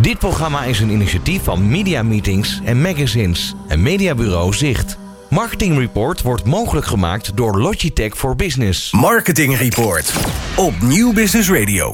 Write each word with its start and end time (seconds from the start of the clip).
Dit 0.00 0.18
programma 0.18 0.64
is 0.64 0.80
een 0.80 0.90
initiatief 0.90 1.42
van 1.42 1.68
Media 1.68 2.02
Meetings 2.02 2.60
en 2.64 2.80
Magazines 2.80 3.54
en 3.68 3.82
Mediabureau 3.82 4.54
Zicht. 4.54 4.98
Marketing 5.28 5.78
Report 5.78 6.22
wordt 6.22 6.44
mogelijk 6.44 6.86
gemaakt 6.86 7.36
door 7.36 7.58
Logitech 7.58 8.16
for 8.16 8.36
Business. 8.36 8.92
Marketing 8.92 9.56
Report 9.56 10.14
op 10.56 10.80
Nieuw 10.80 11.12
Business 11.12 11.50
Radio. 11.50 11.92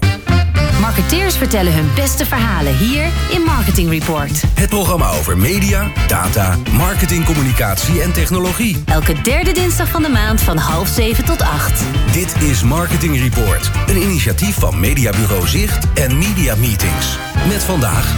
Marketeers 0.87 1.37
vertellen 1.37 1.75
hun 1.75 1.91
beste 1.95 2.27
verhalen 2.27 2.77
hier 2.77 3.11
in 3.30 3.43
Marketing 3.43 3.91
Report. 3.91 4.43
Het 4.55 4.68
programma 4.68 5.11
over 5.11 5.39
media, 5.39 5.91
data, 6.07 6.57
marketing, 6.73 7.25
communicatie 7.25 8.03
en 8.03 8.12
technologie. 8.12 8.82
Elke 8.85 9.21
derde 9.22 9.53
dinsdag 9.53 9.89
van 9.89 10.03
de 10.03 10.09
maand 10.09 10.41
van 10.41 10.57
half 10.57 10.89
zeven 10.89 11.25
tot 11.25 11.43
acht. 11.43 11.85
Dit 12.12 12.43
is 12.43 12.62
Marketing 12.62 13.18
Report, 13.18 13.71
een 13.86 14.03
initiatief 14.03 14.54
van 14.54 14.80
Mediabureau 14.80 15.46
Zicht 15.46 15.93
en 15.95 16.18
Media 16.18 16.54
Meetings. 16.54 17.18
Met 17.48 17.64
vandaag 17.64 18.14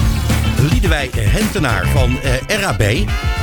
Liedewij 0.71 1.11
Hentenaar 1.15 1.87
van 1.87 2.21
eh, 2.21 2.61
RAB, 2.61 2.83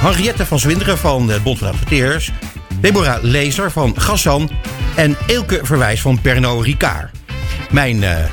Henriette 0.02 0.46
van 0.46 0.60
Zwinderen 0.60 0.98
van 0.98 1.28
de 1.28 1.40
Bond 1.44 1.58
van 1.58 1.68
Adverteerders, 1.68 2.32
Deborah 2.80 3.24
Lezer 3.24 3.72
van 3.72 3.94
Gassan 4.02 4.50
en 4.96 5.18
Eelke 5.28 5.60
Verwijs 5.64 6.02
van 6.02 6.22
Pernod 6.22 6.66
Ricard. 6.66 7.12
Mijn 7.72 8.04
eh, 8.04 8.26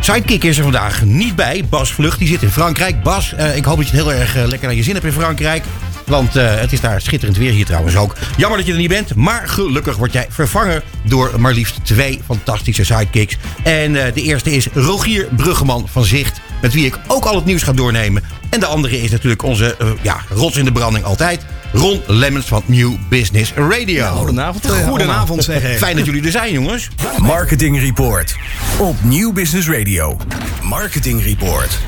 sidekick 0.00 0.44
is 0.44 0.56
er 0.56 0.62
vandaag 0.62 1.04
niet 1.04 1.36
bij, 1.36 1.64
Bas 1.68 1.92
Vlucht, 1.92 2.18
die 2.18 2.28
zit 2.28 2.42
in 2.42 2.50
Frankrijk. 2.50 3.02
Bas, 3.02 3.34
eh, 3.34 3.56
ik 3.56 3.64
hoop 3.64 3.76
dat 3.76 3.88
je 3.88 3.96
het 3.96 4.04
heel 4.04 4.12
erg 4.12 4.36
eh, 4.36 4.46
lekker 4.46 4.66
naar 4.66 4.76
je 4.76 4.82
zin 4.82 4.94
hebt 4.94 5.06
in 5.06 5.12
Frankrijk. 5.12 5.64
Want 6.06 6.36
eh, 6.36 6.54
het 6.54 6.72
is 6.72 6.80
daar 6.80 7.00
schitterend 7.00 7.38
weer 7.38 7.52
hier 7.52 7.64
trouwens 7.64 7.96
ook. 7.96 8.16
Jammer 8.36 8.58
dat 8.58 8.66
je 8.66 8.72
er 8.72 8.78
niet 8.78 8.88
bent, 8.88 9.14
maar 9.14 9.48
gelukkig 9.48 9.96
word 9.96 10.12
jij 10.12 10.26
vervangen 10.30 10.82
door 11.02 11.32
maar 11.38 11.52
liefst 11.52 11.78
twee 11.82 12.20
fantastische 12.26 12.84
sidekicks. 12.84 13.36
En 13.62 13.92
de 13.92 14.22
eerste 14.22 14.52
is 14.52 14.68
Rogier 14.74 15.28
Bruggeman 15.36 15.88
van 15.88 16.04
Zicht, 16.04 16.40
met 16.62 16.72
wie 16.72 16.86
ik 16.86 16.98
ook 17.06 17.24
al 17.24 17.34
het 17.34 17.44
nieuws 17.44 17.62
ga 17.62 17.72
doornemen. 17.72 18.22
En 18.50 18.60
de 18.60 18.66
andere 18.66 19.02
is 19.02 19.10
natuurlijk 19.10 19.42
onze 19.42 19.76
ja, 20.02 20.20
rots 20.28 20.56
in 20.56 20.64
de 20.64 20.72
branding 20.72 21.04
altijd, 21.04 21.46
Ron 21.76 22.02
Lemmens 22.06 22.46
van 22.46 22.62
New 22.66 22.92
Business 23.08 23.52
Radio. 23.54 24.06
Goedenavond. 24.06 24.66
Goedenavond 24.66 25.44
zeg 25.44 25.62
ik. 25.62 25.78
Fijn 25.78 25.96
dat 25.96 26.06
jullie 26.06 26.24
er 26.24 26.30
zijn, 26.30 26.52
jongens. 26.52 26.88
Marketing 27.18 27.80
Report 27.80 28.36
op 28.78 28.96
Nieuw 29.02 29.32
Business 29.32 29.68
Radio. 29.68 30.16
Marketing 30.62 31.22
Report. 31.22 31.78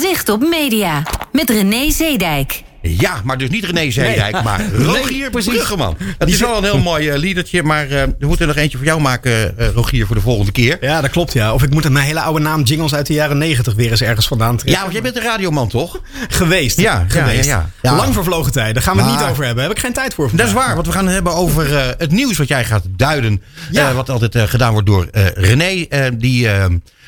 Zicht 0.00 0.28
op 0.28 0.40
media 0.40 1.02
met 1.32 1.50
René 1.50 1.90
Zeedijk. 1.90 2.62
Ja, 2.88 3.20
maar 3.24 3.38
dus 3.38 3.48
niet 3.48 3.64
René 3.64 3.90
Zeedijk, 3.90 4.42
maar 4.42 4.64
Rogier 4.86 5.30
Bruggeman. 5.30 5.96
Het 6.18 6.28
is 6.28 6.40
wel 6.40 6.56
een 6.56 6.64
heel 6.64 6.78
mooi 6.78 7.08
eh, 7.08 7.18
liedertje, 7.18 7.62
maar 7.62 7.90
eh, 7.90 8.02
we 8.18 8.26
moeten 8.26 8.48
er 8.48 8.54
nog 8.54 8.62
eentje 8.62 8.78
voor 8.78 8.86
jou 8.86 9.00
maken, 9.00 9.58
eh, 9.58 9.68
Rogier, 9.68 10.06
voor 10.06 10.16
de 10.16 10.22
volgende 10.22 10.52
keer. 10.52 10.76
Ja, 10.80 11.00
dat 11.00 11.10
klopt 11.10 11.32
ja. 11.32 11.54
Of 11.54 11.62
ik 11.62 11.70
moet 11.70 11.88
mijn 11.88 12.04
hele 12.04 12.20
oude 12.20 12.40
naam 12.40 12.62
jingles 12.62 12.94
uit 12.94 13.06
de 13.06 13.12
jaren 13.12 13.38
negentig 13.38 13.74
weer 13.74 13.90
eens 13.90 14.02
ergens 14.02 14.26
vandaan 14.26 14.56
trekken. 14.56 14.72
Ja, 14.72 14.80
want 14.80 14.92
jij 14.92 15.02
bent 15.02 15.16
een 15.16 15.22
radioman, 15.22 15.68
toch? 15.68 16.00
Geweest. 16.28 16.80
Ja, 16.80 17.04
geweest. 17.08 17.44
ja, 17.44 17.70
ja. 17.82 17.96
Lang 17.96 18.14
vervlogen 18.14 18.52
tijd. 18.52 18.74
Daar 18.74 18.82
gaan 18.82 18.96
we 18.96 19.02
het 19.02 19.10
niet 19.10 19.20
over 19.20 19.44
hebben. 19.44 19.56
Daar 19.56 19.66
heb 19.66 19.76
ik 19.76 19.84
geen 19.84 19.92
tijd 19.92 20.14
voor 20.14 20.30
Dat 20.32 20.46
is 20.46 20.52
waar, 20.52 20.74
want 20.74 20.86
we 20.86 20.92
gaan 20.92 21.04
het 21.04 21.14
hebben 21.14 21.34
over 21.34 21.94
het 21.98 22.10
nieuws 22.10 22.36
wat 22.36 22.48
jij 22.48 22.64
gaat 22.64 22.84
duiden. 22.90 23.42
Wat 23.94 24.10
altijd 24.10 24.50
gedaan 24.50 24.72
wordt 24.72 24.86
door 24.86 25.08
René. 25.34 25.86
die, 26.18 26.48
eh, 26.48 26.64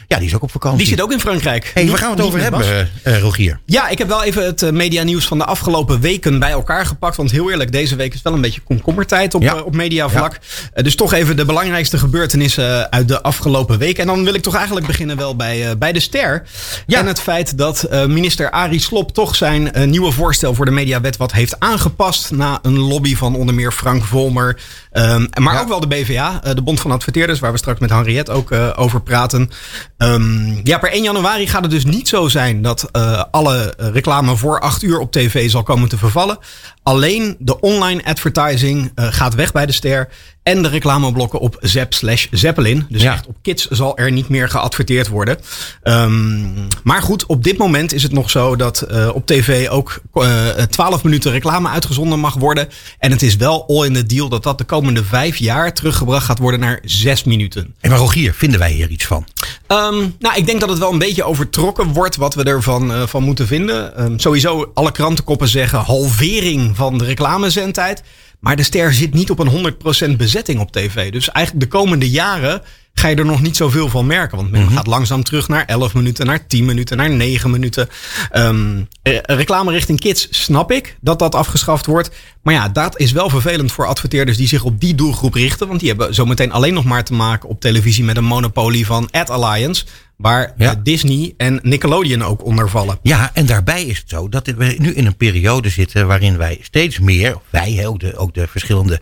ja, 0.09 0.19
die 0.19 0.27
is 0.27 0.35
ook 0.35 0.43
op 0.43 0.51
vakantie. 0.51 0.79
Die 0.79 0.87
zit 0.87 1.01
ook 1.03 1.13
in 1.13 1.21
Frankrijk. 1.21 1.71
hey, 1.75 1.87
waar 1.89 1.99
gaan 1.99 2.11
we 2.11 2.17
het 2.17 2.27
over 2.27 2.41
hebben, 2.41 2.61
eh, 2.61 3.15
eh, 3.15 3.21
Rogier? 3.21 3.59
Ja, 3.65 3.89
ik 3.89 3.99
heb 3.99 4.09
wel 4.09 4.23
even 4.23 4.45
het 4.45 4.71
media 4.73 5.03
nieuws 5.03 5.27
van 5.27 5.39
de 5.39 5.45
afgelopen 5.45 6.01
weken 6.01 6.39
bij 6.39 6.51
elkaar 6.51 6.87
gepakt. 6.87 7.17
Want 7.17 7.31
heel 7.31 7.51
eerlijk, 7.51 7.73
deze 7.73 7.97
week 7.97 8.15
is 8.15 8.23
wel 8.23 8.33
een 8.33 8.41
beetje 8.41 8.61
komkommertijd 8.61 9.35
op, 9.35 9.43
Ja. 9.43 9.55
eh, 9.55 9.65
op 9.67 9.75
mediavlak. 9.75 10.39
Eh, 10.73 10.85
dus 10.85 10.95
toch 10.95 11.13
even 11.13 11.37
de 11.37 11.45
belangrijkste 11.45 11.99
gebeurtenissen 11.99 12.65
eh, 12.81 12.81
uit 12.91 13.09
de 13.09 13.23
afgelopen 13.23 13.79
week. 13.79 13.99
En 13.99 14.07
dan 14.07 14.25
wil 14.25 14.35
ik 14.35 14.43
toch 14.43 14.55
eigenlijk 14.55 14.87
beginnen 14.87 15.17
wel 15.17 15.37
bij, 15.37 15.69
eh, 15.71 15.77
bij 15.79 15.93
de 15.93 16.01
ster. 16.01 16.43
Ja. 16.87 16.99
En 16.99 17.07
het 17.07 17.21
feit 17.21 17.59
dat 17.59 17.83
eh, 17.83 18.05
minister 18.07 18.51
Arie 18.51 18.81
Slob 18.81 19.11
toch 19.11 19.37
zijn 19.37 19.73
eh, 19.73 19.87
nieuwe 19.87 20.13
voorstel 20.13 20.55
voor 20.55 20.65
de 20.65 20.71
mediawet 20.71 21.17
wat 21.17 21.33
heeft 21.33 21.61
aangepast. 21.61 22.31
Na 22.31 22.59
een 22.63 22.79
lobby 22.79 23.17
van 23.17 23.35
onder 23.37 23.55
meer 23.55 23.73
Frank 23.73 24.05
Volmer. 24.05 24.61
Ehm, 24.97 25.27
maar 25.43 25.55
Ja. 25.55 25.61
ook 25.61 25.69
wel 25.69 25.81
de 25.81 25.87
BVA, 25.87 26.41
eh, 26.43 26.55
de 26.55 26.63
Bond 26.63 26.81
van 26.81 26.91
Adverteerders, 26.91 27.39
waar 27.39 27.53
we 27.53 27.59
straks 27.59 27.81
met 27.81 27.91
Henriette 27.91 28.33
ook 28.33 28.51
eh, 28.51 28.73
over 28.77 29.01
praten. 29.03 29.51
Ehm, 29.97 30.67
ja, 30.67 30.79
per 30.79 30.95
1 30.95 31.03
januari 31.03 31.47
gaat 31.49 31.63
het 31.63 31.71
dus 31.71 31.85
niet 31.85 32.09
zo 32.09 32.29
zijn 32.29 32.63
dat 32.63 32.89
eh, 32.93 33.23
alle 33.31 33.75
reclame 33.77 34.37
voor 34.37 34.61
8 34.61 34.83
uur 34.83 34.99
op 34.99 35.13
tv 35.13 35.51
zal 35.51 35.63
komen 35.63 35.89
te 35.89 35.99
vervallen. 35.99 36.39
Alleen 36.83 37.37
de 37.39 37.61
online 37.61 38.05
advertising 38.05 38.93
gaat 38.95 39.35
weg 39.35 39.53
bij 39.53 39.67
de 39.67 39.73
ster. 39.73 40.09
En 40.47 40.63
de 40.63 40.69
reclameblokken 40.69 41.39
op 41.41 41.57
Zep 41.61 41.95
slash 41.95 42.27
Zeppelin. 42.31 42.87
Dus 42.89 43.03
Ja. 43.03 43.13
echt 43.13 43.27
op 43.27 43.37
kids 43.43 43.67
zal 43.67 43.97
er 43.99 44.13
niet 44.13 44.29
meer 44.29 44.49
geadverteerd 44.49 45.09
worden. 45.09 45.39
Ehm, 45.83 46.45
maar 46.83 47.03
goed, 47.03 47.27
op 47.27 47.45
dit 47.45 47.57
moment 47.59 47.93
is 47.93 48.03
het 48.03 48.13
nog 48.13 48.31
zo 48.31 48.57
dat 48.57 48.81
eh, 48.81 49.09
op 49.15 49.27
tv 49.27 49.69
ook 49.69 50.01
eh 50.13 50.49
12 50.49 51.03
minuten 51.05 51.31
reclame 51.33 51.69
uitgezonden 51.69 52.19
mag 52.19 52.35
worden. 52.35 52.69
En 52.99 53.11
het 53.11 53.23
is 53.23 53.37
wel 53.37 53.65
all 53.69 53.87
in 53.87 53.95
the 53.95 54.07
deal 54.07 54.29
dat 54.29 54.43
dat 54.43 54.59
de 54.59 54.65
komende 54.65 55.05
vijf 55.05 55.37
jaar 55.37 55.75
teruggebracht 55.75 56.25
gaat 56.25 56.39
worden 56.39 56.61
naar 56.61 56.81
6 56.85 57.25
minuten. 57.25 57.75
En 57.81 57.91
maar 57.91 57.99
Rogier, 57.99 58.35
vinden 58.35 58.59
wij 58.59 58.73
hier 58.73 58.89
iets 58.89 59.05
van? 59.05 59.27
Ehm, 59.67 59.97
nou, 60.19 60.37
ik 60.37 60.47
denk 60.47 60.61
dat 60.61 60.69
het 60.69 60.79
wel 60.79 60.93
een 60.93 60.99
beetje 60.99 61.25
overtrokken 61.25 61.87
wordt 61.93 62.17
wat 62.17 62.35
we 62.35 62.43
ervan 62.43 62.93
eh, 62.93 63.03
van 63.07 63.23
moeten 63.23 63.47
vinden. 63.47 63.97
Ehm, 63.97 64.19
sowieso, 64.19 64.71
alle 64.75 64.93
krantenkoppen 64.93 65.49
zeggen 65.49 65.79
halvering 65.79 66.77
van 66.77 66.99
de 66.99 67.05
reclamezendtijd. 67.05 68.03
Maar 68.47 68.57
de 68.57 68.63
ster 68.63 68.95
zit 68.95 69.15
niet 69.15 69.31
op 69.31 69.39
een 69.39 69.75
100% 70.13 70.17
bezetting 70.17 70.61
op 70.61 70.73
tv. 70.73 71.13
Dus 71.13 71.31
eigenlijk 71.31 71.71
de 71.71 71.79
komende 71.79 72.11
jaren 72.11 72.63
ga 72.95 73.09
je 73.09 73.17
er 73.17 73.25
nog 73.25 73.43
niet 73.43 73.57
zoveel 73.57 73.89
van 73.89 74.07
merken. 74.07 74.37
Want 74.37 74.51
men 74.51 74.71
gaat 74.71 74.87
langzaam 74.87 75.23
terug 75.23 75.49
naar 75.49 75.65
11 75.65 75.95
minuten, 75.95 76.27
naar 76.27 76.47
10 76.47 76.65
minuten, 76.65 76.97
naar 76.97 77.11
9 77.11 77.51
minuten. 77.51 77.89
Ehm, 78.31 78.83
eh, 79.03 79.19
reclame 79.23 79.73
richting 79.73 80.01
kids 80.01 80.29
snap 80.31 80.73
ik 80.73 80.97
dat 81.01 81.19
dat 81.19 81.35
afgeschaft 81.35 81.87
wordt. 81.87 82.11
Maar 82.43 82.55
ja, 82.55 82.69
dat 82.69 82.99
is 82.99 83.13
wel 83.13 83.29
vervelend 83.29 83.73
voor 83.73 83.87
adverteerders 83.87 84.37
die 84.37 84.49
zich 84.49 84.65
op 84.65 84.81
die 84.81 84.95
doelgroep 84.95 85.35
richten. 85.35 85.69
Want 85.69 85.81
die 85.81 85.89
hebben 85.89 86.15
zometeen 86.15 86.53
alleen 86.53 86.75
nog 86.75 86.85
maar 86.85 87.05
te 87.05 87.13
maken 87.13 87.49
op 87.49 87.61
televisie 87.61 88.05
met 88.05 88.17
een 88.17 88.25
monopolie 88.25 88.87
van 88.87 89.09
Ad 89.11 89.31
Alliance. 89.31 89.85
Waar 90.17 90.53
Ja. 90.57 90.71
eh, 90.71 90.77
Disney 90.83 91.35
en 91.37 91.59
Nickelodeon 91.63 92.23
ook 92.25 92.45
onder 92.45 92.71
vallen. 92.71 92.99
Ja, 93.03 93.31
en 93.35 93.47
daarbij 93.47 93.85
is 93.85 93.99
het 93.99 94.09
zo 94.09 94.29
dat 94.29 94.47
we 94.47 94.75
nu 94.79 94.95
in 94.95 95.07
een 95.07 95.17
periode 95.17 95.69
zitten 95.69 96.07
waarin 96.07 96.37
wij 96.37 96.59
steeds 96.63 96.99
meer, 96.99 97.37
wij, 97.51 97.87
ook 97.87 98.01
de, 98.01 98.17
ook 98.17 98.35
de 98.35 98.47
verschillende 98.47 99.01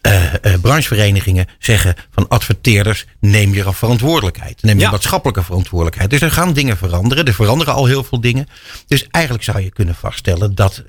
eh, 0.00 0.22
brancheverenigingen, 0.60 1.46
zeggen 1.58 1.94
van 2.10 2.28
adverteerders, 2.28 3.06
neem 3.20 3.54
je 3.54 3.72
verantwoordelijkheid. 3.72 4.62
Neem 4.62 4.76
je 4.76 4.82
Ja. 4.82 4.90
maatschappelijke 4.90 5.42
verantwoordelijkheid. 5.42 6.10
Dus 6.10 6.20
er 6.20 6.30
gaan 6.30 6.52
dingen 6.52 6.76
veranderen. 6.76 7.26
Er 7.26 7.34
veranderen 7.34 7.74
al 7.74 7.86
heel 7.86 8.04
veel 8.04 8.20
dingen. 8.20 8.46
Dus 8.86 9.06
eigenlijk 9.10 9.44
zou 9.44 9.60
je 9.60 9.70
kunnen 9.70 9.94
vaststellen 9.94 10.54
dat 10.54 10.82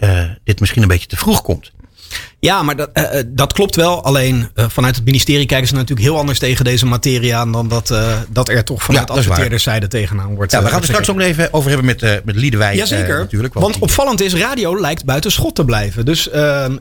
dit 0.43 0.59
misschien 0.59 0.81
een 0.81 0.87
beetje 0.87 1.07
te 1.07 1.17
vroeg 1.17 1.41
komt. 1.41 1.71
Ja, 2.39 2.63
maar 2.63 2.75
dat, 2.75 2.89
eh, 2.93 3.19
eh, 3.19 3.25
dat 3.27 3.53
klopt 3.53 3.75
wel. 3.75 4.03
Alleen 4.03 4.49
eh, 4.55 4.65
vanuit 4.67 4.95
het 4.95 5.05
ministerie 5.05 5.45
kijken 5.45 5.67
ze 5.67 5.73
natuurlijk 5.73 6.07
heel 6.07 6.17
anders 6.17 6.39
tegen 6.39 6.65
deze 6.65 6.85
materie 6.85 7.35
aan. 7.35 7.51
dan 7.51 7.67
dat, 7.67 7.93
dat 8.29 8.49
er 8.49 8.63
toch 8.63 8.83
vanuit 8.83 9.07
Ja, 9.07 9.13
dat 9.13 9.23
adverteerderzijde 9.23 9.87
tegenaan 9.87 10.35
wordt. 10.35 10.51
Ja, 10.51 10.61
we 10.61 10.67
gaan 10.67 10.75
het 10.75 10.85
straks 10.85 11.09
ook 11.09 11.15
nog 11.15 11.25
even 11.25 11.53
over 11.53 11.69
hebben 11.69 11.85
met, 11.85 12.25
met 12.25 12.35
Liedewij. 12.35 12.75
Jazeker. 12.75 13.19
natuurlijk. 13.19 13.53
want 13.53 13.73
die- 13.73 13.81
opvallend 13.81 14.21
is, 14.21 14.33
radio 14.33 14.79
lijkt 14.79 15.05
buiten 15.05 15.31
schot 15.31 15.55
te 15.55 15.65
blijven. 15.65 16.05
Dus 16.05 16.29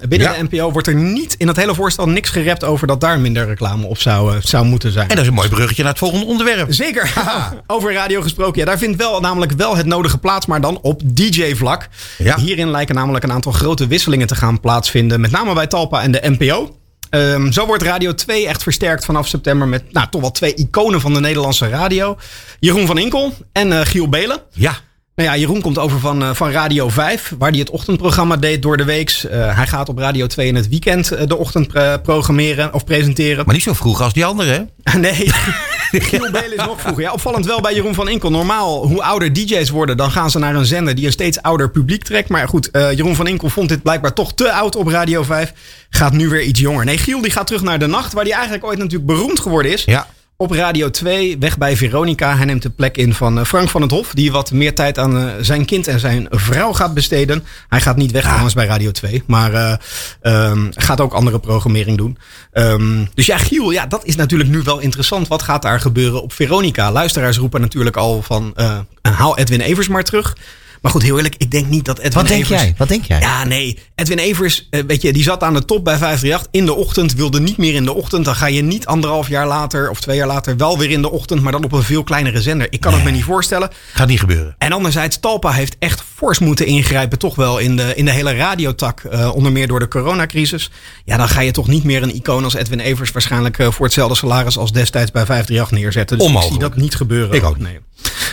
binnen 0.08 0.28
Ja. 0.32 0.32
de 0.32 0.42
NPO 0.50 0.72
wordt 0.72 0.88
er 0.88 0.94
niet 0.94 1.34
in 1.38 1.48
het 1.48 1.56
hele 1.56 1.74
voorstel 1.74 2.08
niks 2.08 2.30
gerept 2.30 2.64
over 2.64 2.86
dat 2.86 3.00
daar 3.00 3.20
minder 3.20 3.46
reclame 3.46 3.86
op 3.86 3.98
zou, 3.98 4.36
zou 4.42 4.64
moeten 4.64 4.92
zijn. 4.92 5.08
En 5.08 5.14
dat 5.14 5.24
is 5.24 5.30
een 5.30 5.36
mooi 5.36 5.48
bruggetje 5.48 5.82
naar 5.82 5.90
het 5.92 6.00
volgende 6.00 6.26
onderwerp. 6.26 6.72
Zeker. 6.74 7.12
Over 7.66 7.92
radio 7.92 8.20
gesproken. 8.22 8.60
Ja, 8.60 8.64
daar 8.66 8.78
vindt 8.78 8.96
wel 8.96 9.20
namelijk 9.20 9.52
wel 9.52 9.76
het 9.76 9.86
nodige 9.86 10.18
plaats, 10.18 10.46
maar 10.46 10.60
dan 10.60 10.78
op 10.82 11.00
DJ-vlak. 11.04 11.88
Ja. 12.18 12.36
Hierin 12.38 12.70
lijken 12.70 12.94
namelijk 12.94 13.24
een 13.24 13.32
aantal 13.32 13.52
grote 13.52 13.86
wisselingen 13.86 14.26
te 14.26 14.34
gaan 14.34 14.60
plaatsvinden. 14.60 15.17
Met 15.18 15.30
name 15.30 15.54
bij 15.54 15.66
Talpa 15.66 16.02
en 16.02 16.12
de 16.12 16.20
NPO. 16.22 16.76
Ehm, 17.10 17.50
zo 17.50 17.66
wordt 17.66 17.82
Radio 17.82 18.14
2 18.14 18.46
echt 18.46 18.62
versterkt 18.62 19.04
vanaf 19.04 19.26
september 19.26 19.68
met 19.68 19.92
nou, 19.92 20.06
toch 20.10 20.20
wel 20.20 20.30
twee 20.30 20.54
iconen 20.54 21.00
van 21.00 21.14
de 21.14 21.20
Nederlandse 21.20 21.68
radio. 21.68 22.16
Jeroen 22.60 22.86
van 22.86 22.98
Inkel 22.98 23.32
en 23.52 23.72
eh, 23.72 23.86
Giel 23.86 24.08
Belen. 24.08 24.38
Ja, 24.52 24.78
Nou 25.18 25.30
ja, 25.30 25.36
Jeroen 25.36 25.60
komt 25.60 25.78
over 25.78 25.98
van, 26.00 26.22
eh, 26.22 26.34
van 26.34 26.50
Radio 26.50 26.88
5, 26.88 27.34
waar 27.38 27.50
hij 27.50 27.58
het 27.58 27.70
ochtendprogramma 27.70 28.36
deed 28.36 28.62
door 28.62 28.76
de 28.76 28.84
weeks. 28.84 29.26
Eh, 29.26 29.56
hij 29.56 29.66
gaat 29.66 29.88
op 29.88 29.98
Radio 29.98 30.26
2 30.26 30.46
in 30.46 30.54
het 30.54 30.68
weekend 30.68 31.10
eh, 31.10 31.26
de 31.26 31.36
ochtend 31.36 31.68
programmeren 32.02 32.74
of 32.74 32.84
presenteren. 32.84 33.44
maar 33.44 33.54
niet 33.54 33.64
zo 33.64 33.72
vroeg 33.72 34.02
als 34.02 34.12
die 34.12 34.24
andere, 34.24 34.68
hè? 34.82 34.98
Nee, 34.98 35.32
Giel 36.08 36.30
Belen 36.30 36.56
is 36.56 36.64
nog 36.64 36.80
vroeger. 36.80 37.12
Opvallend 37.12 37.46
wel 37.46 37.60
bij 37.60 37.74
Jeroen 37.74 37.94
van 37.94 38.08
Inkel. 38.08 38.30
Normaal, 38.30 38.86
hoe 38.86 39.02
ouder 39.02 39.32
DJ's 39.32 39.70
worden, 39.70 39.96
dan 39.96 40.10
gaan 40.10 40.30
ze 40.30 40.38
naar 40.38 40.54
een 40.54 40.66
zender 40.66 40.94
die 40.94 41.06
een 41.06 41.12
steeds 41.12 41.42
ouder 41.42 41.70
publiek 41.70 42.04
trekt. 42.04 42.28
Maar 42.28 42.48
goed, 42.48 42.70
eh, 42.70 42.92
Jeroen 42.92 43.14
van 43.14 43.26
Inkel 43.26 43.48
vond 43.48 43.68
dit 43.68 43.82
blijkbaar 43.82 44.12
toch 44.12 44.34
te 44.34 44.52
oud 44.52 44.76
op 44.76 44.88
Radio 44.88 45.22
5. 45.22 45.52
Gaat 45.90 46.12
nu 46.12 46.28
weer 46.28 46.42
iets 46.42 46.60
jonger. 46.60 46.84
Nee, 46.84 46.98
Giel 46.98 47.20
die 47.20 47.30
gaat 47.30 47.46
terug 47.46 47.62
naar 47.62 47.78
de 47.78 47.86
nacht, 47.86 48.12
waar 48.12 48.24
hij 48.24 48.32
eigenlijk 48.32 48.64
ooit 48.64 48.78
natuurlijk 48.78 49.06
beroemd 49.06 49.40
geworden 49.40 49.72
is. 49.72 49.84
Ja. 49.84 50.06
Op 50.40 50.50
Radio 50.50 50.90
2, 50.90 51.38
weg 51.38 51.58
bij 51.58 51.76
Veronica. 51.76 52.36
Hij 52.36 52.44
neemt 52.44 52.62
de 52.62 52.70
plek 52.70 52.96
in 52.96 53.14
van 53.14 53.38
eh, 53.38 53.44
Frank 53.44 53.68
van 53.68 53.82
het 53.82 53.90
Hof. 53.90 54.12
Die 54.14 54.32
wat 54.32 54.52
meer 54.52 54.74
tijd 54.74 54.98
aan 54.98 55.18
eh, 55.18 55.28
zijn 55.40 55.64
kind 55.64 55.86
en 55.86 56.00
zijn 56.00 56.26
vrouw 56.30 56.72
gaat 56.72 56.94
besteden. 56.94 57.44
Hij 57.68 57.80
gaat 57.80 57.96
niet 57.96 58.10
weg 58.10 58.20
Ah. 58.22 58.28
trouwens 58.28 58.54
bij 58.54 58.66
Radio 58.66 58.90
2. 58.90 59.22
Maar 59.26 59.80
ehm, 60.20 60.66
gaat 60.70 61.00
ook 61.00 61.12
andere 61.12 61.38
programmering 61.38 61.96
doen. 61.96 62.18
Ehm, 62.52 63.04
dus 63.14 63.26
ja, 63.26 63.38
Giel, 63.38 63.70
ja, 63.70 63.86
dat 63.86 64.04
is 64.04 64.16
natuurlijk 64.16 64.50
nu 64.50 64.62
wel 64.62 64.78
interessant. 64.78 65.28
Wat 65.28 65.42
gaat 65.42 65.62
daar 65.62 65.80
gebeuren 65.80 66.22
op 66.22 66.32
Veronica? 66.32 66.92
Luisteraars 66.92 67.38
roepen 67.38 67.60
natuurlijk 67.60 67.96
al 67.96 68.22
van... 68.22 68.52
eh, 68.56 68.78
haal 69.02 69.38
Edwin 69.38 69.60
Evers 69.60 69.88
maar 69.88 70.04
terug. 70.04 70.36
Maar 70.82 70.92
goed, 70.92 71.02
heel 71.02 71.16
eerlijk, 71.16 71.34
ik 71.38 71.50
denk 71.50 71.66
niet 71.66 71.84
dat 71.84 71.98
Edwin 71.98 72.12
Wat 72.12 72.28
denk 72.28 72.44
Evers... 72.44 72.60
jij? 72.60 72.74
Wat 72.76 72.88
denk 72.88 73.04
jij? 73.04 73.20
Ja, 73.20 73.44
nee. 73.44 73.78
Edwin 73.94 74.18
Evers, 74.18 74.66
eh, 74.70 74.82
weet 74.86 75.02
je, 75.02 75.12
die 75.12 75.22
zat 75.22 75.42
aan 75.42 75.54
de 75.54 75.64
top 75.64 75.84
bij 75.84 75.96
538 75.96 76.60
in 76.60 76.66
de 76.66 76.74
ochtend. 76.74 77.14
Wilde 77.14 77.40
niet 77.40 77.56
meer 77.56 77.74
in 77.74 77.84
de 77.84 77.92
ochtend. 77.92 78.24
Dan 78.24 78.34
ga 78.34 78.46
je 78.46 78.62
niet 78.62 78.86
anderhalf 78.86 79.28
jaar 79.28 79.46
later 79.46 79.90
of 79.90 80.00
twee 80.00 80.16
jaar 80.16 80.26
later 80.26 80.56
wel 80.56 80.78
weer 80.78 80.90
in 80.90 81.02
de 81.02 81.10
ochtend. 81.10 81.42
Maar 81.42 81.52
dan 81.52 81.64
op 81.64 81.72
een 81.72 81.82
veel 81.82 82.04
kleinere 82.04 82.42
zender. 82.42 82.66
Ik 82.70 82.80
kan 82.80 82.94
het 82.94 83.04
me 83.04 83.10
niet 83.10 83.24
voorstellen. 83.24 83.70
Gaat 83.92 84.08
niet 84.08 84.20
gebeuren. 84.20 84.54
En 84.58 84.72
anderzijds, 84.72 85.20
Talpa 85.20 85.50
heeft 85.50 85.76
echt 85.78 86.02
fors 86.18 86.38
moeten 86.38 86.66
ingrijpen. 86.66 87.18
Toch 87.18 87.34
wel 87.34 87.58
in 87.58 87.76
de, 87.76 87.94
in 87.94 88.04
de 88.04 88.10
hele 88.10 88.34
radiotak. 88.36 89.00
eh, 89.00 89.34
onder 89.34 89.52
meer 89.52 89.66
door 89.68 89.78
de 89.78 89.88
coronacrisis. 89.88 90.70
Ja, 91.04 91.16
dan 91.16 91.28
ga 91.28 91.40
je 91.40 91.50
toch 91.50 91.66
niet 91.68 91.84
meer 91.84 92.02
een 92.02 92.14
icoon 92.14 92.44
als 92.44 92.54
Edwin 92.54 92.80
Evers. 92.80 93.12
waarschijnlijk 93.12 93.58
eh, 93.58 93.70
voor 93.70 93.84
hetzelfde 93.84 94.16
salaris 94.16 94.58
als 94.58 94.72
destijds 94.72 95.10
bij 95.10 95.24
538 95.26 95.78
neerzetten. 95.78 96.18
Dus 96.18 96.26
ik 96.26 96.32
Onmogelijk. 96.34 96.60
zie 96.62 96.70
dat 96.70 96.82
niet 96.82 96.94
gebeuren. 96.94 97.36
Ik 97.36 97.44
ook 97.44 97.56
niet. 97.58 97.66
Nee. 97.66 97.78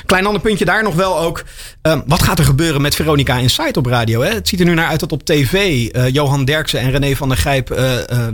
Klein 0.05 0.25
ander 0.25 0.41
puntje 0.41 0.65
daar 0.65 0.83
nog 0.83 0.95
wel 0.95 1.19
ook. 1.19 1.43
Ehm, 1.81 2.01
wat 2.05 2.23
gaat 2.23 2.39
er 2.39 2.45
gebeuren 2.45 2.81
met 2.81 2.95
Veronica 2.95 3.37
Insight 3.37 3.77
op 3.77 3.85
radio? 3.85 4.21
Hè? 4.21 4.33
Het 4.33 4.47
ziet 4.47 4.59
er 4.59 4.65
nu 4.65 4.73
naar 4.73 4.87
uit 4.87 4.99
dat 4.99 5.11
op 5.11 5.23
tv 5.25 5.53
eh, 5.87 6.07
Johan 6.09 6.45
Derksen 6.45 6.79
en 6.79 6.91
René 6.91 7.15
van 7.15 7.29
der 7.29 7.37
Gijp 7.37 7.69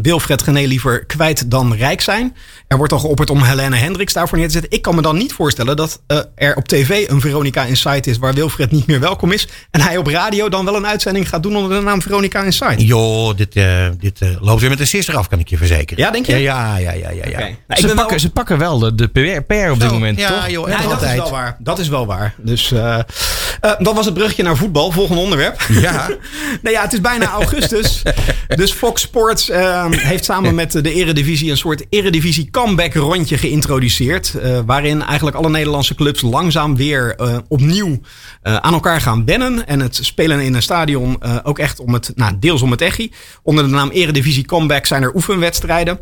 Wilfred 0.01 0.41
Gené 0.41 0.59
liever 0.65 1.05
kwijt 1.05 1.51
dan 1.51 1.73
rijk 1.75 2.01
zijn. 2.01 2.35
Er 2.67 2.77
wordt 2.77 2.93
al 2.93 2.99
geopperd 2.99 3.29
om 3.29 3.43
Helene 3.43 3.75
Hendricks 3.75 4.13
daarvoor 4.13 4.37
neer 4.37 4.47
te 4.47 4.53
zetten. 4.53 4.71
Ik 4.71 4.81
kan 4.81 4.95
me 4.95 5.01
dan 5.01 5.17
niet 5.17 5.33
voorstellen 5.33 5.75
dat 5.75 6.01
er 6.35 6.55
op 6.55 6.67
tv 6.67 7.09
een 7.09 7.21
Veronica 7.21 7.63
Insight 7.63 8.07
is 8.07 8.17
waar 8.17 8.33
Wilfred 8.33 8.71
niet 8.71 8.87
meer 8.87 8.99
welkom 8.99 9.31
is. 9.31 9.40
En 9.71 9.81
hij 9.81 9.97
op 9.97 10.07
radio 10.07 10.49
dan 10.49 10.65
wel 10.65 10.75
een 10.75 10.87
uitzending 10.87 11.29
gaat 11.29 11.43
doen 11.43 11.55
onder 11.55 11.77
de 11.77 11.83
naam 11.85 12.01
Veronica 12.01 12.43
Insight. 12.43 12.81
Joh, 12.81 13.35
dit, 13.37 13.55
eh, 13.55 13.87
dit 13.99 14.21
eh, 14.21 14.29
loopt 14.39 14.61
weer 14.61 14.69
met 14.69 14.79
een 14.79 14.87
sisser 14.87 15.17
af, 15.17 15.27
kan 15.27 15.39
ik 15.39 15.47
je 15.47 15.57
verzekeren. 15.57 16.03
Ja, 16.03 16.11
denk 16.11 16.25
je? 16.25 16.37
Ja, 16.37 16.77
ja, 16.77 16.91
ja, 16.91 17.09
ja. 17.09 17.25
ja. 17.25 17.37
Nou, 17.39 17.49
ze, 17.67 17.75
ben 17.75 17.85
wel- 17.85 17.95
pakken, 17.95 18.19
ze 18.19 18.29
pakken 18.29 18.57
wel 18.57 18.79
de, 18.79 18.95
de 18.95 19.07
PR, 19.07 19.41
PR 19.41 19.71
op 19.71 19.79
dit 19.79 19.91
moment, 19.91 20.19
ja, 20.19 20.27
toch? 20.29 20.49
joh, 20.49 20.69
Ja, 20.69 20.77
dat 20.81 20.91
altijd. 20.91 21.11
is 21.11 21.17
wel 21.17 21.31
waar. 21.31 21.55
Dat 21.59 21.79
is 21.79 21.87
wel 21.87 22.05
waar. 22.05 22.33
Dus 22.37 22.71
eh 22.71 22.99
dan 23.79 23.95
was 23.95 24.05
het 24.05 24.13
brugje 24.13 24.43
naar 24.43 24.57
voetbal. 24.57 24.91
Volgende 24.91 25.21
onderwerp. 25.21 25.61
Ja. 25.69 26.07
nou 26.63 26.75
ja, 26.75 26.81
het 26.81 26.93
is 26.93 27.01
bijna 27.01 27.25
augustus. 27.29 28.01
dus 28.47 28.71
Fox 28.71 29.01
Sports 29.01 29.49
heeft 29.91 30.25
samen 30.25 30.55
met 30.55 30.71
de 30.71 30.93
Eredivisie 30.93 31.51
een 31.51 31.57
soort 31.57 31.85
Eredivisie 31.89 32.49
comeback 32.49 32.93
rondje 32.93 33.37
geïntroduceerd. 33.37 34.33
waarin 34.65 35.03
eigenlijk 35.03 35.37
alle 35.37 35.49
Nederlandse 35.49 35.95
clubs 35.95 36.21
langzaam 36.21 36.75
weer 36.75 37.15
opnieuw 37.47 37.99
aan 38.41 38.73
elkaar 38.73 39.01
gaan 39.01 39.25
En 39.39 39.79
het 39.79 39.99
spelen 40.01 40.39
in 40.39 40.53
een 40.53 40.61
stadion 40.61 41.15
eh, 41.21 41.37
ook 41.43 41.59
echt 41.59 41.79
om 41.79 41.93
het, 41.93 42.11
nou, 42.15 42.33
deels 42.39 42.61
om 42.61 42.71
het 42.71 42.81
echi. 42.81 43.11
Onder 43.43 43.63
de 43.63 43.69
naam 43.69 43.89
Eredivisie 43.89 44.45
Comeback 44.45 44.85
zijn 44.85 45.03
er 45.03 45.15
oefenwedstrijden. 45.15 45.99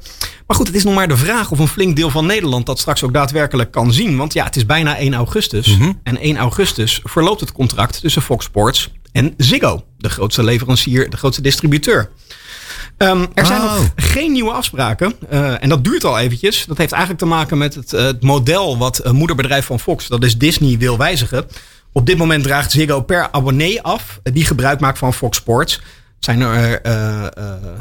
Maar 0.48 0.58
goed, 0.58 0.68
het 0.68 0.76
is 0.76 0.84
nog 0.84 0.94
maar 0.94 1.08
de 1.08 1.18
vraag 1.18 1.52
of 1.52 1.60
een 1.60 1.68
flink 1.68 1.96
deel 1.96 2.10
van 2.10 2.26
Nederland 2.26 2.66
dat 2.66 2.80
straks 2.80 3.04
ook 3.04 3.14
daadwerkelijk 3.14 3.72
kan 3.72 3.94
zien. 3.94 4.18
Want 4.18 4.34
ja, 4.34 4.44
het 4.46 4.56
is 4.56 4.66
bijna 4.66 4.98
1 4.98 5.14
augustus. 5.14 5.78
En 6.04 6.18
1 6.18 6.38
augustus 6.38 7.00
verloopt 7.04 7.40
het 7.40 7.52
contract 7.52 8.02
tussen 8.02 8.22
Fox 8.22 8.46
Sports 8.46 8.90
en 9.12 9.34
Ziggo. 9.38 9.84
De 9.98 10.10
grootste 10.10 10.44
leverancier, 10.44 11.10
de 11.10 11.18
grootste 11.18 11.42
distributeur. 11.42 12.10
Ehm, 12.98 13.25
er 13.34 13.46
zijn 13.46 13.62
Oh. 13.62 13.74
nog 13.75 13.92
geen 13.96 14.32
nieuwe 14.32 14.52
afspraken. 14.52 15.14
eh, 15.30 15.64
en 15.64 15.70
dat 15.70 15.84
duurt 15.84 16.04
al 16.04 16.20
eventjes. 16.20 16.66
Dat 16.68 16.78
heeft 16.78 16.92
eigenlijk 16.92 17.22
te 17.24 17.28
maken 17.30 17.58
met 17.58 17.75
het, 17.75 17.94
eh, 17.94 18.04
het 18.04 18.24
model 18.24 18.78
wat 18.78 19.06
een 19.06 19.16
moederbedrijf 19.16 19.66
van 19.66 19.80
Fox, 19.80 20.08
dat 20.08 20.24
is 20.24 20.38
Disney, 20.38 20.78
wil 20.78 20.98
wijzigen. 20.98 21.46
Op 21.91 22.06
dit 22.06 22.18
moment 22.18 22.44
draagt 22.44 22.71
Ziggo 22.71 23.01
per 23.01 23.27
abonnee 23.31 23.81
af 23.81 24.19
eh, 24.24 24.33
die 24.33 24.45
gebruik 24.45 24.80
maakt 24.80 24.97
van 24.97 25.13
Fox 25.13 25.38
Sports. 25.38 25.74
Het 26.15 26.25
zijn 26.25 26.41
er 26.41 26.81
eh, 26.81 27.25
eh, 27.25 27.31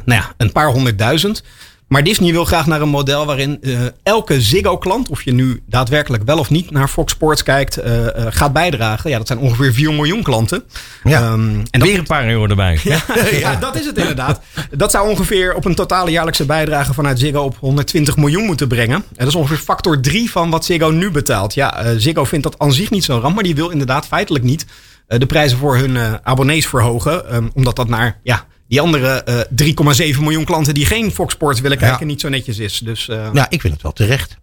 nou 0.05 0.21
ja, 0.21 0.33
een 0.37 0.53
paar 0.53 0.69
honderdduizend. 0.69 1.43
Maar 1.89 2.05
Disney 2.05 2.33
wil 2.33 2.45
graag 2.45 2.67
naar 2.67 2.81
een 2.81 2.89
model 2.89 3.27
waarin 3.27 3.59
eh, 3.63 3.81
elke 4.03 4.41
Ziggo-klant, 4.41 5.09
of 5.09 5.23
je 5.23 5.33
nu 5.33 5.63
daadwerkelijk 5.67 6.23
wel 6.25 6.39
of 6.39 6.51
niet 6.51 6.71
naar 6.71 6.89
Fox 6.89 7.13
Sports 7.13 7.43
kijkt, 7.43 7.77
eh, 7.77 8.07
eh, 8.07 8.27
gaat 8.31 8.53
bijdragen. 8.53 9.11
Ja, 9.11 9.19
dat 9.19 9.27
zijn 9.27 9.39
ongeveer 9.39 9.73
4 9.73 9.93
miljoen 9.93 10.23
klanten. 10.23 10.63
Ja. 11.05 11.21
Ehm, 11.21 11.51
en 11.51 11.67
dat 11.71 11.83
Weer 11.83 11.99
een 11.99 12.07
paar 12.07 12.29
euro 12.29 12.47
erbij. 12.47 12.81
ja, 12.85 13.01
ja, 13.31 13.57
dat 13.57 13.77
is 13.79 13.87
het 13.87 13.99
inderdaad. 13.99 14.41
Dat 14.71 14.91
zou 14.91 15.09
ongeveer 15.09 15.55
op 15.55 15.65
een 15.65 15.75
totale 15.75 16.11
jaarlijkse 16.11 16.47
bijdrage 16.47 16.95
vanuit 16.95 17.19
Ziggo 17.19 17.43
op 17.43 17.57
120 17.61 18.17
miljoen 18.17 18.45
moeten 18.45 18.69
brengen. 18.69 18.97
En 18.97 19.05
dat 19.17 19.29
is 19.29 19.35
ongeveer 19.35 19.57
factor 19.57 20.01
3 20.01 20.31
van 20.31 20.51
wat 20.51 20.65
Ziggo 20.65 20.91
nu 20.91 21.11
betaalt. 21.11 21.55
Ja, 21.55 21.77
eh, 21.77 21.95
Ziggo 21.97 22.25
vindt 22.25 22.45
dat 22.45 22.59
aan 22.59 22.73
zich 22.73 22.91
niet 22.91 23.05
zo'n 23.05 23.21
ramp, 23.21 23.35
maar 23.35 23.45
die 23.45 23.55
wil 23.55 23.69
inderdaad 23.69 24.07
feitelijk 24.07 24.45
niet 24.45 24.67
eh, 25.07 25.19
de 25.19 25.27
prijzen 25.27 25.59
voor 25.59 25.77
hun 25.77 25.97
eh, 25.97 26.15
abonnees 26.23 26.67
verhogen. 26.67 27.31
ehm, 27.31 27.49
omdat 27.55 27.77
dat 27.77 27.89
naar 27.89 28.19
ja, 28.23 28.45
die 28.69 28.81
andere 28.81 29.23
eh 29.23 30.13
3,7 30.15 30.21
miljoen 30.21 30.45
klanten 30.45 30.75
die 30.75 30.87
geen 30.87 31.13
Fox 31.13 31.33
Sports 31.35 31.61
willen 31.61 31.79
kijken 31.79 31.99
Ja. 32.01 32.07
niet 32.07 32.21
zo 32.21 32.29
netjes 32.29 32.59
is. 32.59 32.79
Dus 32.79 33.09
eh, 33.09 33.31
Nou, 33.33 33.47
ik 33.49 33.61
vind 33.61 33.73
het 33.73 33.83
wel 33.83 33.93
terecht. 33.93 34.37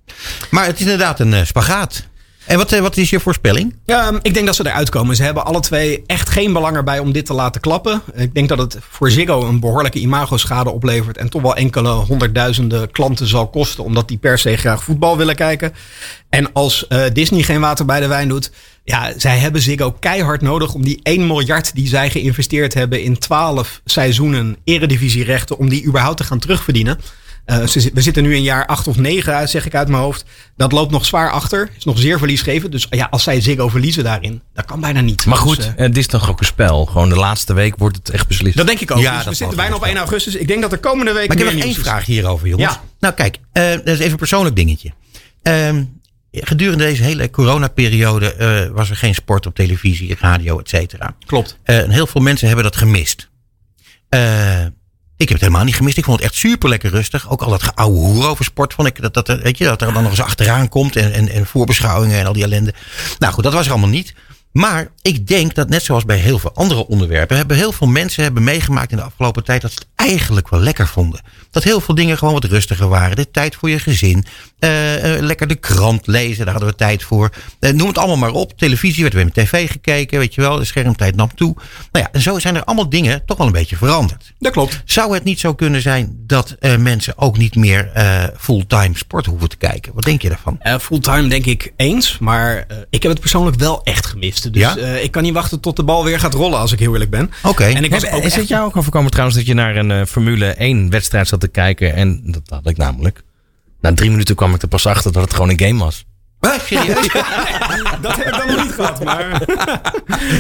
Maar 0.50 0.66
het 0.66 0.76
is 0.76 0.82
inderdaad 0.82 1.20
een 1.20 1.34
eh, 1.34 1.46
spagaat. 1.46 2.08
En 2.46 2.58
wat, 2.58 2.72
eh, 2.72 2.80
wat 2.80 2.98
is 2.98 3.10
je 3.10 3.20
voorspelling? 3.20 3.76
Ehm, 3.86 4.18
ik 4.22 4.34
denk 4.34 4.46
dat 4.46 4.56
ze 4.56 4.68
eruit 4.68 4.90
komen. 4.90 5.16
Ze 5.16 5.24
hebben 5.24 5.46
alle 5.46 5.60
twee 5.60 6.04
echt 6.08 6.30
geen 6.30 6.54
belang 6.54 6.76
erbij 6.76 7.00
om 7.00 7.12
dit 7.12 7.26
te 7.26 7.34
laten 7.34 7.62
klappen. 7.62 8.02
Ik 8.16 8.34
denk 8.34 8.50
dat 8.50 8.58
het 8.58 8.78
voor 8.90 9.12
Ziggo 9.12 9.44
een 9.46 9.60
behoorlijke 9.60 10.00
imagoschade 10.00 10.70
oplevert. 10.70 11.18
En 11.18 11.30
toch 11.30 11.42
wel 11.42 11.56
enkele 11.56 11.90
honderdduizenden 11.90 12.92
klanten 12.92 13.28
zal 13.28 13.48
kosten. 13.50 13.84
Omdat 13.84 14.08
die 14.08 14.18
per 14.18 14.40
se 14.40 14.58
graag 14.58 14.84
voetbal 14.84 15.18
willen 15.18 15.36
kijken. 15.36 15.74
En 16.30 16.54
als 16.54 16.88
eh, 16.88 17.04
Disney 17.14 17.44
geen 17.44 17.60
water 17.62 17.86
bij 17.86 18.00
de 18.00 18.08
wijn 18.08 18.28
doet. 18.28 18.52
Ja, 18.86 19.14
zij 19.18 19.38
hebben 19.38 19.62
Ziggo 19.62 19.92
keihard 19.92 20.42
nodig 20.42 20.74
om 20.74 20.84
die 20.84 21.00
1 21.04 21.28
miljard 21.28 21.76
die 21.76 21.88
zij 21.88 22.10
geïnvesteerd 22.10 22.74
hebben 22.74 23.02
in 23.04 23.18
12 23.18 23.82
seizoenen 23.86 24.58
eredivisierechten. 24.64 25.58
Om 25.58 25.70
die 25.70 25.86
überhaupt 25.86 26.18
te 26.18 26.24
gaan 26.24 26.40
terugverdienen. 26.40 27.00
Eh, 27.46 27.58
we 27.94 28.02
zitten 28.02 28.24
nu 28.24 28.36
in 28.36 28.42
jaar 28.44 28.66
8 28.66 28.88
of 28.88 28.98
9, 28.98 29.50
zeg 29.50 29.66
ik 29.66 29.76
uit 29.76 29.88
mijn 29.88 30.02
hoofd. 30.04 30.26
Dat 30.58 30.72
loopt 30.72 30.92
nog 30.92 31.06
zwaar 31.06 31.32
achter. 31.32 31.70
Is 31.78 31.84
nog 31.84 32.00
zeer 32.00 32.18
verliesgevend. 32.18 32.72
Dus 32.72 32.88
ja, 32.90 33.08
als 33.10 33.24
zij 33.24 33.42
Ziggo 33.42 33.68
verliezen 33.70 34.04
daarin, 34.04 34.42
dat 34.54 34.66
kan 34.66 34.80
bijna 34.80 35.02
niet. 35.02 35.26
Maar 35.26 35.38
Dus, 35.38 35.44
goed, 35.44 35.60
eh, 35.60 35.72
het 35.76 35.98
is 35.98 36.08
toch 36.08 36.30
ook 36.30 36.40
een 36.40 36.46
spel. 36.46 36.86
Gewoon 36.86 37.10
de 37.10 37.16
laatste 37.16 37.54
week 37.54 37.76
wordt 37.78 37.96
het 37.96 38.10
echt 38.10 38.28
beslist. 38.28 38.58
dat 38.58 38.68
denk 38.68 38.80
ik 38.80 38.92
ook. 38.92 39.00
Ja, 39.00 39.16
dus 39.18 39.26
we 39.26 39.34
zitten 39.34 39.58
bijna 39.58 39.76
op 39.76 39.82
wel. 39.82 39.90
1 39.90 39.98
augustus. 39.98 40.36
Ik 40.36 40.48
denk 40.48 40.62
dat 40.62 40.72
er 40.72 40.78
komende 40.78 41.14
week 41.14 41.28
Maar 41.28 41.38
ik 41.38 41.44
heb 41.44 41.54
nog 41.54 41.64
één 41.64 41.76
vraag 41.76 42.06
hierover, 42.06 42.48
jongens. 42.48 42.74
Ja. 42.74 42.82
Nou, 43.00 43.14
kijk, 43.14 43.40
eh, 43.52 43.70
dat 43.72 43.88
is 43.88 44.00
even 44.00 44.12
een 44.12 44.18
persoonlijk 44.18 44.56
dingetje. 44.56 44.92
Ehm, 45.42 45.84
gedurende 46.44 46.84
deze 46.84 47.04
hele 47.04 47.30
coronaperiode 47.30 48.34
eh 48.34 48.70
was 48.72 48.90
er 48.90 48.96
geen 48.96 49.16
sport 49.16 49.46
op 49.46 49.56
televisie, 49.56 50.16
radio, 50.20 50.60
et 50.60 50.70
cetera. 50.70 51.16
Klopt. 51.26 51.58
Eh, 51.64 51.80
en 51.80 51.90
heel 51.90 52.08
veel 52.08 52.22
mensen 52.22 52.48
hebben 52.48 52.66
dat 52.66 52.76
gemist. 52.76 53.30
Eh, 54.10 54.66
ik 55.18 55.30
heb 55.30 55.38
het 55.38 55.40
helemaal 55.40 55.64
niet 55.64 55.76
gemist. 55.76 55.98
Ik 55.98 56.04
vond 56.04 56.18
het 56.18 56.26
echt 56.26 56.36
super 56.40 56.70
lekker 56.70 56.90
rustig. 56.90 57.30
Ook 57.30 57.42
al 57.42 57.50
dat 57.50 57.64
geouwe 57.64 57.98
hoer 57.98 58.28
over 58.28 58.46
sport 58.46 58.74
vond 58.74 58.88
ik. 58.88 59.02
Dat, 59.02 59.14
dat, 59.14 59.28
weet 59.28 59.58
je, 59.58 59.64
dat 59.66 59.82
er 59.82 59.94
dan 59.94 60.04
nog 60.04 60.12
eens 60.12 60.22
achteraan 60.22 60.70
komt. 60.70 60.96
En, 60.96 61.14
en, 61.14 61.30
en 61.30 61.46
voorbeschouwingen 61.46 62.20
en 62.20 62.26
al 62.26 62.34
die 62.34 62.44
ellende. 62.44 62.74
Nou 63.20 63.34
goed, 63.34 63.44
dat 63.44 63.54
was 63.54 63.66
er 63.66 63.72
allemaal 63.72 63.90
niet. 63.90 64.14
Maar 64.52 64.88
ik 65.02 65.28
denk 65.28 65.56
dat 65.56 65.70
net 65.70 65.84
zoals 65.84 66.06
bij 66.06 66.18
heel 66.18 66.40
veel 66.40 66.54
andere 66.54 66.88
onderwerpen. 66.88 67.38
Hebben 67.38 67.58
heel 67.58 67.72
veel 67.72 67.88
mensen 67.88 68.24
hebben 68.24 68.44
meegemaakt 68.44 68.92
in 68.92 68.98
de 68.98 69.04
afgelopen 69.04 69.44
tijd. 69.44 69.62
Dat 69.62 69.72
ze 69.72 69.78
het 69.78 69.88
eigenlijk 69.96 70.50
wel 70.50 70.60
lekker 70.60 70.88
vonden. 70.88 71.22
Dat 71.52 71.64
heel 71.64 71.82
veel 71.82 71.96
dingen 71.96 72.18
gewoon 72.18 72.34
wat 72.34 72.44
rustiger 72.44 72.88
waren. 72.88 73.16
De 73.16 73.32
tijd 73.32 73.56
voor 73.56 73.70
je 73.70 73.80
gezin. 73.80 74.26
eh, 74.60 75.16
eh, 75.16 75.22
lekker 75.24 75.48
de 75.48 75.56
krant 75.56 76.08
lezen. 76.08 76.44
Daar 76.46 76.54
hadden 76.54 76.72
we 76.72 76.78
tijd 76.78 77.04
voor. 77.04 77.30
Eh, 77.60 77.72
noem 77.72 77.88
het 77.88 77.98
allemaal 77.98 78.18
maar 78.18 78.32
op. 78.32 78.58
Televisie 78.58 79.02
werd 79.02 79.14
weer 79.16 79.24
met 79.26 79.34
tv 79.34 79.72
gekeken. 79.72 80.20
Weet 80.20 80.34
je 80.36 80.42
wel. 80.42 80.58
De 80.58 80.66
schermtijd 80.66 81.16
nam 81.16 81.36
toe. 81.36 81.54
Nou 81.92 82.06
ja, 82.06 82.10
en 82.12 82.22
zo 82.22 82.40
zijn 82.40 82.56
er 82.56 82.64
allemaal 82.64 82.90
dingen 82.90 83.24
toch 83.26 83.38
wel 83.38 83.48
een 83.48 83.54
beetje 83.54 83.76
veranderd. 83.76 84.34
Dat 84.40 84.52
klopt. 84.52 84.82
Zou 84.86 85.14
het 85.14 85.24
niet 85.24 85.40
zo 85.40 85.54
kunnen 85.54 85.82
zijn 85.82 86.16
dat 86.28 86.56
eh, 86.60 86.76
mensen 86.78 87.18
ook 87.18 87.38
niet 87.38 87.56
meer 87.56 87.92
eh, 87.94 88.24
fulltime 88.38 88.98
sport 88.98 89.26
hoeven 89.26 89.50
te 89.50 89.58
kijken? 89.58 89.94
Wat 89.94 90.04
denk 90.04 90.22
je 90.22 90.30
daarvan? 90.30 90.56
Eh, 90.60 90.78
fulltime 90.80 91.28
denk 91.28 91.46
ik 91.46 91.74
eens. 91.76 92.18
Maar 92.20 92.66
eh, 92.68 92.78
ik 92.90 93.02
heb 93.04 93.12
het 93.12 93.20
persoonlijk 93.22 93.58
wel 93.58 93.84
echt 93.84 94.06
gemist. 94.06 94.54
Dus 94.54 94.62
Ja? 94.62 94.78
eh, 94.78 95.04
ik 95.04 95.12
kan 95.12 95.24
niet 95.24 95.34
wachten 95.34 95.60
tot 95.60 95.76
de 95.76 95.84
bal 95.84 96.04
weer 96.04 96.20
gaat 96.20 96.34
rollen, 96.34 96.60
als 96.60 96.72
ik 96.72 96.80
heel 96.80 96.92
eerlijk 96.94 97.12
ben. 97.12 97.32
Oké. 97.44 97.64
En 97.64 97.84
ik 97.84 97.92
was 97.92 98.06
ook 98.06 98.20
is 98.20 98.26
echt- 98.26 98.36
het 98.36 98.48
jou 98.48 98.66
ook 98.66 98.78
overkomen 98.78 99.12
trouwens 99.12 99.38
dat 99.38 99.46
je 99.48 99.54
naar 99.54 99.76
een 99.76 99.85
eh, 99.92 100.06
Formule 100.06 100.46
1 100.46 100.90
wedstrijd 100.90 101.28
zat 101.28 101.40
te 101.40 101.48
kijken? 101.48 101.94
En 101.94 102.22
dat 102.24 102.42
had 102.50 102.70
ik 102.70 102.78
namelijk. 102.78 103.24
Na 103.82 103.94
drie 103.94 104.10
minuten 104.10 104.36
kwam 104.36 104.54
ik 104.54 104.62
er 104.62 104.68
pas 104.68 104.86
achter 104.86 105.12
dat 105.12 105.24
het 105.24 105.34
gewoon 105.34 105.50
een 105.50 105.60
game 105.60 105.84
was. 105.84 106.06
Serieus? 106.66 107.08
Dat 108.02 108.16
heb 108.16 108.26
ik 108.26 108.32
dan 108.38 108.48
nog 108.56 108.64
niet 108.64 108.74
gehad, 108.74 109.04
maar... 109.04 109.30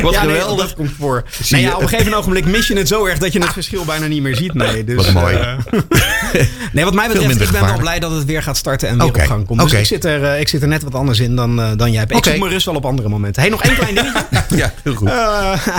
Wat 0.01 0.13
ja, 0.13 0.23
nee, 0.23 0.35
geweldig. 0.35 0.65
dat 0.65 0.75
komt 0.75 0.91
voor. 0.99 1.23
Nee, 1.49 1.61
ja, 1.61 1.75
op 1.75 1.81
een 1.81 1.87
gegeven 1.89 2.13
ogenblik 2.13 2.45
mis 2.45 2.67
je 2.67 2.77
het 2.77 2.87
zo 2.87 3.05
erg 3.05 3.17
dat 3.17 3.33
je 3.33 3.39
het 3.39 3.53
verschil 3.53 3.85
bijna 3.85 4.05
niet 4.07 4.21
meer 4.21 4.35
ziet. 4.35 4.53
Nee, 4.53 4.83
dus, 4.83 4.95
Wat 4.95 5.13
mooi. 5.13 5.35
eh, 5.35 5.53
nee, 6.73 6.83
wat 6.83 6.93
mij 6.93 7.07
betreft, 7.07 7.31
ik 7.31 7.37
ben 7.37 7.37
wel 7.39 7.47
gevaarlijk. 7.47 7.81
blij 7.81 7.99
dat 7.99 8.11
het 8.11 8.25
weer 8.25 8.43
gaat 8.43 8.57
starten 8.57 8.87
en 8.89 8.97
weer 8.97 9.07
op 9.07 9.15
gang 9.15 9.45
komt. 9.45 9.61
Dus 9.61 9.71
ik, 9.73 9.85
zit 9.85 10.05
er, 10.05 10.23
eh, 10.23 10.39
ik 10.39 10.47
zit 10.47 10.61
er 10.61 10.67
net 10.67 10.83
wat 10.83 10.95
anders 10.95 11.19
in 11.19 11.35
dan, 11.35 11.61
eh, 11.61 11.71
dan 11.75 11.91
jij. 11.91 12.03
Ik 12.03 12.15
Oké. 12.15 12.29
zoek 12.29 12.39
mijn 12.39 12.51
rust 12.51 12.65
wel 12.65 12.75
op 12.75 12.85
andere 12.85 13.09
momenten. 13.09 13.41
Hey, 13.41 13.51
nog 13.51 13.63
één 13.63 13.75
klein 13.75 13.95
dingetje. 13.95 14.25
ja, 14.55 14.73
heel 14.83 14.95
goed. 14.95 15.09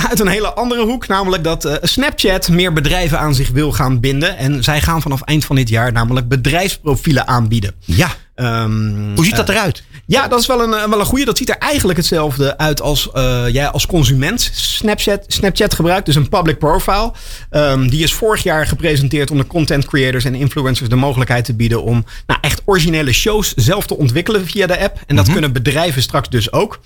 Uit 0.08 0.20
een 0.20 0.28
hele 0.28 0.52
andere 0.54 0.84
hoek, 0.84 1.06
namelijk 1.08 1.44
dat 1.44 1.64
eh, 1.64 1.74
Snapchat 1.82 2.48
meer 2.48 2.72
bedrijven 2.72 3.18
aan 3.18 3.34
zich 3.34 3.50
wil 3.50 3.72
gaan 3.72 4.00
binden. 4.00 4.36
En 4.38 4.64
zij 4.64 4.80
gaan 4.80 5.02
vanaf 5.02 5.22
eind 5.22 5.44
van 5.44 5.56
dit 5.56 5.68
jaar 5.68 5.92
namelijk 5.92 6.28
bedrijfsprofielen 6.28 7.26
aanbieden. 7.28 7.74
Ja. 7.84 8.08
Ehm, 8.34 9.14
Hoe 9.14 9.24
ziet 9.24 9.36
dat 9.36 9.48
eruit? 9.48 9.82
Ja, 10.08 10.28
dat 10.28 10.40
is 10.40 10.46
wel 10.46 10.62
een, 10.62 10.74
eh, 10.74 10.88
wel 10.88 11.00
een 11.00 11.06
goede. 11.06 11.24
Dat 11.24 11.36
ziet 11.36 11.48
er 11.48 11.58
eigenlijk 11.58 11.98
hetzelfde 11.98 12.58
uit 12.58 12.80
als 12.80 13.10
eh, 13.12 13.44
jij 13.48 13.68
als 13.68 13.86
consument 13.86 14.50
Snapchat, 14.52 15.24
Snapchat 15.26 15.74
gebruikt. 15.74 16.06
Dus 16.06 16.14
een 16.14 16.28
public 16.28 16.58
profile. 16.58 17.12
Ehm, 17.50 17.88
die 17.88 18.02
is 18.02 18.14
vorig 18.14 18.42
jaar 18.42 18.66
gepresenteerd 18.66 19.30
om 19.30 19.38
de 19.38 19.46
content 19.46 19.84
creators 19.84 20.24
en 20.24 20.34
influencers 20.34 20.88
de 20.88 20.96
mogelijkheid 20.96 21.44
te 21.44 21.54
bieden 21.54 21.82
om 21.82 22.04
nou, 22.26 22.40
echt 22.40 22.62
originele 22.64 23.12
shows 23.12 23.54
zelf 23.54 23.86
te 23.86 23.96
ontwikkelen 23.96 24.46
via 24.46 24.66
de 24.66 24.78
app. 24.78 25.00
En 25.06 25.16
dat 25.16 25.32
kunnen 25.32 25.52
bedrijven 25.52 26.02
straks 26.02 26.28
dus 26.28 26.52
ook. 26.52 26.80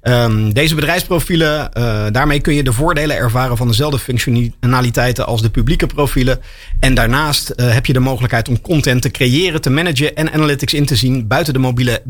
Ehm, 0.00 0.50
deze 0.50 0.74
bedrijfsprofielen, 0.74 1.72
eh, 1.72 2.04
daarmee 2.12 2.40
kun 2.40 2.54
je 2.54 2.62
de 2.62 2.72
voordelen 2.72 3.16
ervaren 3.16 3.56
van 3.56 3.68
dezelfde 3.68 3.98
functionaliteiten 3.98 5.26
als 5.26 5.42
de 5.42 5.50
publieke 5.50 5.86
profielen. 5.86 6.40
En 6.80 6.94
daarnaast 6.94 7.52
heb 7.56 7.86
je 7.86 7.92
de 7.92 8.00
mogelijkheid 8.00 8.48
om 8.48 8.60
content 8.60 9.02
te 9.02 9.10
creëren, 9.10 9.60
te 9.60 9.70
managen 9.70 10.16
en 10.16 10.32
analytics 10.32 10.74
in 10.74 10.86
te 10.86 10.96
zien 10.96 11.26
buiten 11.26 11.52
de 11.52 11.58
mobiele 11.58 12.02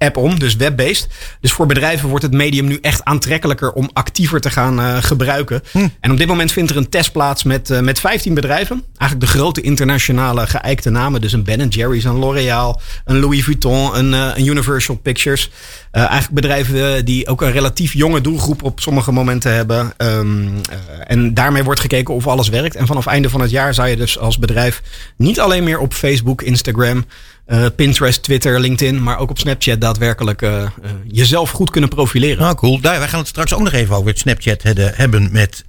app 0.00 0.16
om, 0.16 0.38
dus 0.38 0.56
web-based. 0.56 1.08
Dus 1.40 1.52
voor 1.52 1.66
bedrijven 1.66 2.08
wordt 2.08 2.24
het 2.24 2.32
medium 2.32 2.66
nu 2.66 2.78
echt 2.80 3.04
aantrekkelijker 3.04 3.72
om 3.72 3.90
actiever 3.92 4.40
te 4.40 4.50
gaan 4.50 4.80
eh, 4.80 4.96
gebruiken. 5.00 5.62
En 6.00 6.10
op 6.10 6.18
dit 6.18 6.26
moment 6.26 6.52
vindt 6.52 6.70
er 6.70 6.76
een 6.76 6.88
test 6.88 7.12
plaats 7.12 7.42
met, 7.42 7.70
eh, 7.70 7.80
met 7.80 8.00
15 8.00 8.34
bedrijven. 8.34 8.84
Eigenlijk 8.96 9.32
de 9.32 9.38
grote 9.38 9.60
internationale 9.60 10.46
geëikte 10.46 10.90
namen. 10.90 11.20
Dus 11.20 11.32
een 11.32 11.44
Ben 11.44 11.68
Jerry's, 11.68 12.04
een 12.04 12.18
L'Oreal, 12.18 12.80
een 13.04 13.18
Louis 13.18 13.44
Vuitton, 13.44 13.96
een, 13.96 14.14
eh, 14.14 14.30
een 14.34 14.46
Universal 14.46 14.96
Pictures. 14.96 15.50
Eigenlijk 15.90 16.30
bedrijven 16.30 17.04
die 17.04 17.28
ook 17.28 17.42
een 17.42 17.52
relatief 17.52 17.92
jonge 17.92 18.20
doelgroep 18.20 18.62
op 18.62 18.80
sommige 18.80 19.12
momenten 19.12 19.54
hebben. 19.54 19.92
Ehm, 19.96 20.46
eh, 20.46 20.76
en 21.06 21.34
daarmee 21.34 21.64
wordt 21.64 21.80
gekeken 21.80 22.14
of 22.14 22.26
alles 22.26 22.48
werkt. 22.48 22.76
En 22.76 22.86
vanaf 22.86 23.06
einde 23.06 23.30
van 23.30 23.40
het 23.40 23.50
jaar 23.50 23.74
zou 23.74 23.88
je 23.88 23.96
dus 23.96 24.18
als 24.18 24.38
bedrijf 24.38 24.82
niet 25.16 25.40
alleen 25.40 25.64
meer 25.64 25.78
op 25.78 25.94
Facebook, 25.94 26.42
Instagram, 26.42 27.04
eh, 27.50 27.66
Pinterest, 27.76 28.22
Twitter, 28.22 28.60
LinkedIn, 28.60 29.02
maar 29.02 29.18
ook 29.18 29.30
op 29.30 29.38
Snapchat 29.38 29.80
daadwerkelijk 29.80 30.42
eh, 30.42 30.62
eh, 30.62 30.70
jezelf 31.06 31.50
goed 31.50 31.70
kunnen 31.70 31.90
profileren. 31.90 32.42
Nou, 32.42 32.54
cool. 32.54 32.80
Daar, 32.80 32.98
wij 32.98 33.08
gaan 33.08 33.18
het 33.18 33.28
straks 33.28 33.54
ook 33.54 33.60
nog 33.60 33.72
even 33.72 33.96
over 33.96 34.08
het 34.08 34.18
Snapchat 34.18 34.62
hebben- 34.62 35.28
met, 35.32 35.64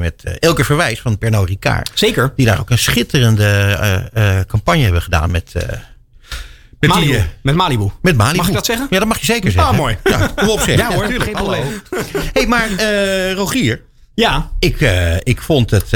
met 0.00 0.38
Elke 0.38 0.64
Verwijs 0.64 1.00
van 1.00 1.18
Pernod 1.18 1.48
Ricard. 1.48 1.90
Zeker. 1.94 2.32
Die 2.36 2.46
daar 2.46 2.60
ook 2.60 2.70
een 2.70 2.78
schitterende 2.78 4.44
campagne 4.46 4.82
hebben 4.82 5.02
gedaan 5.02 5.30
met, 5.30 5.52
met, 6.80 6.90
Malibu. 6.90 7.22
Met 7.42 7.54
Malibu. 7.54 7.90
met 8.02 8.16
Malibu. 8.16 8.36
Mag 8.36 8.48
ik 8.48 8.54
dat 8.54 8.66
zeggen? 8.66 8.86
Ja, 8.90 8.98
dat 8.98 9.08
mag 9.08 9.18
je 9.18 9.24
zeker 9.24 9.50
zeggen. 9.50 9.72
Ah, 9.72 9.78
mooi. 9.78 9.96
Ja, 10.04 10.26
kom 10.34 10.48
op 10.48 10.60
zeg. 10.60 10.78
Ja, 10.78 10.92
hoor, 10.92 11.06
tuurlijk. 11.06 11.24
geen 11.24 11.32
probleem. 11.32 11.82
Hey, 12.32 12.46
maar 12.46 12.68
Rogier, 13.32 13.82
Ja, 14.14 14.50
ik, 14.58 14.80
ik 15.22 15.42
vond 15.42 15.70
het 15.70 15.90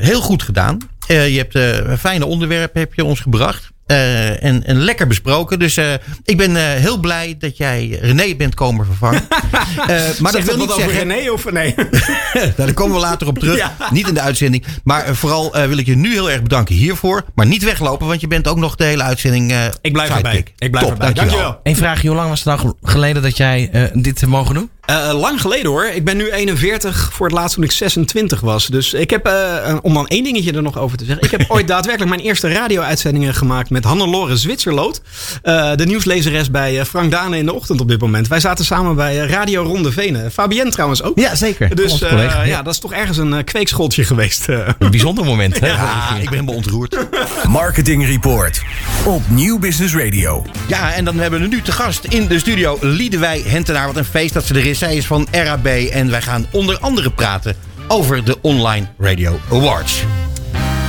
heel 0.00 0.20
goed 0.20 0.42
gedaan. 0.42 0.78
Je 1.06 1.14
hebt 1.14 1.54
een 1.54 1.98
fijne 1.98 2.26
onderwerp 2.26 2.74
heb 2.74 2.94
je 2.94 3.04
ons 3.04 3.20
gebracht. 3.20 3.72
Eh, 3.86 4.44
en, 4.44 4.64
en 4.66 4.76
lekker 4.76 5.06
besproken. 5.06 5.58
Dus 5.58 5.76
eh, 5.76 5.92
ik 6.24 6.36
ben 6.36 6.56
eh, 6.56 6.62
heel 6.62 6.98
blij 6.98 7.36
dat 7.38 7.56
jij 7.56 7.98
René 8.00 8.34
bent 8.36 8.54
komen 8.54 8.86
vervangen. 8.86 9.22
Eh, 9.74 9.88
maar 9.88 10.32
dat 10.32 10.42
Zegt 10.42 10.44
wil 10.44 10.52
het 10.54 10.56
niet 10.58 10.70
over 10.70 10.90
zeggen... 10.92 11.08
René 11.08 11.30
of 11.30 11.50
nee? 11.52 11.74
Nou, 12.34 12.52
daar 12.56 12.72
komen 12.72 12.94
we 12.94 13.00
later 13.00 13.26
op 13.26 13.38
terug. 13.38 13.56
Ja. 13.56 13.76
Niet 13.90 14.08
in 14.08 14.14
de 14.14 14.20
uitzending. 14.20 14.64
Maar 14.84 15.14
vooral 15.16 15.54
eh, 15.54 15.66
wil 15.66 15.78
ik 15.78 15.86
je 15.86 15.96
nu 15.96 16.12
heel 16.12 16.30
erg 16.30 16.42
bedanken 16.42 16.74
hiervoor. 16.74 17.24
Maar 17.34 17.46
niet 17.46 17.64
weglopen, 17.64 18.06
want 18.06 18.20
je 18.20 18.26
bent 18.28 18.48
ook 18.48 18.56
nog 18.56 18.76
de 18.76 18.84
hele 18.84 19.02
uitzending. 19.02 19.50
eh, 19.52 19.64
Ik 19.80 19.92
blijf 19.92 20.08
sidekick. 20.08 20.26
erbij. 20.36 20.52
Ik 20.58 20.70
blijf 20.70 20.84
Top, 20.86 20.92
erbij. 20.94 21.12
Dankjewel. 21.12 21.42
Dankjewel. 21.42 21.60
Eén 21.62 21.76
vraagje, 21.76 22.08
hoe 22.08 22.16
lang 22.16 22.28
was 22.28 22.44
het 22.44 22.60
nou 22.60 22.74
geleden 22.82 23.22
dat 23.22 23.36
jij 23.36 23.68
eh, 23.72 23.82
dit 23.92 24.20
hebt 24.20 24.32
mogen 24.32 24.54
doen? 24.54 24.70
Eh, 24.86 25.10
lang 25.20 25.40
geleden 25.40 25.70
hoor. 25.70 25.84
Ik 25.86 26.04
ben 26.04 26.16
nu 26.16 26.30
41 26.30 27.08
voor 27.12 27.26
het 27.26 27.34
laatst 27.34 27.54
toen 27.54 27.64
ik 27.64 27.72
26 27.72 28.40
was. 28.40 28.66
Dus 28.66 28.92
ik 28.94 29.10
heb, 29.10 29.26
eh, 29.26 29.76
om 29.82 29.94
dan 29.94 30.06
één 30.06 30.24
dingetje 30.24 30.52
er 30.52 30.62
nog 30.62 30.78
over 30.78 30.96
te 30.98 31.04
zeggen. 31.04 31.24
Ik 31.24 31.30
heb 31.30 31.44
ooit 31.48 31.68
daadwerkelijk 31.74 32.10
mijn 32.14 32.22
eerste 32.26 32.48
radio-uitzendingen 32.52 33.34
gemaakt 33.34 33.70
met 33.70 33.84
Hannelore 33.84 34.36
Zwitserloot. 34.36 35.00
Eh, 35.42 35.74
de 35.74 35.86
nieuwslezeres 35.86 36.50
bij 36.50 36.78
eh, 36.80 36.84
Frank 36.84 37.10
Dane 37.10 37.38
in 37.38 37.44
de 37.46 37.52
ochtend 37.52 37.80
op 37.80 37.88
dit 37.88 38.00
moment. 38.00 38.28
Wij 38.28 38.40
zaten 38.40 38.64
samen 38.64 38.94
bij 38.96 39.20
eh, 39.22 39.28
Radio 39.30 39.62
Ronde 39.62 39.92
Venen. 39.92 40.32
Fabienne 40.32 40.70
trouwens 40.70 41.02
ook. 41.02 41.18
Ja, 41.18 41.34
zeker. 41.34 41.74
Dus 41.76 41.92
Onze 41.92 42.06
eh, 42.06 42.10
collega. 42.12 42.42
ja, 42.42 42.62
dat 42.62 42.72
is 42.74 42.80
toch 42.80 42.92
ergens 42.92 43.18
een 43.18 43.32
eh, 43.34 43.44
kweekschooltje 43.44 44.04
geweest. 44.04 44.48
eh. 44.48 44.68
Een 44.78 44.90
bijzonder 44.90 45.24
moment. 45.24 45.60
Hè? 45.60 45.66
Ja, 45.66 46.08
ik 46.16 46.22
ben 46.22 46.32
helemaal 46.32 46.54
ontroerd. 46.54 46.96
Marketing 47.48 48.06
Report 48.06 48.62
op 49.04 49.22
Nieuw 49.28 49.58
Business 49.58 49.94
Radio. 49.94 50.46
Ja, 50.68 50.92
en 50.92 51.04
dan 51.04 51.18
hebben 51.18 51.40
we 51.40 51.46
nu 51.46 51.62
te 51.62 51.72
gast 51.72 52.04
in 52.04 52.26
de 52.26 52.38
studio 52.38 52.78
Liedewij 52.80 53.42
Hentenaar. 53.46 53.86
Wat 53.86 53.96
een 53.96 54.04
feest 54.04 54.34
dat 54.34 54.44
ze 54.44 54.54
er 54.54 54.66
is. 54.66 54.73
Zij 54.74 54.96
is 54.96 55.06
van 55.06 55.26
RAB. 55.30 55.66
En 55.66 56.10
wij 56.10 56.22
gaan 56.22 56.46
onder 56.52 56.78
andere 56.78 57.10
praten 57.10 57.56
over 57.88 58.24
de 58.24 58.40
Online 58.40 58.86
Radio 58.98 59.38
Awards. 59.50 60.02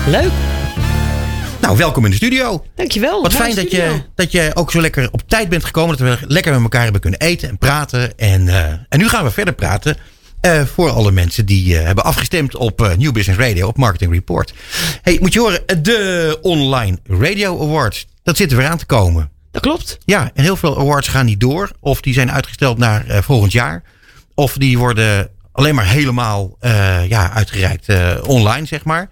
Leuk, 0.07 0.31
Nou, 1.61 1.77
welkom 1.77 2.03
in 2.05 2.09
de 2.09 2.15
studio. 2.15 2.65
dankjewel. 2.75 3.21
Wat 3.21 3.33
fijn 3.33 3.55
dat 3.55 3.71
je, 3.71 4.01
dat 4.15 4.31
je 4.31 4.51
ook 4.53 4.71
zo 4.71 4.81
lekker 4.81 5.07
op 5.11 5.21
tijd 5.27 5.49
bent 5.49 5.65
gekomen. 5.65 5.97
Dat 5.97 6.19
we 6.19 6.25
lekker 6.27 6.53
met 6.53 6.61
elkaar 6.61 6.83
hebben 6.83 7.01
kunnen 7.01 7.19
eten 7.19 7.49
en 7.49 7.57
praten. 7.57 8.17
En, 8.17 8.47
eh, 8.47 8.63
en 8.89 8.99
nu 8.99 9.09
gaan 9.09 9.23
we 9.23 9.31
verder 9.31 9.53
praten. 9.53 9.97
eh, 10.41 10.61
voor 10.73 10.89
alle 10.89 11.11
mensen 11.11 11.45
die 11.45 11.77
eh, 11.77 11.85
hebben 11.85 12.03
afgestemd 12.03 12.55
op 12.55 12.95
New 12.97 13.11
Business 13.11 13.39
Radio, 13.39 13.67
op 13.67 13.77
Marketing 13.77 14.11
Report. 14.13 14.53
Hey, 15.01 15.17
moet 15.21 15.33
je 15.33 15.39
horen, 15.39 15.61
de 15.83 16.37
Online 16.41 16.97
Radio 17.03 17.61
Awards. 17.61 18.07
Dat 18.23 18.37
zit 18.37 18.51
er 18.51 18.57
weer 18.57 18.67
aan 18.67 18.77
te 18.77 18.85
komen. 18.85 19.29
Dat 19.55 19.63
klopt. 19.63 19.97
Ja, 20.05 20.31
en 20.33 20.43
heel 20.43 20.55
veel 20.55 20.79
awards 20.79 21.07
gaan 21.07 21.25
niet 21.25 21.39
door. 21.39 21.71
Of 21.79 22.01
die 22.01 22.13
zijn 22.13 22.31
uitgesteld 22.31 22.77
naar 22.77 23.05
eh, 23.07 23.21
volgend 23.21 23.51
jaar. 23.51 23.83
Of 24.33 24.53
die 24.57 24.77
worden 24.77 25.29
alleen 25.51 25.75
maar 25.75 25.87
helemaal 25.87 26.55
eh, 26.59 27.09
ja, 27.09 27.31
uitgereikt 27.31 27.89
eh, 27.89 28.17
online, 28.27 28.65
zeg 28.65 28.83
maar. 28.83 29.09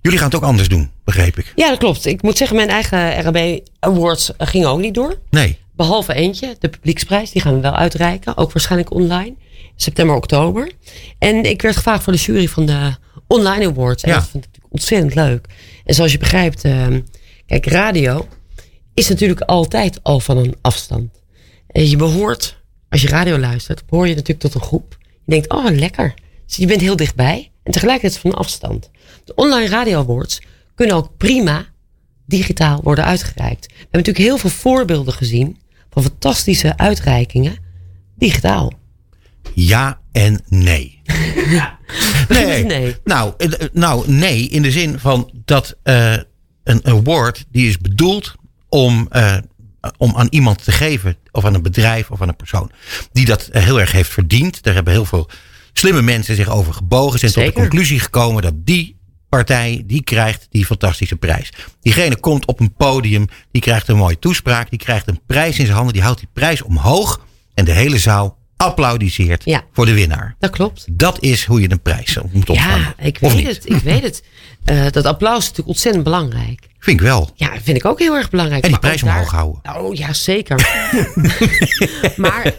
Jullie 0.00 0.18
gaan 0.18 0.26
het 0.26 0.34
ook 0.34 0.42
anders 0.42 0.68
doen, 0.68 0.90
begreep 1.04 1.38
ik. 1.38 1.52
Ja, 1.56 1.68
dat 1.68 1.78
klopt. 1.78 2.06
Ik 2.06 2.22
moet 2.22 2.36
zeggen, 2.36 2.56
mijn 2.56 2.68
eigen 2.68 3.22
RAB 3.22 3.60
Awards 3.80 4.32
gingen 4.38 4.68
ook 4.68 4.80
niet 4.80 4.94
door. 4.94 5.18
Nee. 5.30 5.58
Behalve 5.76 6.14
eentje, 6.14 6.56
de 6.58 6.68
publieksprijs. 6.68 7.30
Die 7.30 7.42
gaan 7.42 7.54
we 7.54 7.60
wel 7.60 7.76
uitreiken. 7.76 8.36
Ook 8.36 8.52
waarschijnlijk 8.52 8.92
online. 8.92 9.34
September, 9.76 10.16
oktober. 10.16 10.70
En 11.18 11.44
ik 11.44 11.62
werd 11.62 11.76
gevraagd 11.76 12.02
voor 12.02 12.12
de 12.12 12.18
jury 12.18 12.48
van 12.48 12.66
de 12.66 12.94
online 13.26 13.66
awards. 13.66 14.02
En 14.02 14.08
Ja. 14.10 14.14
dat 14.18 14.28
vind 14.28 14.44
ik 14.44 14.50
natuurlijk 14.50 14.72
ontzettend 14.74 15.14
leuk. 15.14 15.46
En 15.84 15.94
zoals 15.94 16.12
je 16.12 16.18
begrijpt, 16.18 16.64
ehm, 16.64 17.00
kijk, 17.46 17.66
radio 17.66 18.28
is 18.98 19.08
natuurlijk 19.08 19.40
altijd 19.40 20.02
al 20.02 20.20
van 20.20 20.36
een 20.36 20.56
afstand. 20.60 21.10
En 21.66 21.88
je 21.88 21.96
behoort, 21.96 22.60
als 22.88 23.02
je 23.02 23.08
radio 23.08 23.38
luistert, 23.38 23.86
behoor 23.86 24.08
je 24.08 24.14
natuurlijk 24.14 24.40
tot 24.40 24.54
een 24.54 24.60
groep. 24.60 24.96
Je 25.00 25.30
denkt, 25.32 25.50
oh 25.50 25.70
lekker. 25.70 26.14
Dus 26.46 26.56
je 26.56 26.66
bent 26.66 26.80
heel 26.80 26.96
dichtbij. 26.96 27.50
En 27.62 27.72
tegelijkertijd 27.72 28.20
van 28.20 28.30
een 28.30 28.36
afstand. 28.36 28.90
De 29.24 29.34
online 29.34 29.68
radio 29.68 29.98
awards 29.98 30.40
kunnen 30.74 30.96
ook 30.96 31.16
prima 31.16 31.66
digitaal 32.26 32.80
worden 32.82 33.04
uitgereikt. 33.04 33.66
We 33.66 33.72
hebben 33.72 33.88
natuurlijk 33.90 34.24
heel 34.24 34.38
veel 34.38 34.50
voorbeelden 34.50 35.14
gezien 35.14 35.58
van 35.90 36.02
fantastische 36.02 36.76
uitreikingen 36.76 37.56
digitaal. 38.16 38.72
Ja 39.54 40.00
en 40.12 40.40
nee. 40.48 41.00
nee. 42.28 42.64
Nee. 42.64 42.96
Nou, 43.04 43.32
eh, 43.36 43.52
eh, 43.52 43.68
nou, 43.72 44.10
nee, 44.10 44.48
in 44.48 44.62
de 44.62 44.70
zin 44.70 44.98
van 44.98 45.30
dat 45.44 45.76
eh, 45.82 46.16
een 46.64 46.86
award 46.86 47.44
die 47.50 47.68
is 47.68 47.78
bedoeld 47.78 48.34
om, 48.68 49.06
eh, 49.10 49.36
om 49.96 50.16
aan 50.16 50.26
iemand 50.30 50.64
te 50.64 50.72
geven, 50.72 51.16
of 51.32 51.44
aan 51.44 51.54
een 51.54 51.62
bedrijf 51.62 52.10
of 52.10 52.22
aan 52.22 52.28
een 52.28 52.36
persoon, 52.36 52.70
die 53.12 53.24
dat 53.24 53.46
eh, 53.46 53.62
heel 53.62 53.80
erg 53.80 53.92
heeft 53.92 54.10
verdiend. 54.10 54.62
Daar 54.62 54.74
hebben 54.74 54.92
heel 54.92 55.04
veel 55.04 55.30
slimme 55.72 56.02
mensen 56.02 56.36
zich 56.36 56.48
over 56.48 56.72
gebogen, 56.74 57.18
zijn 57.18 57.32
tot 57.32 57.44
de 57.44 57.52
conclusie 57.52 58.00
gekomen 58.00 58.42
dat 58.42 58.54
die 58.56 58.96
partij, 59.28 59.82
die 59.86 60.02
krijgt 60.02 60.46
die 60.50 60.66
fantastische 60.66 61.16
prijs. 61.16 61.52
Diegene 61.80 62.16
komt 62.16 62.46
op 62.46 62.60
een 62.60 62.74
podium, 62.74 63.26
die 63.50 63.62
krijgt 63.62 63.88
een 63.88 63.96
mooie 63.96 64.18
toespraak, 64.18 64.70
die 64.70 64.78
krijgt 64.78 65.08
een 65.08 65.20
prijs 65.26 65.58
in 65.58 65.64
zijn 65.64 65.76
handen, 65.76 65.94
die 65.94 66.02
houdt 66.02 66.18
die 66.18 66.28
prijs 66.32 66.62
omhoog 66.62 67.26
en 67.54 67.64
de 67.64 67.72
hele 67.72 67.98
zaal 67.98 68.38
applaudisseert 68.56 69.44
Ja. 69.44 69.64
voor 69.72 69.86
de 69.86 69.92
winnaar. 69.94 70.34
Dat 70.38 70.50
klopt. 70.50 70.84
Dat 70.90 71.22
is 71.22 71.44
hoe 71.44 71.60
je 71.60 71.70
een 71.70 71.80
prijs 71.82 72.18
moet 72.32 72.48
ontvangen. 72.50 72.78
Ja, 72.98 73.04
ik 73.04 73.18
weet 73.18 73.46
het. 73.46 73.68
Ik 73.68 73.82
weet 73.82 74.02
het. 74.02 74.22
Eh, 74.64 74.86
dat 74.90 75.04
applaus 75.04 75.38
is 75.38 75.42
natuurlijk 75.44 75.68
ontzettend 75.68 76.04
belangrijk. 76.04 76.67
Vind 76.78 77.00
ik 77.00 77.06
wel. 77.06 77.30
Ja, 77.34 77.50
vind 77.62 77.76
ik 77.76 77.84
ook 77.84 77.98
heel 77.98 78.16
erg 78.16 78.30
belangrijk. 78.30 78.64
En 78.64 78.70
die 78.70 78.78
prijs 78.78 79.02
ook 79.02 79.08
daar- 79.08 79.16
omhoog 79.18 79.32
houden. 79.32 79.76
Oh 79.76 79.94
ja, 79.94 80.12
zeker. 80.12 80.56
maar 82.16 82.54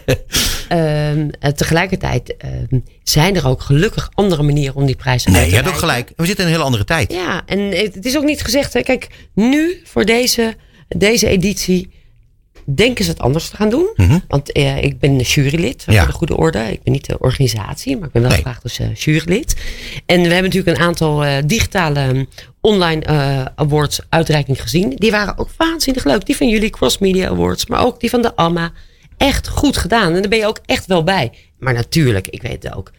ehm, 0.68 1.28
eh, 1.40 1.50
tegelijkertijd 1.52 2.36
ehm, 2.36 2.78
zijn 3.02 3.36
er 3.36 3.46
ook 3.46 3.60
gelukkig 3.62 4.10
andere 4.14 4.42
manieren 4.42 4.74
om 4.74 4.86
die 4.86 4.96
prijs 4.96 5.26
uit 5.26 5.34
Nee, 5.34 5.44
te 5.44 5.50
je 5.50 5.56
hebt 5.56 5.68
ook 5.68 5.74
gelijk. 5.78 6.12
We 6.16 6.26
zitten 6.26 6.44
in 6.44 6.50
een 6.50 6.56
heel 6.56 6.66
andere 6.66 6.84
tijd. 6.84 7.12
Ja, 7.12 7.42
en 7.46 7.60
het 7.60 7.94
het 7.94 8.04
is 8.06 8.16
ook 8.16 8.24
niet 8.24 8.42
gezegd. 8.42 8.72
Hè. 8.72 8.80
Kijk, 8.80 9.08
nu 9.34 9.80
voor 9.84 10.04
deze, 10.04 10.54
deze 10.88 11.28
editie 11.28 11.90
denken 12.74 13.04
ze 13.04 13.10
het 13.10 13.20
anders 13.20 13.48
te 13.48 13.56
gaan 13.56 13.70
doen. 13.70 13.88
Want 14.28 14.52
eh, 14.52 14.82
ik 14.82 14.98
ben 14.98 15.16
jurylid, 15.16 15.82
Mhm. 15.86 15.92
Ja. 15.96 15.98
voor 16.02 16.10
de 16.12 16.16
goede 16.18 16.36
orde. 16.36 16.58
Ik 16.72 16.82
ben 16.82 16.92
niet 16.92 17.06
de 17.06 17.18
organisatie, 17.18 17.96
maar 17.96 18.06
ik 18.06 18.12
ben 18.12 18.22
wel 18.22 18.30
Nee. 18.30 18.40
gevraagd 18.40 18.62
als 18.62 18.78
eh, 18.78 18.94
jurylid. 18.94 19.54
En 20.06 20.16
we 20.22 20.28
hebben 20.28 20.42
natuurlijk 20.50 20.76
een 20.76 20.82
aantal 20.84 21.24
eh, 21.24 21.36
digitale 21.46 22.12
mm, 22.12 22.26
online 22.60 23.06
awards 23.54 24.00
uitreiking 24.08 24.62
gezien. 24.62 24.90
Die 24.96 25.10
waren 25.10 25.38
ook 25.38 25.48
waanzinnig 25.56 26.04
leuk. 26.04 26.26
Die 26.26 26.36
van 26.36 26.48
jullie 26.48 26.70
Cross 26.70 26.98
Media 26.98 27.28
Awards, 27.28 27.66
maar 27.66 27.84
ook 27.84 28.00
die 28.00 28.10
van 28.10 28.22
de 28.22 28.36
AMA. 28.36 28.72
Echt 29.16 29.48
goed 29.48 29.76
gedaan. 29.76 30.14
En 30.14 30.20
daar 30.20 30.28
ben 30.30 30.38
je 30.38 30.46
ook 30.46 30.60
echt 30.66 30.86
wel 30.86 31.04
bij. 31.04 31.32
Maar 31.58 31.74
natuurlijk, 31.74 32.28
ik 32.28 32.42
weet 32.42 32.62
het 32.62 32.74
ook. 32.74 32.90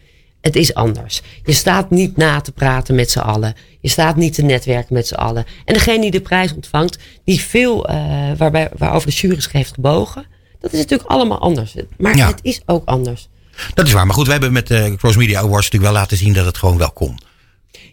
Het 0.42 0.56
is 0.56 0.74
anders. 0.74 1.22
Je 1.44 1.52
staat 1.52 1.90
niet 1.90 2.16
na 2.16 2.40
te 2.40 2.52
praten 2.52 2.94
met 2.94 3.10
z'n 3.10 3.18
allen. 3.18 3.54
Je 3.80 3.88
staat 3.88 4.16
niet 4.16 4.34
te 4.34 4.42
netwerken 4.42 4.94
met 4.94 5.06
z'n 5.06 5.14
allen. 5.14 5.44
En 5.64 5.74
degene 5.74 6.00
die 6.00 6.10
de 6.10 6.20
prijs 6.20 6.54
ontvangt, 6.54 6.98
die 7.24 7.40
veel 7.40 7.90
uh, 7.90 7.96
waarbij, 8.36 8.70
waarover 8.76 9.08
de 9.08 9.14
jury 9.16 9.42
heeft 9.52 9.74
gebogen, 9.74 10.26
dat 10.60 10.72
is 10.72 10.78
natuurlijk 10.78 11.10
allemaal 11.10 11.38
anders. 11.40 11.74
Maar 11.98 12.16
Ja. 12.16 12.26
het 12.26 12.38
is 12.42 12.60
ook 12.66 12.84
anders. 12.88 13.28
Dat 13.74 13.86
is 13.86 13.92
waar. 13.92 14.06
Maar 14.06 14.14
goed, 14.14 14.26
we 14.26 14.32
hebben 14.32 14.52
met 14.52 14.66
de 14.66 14.94
Cross 14.98 15.16
Media 15.16 15.38
Awards 15.38 15.64
natuurlijk 15.64 15.92
wel 15.92 16.00
laten 16.00 16.16
zien 16.16 16.32
dat 16.32 16.44
het 16.46 16.58
gewoon 16.58 16.78
wel 16.78 16.90
kon. 16.90 17.18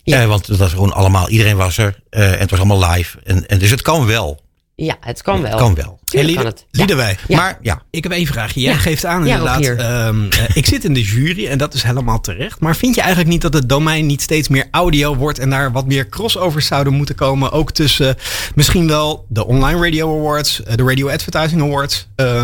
Ja. 0.03 0.21
Eh, 0.21 0.27
want 0.27 0.47
het 0.47 0.57
was 0.57 0.71
gewoon 0.71 0.93
allemaal, 0.93 1.29
iedereen 1.29 1.57
was 1.57 1.77
er. 1.77 1.99
eh, 2.09 2.31
en 2.33 2.39
het 2.39 2.49
was 2.49 2.59
allemaal 2.59 2.89
live. 2.91 3.17
En, 3.23 3.47
en 3.47 3.59
dus 3.59 3.69
het 3.69 3.81
kan 3.81 4.05
wel. 4.05 4.41
Ja, 4.81 4.97
het 5.01 5.21
kan 5.21 5.41
wel. 5.41 5.51
Het 5.51 5.59
kan 5.59 5.75
wel. 5.75 5.99
Tuurlijk 6.03 6.35
Hey. 6.37 6.45
Ja. 6.45 6.53
Liedewij. 6.71 7.17
Ja. 7.27 7.37
Maar 7.37 7.57
ja, 7.61 7.81
Ik 7.91 8.03
heb 8.03 8.11
één 8.11 8.25
vraagje. 8.27 8.59
Jij 8.61 8.73
Ja. 8.73 8.77
geeft 8.79 9.05
aan 9.05 9.25
Ja, 9.25 9.31
inderdaad. 9.37 9.55
Rogier. 9.57 9.79
ehm, 9.79 10.29
eh, 10.29 10.55
ik 10.55 10.65
zit 10.65 10.83
in 10.83 10.93
de 10.93 11.01
jury 11.03 11.47
en 11.47 11.57
dat 11.57 11.73
is 11.73 11.83
helemaal 11.83 12.21
terecht. 12.21 12.59
Maar 12.59 12.75
vind 12.75 12.95
je 12.95 13.01
eigenlijk 13.01 13.31
niet 13.31 13.41
dat 13.41 13.53
het 13.53 13.69
domein 13.69 14.05
niet 14.05 14.21
steeds 14.21 14.47
meer 14.47 14.67
audio 14.71 15.15
wordt 15.15 15.39
en 15.39 15.49
daar 15.49 15.71
wat 15.71 15.85
meer 15.87 16.09
crossovers 16.09 16.65
zouden 16.67 16.93
moeten 16.93 17.15
komen? 17.15 17.51
Ook 17.51 17.71
tussen 17.71 18.17
eh, 18.17 18.23
misschien 18.55 18.87
wel 18.87 19.25
de 19.29 19.45
Online 19.45 19.79
Radio 19.83 20.17
Awards, 20.19 20.63
eh, 20.63 20.75
de 20.75 20.83
Radio 20.83 21.09
Advertising 21.09 21.61
Awards, 21.61 22.07
eh, 22.15 22.43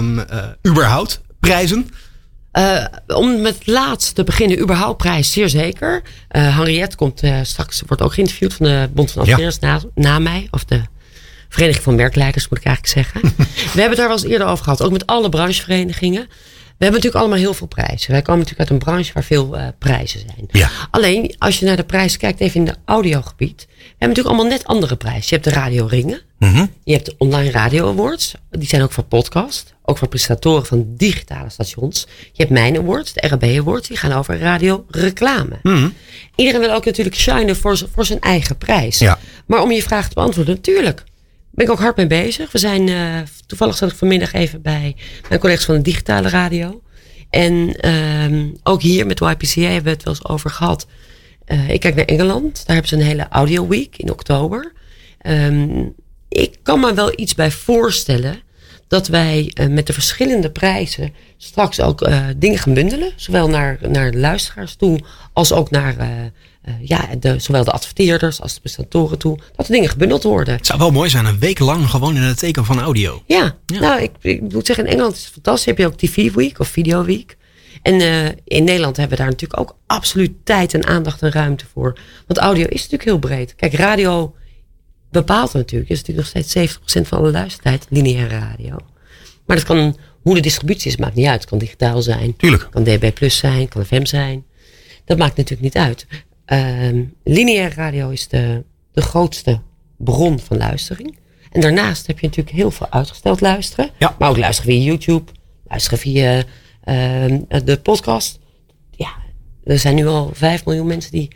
überhaupt 0.67 1.21
prijzen. 1.39 1.89
Om 3.07 3.41
met 3.41 3.53
het 3.57 3.67
laatste 3.67 4.13
te 4.13 4.23
beginnen, 4.23 4.59
überhaupt 4.59 4.97
prijs, 4.97 5.31
zeer 5.31 5.49
zeker. 5.49 6.01
Eh 6.27 6.55
Henriette 6.57 6.95
komt 6.95 7.21
straks, 7.43 7.83
wordt 7.87 8.03
ook 8.03 8.13
geïnterviewd 8.13 8.53
van 8.53 8.65
de 8.65 8.89
Bond 8.93 9.11
van 9.11 9.21
Adverteerders 9.21 9.59
na, 9.59 9.81
na 9.95 10.19
mij. 10.19 10.47
Of 10.51 10.65
de 10.65 10.81
Vereniging 11.55 11.83
van 11.83 11.97
Werkleiders, 11.97 12.49
moet 12.49 12.59
ik 12.59 12.65
eigenlijk 12.65 12.95
zeggen. 12.95 13.21
We 13.73 13.81
hebben 13.81 13.89
het 13.89 13.97
daar 13.97 14.07
wel 14.07 14.17
eens 14.17 14.25
eerder 14.25 14.47
over 14.47 14.63
gehad, 14.63 14.81
ook 14.81 14.91
met 14.91 15.05
alle 15.05 15.29
brancheverenigingen. 15.29 16.27
We 16.77 16.83
hebben 16.83 17.01
natuurlijk 17.01 17.15
allemaal 17.15 17.43
heel 17.45 17.53
veel 17.53 17.67
prijzen. 17.67 18.11
Wij 18.11 18.21
komen 18.21 18.41
natuurlijk 18.41 18.69
uit 18.69 18.79
een 18.79 18.85
branche 18.85 19.13
waar 19.13 19.23
veel 19.23 19.57
eh, 19.57 19.67
prijzen 19.79 20.19
zijn. 20.19 20.47
Ja. 20.51 20.69
Alleen, 20.91 21.35
als 21.37 21.59
je 21.59 21.65
naar 21.65 21.75
de 21.75 21.83
prijzen 21.83 22.19
kijkt, 22.19 22.39
even 22.39 22.55
in 22.55 22.65
de 22.65 22.75
audiogebied. 22.85 23.65
We 23.67 23.73
hebben 23.83 24.07
natuurlijk 24.07 24.35
allemaal 24.35 24.51
net 24.57 24.65
andere 24.65 24.95
prijzen. 24.95 25.23
Je 25.23 25.35
hebt 25.35 25.43
de 25.43 25.49
Radio 25.49 25.85
Ringen. 25.85 26.21
Mhm. 26.39 26.65
Je 26.83 26.93
hebt 26.93 27.05
de 27.05 27.15
Online 27.17 27.51
Radio 27.51 27.89
Awards. 27.89 28.33
Die 28.49 28.67
zijn 28.67 28.81
ook 28.81 28.91
voor 28.91 29.03
podcast. 29.03 29.73
Ook 29.81 29.97
voor 29.97 30.07
presentatoren 30.07 30.65
van 30.65 30.85
digitale 30.87 31.49
stations. 31.49 32.07
Je 32.21 32.41
hebt 32.41 32.49
mijn 32.49 32.77
awards, 32.77 33.13
de 33.13 33.27
RB 33.27 33.43
Awards. 33.43 33.87
Die 33.87 33.97
gaan 33.97 34.11
over 34.11 34.39
radio 34.39 34.85
reclame. 34.89 35.91
Iedereen 36.35 36.59
wil 36.59 36.71
ook 36.71 36.85
natuurlijk 36.85 37.15
shinen 37.15 37.55
voor, 37.55 37.77
voor 37.93 38.05
zijn 38.05 38.19
eigen 38.19 38.57
prijs. 38.57 38.99
Ja. 38.99 39.19
Maar 39.45 39.61
om 39.61 39.71
je 39.71 39.83
vraag 39.83 40.07
te 40.07 40.13
beantwoorden, 40.13 40.55
natuurlijk. 40.55 41.03
Ben 41.55 41.69
ook 41.69 41.79
hard 41.79 41.95
mee 41.95 42.07
bezig. 42.07 42.51
We 42.51 42.57
zijn, 42.57 42.89
eh, 42.89 43.19
toevallig 43.45 43.75
zat 43.75 43.91
ik 43.91 43.97
vanmiddag 43.97 44.33
even 44.33 44.61
bij 44.61 44.95
mijn 45.29 45.39
collega's 45.39 45.65
van 45.65 45.75
de 45.75 45.81
digitale 45.81 46.29
radio. 46.29 46.81
En 47.29 47.75
ehm, 47.75 48.47
ook 48.63 48.81
hier 48.81 49.05
met 49.05 49.19
YPCA 49.19 49.61
hebben 49.61 49.83
we 49.83 49.89
het 49.89 50.03
wel 50.03 50.13
eens 50.13 50.27
over 50.27 50.49
gehad. 50.49 50.87
Eh, 51.45 51.69
ik 51.69 51.79
kijk 51.79 51.95
naar 51.95 52.05
Engeland. 52.05 52.55
Daar 52.65 52.75
hebben 52.75 52.87
ze 52.87 52.95
een 52.95 53.11
hele 53.11 53.27
audio 53.29 53.67
week 53.67 53.97
in 53.97 54.11
oktober. 54.11 54.73
Ehm, 55.17 55.83
ik 56.29 56.57
kan 56.63 56.79
me 56.79 56.93
wel 56.93 57.19
iets 57.19 57.35
bij 57.35 57.51
voorstellen 57.51 58.39
dat 58.87 59.07
wij 59.07 59.51
eh, 59.53 59.67
met 59.67 59.87
de 59.87 59.93
verschillende 59.93 60.51
prijzen 60.51 61.13
straks 61.37 61.81
ook 61.81 62.09
dingen 62.37 62.57
gaan 62.59 62.73
bundelen. 62.73 63.11
Zowel 63.15 63.49
naar, 63.49 63.79
naar 63.89 64.13
luisteraars 64.13 64.75
toe 64.75 64.99
als 65.33 65.53
ook 65.53 65.69
naar 65.71 65.95
ja, 66.81 67.09
de, 67.19 67.39
zowel 67.39 67.63
de 67.63 67.71
adverteerders 67.71 68.41
als 68.41 68.53
de 68.53 68.59
presentatoren 68.59 69.17
toe. 69.17 69.39
Dat 69.55 69.65
er 69.65 69.73
dingen 69.73 69.89
gebundeld 69.89 70.23
worden. 70.23 70.55
Het 70.55 70.65
zou 70.65 70.79
wel 70.79 70.91
mooi 70.91 71.09
zijn, 71.09 71.25
een 71.25 71.39
week 71.39 71.59
lang 71.59 71.89
gewoon 71.89 72.15
in 72.15 72.21
het 72.21 72.37
teken 72.37 72.65
van 72.65 72.79
audio. 72.79 73.23
Ja, 73.25 73.55
nou, 73.65 74.01
ik, 74.01 74.11
ik 74.21 74.41
moet 74.41 74.65
zeggen, 74.65 74.85
in 74.85 74.91
Engeland 74.91 75.15
is 75.15 75.23
het 75.23 75.33
fantastisch. 75.33 75.65
Heb 75.65 75.77
je 75.77 75.85
ook 75.85 75.97
TV 75.97 76.33
Week 76.33 76.59
of 76.59 76.67
Video 76.67 77.03
Week. 77.03 77.37
En 77.81 78.01
eh, 78.01 78.25
in 78.43 78.63
Nederland 78.63 78.97
hebben 78.97 79.17
we 79.17 79.23
daar 79.23 79.31
natuurlijk 79.31 79.59
ook 79.59 79.77
absoluut 79.85 80.31
tijd 80.43 80.73
en 80.73 80.85
aandacht 80.85 81.21
en 81.21 81.31
ruimte 81.31 81.65
voor. 81.73 81.97
Want 82.27 82.39
audio 82.39 82.65
is 82.65 82.81
natuurlijk 82.81 83.03
heel 83.03 83.19
breed. 83.19 83.55
Kijk, 83.55 83.73
radio 83.73 84.35
bepaalt 85.11 85.53
natuurlijk. 85.53 85.91
is 85.91 86.03
natuurlijk 86.03 86.33
nog 86.33 86.43
steeds 86.43 86.77
70% 87.01 87.07
van 87.07 87.17
alle 87.17 87.31
luistertijd 87.31 87.85
lineaire 87.89 88.39
radio. 88.39 88.77
Maar 89.45 89.55
dat 89.55 89.65
kan, 89.65 89.97
hoe 90.21 90.35
de 90.35 90.41
distributie 90.41 90.91
is, 90.91 90.97
maakt 90.97 91.15
niet 91.15 91.27
uit. 91.27 91.39
Het 91.39 91.49
kan 91.49 91.57
digitaal 91.57 92.01
zijn. 92.01 92.35
Tuurlijk. 92.35 92.63
Het 92.63 92.71
kan 92.71 92.83
DB 92.83 93.13
Plus 93.13 93.37
zijn, 93.37 93.67
kan 93.67 93.85
FM 93.85 94.05
zijn. 94.05 94.45
Dat 95.05 95.17
maakt 95.17 95.37
natuurlijk 95.37 95.75
niet 95.75 95.83
uit. 95.83 96.07
Ehm 96.45 97.03
lineaire 97.23 97.75
radio 97.75 98.09
is 98.09 98.27
de, 98.27 98.63
de 98.91 99.01
grootste 99.01 99.61
bron 99.97 100.39
van 100.39 100.57
luistering. 100.57 101.17
En 101.51 101.61
daarnaast 101.61 102.07
heb 102.07 102.19
je 102.19 102.27
natuurlijk 102.27 102.55
heel 102.55 102.71
veel 102.71 102.87
uitgesteld 102.89 103.41
luisteren. 103.41 103.89
Ja. 103.99 104.15
Maar 104.19 104.29
ook 104.29 104.37
luisteren 104.37 104.71
via 104.71 104.83
YouTube. 104.83 105.31
Luisteren 105.67 105.99
via 105.99 106.43
ehm, 106.83 107.39
de 107.65 107.77
podcast. 107.83 108.39
Ja, 108.91 109.09
er 109.63 109.79
zijn 109.79 109.95
nu 109.95 110.07
al 110.07 110.31
5 110.33 110.65
miljoen 110.65 110.87
mensen 110.87 111.11
die 111.11 111.27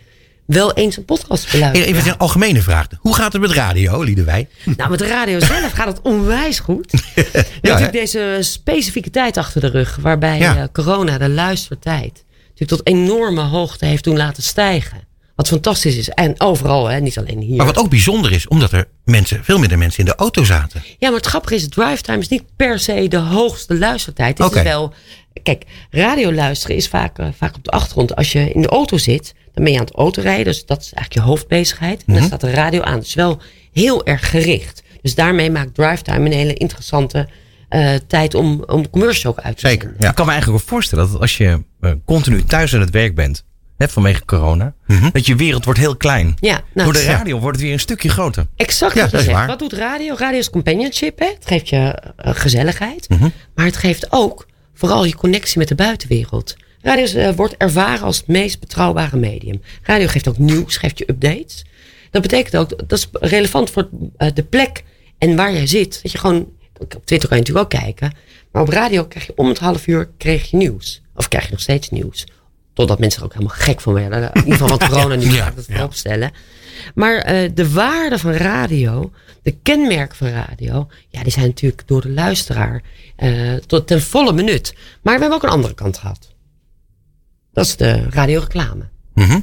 wel 0.46 0.74
eens 0.74 0.98
een 0.98 1.06
podcast 1.06 1.52
beluisteren. 1.52 1.96
even 1.96 2.12
een 2.12 2.18
algemene 2.18 2.62
vraag. 2.62 2.88
Hoe 3.00 3.16
gaat 3.16 3.34
het 3.34 3.42
met 3.42 3.52
radio, 3.52 4.02
Liedewij? 4.04 4.48
Nou, 4.78 4.90
met 4.90 5.00
de 5.00 5.08
radio 5.08 5.40
zelf 5.40 5.72
gaat 5.72 5.88
het 5.88 6.02
onwijs 6.02 6.60
goed. 6.60 6.92
Hebben 7.16 7.42
natuurlijk 7.62 7.92
deze 7.92 8.38
specifieke 8.42 9.10
tijd 9.10 9.38
achter 9.38 9.62
de 9.62 9.68
rug. 9.68 9.96
Waarbij 10.02 10.38
Ja. 10.40 10.58
eh, 10.58 10.64
corona 10.72 11.18
de 11.18 11.30
luistertijd 11.30 12.24
natuurlijk 12.60 12.88
tot 12.88 12.88
enorme 12.96 13.42
hoogte 13.42 13.86
heeft 13.86 14.04
doen 14.04 14.18
laten 14.18 14.44
stijgen. 14.44 15.08
Wat 15.36 15.48
fantastisch 15.48 15.96
is. 15.98 16.10
En 16.10 16.42
overal, 16.42 16.88
hè, 16.88 17.00
niet 17.00 17.18
alleen 17.18 17.40
hier. 17.42 17.56
Maar 17.56 17.66
wat 17.66 17.78
ook 17.78 17.90
bijzonder 17.90 18.32
is, 18.32 18.48
omdat 18.48 18.72
er 18.72 18.88
mensen, 19.06 19.44
veel 19.44 19.60
minder 19.60 19.78
mensen 19.78 20.00
in 20.00 20.06
de 20.06 20.16
auto 20.16 20.44
zaten. 20.44 20.84
Ja, 20.98 21.08
maar 21.10 21.18
het 21.18 21.28
grappige 21.28 21.56
is, 21.56 21.70
drive 21.70 22.02
time 22.02 22.20
is 22.20 22.28
niet 22.28 22.44
per 22.56 22.80
se 22.80 23.08
de 23.08 23.18
hoogste 23.18 23.78
luistertijd. 23.78 24.38
Het 24.38 24.48
Oké. 24.48 24.58
is 24.58 24.64
wel, 24.64 24.94
kijk, 25.44 25.64
radio 25.90 26.34
luisteren 26.34 26.76
is 26.76 26.88
vaak, 26.88 27.18
eh, 27.20 27.28
vaak 27.38 27.56
op 27.56 27.64
de 27.64 27.72
achtergrond. 27.72 28.16
Als 28.16 28.32
je 28.32 28.52
in 28.52 28.62
de 28.62 28.68
auto 28.68 28.98
zit, 28.98 29.34
dan 29.54 29.64
ben 29.64 29.74
je 29.74 29.80
aan 29.80 29.86
het 29.86 29.96
autorijden. 29.96 30.46
Dus 30.46 30.66
dat 30.66 30.78
is 30.82 30.94
eigenlijk 30.94 31.14
je 31.14 31.32
hoofdbezigheid. 31.32 31.98
En 32.00 32.04
Mhm. 32.06 32.18
dan 32.18 32.28
staat 32.28 32.42
de 32.42 32.52
radio 32.52 32.82
aan. 32.82 33.00
Dus 33.00 33.14
wel 33.14 33.42
heel 33.74 34.06
erg 34.06 34.30
gericht. 34.30 34.84
Dus 35.02 35.16
daarmee 35.16 35.52
maakt 35.52 35.76
drive 35.76 36.02
time 36.04 36.26
een 36.26 36.32
hele 36.38 36.54
interessante 36.54 37.28
eh, 37.70 37.94
tijd 38.08 38.34
om, 38.34 38.64
om 38.68 38.90
commercials 38.90 39.38
ook 39.38 39.44
uit 39.46 39.58
te 39.58 39.68
Zeker. 39.68 39.96
Ja. 40.00 40.10
Ik 40.10 40.16
kan 40.16 40.26
me 40.26 40.32
eigenlijk 40.32 40.62
ook 40.64 40.70
voorstellen 40.70 41.12
dat 41.12 41.22
als 41.22 41.38
je 41.38 41.64
eh, 41.82 41.92
continu 42.06 42.44
thuis 42.44 42.74
aan 42.74 42.80
het 42.80 42.90
werk 42.90 43.16
bent, 43.16 43.44
hè, 43.78 43.90
vanwege 43.90 44.26
corona, 44.26 44.74
dat 45.14 45.26
je 45.26 45.36
wereld 45.36 45.66
wordt 45.66 45.80
heel 45.80 45.96
klein. 45.98 46.36
Ja, 46.40 46.62
nou, 46.74 46.92
Door 46.92 47.02
de 47.02 47.08
ja. 47.08 47.16
radio 47.18 47.40
wordt 47.40 47.56
het 47.56 47.66
weer 47.66 47.74
een 47.74 47.80
stukje 47.80 48.10
groter. 48.10 48.48
Exact 48.56 48.94
Ja, 48.94 49.02
wat 49.02 49.12
je 49.12 49.18
dat 49.18 49.26
is 49.26 49.26
zegt. 49.26 49.38
waar. 49.40 49.48
Wat 49.48 49.60
doet 49.60 49.74
radio? 49.74 50.16
Radio 50.18 50.40
is 50.40 50.50
companionship. 50.50 51.20
Hè? 51.20 51.26
Het 51.26 51.48
geeft 51.48 51.70
je 51.70 52.02
eh, 52.16 52.36
gezelligheid. 52.36 53.10
Mhm. 53.10 53.30
Maar 53.56 53.66
het 53.66 53.78
geeft 53.78 54.08
ook 54.10 54.48
vooral 54.74 55.06
je 55.06 55.16
connectie 55.16 55.58
met 55.58 55.68
de 55.68 55.76
buitenwereld. 55.76 56.56
Radio 56.82 57.04
is, 57.04 57.36
wordt 57.36 57.58
ervaren 57.58 58.02
als 58.06 58.18
het 58.18 58.28
meest 58.28 58.60
betrouwbare 58.60 59.18
medium. 59.18 59.62
Radio 59.84 60.08
geeft 60.08 60.28
ook 60.28 60.38
nieuws, 60.38 60.78
geeft 60.78 60.98
je 60.98 61.10
updates. 61.10 61.66
Dat 62.12 62.22
betekent 62.22 62.58
ook, 62.58 62.70
dat 62.70 62.92
is 62.92 63.10
relevant 63.12 63.70
voor 63.72 63.90
de 64.34 64.44
plek 64.44 64.84
en 65.18 65.36
waar 65.36 65.54
jij 65.54 65.68
zit. 65.68 66.00
Dat 66.04 66.12
je 66.12 66.18
gewoon, 66.18 66.48
op 66.80 67.06
Twitter 67.06 67.30
kan 67.30 67.38
je 67.38 67.44
natuurlijk 67.44 67.74
ook 67.74 67.82
kijken. 67.82 68.14
Maar 68.52 68.62
op 68.62 68.70
radio 68.70 69.06
krijg 69.06 69.26
je 69.26 69.34
om 69.36 69.48
het 69.48 69.60
half 69.60 69.88
uur 69.88 70.10
kreeg 70.18 70.50
je 70.52 70.58
nieuws. 70.58 71.02
Of 71.16 71.28
krijg 71.28 71.46
je 71.46 71.52
nog 71.52 71.60
steeds 71.62 71.90
nieuws. 71.90 72.28
Totdat 72.74 73.00
mensen 73.00 73.20
er 73.20 73.26
ook 73.26 73.34
helemaal 73.34 73.56
gek 73.56 73.82
van 73.82 73.94
werden. 73.94 74.32
In 74.34 74.44
ieder 74.44 74.52
geval 74.60 74.78
wat 74.78 74.88
corona 74.90 75.16
nu 75.16 75.26
Ja, 75.32 75.44
gaat 75.44 75.56
het 75.56 75.66
voorop 75.70 75.94
stellen. 75.94 76.32
Maar 76.96 77.18
eh, 77.18 77.50
de 77.54 77.72
waarde 77.72 78.20
van 78.20 78.32
radio, 78.32 79.12
de 79.42 79.52
kenmerken 79.64 80.18
van 80.18 80.28
radio, 80.28 80.88
ja, 81.10 81.24
die 81.24 81.32
zijn 81.32 81.46
natuurlijk 81.46 81.88
door 81.88 82.02
de 82.02 82.10
luisteraar 82.10 82.84
eh, 83.16 83.54
tot 83.56 83.88
ten 83.88 84.02
volle 84.02 84.34
benut. 84.34 84.74
Maar 85.02 85.14
we 85.16 85.20
hebben 85.20 85.38
ook 85.38 85.44
een 85.44 85.50
andere 85.50 85.74
kant 85.74 85.98
gehad. 85.98 86.34
Dat 87.54 87.66
is 87.66 87.76
de 87.76 88.10
radioreclame. 88.10 88.90
Mhm. 89.14 89.40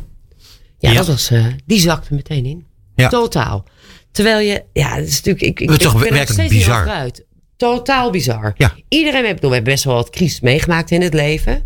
Ja, 0.79 0.91
Ja. 0.91 0.95
dat 0.95 1.07
was, 1.07 1.31
eh, 1.31 1.47
die 1.67 1.81
zakte 1.81 2.15
meteen 2.15 2.45
in. 2.47 2.67
Ja. 2.95 3.09
Totaal. 3.09 3.65
Terwijl 4.11 4.39
je, 4.49 4.65
ja, 4.73 4.95
het 4.95 5.07
is 5.09 5.15
natuurlijk, 5.17 5.45
ik, 5.45 5.61
ik, 5.61 5.69
Dat 5.69 5.77
is 5.77 5.83
toch 5.83 6.05
ik 6.05 6.11
ben 6.11 6.19
er 6.21 6.25
steeds 6.27 6.39
niet 6.39 6.49
bizar. 6.51 6.81
over 6.81 6.93
uit. 6.93 7.25
Totaal 7.57 8.11
bizar. 8.11 8.55
Ja. 8.57 8.75
Iedereen 8.89 9.23
bedoel, 9.35 9.49
we 9.49 9.55
hebben 9.55 9.73
best 9.73 9.85
wel 9.85 9.95
wat 9.95 10.11
crisis 10.11 10.41
meegemaakt 10.41 10.91
in 10.91 11.03
het 11.03 11.15
leven. 11.15 11.65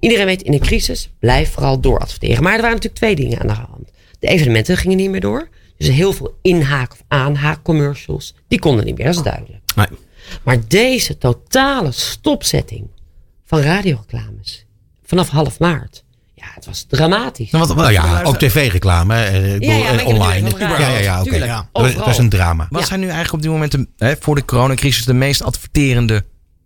Iedereen 0.00 0.26
weet, 0.26 0.42
in 0.42 0.52
een 0.52 0.60
crisis, 0.60 1.10
blijf 1.18 1.50
vooral 1.50 1.80
dooradverteren. 1.80 2.42
Maar 2.42 2.54
er 2.54 2.60
waren 2.60 2.76
natuurlijk 2.76 3.02
twee 3.02 3.14
dingen 3.14 3.40
aan 3.40 3.46
de 3.46 3.52
hand. 3.52 3.90
De 4.18 4.28
evenementen 4.28 4.76
gingen 4.76 4.96
niet 4.96 5.10
meer 5.10 5.20
door. 5.20 5.48
Dus 5.76 5.88
heel 5.88 6.12
veel 6.12 6.38
inhaak- 6.42 6.92
of 6.92 7.02
aanhaakcommercials, 7.08 8.34
die 8.48 8.58
konden 8.58 8.84
niet 8.84 8.96
meer, 8.96 9.06
dat 9.06 9.14
is 9.14 9.22
duidelijk. 9.22 9.62
Nee. 9.76 9.86
Maar 10.42 10.58
deze 10.68 11.18
totale 11.18 11.92
stopzetting 11.92 12.86
van 13.44 13.60
radioreclames 13.60 14.64
vanaf 15.04 15.28
half 15.28 15.58
maart. 15.58 16.04
Het 16.58 16.66
was 16.66 16.84
dramatisch. 16.88 17.50
Nou, 17.50 17.66
wat, 17.66 17.76
wat, 17.76 17.84
Nou 17.84 17.92
ja, 18.08 18.22
ook 18.22 18.38
tv-reclame, 18.38 19.14
eh, 19.24 19.58
Ja, 19.58 19.74
ja, 19.74 19.98
eh, 19.98 20.06
online. 20.06 20.50
Ja, 20.58 20.78
ja, 20.78 20.98
ja, 20.98 21.20
oké. 21.22 21.36
Ja. 21.36 21.68
Dat 21.72 21.86
is- 21.86 21.92
Dat 21.92 22.00
is 22.00 22.06
overal. 22.08 22.18
een 22.20 22.28
drama. 22.28 22.66
wat 22.70 22.80
Ja. 22.80 22.86
zijn 22.86 23.00
nu 23.00 23.06
eigenlijk 23.06 23.34
op 23.34 23.42
dit 23.42 23.50
moment 23.50 23.72
de, 23.72 23.86
hè, 23.96 24.14
voor 24.20 24.34
de 24.34 24.44
coronacrisis 24.44 25.04
de 25.04 25.12
meest 25.14 25.42
adverterende 25.42 26.24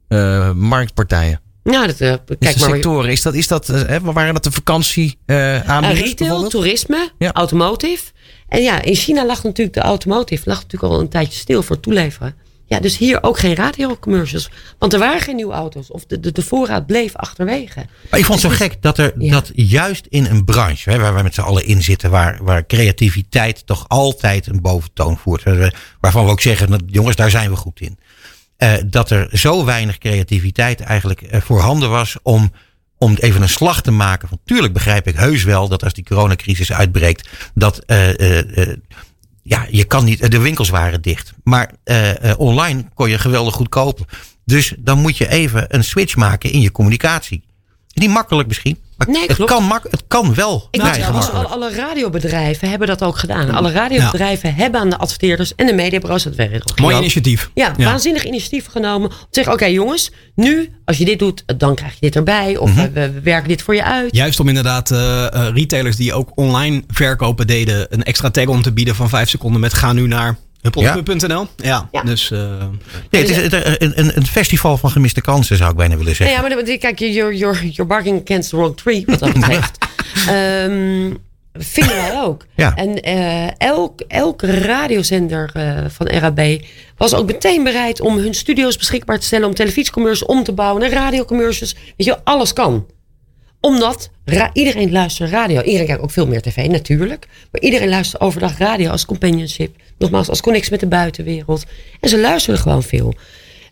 eh, 0.09 0.53
marktpartijen? 0.53 1.41
Nou, 1.65 1.87
dat, 1.87 2.01
eh, 2.01 2.11
Is 2.13 2.17
kijk 2.39 2.39
de 2.55 2.61
maar. 2.61 2.71
sectoren, 2.71 3.11
is 3.11 3.23
dat, 3.23 3.35
is 3.35 3.47
dat, 3.49 3.67
hè, 3.67 4.01
waren 4.01 4.35
dat 4.35 4.45
de 4.45 4.51
vakantie 4.53 5.19
aanbieders 5.67 6.01
retail, 6.01 6.49
toerisme, 6.49 7.11
Ja. 7.19 7.33
automotive. 7.33 8.03
En 8.49 8.63
ja, 8.63 8.83
in 8.83 8.95
China 8.95 9.27
lag 9.27 9.43
natuurlijk 9.43 9.77
de 9.77 9.81
automotive 9.83 10.49
lag 10.49 10.63
natuurlijk 10.63 10.93
al 10.93 11.01
een 11.01 11.09
tijdje 11.09 11.39
stil 11.39 11.63
voor 11.63 11.75
het 11.75 11.85
toeleveren. 11.85 12.35
Ja, 12.73 12.81
dus 12.81 12.99
hier 12.99 13.23
ook 13.23 13.39
geen 13.39 13.55
radiocommercials. 13.55 14.51
Want 14.79 14.93
er 14.93 14.99
waren 14.99 15.21
geen 15.21 15.37
nieuwe 15.37 15.53
auto's. 15.53 15.91
Of 15.91 16.05
de, 16.07 16.21
de, 16.21 16.33
de 16.33 16.43
voorraad 16.43 16.87
bleef 16.87 17.17
achterwege. 17.17 17.87
Maar 18.11 18.21
ik 18.21 18.27
vond 18.27 18.43
het 18.43 18.51
zo 18.51 18.57
gek 18.57 18.83
dat 18.83 18.99
er 18.99 19.13
Ja. 19.19 19.31
dat 19.33 19.51
juist 19.55 20.07
in 20.09 20.25
een 20.27 20.45
branche 20.45 20.91
hè, 20.91 20.99
waar 20.99 21.15
wij 21.15 21.23
met 21.23 21.35
z'n 21.35 21.41
allen 21.41 21.67
in 21.67 21.83
zitten, 21.83 22.11
waar, 22.11 22.39
waar 22.43 22.67
creativiteit 22.67 23.67
toch 23.67 23.85
altijd 23.89 24.47
een 24.47 24.61
boventoon 24.61 25.17
voert. 25.19 25.45
hè, 25.45 25.69
Waarvan 26.01 26.25
we 26.25 26.31
ook 26.31 26.41
zeggen, 26.41 26.69
nou, 26.71 26.83
jongens, 26.87 27.17
daar 27.17 27.31
zijn 27.31 27.51
we 27.51 27.57
goed 27.57 27.81
in. 27.81 27.99
eh, 28.57 28.73
dat 28.87 29.11
er 29.11 29.29
zo 29.39 29.65
weinig 29.65 29.99
creativiteit 29.99 30.81
eigenlijk 30.81 31.23
eh, 31.23 31.41
voorhanden 31.41 31.91
was 31.91 32.17
om, 32.23 32.53
om 32.99 33.15
even 33.21 33.43
een 33.43 33.49
slag 33.49 33.83
te 33.83 33.91
maken. 33.91 34.29
Van, 34.29 34.39
tuurlijk 34.45 34.73
begrijp 34.73 35.07
ik 35.07 35.17
heus 35.17 35.45
wel 35.45 35.69
dat 35.69 35.85
als 35.85 35.93
die 35.95 36.05
coronacrisis 36.05 36.73
uitbreekt, 36.73 37.29
dat 37.55 37.79
eh, 37.79 38.69
ja, 39.43 39.67
je 39.71 39.85
kan 39.85 40.05
niet, 40.05 40.31
de 40.31 40.39
winkels 40.39 40.69
waren 40.69 41.03
dicht. 41.03 41.33
Maar 41.45 41.73
eh, 41.85 42.33
online 42.37 42.85
kon 42.95 43.11
je 43.11 43.19
geweldig 43.19 43.55
goed 43.55 43.69
kopen. 43.69 44.07
Dus 44.45 44.75
dan 44.79 44.99
moet 44.99 45.17
je 45.17 45.29
even 45.29 45.75
een 45.75 45.85
switch 45.85 46.17
maken 46.17 46.53
in 46.53 46.61
je 46.61 46.73
communicatie. 46.73 47.43
Niet 47.95 48.11
makkelijk 48.11 48.49
misschien, 48.49 48.79
maar 48.97 49.09
Nee, 49.11 49.27
het, 49.27 49.45
kan 49.45 49.65
mak 49.65 49.87
het 49.91 50.03
kan 50.09 50.35
wel 50.35 50.69
Ik 50.71 50.83
weet 50.83 50.97
wel, 50.97 51.07
alle, 51.07 51.47
alle 51.47 51.75
radiobedrijven 51.75 52.69
hebben 52.71 52.89
dat 52.89 53.03
ook 53.03 53.19
gedaan. 53.19 53.51
Alle 53.51 53.71
radiobedrijven 53.73 54.55
hebben 54.55 54.81
aan 54.81 54.91
de 54.91 54.97
adverteerders 54.99 55.55
en 55.55 55.67
de 55.67 55.73
mediabureaus 55.73 56.23
dat 56.23 56.35
werkt. 56.35 56.81
Mooi 56.81 56.97
initiatief. 56.97 57.51
Ja, 57.55 57.75
waanzinnig 57.77 58.25
initiatief 58.25 58.67
genomen. 58.67 59.11
Om 59.11 59.17
te 59.17 59.27
zeggen, 59.31 59.53
oké 59.53 59.65
jongens, 59.65 60.11
nu 60.35 60.71
als 60.85 60.99
je 60.99 61.05
dit 61.05 61.19
doet, 61.19 61.45
dan 61.59 61.75
krijg 61.75 61.93
je 61.93 61.99
dit 62.01 62.17
erbij. 62.17 62.57
Of 62.57 62.71
Mhm. 62.71 62.93
we, 62.93 63.11
we 63.11 63.21
werken 63.21 63.49
dit 63.49 63.63
voor 63.63 63.75
je 63.75 63.85
uit. 63.85 64.15
Juist 64.17 64.41
om 64.41 64.49
inderdaad 64.49 64.91
eh, 64.91 65.27
eh, 65.27 65.55
retailers 65.55 65.97
die 65.97 66.15
ook 66.15 66.31
online 66.35 66.83
verkopen 66.89 67.47
deden, 67.47 67.87
een 67.91 68.03
extra 68.03 68.31
tag 68.31 68.47
om 68.47 68.63
te 68.63 68.73
bieden 68.73 68.95
van 68.95 69.09
5 69.09 69.29
seconden 69.29 69.61
met 69.61 69.75
ga 69.75 69.93
nu 69.93 70.07
naar 70.07 70.37
huppelpup.nl. 70.63 71.47
Ja. 71.57 71.89
Ja. 71.93 72.03
dus 72.03 72.31
eh, 72.31 72.39
Nee, 73.11 73.21
het 73.23 73.31
is 73.31 73.37
het- 73.37 73.53
een, 73.83 73.93
een, 73.99 74.17
een 74.17 74.27
festival 74.27 74.77
van 74.77 74.91
gemiste 74.91 75.21
kansen 75.21 75.57
zou 75.57 75.71
ik 75.71 75.77
bijna 75.77 75.97
willen 75.97 76.17
zeggen. 76.17 76.37
ja, 76.37 76.43
maar 76.57 76.79
kijk, 76.79 76.99
you're, 76.99 77.37
you're, 77.37 77.61
you're 77.71 77.85
barking 77.85 78.21
against 78.25 78.51
the 78.51 78.57
wrong 78.57 78.77
tree, 78.77 79.03
wat 79.07 79.19
dat 79.19 79.33
betreft. 79.41 79.79
Ehm, 80.29 81.11
vinden 81.55 81.97
wij 81.97 82.21
ook. 82.23 82.47
Ja. 82.57 82.75
En 82.75 83.01
eh, 83.03 83.49
elk, 83.59 84.01
elke 84.09 84.61
radiozender 84.61 85.51
eh, 85.53 85.79
van 85.89 86.07
RAB 86.09 86.41
was 86.97 87.15
ook 87.15 87.27
meteen 87.27 87.65
bereid 87.65 88.01
om 88.01 88.17
hun 88.19 88.35
studio's 88.35 88.77
beschikbaar 88.77 89.19
te 89.19 89.27
stellen, 89.27 89.47
om 89.49 89.55
televisiecommercials 89.55 90.33
om 90.37 90.45
te 90.45 90.53
bouwen, 90.53 90.81
naar 90.83 90.91
radiocommercials. 90.91 91.75
Weet 91.97 92.07
je, 92.07 92.19
alles 92.25 92.53
kan. 92.53 92.87
Omdat 93.63 94.11
iedereen 94.53 94.93
luistert 94.93 95.31
radio. 95.31 95.63
Iedereen 95.63 95.87
kijkt 95.87 96.03
ook 96.03 96.11
veel 96.11 96.27
meer 96.27 96.43
tv, 96.43 96.69
natuurlijk. 96.69 97.29
Maar 97.51 97.61
iedereen 97.61 97.89
luistert 97.89 98.23
overdag 98.23 98.59
radio 98.59 98.91
als 98.91 99.05
companionship. 99.05 99.77
Nogmaals, 99.99 100.29
als 100.29 100.41
connectie 100.41 100.71
met 100.71 100.81
de 100.81 100.87
buitenwereld. 100.87 101.65
En 102.01 102.09
ze 102.09 102.19
luisteren 102.19 102.59
gewoon 102.59 102.83
veel. 102.83 103.15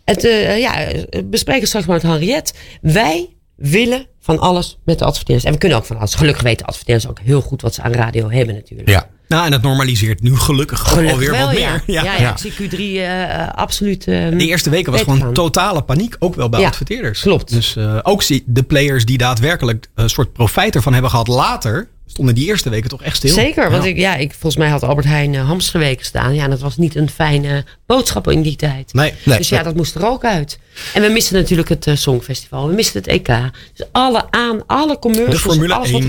Het, 0.05 0.23
eh, 0.23 0.59
ja, 0.59 0.87
we 1.09 1.23
bespreken 1.23 1.67
straks 1.67 1.85
maar 1.85 1.95
met 1.95 2.05
Henriette. 2.05 2.53
Wij 2.81 3.29
willen 3.55 4.07
van 4.19 4.39
alles 4.39 4.77
met 4.85 4.99
de 4.99 5.05
adverteerders. 5.05 5.45
En 5.45 5.53
we 5.53 5.59
kunnen 5.59 5.77
ook 5.77 5.85
van 5.85 5.97
alles. 5.97 6.15
Gelukkig 6.15 6.43
weten 6.43 6.65
adverteerders 6.65 7.07
ook 7.07 7.19
heel 7.19 7.41
goed 7.41 7.61
wat 7.61 7.73
ze 7.73 7.81
aan 7.81 7.93
radio 7.93 8.29
hebben 8.29 8.55
natuurlijk. 8.55 8.89
Ja. 8.89 9.09
Nou, 9.31 9.45
en 9.45 9.51
het 9.51 9.61
normaliseert 9.61 10.21
nu 10.21 10.35
gelukkig, 10.35 10.95
alweer 10.97 11.31
wel, 11.31 11.45
wat 11.45 11.53
meer. 11.53 11.83
Ja, 11.85 12.03
ja, 12.03 12.17
Ja. 12.19 12.31
ik 12.31 12.37
zie 12.37 12.51
Q3 12.51 12.71
eh, 12.77 13.23
eh, 13.41 13.49
absoluut. 13.53 14.07
eh, 14.07 14.29
De 14.29 14.45
eerste 14.45 14.69
weken 14.69 14.91
was 14.91 15.01
gewoon 15.01 15.33
totale 15.33 15.81
paniek, 15.81 16.15
ook 16.19 16.35
wel 16.35 16.49
bij 16.49 16.59
Ja, 16.59 16.67
adverteerders. 16.67 17.21
klopt. 17.21 17.51
Dus 17.53 17.75
eh, 17.75 17.99
ook 18.03 18.21
zie- 18.23 18.43
de 18.45 18.63
players 18.63 19.05
die 19.05 19.17
daadwerkelijk 19.17 19.87
een 19.95 20.09
soort 20.09 20.33
profijt 20.33 20.75
ervan 20.75 20.93
hebben 20.93 21.11
gehad 21.11 21.27
later, 21.27 21.87
stonden 22.07 22.35
die 22.35 22.45
eerste 22.47 22.69
weken 22.69 22.89
toch 22.89 23.01
echt 23.03 23.15
stil. 23.15 23.33
Zeker, 23.33 23.71
want 23.71 23.83
Ja. 23.83 23.89
ik, 23.89 23.97
ja, 23.97 24.15
ik, 24.15 24.31
volgens 24.31 24.55
mij 24.55 24.69
had 24.69 24.83
Albert 24.83 25.07
Heijn 25.07 25.33
uh, 25.33 25.45
hamsterweken 25.47 26.05
staan. 26.05 26.33
Ja, 26.35 26.47
dat 26.47 26.59
was 26.59 26.77
niet 26.77 26.95
een 26.95 27.09
fijne 27.09 27.65
boodschap 27.85 28.29
in 28.29 28.41
die 28.41 28.55
tijd. 28.55 28.93
Nee. 28.93 29.13
Nee. 29.23 29.37
dus 29.37 29.49
ja, 29.49 29.63
dat 29.63 29.75
moest 29.75 29.95
er 29.95 30.05
ook 30.05 30.23
uit. 30.25 30.59
En 30.93 31.01
we 31.01 31.07
misten 31.09 31.35
natuurlijk 31.35 31.69
het 31.69 31.87
Songfestival. 31.93 32.67
We 32.67 32.73
misten 32.73 33.01
het 33.01 33.07
EK. 33.09 33.27
Dus 33.75 33.87
alle 33.91 34.31
aan, 34.31 34.63
alle 34.67 34.99
commercials. 34.99 35.35
De 35.43 35.49
Formule 35.49 35.73
alles 35.73 35.91
wat- 35.91 36.01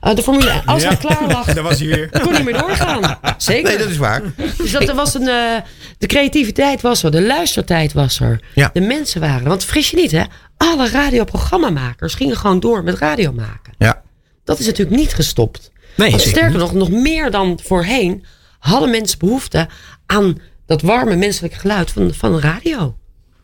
1. 0.00 0.10
eh, 0.10 0.16
de 0.16 0.22
Formule 0.22 0.50
1. 0.50 0.64
Als 0.74 0.84
het 0.84 0.98
klaar 0.98 1.26
lag, 1.28 1.46
Daar 1.54 1.62
was 1.62 1.78
hij 1.78 1.88
weer. 1.88 2.10
kon 2.22 2.32
niet 2.32 2.44
meer 2.44 2.58
doorgaan. 2.58 3.18
Zeker. 3.38 3.68
Nee, 3.68 3.78
dat 3.78 3.88
is 3.88 3.96
waar. 3.96 4.22
Dus 4.56 4.70
dat 4.72 4.88
er 4.88 4.94
was 4.94 5.14
een, 5.14 5.28
eh, 5.28 5.56
de 5.98 6.06
creativiteit 6.06 6.80
was 6.80 7.02
er, 7.02 7.10
de 7.10 7.22
luistertijd 7.22 7.92
was 7.92 8.20
er. 8.20 8.40
De 8.72 8.80
mensen 8.80 9.20
waren. 9.20 9.48
Want 9.48 9.64
vergis 9.64 9.90
je 9.90 9.96
niet, 9.96 10.10
hè? 10.10 10.22
Alle 10.56 10.88
radioprogrammamakers 10.90 12.14
gingen 12.14 12.36
gewoon 12.36 12.60
door 12.60 12.84
met 12.84 12.98
radio 12.98 13.32
maken. 13.32 13.72
Ja. 13.78 14.02
Dat 14.44 14.58
is 14.58 14.66
natuurlijk 14.66 14.96
niet 14.96 15.14
gestopt. 15.14 15.70
Nee, 15.96 16.10
Want 16.10 16.22
sterker 16.22 16.58
nog, 16.58 16.72
nog 16.72 16.90
meer 16.90 17.30
dan 17.30 17.58
voorheen 17.64 18.24
hadden 18.58 18.90
mensen 18.90 19.18
behoefte 19.18 19.68
aan 20.06 20.38
dat 20.66 20.82
warme 20.82 21.16
menselijke 21.16 21.58
geluid 21.58 21.90
van, 21.90 22.14
van 22.14 22.40
radio. 22.40 22.96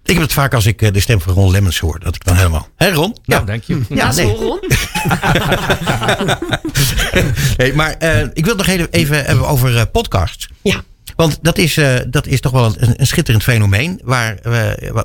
Ik 0.04 0.14
heb 0.14 0.22
het 0.22 0.32
vaak 0.32 0.54
als 0.54 0.66
ik 0.66 0.82
eh, 0.82 0.92
de 0.92 1.00
stem 1.00 1.20
van 1.20 1.34
Ron 1.34 1.50
Lemmens 1.50 1.78
hoor. 1.78 2.00
Dat 2.00 2.14
ik 2.14 2.24
dan 2.24 2.36
helemaal... 2.36 2.68
Hé 2.76 2.90
Ron? 2.90 3.16
Ja, 3.22 3.40
dank 3.40 3.62
je. 3.62 3.80
Ja, 3.88 4.12
nee. 4.12 4.26
zo 4.26 4.34
Ron. 4.34 4.60
nee, 7.56 7.74
maar 7.74 7.96
eh, 7.98 8.20
ik 8.20 8.44
wil 8.44 8.56
het 8.56 8.56
nog 8.56 8.66
heel 8.66 8.86
even 8.90 9.24
hebben 9.24 9.48
over 9.48 9.76
eh, 9.76 9.82
podcasts. 9.92 10.48
Ja, 10.62 10.82
Want 11.16 11.38
dat 11.42 11.58
is, 11.58 11.76
eh, 11.76 11.96
dat 12.06 12.26
is 12.26 12.40
toch 12.40 12.52
wel 12.52 12.74
een, 12.76 12.94
een 12.96 13.06
schitterend 13.06 13.42
fenomeen. 13.42 14.00
Waar, 14.04 14.38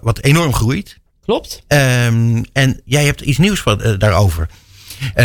wat, 0.02 0.24
enorm 0.24 0.54
groeit. 0.54 0.98
klopt. 1.26 1.64
Ehm, 1.68 2.44
en 2.54 2.82
jij 2.86 3.06
hebt 3.06 3.22
iets 3.22 3.38
nieuws 3.38 3.60
van, 3.60 3.96
daarover 3.98 4.48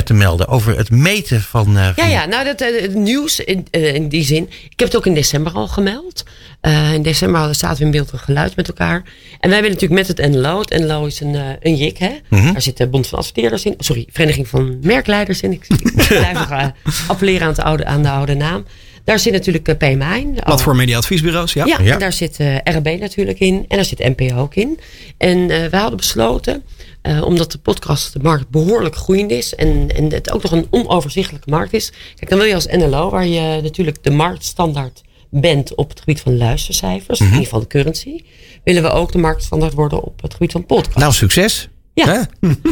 te 0.05 0.15
melden. 0.15 0.49
Over 0.49 0.77
het 0.77 0.91
meten 0.91 1.41
van... 1.43 1.77
eh, 1.79 1.89
Ja, 1.97 2.07
ja, 2.07 2.25
nou, 2.27 2.45
dat, 2.45 2.61
eh, 2.61 2.81
het 2.83 2.95
nieuws 2.95 3.41
in, 3.41 3.67
eh, 3.71 3.95
in 3.95 4.09
die 4.09 4.25
zin. 4.25 4.43
Ik 4.71 4.79
heb 4.79 4.89
het 4.89 4.97
ook 4.97 5.07
in 5.07 5.15
december 5.15 5.53
al 5.53 5.69
gemeld. 5.69 6.25
Eh, 6.61 6.93
in 6.93 7.03
december 7.03 7.55
zaten 7.55 7.79
we 7.79 7.85
in 7.85 7.91
beeld 7.91 8.11
en 8.11 8.19
geluid 8.19 8.57
met 8.57 8.69
elkaar. 8.69 9.03
En 9.41 9.51
wij 9.51 9.59
hebben 9.59 9.71
natuurlijk 9.73 10.09
met 10.09 10.19
het 10.19 10.31
NLO. 10.31 10.59
Het 10.61 10.79
NLO 10.79 11.05
is 11.07 11.21
een, 11.21 11.35
eh, 11.35 11.43
een 11.61 11.77
JIC, 11.77 11.99
hè? 11.99 12.11
Mhm. 12.29 12.53
Daar 12.53 12.63
zit 12.63 12.77
de 12.77 12.87
Bond 12.89 13.07
van 13.07 13.19
Adverteerders 13.19 13.65
in. 13.65 13.75
Sorry, 13.79 14.07
Vereniging 14.13 14.49
van 14.49 14.79
Merkleiders 14.83 15.41
in. 15.41 15.53
Ik, 15.53 15.67
ik 15.69 16.07
blijf 16.09 16.33
nog 16.49 16.51
eh, 16.51 16.67
appelleren 17.09 17.43
aan, 17.43 17.49
het 17.49 17.61
oude, 17.61 17.85
aan 17.85 18.03
de 18.03 18.11
oude 18.11 18.35
naam. 18.35 18.65
Daar 19.05 19.19
zit 19.19 19.33
natuurlijk 19.33 19.69
eh, 19.69 19.77
PMA 19.95 20.15
in. 20.17 20.35
de- 20.35 20.43
Platform 20.43 20.77
Media 20.77 20.97
Adviesbureaus, 20.97 21.53
ja. 21.53 21.65
Ja, 21.67 21.79
Ja. 21.83 21.93
en 21.93 21.99
daar 21.99 22.13
zit 22.13 22.37
eh, 22.41 22.57
RB 22.57 22.97
natuurlijk 23.01 23.39
in. 23.41 23.65
En 23.69 23.77
daar 23.77 23.85
zit 23.85 23.99
NPO 24.17 24.37
ook 24.37 24.55
in. 24.55 24.79
En 25.19 25.51
eh 25.51 25.67
wij 25.67 25.81
hadden 25.81 25.97
besloten, 25.97 26.63
eh, 27.03 27.23
omdat 27.25 27.53
de 27.53 27.59
podcastmarkt 27.59 28.49
behoorlijk 28.49 28.97
groeiend 28.97 29.31
is. 29.31 29.55
En, 29.55 29.89
en 29.97 30.13
het 30.13 30.31
ook 30.31 30.43
nog 30.43 30.53
een 30.53 30.67
onoverzichtelijke 30.71 31.51
markt 31.51 31.73
is. 31.73 31.93
Kijk, 32.17 32.31
dan 32.31 32.39
wil 32.39 32.49
je 32.49 32.55
als 32.55 32.67
NLO, 32.67 33.11
waar 33.11 33.27
je 33.27 33.61
natuurlijk 33.63 34.03
de 34.03 34.11
marktstandaard 34.11 35.03
bent 35.31 35.75
op 35.75 35.89
het 35.89 35.99
gebied 35.99 36.21
van 36.21 36.37
luistercijfers. 36.37 37.21
In 37.21 37.27
ieder 37.27 37.43
geval 37.43 37.61
de 37.61 37.67
currency. 37.67 38.21
Willen 38.65 38.83
we 38.83 38.91
ook 38.91 39.13
de 39.13 39.19
marktstandaard 39.19 39.73
worden 39.73 40.03
op 40.03 40.23
het 40.23 40.33
gebied 40.33 40.53
van 40.53 40.67
podcast. 40.67 40.97
Nou, 40.97 41.13
succes. 41.13 41.69
Ja. 41.95 42.05
Hè? 42.07 42.21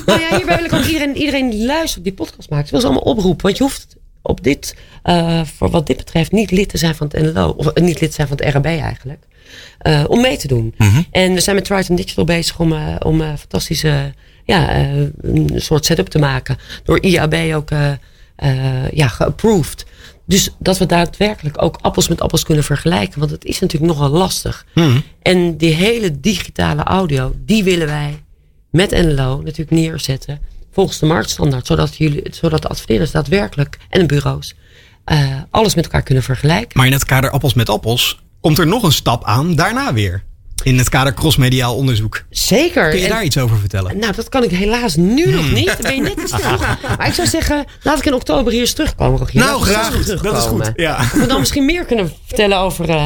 Nou 0.07 0.21
ja, 0.21 0.37
hierbij 0.37 0.57
wil 0.57 0.65
ik 0.65 0.73
ook 0.73 0.85
iedereen, 0.85 1.17
iedereen 1.17 1.51
die 1.51 1.65
luistert, 1.67 2.05
die 2.05 2.13
podcast 2.13 2.51
maakt. 2.51 2.71
Wil 2.71 2.81
ze 2.81 2.87
allemaal 2.87 3.05
oproepen. 3.05 3.43
Want 3.45 3.57
je 3.57 3.63
hoeft 3.63 3.97
op 4.23 4.43
dit, 4.45 4.77
eh, 5.03 5.41
voor 5.45 5.71
wat 5.71 5.87
dit 5.87 5.97
betreft, 5.97 6.33
niet 6.33 6.51
lid 6.51 6.69
te 6.69 6.79
zijn 6.79 6.95
van 6.95 7.09
het 7.13 7.23
NLO. 7.35 7.49
Of 7.57 7.67
eh, 7.67 7.83
niet 7.83 8.01
lid 8.01 8.09
te 8.09 8.15
zijn 8.15 8.29
van 8.29 8.37
het 8.37 8.55
RAB 8.55 8.65
eigenlijk. 8.65 9.23
eh, 9.79 10.05
om 10.09 10.21
mee 10.21 10.37
te 10.37 10.49
doen. 10.49 10.75
En 11.11 11.35
we 11.35 11.41
zijn 11.41 11.57
met 11.57 11.65
Triton 11.65 11.97
Digital 11.97 12.25
bezig 12.25 12.59
om, 12.59 12.73
eh, 12.73 12.97
om 12.99 13.21
een 13.21 13.39
fantastische 13.39 14.13
ja, 14.45 14.77
een 15.21 15.51
soort 15.57 15.85
setup 15.85 16.09
te 16.09 16.19
maken. 16.19 16.57
Door 16.85 17.03
IAB 17.03 17.55
ook 17.55 17.71
ja, 18.93 19.09
geapproved. 19.09 19.85
Dus 20.27 20.51
dat 20.59 20.79
we 20.79 20.87
daadwerkelijk 20.87 21.63
ook 21.63 21.79
appels 21.81 22.09
met 22.09 22.21
appels 22.21 22.45
kunnen 22.45 22.65
vergelijken. 22.65 23.19
Want 23.19 23.31
het 23.31 23.45
is 23.45 23.59
natuurlijk 23.59 23.93
nogal 23.93 24.09
lastig. 24.11 24.67
En 25.23 25.57
die 25.57 25.75
hele 25.75 26.21
digitale 26.21 26.83
audio, 26.83 27.33
die 27.45 27.65
willen 27.65 27.87
wij 27.87 28.23
met 28.71 28.91
NLO 28.91 29.41
natuurlijk 29.41 29.71
neerzetten 29.71 30.41
volgens 30.73 30.99
de 30.99 31.07
marktstandaard. 31.07 31.67
Zodat, 31.67 31.97
jullie, 31.97 32.23
zodat 32.31 32.63
de 32.63 32.69
adverteerders 32.69 33.11
daadwerkelijk 33.11 33.79
en 33.91 34.01
de 34.01 34.07
bureaus 34.07 34.55
eh, 35.05 35.19
alles 35.51 35.75
met 35.75 35.85
elkaar 35.85 36.03
kunnen 36.03 36.23
vergelijken. 36.25 36.71
Maar 36.73 36.87
in 36.87 36.93
het 36.93 37.05
kader 37.05 37.31
appels 37.31 37.55
met 37.55 37.69
appels 37.69 38.23
komt 38.41 38.59
er 38.59 38.67
nog 38.67 38.83
een 38.83 38.93
stap 38.93 39.25
aan 39.25 39.55
daarna 39.55 39.93
weer. 39.93 40.23
In 40.63 40.79
het 40.79 40.89
kader 40.89 41.15
crossmediaal 41.15 41.77
onderzoek. 41.77 42.25
Zeker. 42.31 42.89
Kun 42.91 42.99
je 42.99 43.05
En- 43.05 43.11
daar 43.11 43.25
iets 43.25 43.39
over 43.39 43.59
vertellen? 43.59 43.99
Nou, 43.99 44.13
dat 44.15 44.29
kan 44.29 44.43
ik 44.45 44.51
helaas 44.51 44.97
nu 44.97 45.27
nog 45.33 45.53
niet. 45.53 45.67
Dan 45.67 45.77
ben 45.83 45.95
je 45.95 46.01
net 46.03 46.21
vroeg. 46.41 46.79
Maar 46.99 47.07
ik 47.07 47.15
zou 47.15 47.29
zeggen, 47.29 47.65
laat 47.83 47.99
ik 47.99 48.05
in 48.07 48.15
oktober 48.15 48.53
hier 48.53 48.61
eens 48.61 48.73
terugkomen. 48.73 49.19
Rogier. 49.19 49.41
Nou, 49.41 49.63
graag. 49.63 49.95
eens 49.95 50.07
terugkomen. 50.07 50.73
Ja. 50.77 50.97
Of 50.99 51.13
we 51.13 51.27
dan 51.27 51.39
misschien 51.41 51.65
meer 51.65 51.85
kunnen 51.85 52.13
vertellen 52.27 52.59
over, 52.59 52.89
eh 52.89 53.05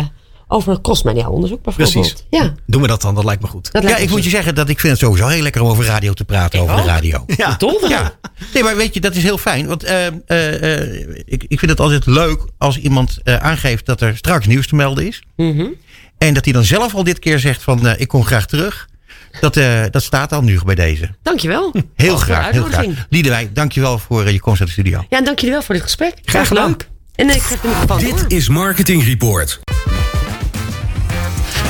over 0.48 0.80
crossmediaal 0.80 1.32
onderzoek 1.32 1.62
bijvoorbeeld. 1.62 1.92
Precies. 1.94 2.24
Ja, 2.30 2.54
Doen 2.66 2.82
we 2.82 2.86
dat 2.88 3.02
dan? 3.02 3.14
Dat 3.14 3.24
lijkt 3.24 3.42
me 3.42 3.48
goed. 3.48 3.72
dat 3.72 3.82
Ja, 3.82 3.96
ik 3.96 4.10
moet 4.10 4.24
je 4.24 4.30
zeggen 4.30 4.54
dat 4.54 4.68
ik 4.68 4.80
vind 4.80 4.92
het 4.92 5.02
sowieso 5.02 5.26
heel 5.26 5.42
lekker 5.42 5.62
om 5.62 5.68
over 5.68 5.84
radio 5.84 6.12
te 6.12 6.24
praten. 6.24 6.60
over 6.60 6.76
de 6.76 6.82
radio. 6.82 7.24
Ja. 7.36 7.56
Toch? 7.56 7.88
Ja. 7.88 8.12
Nee, 8.54 8.62
maar 8.62 8.76
weet 8.76 8.94
je, 8.94 9.00
dat 9.00 9.14
is 9.14 9.22
heel 9.22 9.38
fijn. 9.38 9.66
Want 9.66 9.82
eh, 9.84 10.06
eh, 10.06 10.12
eh, 10.26 11.08
ik, 11.24 11.44
ik 11.48 11.58
vind 11.58 11.70
het 11.70 11.80
altijd 11.80 12.06
leuk 12.06 12.40
als 12.58 12.78
iemand 12.78 13.18
eh, 13.22 13.36
aangeeft 13.36 13.86
dat 13.86 14.00
er 14.00 14.16
straks 14.16 14.46
nieuws 14.46 14.66
te 14.66 14.74
melden 14.74 15.06
is. 15.06 15.22
Mhm. 15.36 15.66
En 16.18 16.34
dat 16.34 16.44
hij 16.44 16.52
dan 16.52 16.64
zelf 16.64 16.94
al 16.94 17.04
dit 17.04 17.18
keer 17.18 17.38
zegt 17.38 17.62
van 17.62 17.86
eh, 17.86 18.00
ik 18.00 18.08
kom 18.08 18.24
graag 18.24 18.46
terug. 18.46 18.88
Dat, 19.40 19.56
eh, 19.56 19.82
dat 19.90 20.02
staat 20.02 20.30
dan 20.30 20.44
nu 20.44 20.58
bij 20.64 20.74
deze. 20.74 21.10
Dankjewel. 21.22 21.74
Heel 21.96 22.16
graag, 22.16 22.50
heel 22.50 22.64
graag. 22.64 22.86
Liedewij, 23.10 23.50
dankjewel 23.52 23.98
voor 23.98 24.30
je 24.30 24.40
komst 24.40 24.58
naar 24.58 24.68
de 24.68 24.74
studio. 24.74 25.04
Ja, 25.08 25.18
en 25.18 25.24
dank 25.24 25.38
jullie 25.38 25.54
wel 25.54 25.62
voor 25.62 25.74
dit 25.74 25.84
gesprek. 25.84 26.14
Graag 26.24 26.48
gedaan. 26.48 26.68
leuk. 26.68 26.88
En 27.14 27.30
ik 27.30 27.42
geef 27.42 27.60
de 27.60 27.68
microfoon 27.68 28.00
door. 28.00 28.16
Dit 28.16 28.32
is 28.38 28.48
Marketing 28.48 29.04
Report. 29.04 29.60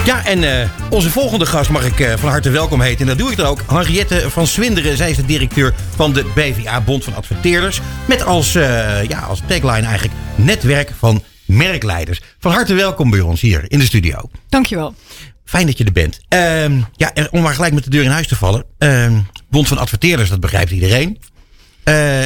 Ja, 0.04 0.24
en 0.24 0.42
uh, 0.42 0.68
onze 0.90 1.10
volgende 1.10 1.46
gast 1.46 1.70
mag 1.70 1.86
ik 1.86 2.00
uh, 2.00 2.16
van 2.16 2.28
harte 2.28 2.50
welkom 2.50 2.80
heten. 2.80 3.00
En 3.00 3.06
dat 3.06 3.18
doe 3.18 3.30
ik 3.30 3.36
dan 3.36 3.46
ook. 3.46 3.62
Henriette 3.66 4.30
van 4.30 4.46
Swinderen. 4.46 4.96
Zij 4.96 5.10
is 5.10 5.16
de 5.16 5.24
directeur 5.24 5.74
van 5.96 6.12
de 6.12 6.24
BVA, 6.34 6.80
Bond 6.80 7.04
van 7.04 7.14
Adverteerders. 7.14 7.80
Met 8.08 8.24
als, 8.24 8.54
uh, 8.54 9.04
ja, 9.04 9.20
als 9.20 9.40
tagline 9.46 9.86
eigenlijk 9.86 10.14
netwerk 10.34 10.92
van 10.98 11.22
merkleiders. 11.46 12.20
Van 12.38 12.52
harte 12.52 12.74
welkom 12.74 13.10
bij 13.10 13.20
ons 13.20 13.40
hier 13.40 13.64
in 13.68 13.78
de 13.78 13.84
studio. 13.84 14.30
Dankjewel. 14.48 14.94
Fijn 15.44 15.66
dat 15.66 15.78
je 15.78 15.84
er 15.84 15.92
bent. 15.92 16.20
Uh, 16.28 16.82
ja, 16.92 17.12
om 17.30 17.42
maar 17.42 17.54
gelijk 17.54 17.74
met 17.74 17.84
de 17.84 17.90
deur 17.90 18.04
in 18.04 18.10
huis 18.10 18.28
te 18.28 18.36
vallen. 18.36 18.64
Uh, 18.78 19.18
Bond 19.50 19.68
van 19.68 19.78
Adverteerders, 19.78 20.28
dat 20.28 20.40
begrijpt 20.40 20.70
iedereen. 20.70 21.20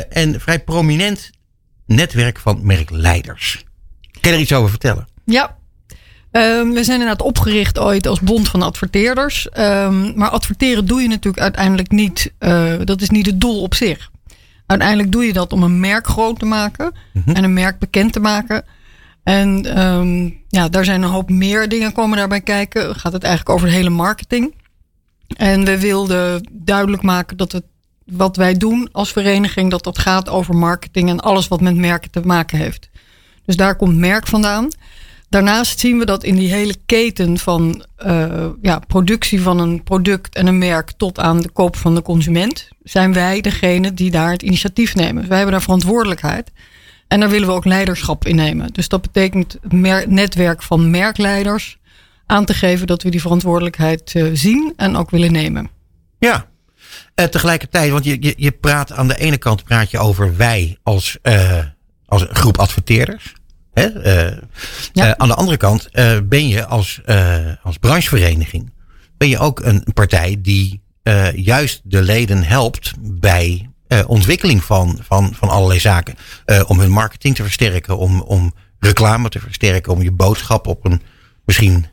En 0.08 0.40
vrij 0.40 0.58
prominent 0.58 1.30
netwerk 1.86 2.38
van 2.38 2.58
merkleiders. 2.62 3.64
Kan 4.20 4.30
je 4.30 4.36
er 4.36 4.42
iets 4.42 4.52
over 4.52 4.70
vertellen? 4.70 5.08
Ja. 5.24 5.56
Um, 6.38 6.72
we 6.72 6.84
zijn 6.84 7.00
inderdaad 7.00 7.26
opgericht 7.26 7.78
ooit 7.78 8.06
als 8.06 8.20
Bond 8.20 8.48
van 8.48 8.62
Adverteerders. 8.62 9.48
Um, 9.58 10.12
maar 10.16 10.30
adverteren 10.30 10.86
doe 10.86 11.02
je 11.02 11.08
natuurlijk 11.08 11.42
uiteindelijk 11.42 11.90
niet. 11.90 12.32
Uh, 12.40 12.74
dat 12.84 13.00
is 13.00 13.10
niet 13.10 13.26
het 13.26 13.40
doel 13.40 13.62
op 13.62 13.74
zich. 13.74 14.10
Uiteindelijk 14.66 15.12
doe 15.12 15.24
je 15.24 15.32
dat 15.32 15.52
om 15.52 15.62
een 15.62 15.80
merk 15.80 16.06
groot 16.06 16.38
te 16.38 16.44
maken. 16.44 16.94
Mm 17.12 17.22
-hmm. 17.24 17.34
En 17.34 17.44
een 17.44 17.52
merk 17.52 17.78
bekend 17.78 18.12
te 18.12 18.20
maken. 18.20 18.64
En 19.22 19.80
um, 19.82 20.42
ja, 20.48 20.68
daar 20.68 20.84
zijn 20.84 21.02
een 21.02 21.08
hoop 21.08 21.30
meer 21.30 21.68
dingen 21.68 21.92
komen 21.92 22.18
daarbij 22.18 22.40
kijken. 22.40 22.94
Gaat 22.94 23.12
het 23.12 23.22
eigenlijk 23.22 23.54
over 23.54 23.68
de 23.68 23.74
hele 23.74 23.90
marketing. 23.90 24.54
En 25.36 25.64
we 25.64 25.78
wilden 25.78 26.48
duidelijk 26.52 27.02
maken 27.02 27.36
dat 27.36 27.52
het 27.52 27.64
wat 28.04 28.36
wij 28.36 28.54
doen 28.54 28.88
als 28.92 29.12
vereniging, 29.12 29.70
dat 29.70 29.84
dat 29.84 29.98
gaat 29.98 30.28
over 30.28 30.56
marketing 30.56 31.08
en 31.08 31.20
alles 31.20 31.48
wat 31.48 31.60
met 31.60 31.76
merken 31.76 32.10
te 32.10 32.20
maken 32.20 32.58
heeft. 32.58 32.88
Dus 33.44 33.56
daar 33.56 33.76
komt 33.76 33.96
merk 33.96 34.26
vandaan. 34.26 34.68
Daarnaast 35.28 35.78
zien 35.78 35.98
we 35.98 36.04
dat 36.04 36.24
in 36.24 36.36
die 36.36 36.52
hele 36.52 36.74
keten 36.86 37.38
van 37.38 37.84
uh, 38.06 38.46
ja, 38.62 38.78
productie 38.78 39.40
van 39.40 39.58
een 39.58 39.82
product 39.82 40.34
en 40.34 40.46
een 40.46 40.58
merk 40.58 40.92
tot 40.96 41.18
aan 41.18 41.40
de 41.40 41.50
koop 41.50 41.76
van 41.76 41.94
de 41.94 42.02
consument, 42.02 42.68
zijn 42.82 43.12
wij 43.12 43.40
degene 43.40 43.94
die 43.94 44.10
daar 44.10 44.30
het 44.30 44.42
initiatief 44.42 44.94
nemen. 44.94 45.28
Wij 45.28 45.36
hebben 45.36 45.54
daar 45.54 45.62
verantwoordelijkheid. 45.62 46.50
En 47.08 47.20
daar 47.20 47.28
willen 47.28 47.48
we 47.48 47.54
ook 47.54 47.64
leiderschap 47.64 48.26
in 48.26 48.36
nemen. 48.36 48.72
Dus 48.72 48.88
dat 48.88 49.02
betekent 49.02 49.56
het 49.68 50.10
netwerk 50.10 50.62
van 50.62 50.90
merkleiders 50.90 51.78
aan 52.26 52.44
te 52.44 52.54
geven 52.54 52.86
dat 52.86 53.02
we 53.02 53.10
die 53.10 53.20
verantwoordelijkheid 53.20 54.14
uh, 54.14 54.30
zien 54.32 54.72
en 54.76 54.96
ook 54.96 55.10
willen 55.10 55.32
nemen. 55.32 55.70
Ja, 56.18 56.46
uh, 57.14 57.24
tegelijkertijd, 57.24 57.90
want 57.90 58.04
je, 58.04 58.16
je, 58.20 58.34
je 58.36 58.50
praat 58.50 58.92
aan 58.92 59.08
de 59.08 59.18
ene 59.18 59.38
kant 59.38 59.64
praat 59.64 59.90
je 59.90 59.98
over 59.98 60.36
wij 60.36 60.78
als, 60.82 61.18
uh, 61.22 61.58
als 62.06 62.26
groep 62.30 62.58
adverteerders. 62.58 63.34
Hè? 63.78 63.86
Ja. 64.92 65.16
aan 65.16 65.28
de 65.28 65.34
andere 65.34 65.56
kant 65.56 65.88
ben 66.28 66.48
je 66.48 66.66
als, 66.66 67.00
als 67.62 67.78
branchevereniging 67.78 68.72
ben 69.16 69.28
je 69.28 69.38
ook 69.38 69.60
een 69.60 69.84
partij 69.94 70.36
die 70.38 70.80
juist 71.34 71.80
de 71.84 72.02
leden 72.02 72.42
helpt 72.44 72.92
bij 73.00 73.70
ontwikkeling 74.06 74.64
van, 74.64 74.98
van, 75.02 75.34
van 75.34 75.48
allerlei 75.48 75.80
zaken. 75.80 76.14
Om 76.66 76.80
hun 76.80 76.90
marketing 76.90 77.34
te 77.34 77.42
versterken, 77.42 77.98
om, 77.98 78.20
om 78.20 78.52
reclame 78.80 79.28
te 79.28 79.40
versterken, 79.40 79.92
om 79.92 80.02
je 80.02 80.12
boodschap 80.12 80.66
op 80.66 80.84
een 80.84 81.02
misschien 81.44 81.86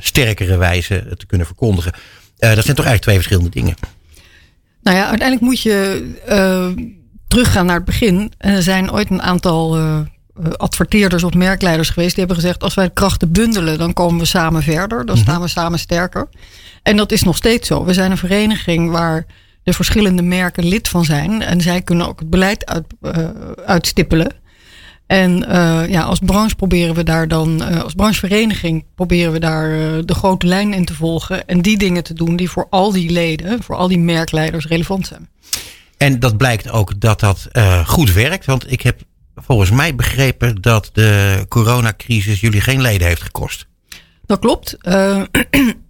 sterkere 0.00 0.56
wijze 0.56 1.14
te 1.16 1.26
kunnen 1.26 1.46
verkondigen. 1.46 1.92
dat 2.36 2.64
zijn 2.64 2.76
toch 2.76 2.86
eigenlijk 2.86 3.02
twee 3.02 3.16
verschillende 3.16 3.50
dingen. 3.50 3.74
Nou 4.82 4.96
ja, 4.96 5.08
uiteindelijk 5.08 5.40
moet 5.40 5.62
je 5.62 6.06
teruggaan 7.28 7.66
naar 7.66 7.76
het 7.76 7.84
begin. 7.84 8.32
Er 8.38 8.62
zijn 8.62 8.92
ooit 8.92 9.10
een 9.10 9.22
aantal 9.22 9.76
adverteerders 10.56 11.22
of 11.22 11.34
merkleiders 11.34 11.88
geweest. 11.88 12.14
Die 12.14 12.24
hebben 12.24 12.42
gezegd: 12.42 12.62
als 12.62 12.74
wij 12.74 12.90
krachten 12.90 13.32
bundelen, 13.32 13.78
dan 13.78 13.92
komen 13.92 14.18
we 14.18 14.26
samen 14.26 14.62
verder. 14.62 15.06
Dan 15.06 15.16
staan 15.16 15.40
we 15.40 15.48
samen 15.48 15.78
sterker. 15.78 16.28
En 16.82 16.96
dat 16.96 17.12
is 17.12 17.22
nog 17.22 17.36
steeds 17.36 17.68
zo. 17.68 17.84
We 17.84 17.92
zijn 17.92 18.10
een 18.10 18.16
vereniging 18.16 18.90
waar 18.90 19.26
de 19.62 19.72
verschillende 19.72 20.22
merken 20.22 20.64
lid 20.64 20.88
van 20.88 21.04
zijn. 21.04 21.42
En 21.42 21.60
zij 21.60 21.82
kunnen 21.82 22.08
ook 22.08 22.18
het 22.18 22.30
beleid 22.30 22.66
uit, 22.66 22.84
uh, 23.02 23.28
uitstippelen. 23.64 24.32
En 25.06 25.44
uh, 25.48 25.88
ja, 25.88 26.02
als 26.02 26.18
branche 26.18 26.56
proberen 26.56 26.94
we 26.94 27.02
daar 27.02 27.28
dan, 27.28 27.62
uh, 27.62 27.82
als 27.82 27.94
branchevereniging 27.94 28.84
proberen 28.94 29.32
we 29.32 29.38
daar 29.38 29.68
de 30.04 30.14
grote 30.14 30.46
lijn 30.46 30.74
in 30.74 30.84
te 30.84 30.94
volgen. 30.94 31.46
En 31.46 31.62
die 31.62 31.78
dingen 31.78 32.04
te 32.04 32.14
doen 32.14 32.36
die 32.36 32.50
voor 32.50 32.66
al 32.70 32.92
die 32.92 33.10
leden, 33.10 33.62
voor 33.62 33.76
al 33.76 33.88
die 33.88 33.98
merkleiders 33.98 34.66
relevant 34.66 35.06
zijn. 35.06 35.28
En 35.96 36.20
dat 36.20 36.36
blijkt 36.36 36.70
ook 36.70 37.00
dat 37.00 37.20
dat 37.20 37.48
goed 37.84 38.12
werkt. 38.12 38.46
Want 38.46 38.72
ik 38.72 38.82
heb 38.82 39.00
volgens 39.40 39.70
mij 39.70 39.94
begrepen 39.94 40.62
dat 40.62 40.90
de 40.92 41.44
coronacrisis 41.48 42.40
jullie 42.40 42.60
geen 42.60 42.80
leden 42.80 43.06
heeft 43.06 43.22
gekost. 43.22 43.66
Dat 44.26 44.38
klopt. 44.38 44.76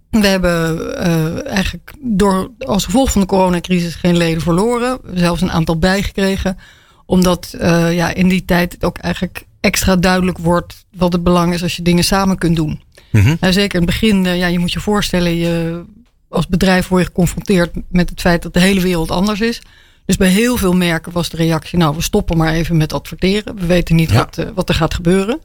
We 0.09 0.27
hebben 0.27 0.77
uh, 0.77 1.47
eigenlijk 1.47 1.93
door, 1.99 2.51
als 2.59 2.85
gevolg 2.85 3.11
van 3.11 3.21
de 3.21 3.27
coronacrisis 3.27 3.95
geen 3.95 4.17
leden 4.17 4.41
verloren. 4.41 4.99
Zelfs 5.13 5.41
een 5.41 5.51
aantal 5.51 5.77
bijgekregen. 5.77 6.57
Omdat 7.05 7.55
uh, 7.61 7.93
ja, 7.93 8.13
in 8.13 8.27
die 8.27 8.45
tijd 8.45 8.71
het 8.71 8.83
ook 8.83 8.97
eigenlijk 8.97 9.45
extra 9.59 9.95
duidelijk 9.95 10.37
wordt 10.37 10.85
wat 10.95 11.13
het 11.13 11.23
belang 11.23 11.53
is 11.53 11.63
als 11.63 11.75
je 11.75 11.81
dingen 11.81 12.03
samen 12.03 12.37
kunt 12.37 12.55
doen. 12.55 12.81
Mm 13.11 13.21
-hmm. 13.21 13.37
nou, 13.39 13.53
zeker 13.53 13.79
in 13.79 13.85
het 13.85 13.99
begin, 13.99 14.23
ja, 14.23 14.47
je 14.47 14.59
moet 14.59 14.71
je 14.71 14.79
voorstellen, 14.79 15.35
je, 15.35 15.83
als 16.29 16.47
bedrijf 16.47 16.87
word 16.87 17.01
je 17.01 17.07
geconfronteerd 17.07 17.71
met 17.89 18.09
het 18.09 18.21
feit 18.21 18.41
dat 18.41 18.53
de 18.53 18.59
hele 18.59 18.81
wereld 18.81 19.11
anders 19.11 19.41
is. 19.41 19.61
Dus 20.09 20.17
bij 20.17 20.29
heel 20.29 20.57
veel 20.57 20.73
merken 20.73 21.11
was 21.11 21.29
de 21.29 21.37
reactie, 21.37 21.77
nou 21.77 21.95
we 21.95 22.01
stoppen 22.01 22.37
maar 22.37 22.53
even 22.53 22.77
met 22.77 22.93
adverteren. 22.93 23.55
We 23.55 23.65
weten 23.65 23.95
niet 23.95 24.09
ja. 24.09 24.15
wat, 24.15 24.45
wat 24.53 24.69
er 24.69 24.75
gaat 24.75 24.93
gebeuren. 24.93 25.39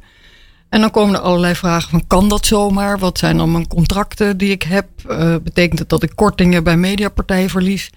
En 0.68 0.80
dan 0.80 0.90
komen 0.90 1.14
er 1.14 1.20
allerlei 1.20 1.54
vragen 1.54 1.90
van 1.90 2.06
kan 2.06 2.28
dat 2.28 2.46
zomaar? 2.46 2.98
Wat 2.98 3.18
zijn 3.18 3.36
dan 3.36 3.52
mijn 3.52 3.68
contracten 3.68 4.36
die 4.36 4.50
ik 4.50 4.62
heb? 4.62 4.86
Uh, 5.10 5.36
betekent 5.42 5.78
het 5.78 5.88
dat 5.88 6.02
ik 6.02 6.12
kortingen 6.14 6.64
bij 6.64 6.76
mediapartijen 6.76 7.50
verlies? 7.50 7.90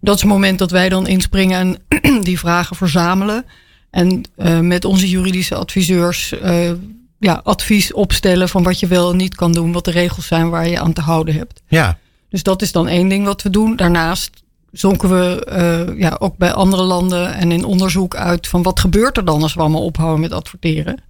Dat 0.00 0.14
is 0.14 0.20
het 0.20 0.30
moment 0.30 0.58
dat 0.58 0.70
wij 0.70 0.88
dan 0.88 1.06
inspringen 1.06 1.78
en 2.00 2.22
die 2.28 2.38
vragen 2.38 2.76
verzamelen. 2.76 3.44
En 3.90 4.22
uh, 4.36 4.60
met 4.60 4.84
onze 4.84 5.08
juridische 5.08 5.54
adviseurs 5.54 6.32
uh, 6.32 6.70
ja, 7.18 7.40
advies 7.44 7.92
opstellen 7.92 8.48
van 8.48 8.62
wat 8.62 8.80
je 8.80 8.86
wel 8.86 9.10
en 9.10 9.16
niet 9.16 9.34
kan 9.34 9.52
doen. 9.52 9.72
Wat 9.72 9.84
de 9.84 9.90
regels 9.90 10.26
zijn 10.26 10.50
waar 10.50 10.68
je 10.68 10.80
aan 10.80 10.92
te 10.92 11.00
houden 11.00 11.34
hebt. 11.34 11.62
Ja. 11.68 11.98
Dus 12.28 12.42
dat 12.42 12.62
is 12.62 12.72
dan 12.72 12.88
één 12.88 13.08
ding 13.08 13.24
wat 13.24 13.42
we 13.42 13.50
doen. 13.50 13.76
Daarnaast 13.76 14.42
zonken 14.74 15.08
we 15.08 15.94
ja, 15.98 16.16
ook 16.18 16.36
bij 16.36 16.52
andere 16.52 16.82
landen 16.82 17.34
en 17.34 17.52
in 17.52 17.64
onderzoek 17.64 18.16
uit 18.16 18.48
van 18.48 18.62
wat 18.62 18.80
gebeurt 18.80 19.16
er 19.16 19.24
dan 19.24 19.42
als 19.42 19.54
we 19.54 19.60
allemaal 19.60 19.84
ophouden 19.84 20.20
met 20.20 20.32
adverteren. 20.32 21.02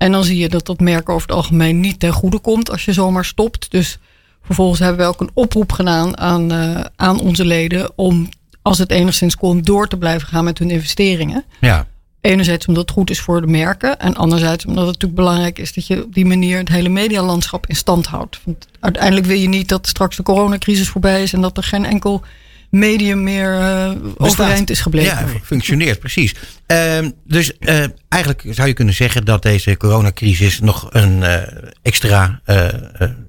En 0.00 0.12
dan 0.12 0.24
zie 0.24 0.38
je 0.38 0.48
dat 0.48 0.66
dat 0.66 0.80
merk 0.80 1.08
over 1.08 1.28
het 1.28 1.36
algemeen 1.36 1.80
niet 1.80 2.00
ten 2.00 2.12
goede 2.12 2.38
komt 2.38 2.70
als 2.70 2.84
je 2.84 2.92
zomaar 2.92 3.24
stopt. 3.24 3.70
Dus 3.70 3.98
vervolgens 4.42 4.80
hebben 4.80 5.06
we 5.06 5.12
ook 5.12 5.20
een 5.20 5.30
oproep 5.34 5.72
gedaan 5.72 6.18
aan, 6.18 6.52
uh, 6.52 6.80
aan 6.96 7.20
onze 7.20 7.44
leden 7.44 7.90
om, 7.94 8.28
als 8.62 8.78
het 8.78 8.90
enigszins 8.90 9.36
kon, 9.36 9.62
door 9.62 9.88
te 9.88 9.96
blijven 9.96 10.28
gaan 10.28 10.44
met 10.44 10.58
hun 10.58 10.70
investeringen. 10.70 11.44
Ja. 11.60 11.86
Enerzijds 12.20 12.66
omdat 12.66 12.82
het 12.82 12.92
goed 12.92 13.10
is 13.10 13.20
voor 13.20 13.40
de 13.40 13.46
merken. 13.46 13.98
En 13.98 14.14
anderzijds 14.14 14.66
omdat 14.66 14.86
het 14.86 14.92
natuurlijk 14.92 15.20
belangrijk 15.20 15.58
is 15.58 15.74
dat 15.74 15.86
je 15.86 16.04
op 16.04 16.14
die 16.14 16.26
manier 16.26 16.58
het 16.58 16.68
hele 16.68 16.88
medialandschap 16.88 17.66
in 17.66 17.76
stand 17.76 18.06
houdt. 18.06 18.40
Want 18.44 18.66
uiteindelijk 18.80 19.26
wil 19.26 19.38
je 19.38 19.48
niet 19.48 19.68
dat 19.68 19.86
straks 19.86 20.16
de 20.16 20.22
coronacrisis 20.22 20.88
voorbij 20.88 21.22
is 21.22 21.32
en 21.32 21.40
dat 21.40 21.56
er 21.56 21.62
geen 21.62 21.84
enkel 21.84 22.22
medium 22.70 23.22
meer 23.22 23.58
uh, 23.58 23.90
overeind 24.16 24.70
is 24.70 24.80
gebleven. 24.80 25.26
Ja, 25.26 25.40
functioneert, 25.42 25.98
precies. 25.98 26.34
Uh, 26.66 26.98
dus 27.24 27.52
uh, 27.60 27.84
eigenlijk 28.08 28.44
zou 28.50 28.68
je 28.68 28.74
kunnen 28.74 28.94
zeggen 28.94 29.24
dat 29.24 29.42
deze 29.42 29.76
coronacrisis 29.76 30.60
nog 30.60 30.86
een 30.90 31.18
uh, 31.18 31.36
extra 31.82 32.40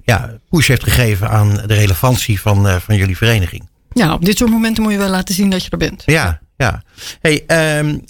ja, 0.04 0.38
push 0.50 0.68
heeft 0.68 0.84
gegeven 0.84 1.30
aan 1.30 1.54
de 1.66 1.74
relevantie 1.74 2.42
van, 2.42 2.82
van 2.82 2.96
jullie 2.96 3.18
vereniging. 3.18 3.70
Ja, 3.94 4.14
op 4.14 4.26
dit 4.26 4.38
soort 4.38 4.52
momenten 4.52 4.84
moet 4.84 4.92
je 4.92 4.98
wel 4.98 5.10
laten 5.10 5.36
zien 5.36 5.50
dat 5.50 5.64
je 5.64 5.70
er 5.70 5.78
bent. 5.78 6.04
Ja, 6.06 6.42
ja. 6.58 6.84
Hey, 7.22 7.44
um, 7.80 8.02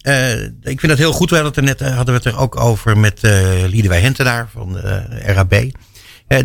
ik 0.61 0.79
vind 0.79 0.87
dat 0.87 0.97
heel 0.97 1.11
goed. 1.11 1.29
We 1.29 1.35
hadden 1.35 1.63
het 1.65 1.79
er 1.79 1.85
net 1.85 1.95
hadden 1.95 2.13
we 2.15 2.21
het 2.23 2.33
er 2.33 2.39
ook 2.39 2.59
over 2.59 2.97
met 2.97 3.23
uh, 3.23 3.31
Liedewij 3.67 4.01
Hentenaar 4.01 4.49
van 4.51 4.73
de 4.73 5.03
RAB. 5.25 5.71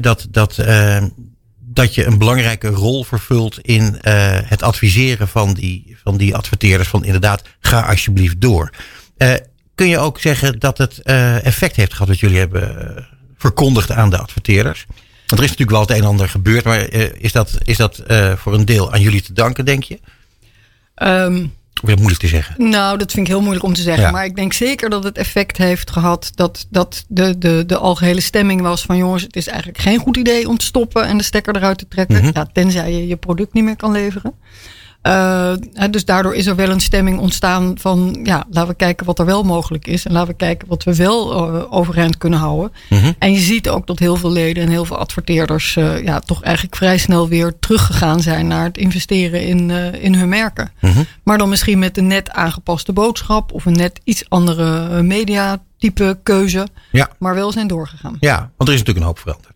dat, 0.00 0.26
dat 0.30 0.58
ehm, 0.58 1.08
dat 1.76 1.94
je 1.94 2.04
een 2.04 2.18
belangrijke 2.18 2.68
rol 2.68 3.04
vervult 3.04 3.58
in 3.60 3.82
uh, 3.82 3.90
het 4.44 4.62
adviseren 4.62 5.28
van 5.28 5.54
die, 5.54 5.96
van 6.02 6.16
die 6.16 6.36
adverteerders. 6.36 6.88
Van 6.88 7.04
inderdaad, 7.04 7.42
ga 7.60 7.80
alsjeblieft 7.80 8.40
door. 8.40 8.70
Uh, 9.18 9.34
kun 9.74 9.88
je 9.88 9.98
ook 9.98 10.20
zeggen 10.20 10.58
dat 10.58 10.78
het 10.78 11.00
uh, 11.04 11.44
effect 11.44 11.76
heeft 11.76 11.92
gehad 11.92 12.08
wat 12.08 12.20
jullie 12.20 12.38
hebben 12.38 13.06
verkondigd 13.38 13.90
aan 13.90 14.10
de 14.10 14.18
adverteerders? 14.18 14.86
Want 15.26 15.40
er 15.40 15.44
is 15.44 15.56
natuurlijk 15.56 15.70
wel 15.70 15.80
het 15.80 15.90
een 15.90 15.96
en 15.96 16.04
ander 16.04 16.28
gebeurd, 16.28 16.64
maar 16.64 16.92
is 17.18 17.32
dat, 17.32 17.58
is 17.64 17.76
dat 17.76 18.02
voor 18.36 18.54
een 18.54 18.64
deel 18.64 18.92
aan 18.92 19.00
jullie 19.00 19.22
te 19.22 19.32
danken, 19.32 19.64
denk 19.64 19.82
je? 19.84 20.00
Um, 20.94 21.54
dat 21.80 21.96
moeilijk 21.96 22.20
te 22.20 22.26
zeggen? 22.26 22.70
Nou, 22.70 22.98
dat 22.98 23.12
vind 23.12 23.26
ik 23.26 23.32
heel 23.32 23.42
moeilijk 23.42 23.64
om 23.64 23.74
te 23.74 23.80
zeggen. 23.80 24.04
Ja. 24.04 24.10
Maar 24.10 24.24
ik 24.24 24.36
denk 24.36 24.52
zeker 24.52 24.90
dat 24.90 25.04
het 25.04 25.18
effect 25.18 25.56
heeft 25.56 25.90
gehad 25.90 26.30
dat, 26.34 26.66
dat 26.70 27.04
de, 27.08 27.38
de, 27.38 27.64
de 27.66 27.76
algehele 27.76 28.20
stemming 28.20 28.60
was 28.60 28.82
van 28.82 28.96
jongens, 28.96 29.22
het 29.22 29.36
is 29.36 29.46
eigenlijk 29.46 29.78
geen 29.78 29.98
goed 29.98 30.16
idee 30.16 30.48
om 30.48 30.58
te 30.58 30.64
stoppen 30.64 31.06
en 31.06 31.18
de 31.18 31.24
stekker 31.24 31.56
eruit 31.56 31.78
te 31.78 31.88
trekken. 31.88 32.16
Mm 32.16 32.22
-hmm. 32.22 32.30
ja, 32.34 32.48
tenzij 32.52 32.92
je 32.92 33.06
je 33.06 33.16
product 33.16 33.52
niet 33.52 33.64
meer 33.64 33.76
kan 33.76 33.92
leveren. 33.92 34.34
Uh, 35.06 35.52
dus 35.90 36.04
daardoor 36.04 36.34
is 36.34 36.46
er 36.46 36.56
wel 36.56 36.70
een 36.70 36.80
stemming 36.80 37.18
ontstaan 37.18 37.78
van 37.78 38.18
ja, 38.22 38.44
laten 38.50 38.70
we 38.70 38.76
kijken 38.76 39.06
wat 39.06 39.18
er 39.18 39.24
wel 39.24 39.42
mogelijk 39.42 39.86
is. 39.86 40.06
En 40.06 40.12
laten 40.12 40.28
we 40.28 40.36
kijken 40.36 40.68
wat 40.68 40.84
we 40.84 40.94
wel 40.96 41.48
uh, 41.54 41.72
overeind 41.72 42.18
kunnen 42.18 42.38
houden. 42.38 42.72
Mhm. 42.88 43.12
En 43.18 43.32
je 43.32 43.38
ziet 43.38 43.68
ook 43.68 43.86
dat 43.86 43.98
heel 43.98 44.16
veel 44.16 44.30
leden 44.30 44.62
en 44.62 44.68
heel 44.68 44.84
veel 44.84 44.98
adverteerders 44.98 45.76
uh, 45.76 46.04
ja, 46.04 46.20
toch 46.20 46.42
eigenlijk 46.42 46.76
vrij 46.76 46.98
snel 46.98 47.28
weer 47.28 47.58
teruggegaan 47.58 48.20
zijn 48.20 48.46
naar 48.46 48.64
het 48.64 48.78
investeren 48.78 49.46
in, 49.46 49.70
in 50.00 50.14
hun 50.14 50.28
merken. 50.28 50.70
Mhm. 50.80 51.02
Maar 51.22 51.38
dan 51.38 51.48
misschien 51.48 51.78
met 51.78 51.98
een 51.98 52.06
net 52.06 52.30
aangepaste 52.30 52.92
boodschap 52.92 53.52
of 53.52 53.64
een 53.64 53.76
net 53.76 54.00
iets 54.04 54.24
andere 54.28 55.02
mediatype 55.02 56.18
keuze. 56.22 56.66
Ja. 56.92 57.10
Maar 57.18 57.34
wel 57.34 57.52
zijn 57.52 57.66
doorgegaan. 57.66 58.16
Ja, 58.20 58.50
want 58.56 58.68
er 58.68 58.74
is 58.74 58.80
natuurlijk 58.80 58.98
een 58.98 59.12
hoop 59.12 59.18
veranderd. 59.18 59.55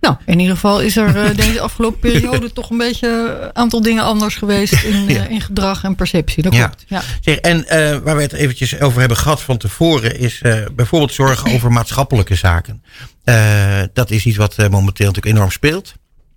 Nou, 0.00 0.16
in 0.26 0.38
ieder 0.38 0.54
geval 0.54 0.80
is 0.80 0.96
er 0.96 1.16
uh, 1.30 1.36
deze 1.36 1.60
afgelopen 1.60 1.98
periode 2.00 2.52
toch 2.52 2.70
een 2.70 2.76
beetje 2.78 3.08
een 3.42 3.56
aantal 3.56 3.82
dingen 3.82 4.02
anders 4.04 4.34
geweest 4.36 4.82
in, 4.82 4.94
uh, 4.94 5.14
Ja. 5.16 5.26
in 5.26 5.40
gedrag 5.40 5.84
en 5.84 5.94
perceptie. 5.94 6.42
Dat 6.42 6.54
Ja. 6.54 6.66
klopt. 6.66 6.84
Ja. 6.88 7.02
Zeg, 7.20 7.36
en 7.36 7.68
eh, 7.68 7.98
waar 7.98 8.16
we 8.16 8.22
het 8.22 8.32
eventjes 8.32 8.80
over 8.80 8.98
hebben 9.00 9.18
gehad 9.18 9.42
van 9.42 9.56
tevoren, 9.56 10.18
is 10.18 10.42
eh, 10.42 10.60
bijvoorbeeld 10.74 11.12
zorgen 11.12 11.50
over 11.54 11.72
maatschappelijke 11.72 12.34
zaken. 12.34 12.82
Eh, 13.24 13.82
dat 13.92 14.10
is 14.10 14.24
iets 14.26 14.36
wat 14.36 14.54
eh, 14.58 14.68
momenteel 14.68 15.06
natuurlijk 15.06 15.34
enorm 15.36 15.50
speelt. 15.50 15.94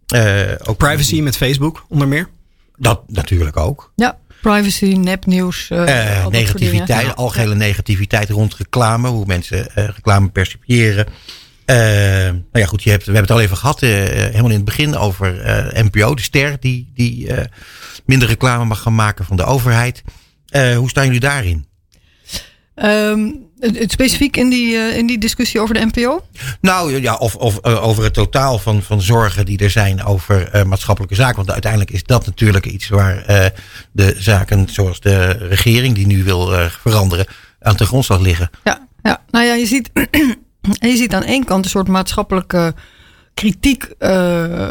Eh, 0.07 0.41
ook 0.63 0.77
Privacy 0.77 1.21
met 1.21 1.37
Facebook, 1.37 1.85
onder 1.89 2.07
meer. 2.07 2.27
Dat 2.77 3.01
natuurlijk 3.07 3.57
ook. 3.57 3.91
ja, 3.95 4.17
privacy, 4.41 4.85
nepnieuws. 4.85 5.69
eh, 5.69 5.81
Eh, 5.81 6.15
dingen. 6.15 6.31
negativiteit, 6.31 7.15
algehele 7.15 7.55
negativiteit 7.55 8.29
rond 8.29 8.55
reclame, 8.55 9.07
hoe 9.07 9.25
mensen 9.25 9.75
eh, 9.75 9.85
reclame 9.85 10.29
percipiëren. 10.29 11.05
Eh, 11.65 11.77
nou 12.31 12.43
ja, 12.51 12.65
goed, 12.65 12.83
je 12.83 12.89
hebt, 12.89 13.05
we 13.05 13.11
hebben 13.11 13.29
het 13.29 13.37
al 13.37 13.45
even 13.45 13.57
gehad, 13.57 13.81
eh, 13.81 13.89
helemaal 13.89 14.49
in 14.49 14.55
het 14.55 14.65
begin, 14.65 14.97
over 14.97 15.41
eh, 15.41 15.83
NPO, 15.83 16.15
de 16.15 16.21
ster, 16.21 16.57
die, 16.59 16.91
die 16.95 17.29
minder 18.05 18.27
reclame 18.27 18.65
mag 18.65 18.81
gaan 18.81 18.95
maken 18.95 19.25
van 19.25 19.37
de 19.37 19.43
overheid. 19.43 20.03
Hoe 20.75 20.89
staan 20.89 21.05
jullie 21.05 21.19
daarin? 21.19 21.65
Ehm, 22.75 23.29
specifiek 23.85 24.37
in 24.37 24.49
die, 24.49 24.75
in 24.75 25.07
die 25.07 25.17
discussie 25.17 25.59
over 25.59 25.73
de 25.73 25.85
NPO? 25.85 26.25
Nou 26.61 27.01
ja, 27.01 27.15
of, 27.15 27.35
of 27.35 27.63
over 27.63 28.03
het 28.03 28.13
totaal 28.13 28.59
van, 28.59 28.81
van 28.81 29.01
zorgen 29.01 29.45
die 29.45 29.57
er 29.57 29.69
zijn 29.69 30.03
over 30.03 30.67
maatschappelijke 30.67 31.15
zaken. 31.15 31.35
Want 31.35 31.51
uiteindelijk 31.51 31.91
is 31.91 32.03
dat 32.03 32.25
natuurlijk 32.25 32.65
iets 32.65 32.89
waar 32.89 33.23
de 33.91 34.15
zaken 34.17 34.67
zoals 34.69 34.99
de 34.99 35.27
regering 35.29 35.95
die 35.95 36.07
nu 36.07 36.23
wil 36.23 36.69
veranderen 36.69 37.25
aan 37.59 37.75
de 37.75 37.85
grondslag 37.85 38.19
liggen. 38.19 38.49
Ja, 38.63 38.87
ja. 39.03 39.23
nou 39.29 39.45
ja, 39.45 39.53
je 39.53 39.65
ziet, 39.65 39.91
en 40.79 40.89
je 40.89 40.95
ziet 40.95 41.13
aan 41.13 41.23
één 41.23 41.45
kant 41.45 41.63
een 41.65 41.71
soort 41.71 41.87
maatschappelijke 41.87 42.73
kritiek 43.33 43.83
eh, 43.97 44.69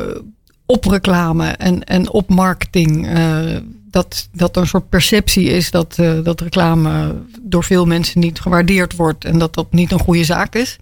op 0.66 0.84
reclame 0.84 1.46
en, 1.48 1.84
en 1.84 2.10
op 2.10 2.28
marketing. 2.28 3.06
eh, 3.08 3.56
dat, 3.90 4.28
dat 4.32 4.56
er 4.56 4.62
een 4.62 4.68
soort 4.68 4.88
perceptie 4.88 5.44
is 5.48 5.70
dat, 5.70 5.98
eh, 5.98 6.12
dat 6.22 6.40
reclame 6.40 7.14
door 7.40 7.64
veel 7.64 7.86
mensen 7.86 8.20
niet 8.20 8.40
gewaardeerd 8.40 8.96
wordt 8.96 9.24
en 9.24 9.38
dat 9.38 9.54
dat 9.54 9.72
niet 9.72 9.92
een 9.92 9.98
goede 9.98 10.24
zaak 10.24 10.54
is. 10.54 10.78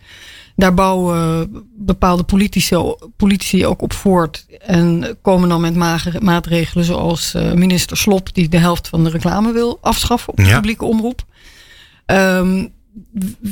Daar 0.57 0.75
bouwen 0.75 1.49
bepaalde 1.77 2.23
politici, 2.23 2.77
politici 3.17 3.67
ook 3.67 3.83
op 3.83 3.93
voort 3.93 4.47
en 4.61 5.17
komen 5.23 5.49
dan 5.49 5.61
met 5.61 5.75
maatregelen 6.21 6.85
zoals 6.85 7.33
minister 7.55 7.97
Slop 7.97 8.35
die 8.35 8.49
de 8.49 8.59
helft 8.59 8.89
van 8.89 9.05
de 9.05 9.11
reclame 9.11 9.53
wil 9.53 9.79
afschaffen 9.81 10.29
op 10.33 10.37
de 10.37 10.45
Ja. 10.45 10.55
publieke 10.55 10.85
omroep. 10.85 11.25
Ehm, 12.07 12.67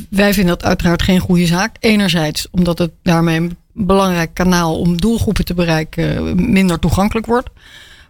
wij 0.09 0.35
vinden 0.35 0.59
dat 0.59 0.69
uiteraard 0.69 1.03
geen 1.03 1.21
goede 1.21 1.47
zaak. 1.47 1.77
Enerzijds 1.81 2.49
omdat 2.51 2.79
het 2.79 2.91
daarmee 3.03 3.37
een 3.37 3.57
belangrijk 3.73 4.35
kanaal 4.35 4.79
om 4.79 5.01
doelgroepen 5.01 5.45
te 5.45 5.55
bereiken 5.55 6.35
minder 6.53 6.79
toegankelijk 6.79 7.27
wordt. 7.27 7.51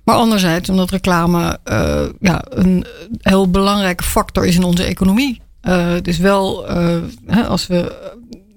Maar 0.05 0.17
anderzijds 0.17 0.69
omdat 0.69 0.91
reclame 0.91 1.59
eh, 1.65 2.05
ja, 2.21 2.45
een 2.49 2.87
heel 3.21 3.51
belangrijke 3.51 4.05
factor 4.05 4.47
is 4.47 4.57
in 4.57 4.65
onze 4.65 4.85
economie. 4.85 5.41
Het 5.61 6.09
is 6.09 6.19
wel, 6.19 6.69
eh, 6.69 6.97
hè, 7.27 7.47
als 7.47 7.67
we 7.67 8.13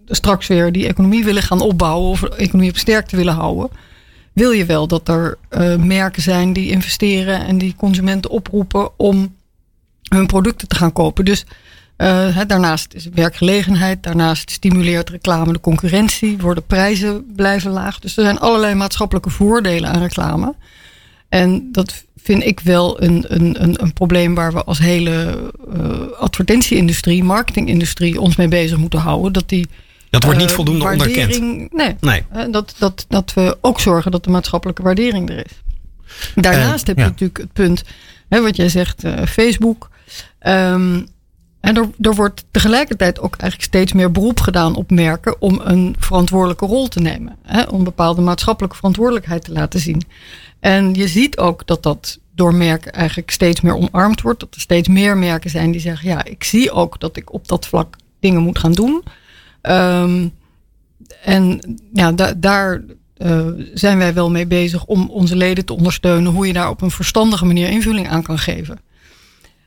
straks 0.06 0.48
weer 0.48 0.72
die 0.72 0.88
economie 0.88 1.24
willen 1.24 1.44
gaan 1.44 1.62
opbouwen 1.62 2.10
of 2.10 2.20
de 2.20 2.36
economie 2.36 2.70
op 2.70 2.78
sterkte 2.78 3.16
willen 3.16 3.34
houden, 3.34 3.70
wil 4.34 4.52
je 4.52 4.66
wel 4.66 4.88
dat 4.88 5.08
er 5.08 5.38
merken 5.80 6.22
zijn 6.22 6.54
die 6.54 6.70
investeren 6.70 7.46
en 7.46 7.58
die 7.58 7.76
consumenten 7.76 8.32
oproepen 8.32 9.00
om 9.00 9.36
hun 10.10 10.26
producten 10.26 10.68
te 10.68 10.76
gaan 10.76 10.94
kopen. 10.94 11.26
Dus 11.26 11.46
eh, 12.00 12.40
daarnaast 12.48 12.94
is 12.94 13.06
er 13.06 13.12
werkgelegenheid, 13.14 14.04
daarnaast 14.04 14.52
stimuleert 14.52 15.10
reclame 15.10 15.54
de 15.54 15.60
concurrentie, 15.60 16.38
worden 16.38 16.66
prijzen 16.66 17.26
blijven 17.36 17.72
laag. 17.72 18.00
Dus 18.00 18.18
er 18.18 18.24
zijn 18.24 18.40
allerlei 18.40 18.74
maatschappelijke 18.74 19.30
voordelen 19.30 19.90
aan 19.90 20.02
reclame. 20.02 20.56
En 21.30 21.72
dat 21.72 22.06
vind 22.24 22.46
ik 22.46 22.60
wel 22.60 23.04
een, 23.04 23.26
een, 23.28 23.64
een, 23.64 23.82
een 23.84 23.94
probleem 23.94 24.36
waar 24.36 24.54
we 24.54 24.64
als 24.64 24.80
hele 24.80 25.38
uh, 25.74 26.02
advertentieindustrie, 26.20 27.24
marketingindustrie 27.24 28.22
ons 28.22 28.36
mee 28.36 28.48
bezig 28.48 28.78
moeten 28.78 29.00
houden. 29.00 29.34
Dat 29.34 29.50
die 29.50 29.68
Dat 30.10 30.24
wordt 30.24 30.40
niet 30.40 30.50
uh, 30.50 30.56
voldoende 30.56 30.86
onderkend. 30.86 31.40
Nee, 31.74 31.96
Nee. 32.00 32.24
Dat, 32.52 32.76
dat, 32.78 33.06
dat 33.10 33.34
we 33.34 33.58
ook 33.62 33.80
zorgen 33.80 34.12
dat 34.12 34.24
de 34.24 34.30
maatschappelijke 34.30 34.84
waardering 34.84 35.30
er 35.30 35.46
is. 35.46 35.62
Daarnaast 36.36 36.88
heb 36.88 36.96
je 36.96 37.02
ja. 37.02 37.10
natuurlijk 37.10 37.40
het 37.40 37.54
punt, 37.54 37.84
hè, 38.30 38.42
wat 38.42 38.56
jij 38.56 38.70
zegt, 38.70 39.04
Facebook. 39.26 39.90
Um, 40.42 41.08
en 41.60 41.76
er, 41.76 41.90
er 42.02 42.16
wordt 42.16 42.46
tegelijkertijd 42.52 43.20
ook 43.20 43.36
eigenlijk 43.36 43.72
steeds 43.72 43.94
meer 43.94 44.12
beroep 44.12 44.40
gedaan 44.40 44.76
op 44.76 44.92
merken 44.92 45.42
om 45.42 45.62
een 45.64 45.96
verantwoordelijke 46.00 46.66
rol 46.66 46.88
te 46.88 47.00
nemen. 47.00 47.36
Hè, 47.42 47.64
om 47.64 47.84
bepaalde 47.84 48.22
maatschappelijke 48.22 48.76
verantwoordelijkheid 48.76 49.44
te 49.44 49.52
laten 49.52 49.80
zien. 49.80 50.02
En 50.60 50.94
je 50.94 51.08
ziet 51.08 51.38
ook 51.38 51.68
dat 51.68 51.84
dat 51.84 52.20
door 52.36 52.54
merken 52.54 52.94
eigenlijk 52.94 53.32
steeds 53.32 53.62
meer 53.62 53.76
omarmd 53.76 54.22
wordt. 54.22 54.40
Dat 54.40 54.56
er 54.56 54.62
steeds 54.62 54.88
meer 54.88 55.18
merken 55.18 55.50
zijn 55.50 55.72
die 55.72 55.82
zeggen: 55.82 56.10
Ja, 56.10 56.24
ik 56.24 56.44
zie 56.44 56.72
ook 56.72 57.00
dat 57.00 57.18
ik 57.18 57.34
op 57.34 57.48
dat 57.48 57.68
vlak 57.68 57.96
dingen 58.20 58.42
moet 58.42 58.60
gaan 58.60 58.72
doen. 58.72 59.04
Um, 59.62 60.32
en 61.24 61.62
ja, 61.94 62.12
da 62.12 62.34
daar 62.34 62.82
uh, 63.18 63.48
zijn 63.74 63.98
wij 63.98 64.14
wel 64.14 64.30
mee 64.32 64.48
bezig 64.48 64.86
om 64.86 65.10
onze 65.10 65.36
leden 65.36 65.66
te 65.66 65.74
ondersteunen 65.74 66.32
hoe 66.32 66.48
je 66.48 66.54
daar 66.54 66.70
op 66.70 66.82
een 66.82 66.92
verstandige 66.92 67.46
manier 67.46 67.70
invulling 67.70 68.10
aan 68.10 68.24
kan 68.24 68.40
geven. 68.40 68.80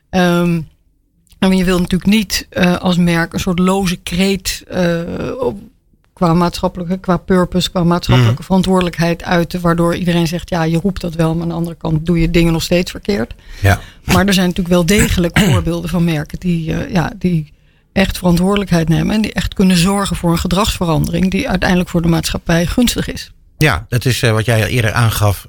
Um, 0.09 0.67
en 1.51 1.57
je 1.57 1.63
wil 1.63 1.79
natuurlijk 1.79 2.11
niet 2.11 2.47
uh, 2.51 2.75
als 2.75 2.97
merk 2.97 3.33
een 3.33 3.39
soort 3.39 3.59
loze 3.59 3.95
kreet 3.95 4.63
uh, 4.73 5.01
op, 5.39 5.59
qua 6.13 6.33
maatschappelijke, 6.33 6.97
qua 6.97 7.17
purpose, 7.17 7.69
qua 7.69 7.83
maatschappelijke 7.83 8.39
mm. 8.39 8.45
verantwoordelijkheid 8.45 9.23
uiten, 9.23 9.61
waardoor 9.61 9.95
iedereen 9.95 10.27
zegt, 10.27 10.49
ja, 10.49 10.63
je 10.63 10.79
roept 10.79 11.01
dat 11.01 11.13
wel, 11.13 11.33
maar 11.33 11.41
aan 11.41 11.47
de 11.47 11.53
andere 11.53 11.75
kant 11.75 12.05
doe 12.05 12.19
je 12.19 12.31
dingen 12.31 12.53
nog 12.53 12.63
steeds 12.63 12.91
verkeerd. 12.91 13.33
Ja. 13.61 13.79
Maar 14.03 14.27
er 14.27 14.33
zijn 14.33 14.47
natuurlijk 14.47 14.75
wel 14.75 14.85
degelijk 14.85 15.39
voorbeelden 15.49 15.89
van 15.89 16.03
merken 16.03 16.39
die, 16.39 16.71
uh, 16.71 16.89
ja, 16.89 17.11
die 17.17 17.53
echt 17.91 18.17
verantwoordelijkheid 18.17 18.89
nemen 18.89 19.15
en 19.15 19.21
die 19.21 19.33
echt 19.33 19.53
kunnen 19.53 19.77
zorgen 19.77 20.15
voor 20.15 20.31
een 20.31 20.37
gedragsverandering 20.37 21.31
die 21.31 21.49
uiteindelijk 21.49 21.89
voor 21.89 22.01
de 22.01 22.07
maatschappij 22.07 22.65
gunstig 22.65 23.11
is. 23.11 23.31
Ja, 23.57 23.85
dat 23.89 24.05
is 24.05 24.19
wat 24.19 24.45
jij 24.45 24.67
eerder 24.67 24.93
aangaf 24.93 25.47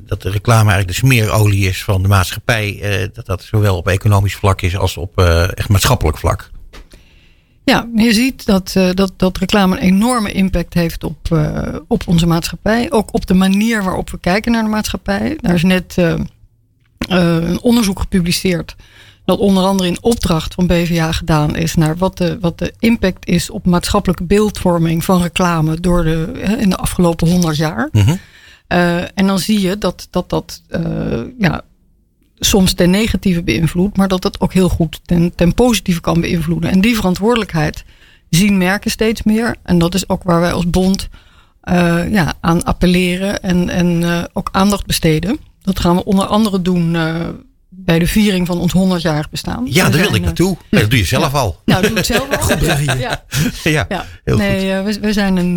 dat 0.00 0.22
de 0.22 0.30
reclame 0.30 0.70
eigenlijk 0.70 0.88
de 0.88 1.06
smeerolie 1.06 1.68
is 1.68 1.84
van 1.84 2.02
de 2.02 2.08
maatschappij. 2.08 2.80
Eh, 2.80 3.08
dat 3.12 3.26
dat 3.26 3.42
zowel 3.42 3.76
op 3.76 3.88
economisch 3.88 4.34
vlak 4.34 4.62
is 4.62 4.76
als 4.76 4.96
op 4.96 5.18
eh, 5.18 5.58
echt 5.58 5.68
maatschappelijk 5.68 6.18
vlak. 6.18 6.50
Ja, 7.64 7.88
je 7.94 8.12
ziet 8.12 8.46
dat, 8.46 8.74
uh, 8.76 8.90
dat, 8.92 9.12
dat 9.16 9.38
reclame 9.38 9.76
een 9.76 9.82
enorme 9.82 10.32
impact 10.32 10.74
heeft 10.74 11.04
op, 11.04 11.28
uh, 11.32 11.62
op 11.88 12.02
onze 12.06 12.26
maatschappij. 12.26 12.90
Ook 12.90 13.14
op 13.14 13.26
de 13.26 13.34
manier 13.34 13.82
waarop 13.82 14.10
we 14.10 14.18
kijken 14.18 14.52
naar 14.52 14.62
de 14.62 14.68
maatschappij. 14.68 15.38
Daar 15.40 15.54
is 15.54 15.62
net 15.62 15.96
uh, 15.98 16.14
een 16.98 17.60
onderzoek 17.60 18.00
gepubliceerd. 18.00 18.76
Dat 19.24 19.38
onder 19.38 19.64
andere 19.64 19.88
in 19.88 20.02
opdracht 20.02 20.54
van 20.54 20.66
BVA 20.66 21.12
gedaan 21.12 21.56
is 21.56 21.74
naar 21.74 21.96
wat 21.96 22.18
de, 22.18 22.38
wat 22.40 22.58
de 22.58 22.72
impact 22.78 23.26
is 23.26 23.50
op 23.50 23.66
maatschappelijke 23.66 24.24
beeldvorming 24.24 25.04
van 25.04 25.22
reclame 25.22 25.80
door 25.80 26.04
de, 26.04 26.32
in 26.58 26.70
de 26.70 26.76
afgelopen 26.76 27.30
honderd 27.30 27.56
jaar. 27.56 27.88
Mm 27.92 28.02
-hmm. 28.02 28.18
Uh, 28.72 29.00
en 29.00 29.26
dan 29.26 29.38
zie 29.38 29.60
je 29.60 29.78
dat 29.78 30.06
dat, 30.10 30.30
dat 30.30 30.62
uh, 30.70 31.20
ja, 31.38 31.62
soms 32.38 32.72
ten 32.72 32.90
negatieve 32.90 33.42
beïnvloedt, 33.42 33.96
maar 33.96 34.08
dat 34.08 34.22
dat 34.22 34.40
ook 34.40 34.52
heel 34.52 34.68
goed 34.68 35.00
ten, 35.04 35.34
ten 35.34 35.54
positieve 35.54 36.00
kan 36.00 36.20
beïnvloeden. 36.20 36.70
En 36.70 36.80
die 36.80 36.96
verantwoordelijkheid 36.96 37.84
zien 38.30 38.58
merken 38.58 38.90
steeds 38.90 39.22
meer. 39.22 39.56
En 39.62 39.78
dat 39.78 39.94
is 39.94 40.08
ook 40.08 40.22
waar 40.22 40.40
wij 40.40 40.52
als 40.52 40.70
bond 40.70 41.08
uh, 41.64 42.12
ja, 42.12 42.34
aan 42.40 42.64
appelleren 42.64 43.42
en, 43.42 43.68
en 43.68 44.28
ook 44.32 44.48
aandacht 44.52 44.86
besteden. 44.86 45.38
Dat 45.62 45.80
gaan 45.80 45.96
we 45.96 46.04
onder 46.04 46.26
andere 46.26 46.62
doen 46.62 46.96
bij 47.68 47.98
de 47.98 48.06
viering 48.06 48.46
van 48.46 48.58
ons 48.58 49.00
100-jarig 49.00 49.30
bestaan. 49.30 49.66
Ja, 49.68 49.90
daar 49.90 50.00
wilde 50.00 50.16
ik 50.16 50.24
naartoe. 50.24 50.56
Ja, 50.70 50.80
dat 50.80 50.90
doe 50.90 50.98
je 50.98 51.04
zelf 51.04 51.32
ja. 51.32 51.38
al. 51.38 51.60
Nou, 51.64 51.86
doe 51.86 51.96
het 51.96 52.06
zelf 52.06 52.36
al. 52.36 52.42
Goed 52.48 52.58
bruggetje. 52.58 52.98
Ja. 52.98 53.24
ja, 53.62 53.86
ja. 53.88 54.06
heel 54.24 54.36
nee, 54.36 54.84
goed. 54.84 54.94
we, 54.94 55.00
we 55.00 55.12
zijn 55.12 55.36
een, 55.36 55.56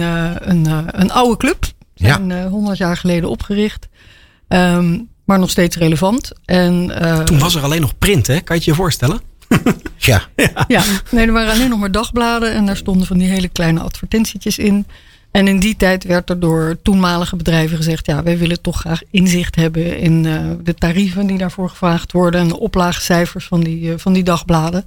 een, 0.50 0.66
een 1.02 1.12
oude 1.12 1.38
club. 1.38 1.74
Zijn 1.96 2.28
ja. 2.28 2.48
100 2.48 2.78
jaar 2.78 2.98
geleden 2.98 3.30
opgericht. 3.30 3.88
Um, 4.48 5.10
maar 5.26 5.40
nog 5.40 5.50
steeds 5.50 5.78
relevant. 5.78 6.32
En, 6.46 6.92
uh, 7.02 7.20
Toen 7.20 7.40
was 7.40 7.56
er 7.56 7.64
alleen 7.64 7.82
nog 7.82 7.98
print, 7.98 8.28
hè? 8.28 8.34
Kan 8.34 8.44
je 8.46 8.54
het 8.54 8.64
je 8.64 8.74
voorstellen? 8.74 9.20
ja. 9.98 10.22
ja. 10.36 10.66
ja. 10.68 10.84
Nee, 11.12 11.26
er 11.28 11.34
waren 11.34 11.54
alleen 11.54 11.70
nog 11.70 11.80
maar 11.80 11.92
dagbladen. 11.92 12.54
En 12.54 12.66
daar 12.66 12.78
stonden 12.78 13.08
van 13.08 13.18
die 13.18 13.28
hele 13.28 13.48
kleine 13.48 13.80
advertentietjes 13.80 14.58
in. 14.58 14.86
En 15.32 15.48
in 15.48 15.60
die 15.60 15.76
tijd 15.76 16.04
werd 16.04 16.30
er 16.30 16.40
door 16.40 16.78
toenmalige 16.84 17.36
bedrijven 17.36 17.78
gezegd: 17.78 18.06
ja, 18.06 18.24
wij 18.24 18.38
willen 18.38 18.62
toch 18.62 18.80
graag 18.80 19.02
inzicht 19.12 19.56
hebben 19.56 19.98
in 19.98 20.24
uh, 20.24 20.52
de 20.64 20.74
tarieven 20.74 21.28
die 21.28 21.38
daarvoor 21.38 21.70
gevraagd 21.70 22.12
worden 22.12 22.42
en 22.42 22.48
de 22.48 22.60
oplaagcijfers 22.60 23.46
van 23.46 23.60
die, 23.60 23.82
uh, 23.82 23.94
van 23.98 24.14
die 24.14 24.24
dagbladen. 24.24 24.86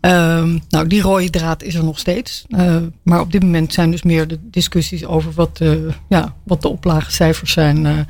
Um, 0.00 0.62
nou, 0.68 0.86
die 0.86 1.00
rode 1.00 1.30
draad 1.30 1.62
is 1.62 1.74
er 1.74 1.84
nog 1.84 1.98
steeds. 1.98 2.44
Uh, 2.48 2.76
maar 3.02 3.20
op 3.20 3.32
dit 3.32 3.42
moment 3.42 3.72
zijn 3.72 3.90
dus 3.90 4.02
meer 4.02 4.28
de 4.28 4.38
discussies 4.42 5.04
over 5.04 5.32
wat, 5.32 5.60
ja, 6.08 6.34
wat 6.44 6.62
de 6.62 6.68
oplagecijfers 6.68 7.52
zijn 7.52 8.06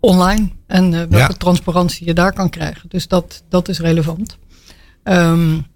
online. 0.00 0.48
En 0.66 0.90
welke 0.90 1.16
ja. 1.16 1.28
transparantie 1.28 2.06
je 2.06 2.14
daar 2.14 2.32
kan 2.32 2.50
krijgen. 2.50 2.88
Dus 2.88 3.08
dat, 3.08 3.42
dat 3.48 3.68
is 3.68 3.80
relevant. 3.80 4.38
Um, 5.04 5.66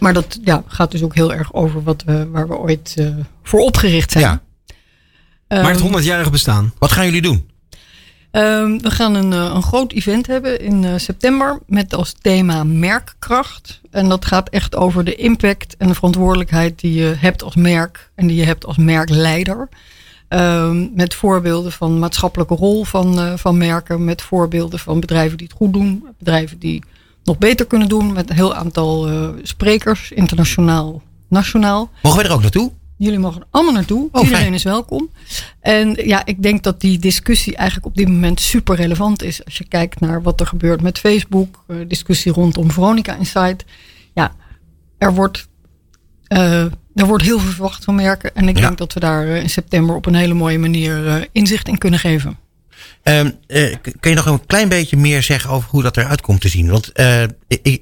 maar 0.00 0.12
dat 0.12 0.38
ja, 0.44 0.64
gaat 0.66 0.90
dus 0.90 1.02
ook 1.02 1.14
heel 1.14 1.32
erg 1.32 1.52
over 1.52 1.82
wat 1.82 2.02
we, 2.02 2.28
waar 2.30 2.48
we 2.48 2.56
ooit 2.56 2.96
voor 3.42 3.60
opgericht 3.60 4.10
zijn. 4.10 4.24
Ja. 4.24 4.42
maar 5.62 5.72
het 5.72 6.02
100-jarige 6.02 6.30
bestaan. 6.30 6.72
Wat 6.78 6.92
gaan 6.92 7.04
jullie 7.04 7.22
doen? 7.22 7.48
Um, 8.36 8.82
we 8.82 8.90
gaan 8.90 9.14
een, 9.14 9.32
een 9.32 9.62
groot 9.62 9.92
event 9.92 10.26
hebben 10.26 10.60
in 10.60 10.82
uh, 10.82 10.92
september 10.96 11.58
met 11.66 11.94
als 11.94 12.14
thema 12.20 12.64
merkkracht. 12.64 13.80
En 13.90 14.08
dat 14.08 14.24
gaat 14.24 14.48
echt 14.48 14.76
over 14.76 15.04
de 15.04 15.14
impact 15.14 15.76
en 15.76 15.88
de 15.88 15.94
verantwoordelijkheid 15.94 16.80
die 16.80 16.94
je 16.94 17.14
hebt 17.18 17.42
als 17.42 17.54
merk 17.54 18.10
en 18.14 18.26
die 18.26 18.36
je 18.36 18.44
hebt 18.44 18.66
als 18.66 18.76
merkleider. 18.76 19.68
Um, 20.28 20.90
met 20.94 21.14
voorbeelden 21.14 21.72
van 21.72 21.98
maatschappelijke 21.98 22.54
rol 22.54 22.84
van, 22.84 23.18
uh, 23.18 23.32
van 23.36 23.58
merken, 23.58 24.04
met 24.04 24.22
voorbeelden 24.22 24.78
van 24.78 25.00
bedrijven 25.00 25.38
die 25.38 25.46
het 25.46 25.56
goed 25.56 25.72
doen, 25.72 26.04
bedrijven 26.18 26.58
die 26.58 26.82
nog 27.24 27.38
beter 27.38 27.66
kunnen 27.66 27.88
doen 27.88 28.12
met 28.12 28.30
een 28.30 28.36
heel 28.36 28.54
aantal 28.54 29.08
sprekers, 29.42 30.10
internationaal, 30.10 31.02
nationaal. 31.28 31.90
Mogen 32.02 32.18
wij 32.18 32.28
er 32.28 32.34
ook 32.34 32.42
naartoe? 32.42 32.72
Jullie 32.96 33.18
mogen 33.18 33.40
er 33.40 33.46
allemaal 33.50 33.72
naartoe. 33.72 34.08
Oh, 34.12 34.22
Iedereen 34.22 34.42
fijn. 34.42 34.54
is 34.54 34.62
welkom. 34.62 35.10
En 35.60 35.94
ja, 36.04 36.24
ik 36.24 36.42
denk 36.42 36.62
dat 36.62 36.80
die 36.80 36.98
discussie 36.98 37.56
eigenlijk 37.56 37.86
op 37.86 37.96
dit 37.96 38.08
moment 38.08 38.40
super 38.40 38.76
relevant 38.76 39.22
is. 39.22 39.44
Als 39.44 39.58
je 39.58 39.64
kijkt 39.64 40.00
naar 40.00 40.22
wat 40.22 40.40
er 40.40 40.46
gebeurt 40.46 40.82
met 40.82 40.98
Facebook, 40.98 41.64
uh, 41.68 41.76
discussie 41.88 42.32
rondom 42.32 42.70
Veronica 42.70 43.16
Insight. 43.16 43.64
Ja, 44.14 44.34
er 44.98 45.14
wordt, 45.14 45.48
uh, 46.28 46.62
er 46.94 47.06
wordt 47.06 47.24
heel 47.24 47.38
veel 47.38 47.50
verwacht 47.50 47.84
van 47.84 47.94
merken. 47.94 48.34
En 48.34 48.48
ik 48.48 48.58
ja. 48.58 48.66
denk 48.66 48.78
dat 48.78 48.92
we 48.92 49.00
daar 49.00 49.26
in 49.26 49.50
september 49.50 49.94
op 49.94 50.06
een 50.06 50.14
hele 50.14 50.34
mooie 50.34 50.58
manier 50.58 51.28
inzicht 51.32 51.68
in 51.68 51.78
kunnen 51.78 52.00
geven. 52.00 52.38
Um, 53.04 53.38
uh, 53.48 53.74
kun 54.00 54.10
je 54.10 54.16
nog 54.16 54.26
een 54.26 54.46
klein 54.46 54.68
beetje 54.68 54.96
meer 54.96 55.22
zeggen 55.22 55.50
over 55.50 55.68
hoe 55.70 55.82
dat 55.82 55.96
eruit 55.96 56.20
komt 56.20 56.40
te 56.40 56.48
zien? 56.48 56.70
Want 56.70 56.90
uh, 56.94 57.22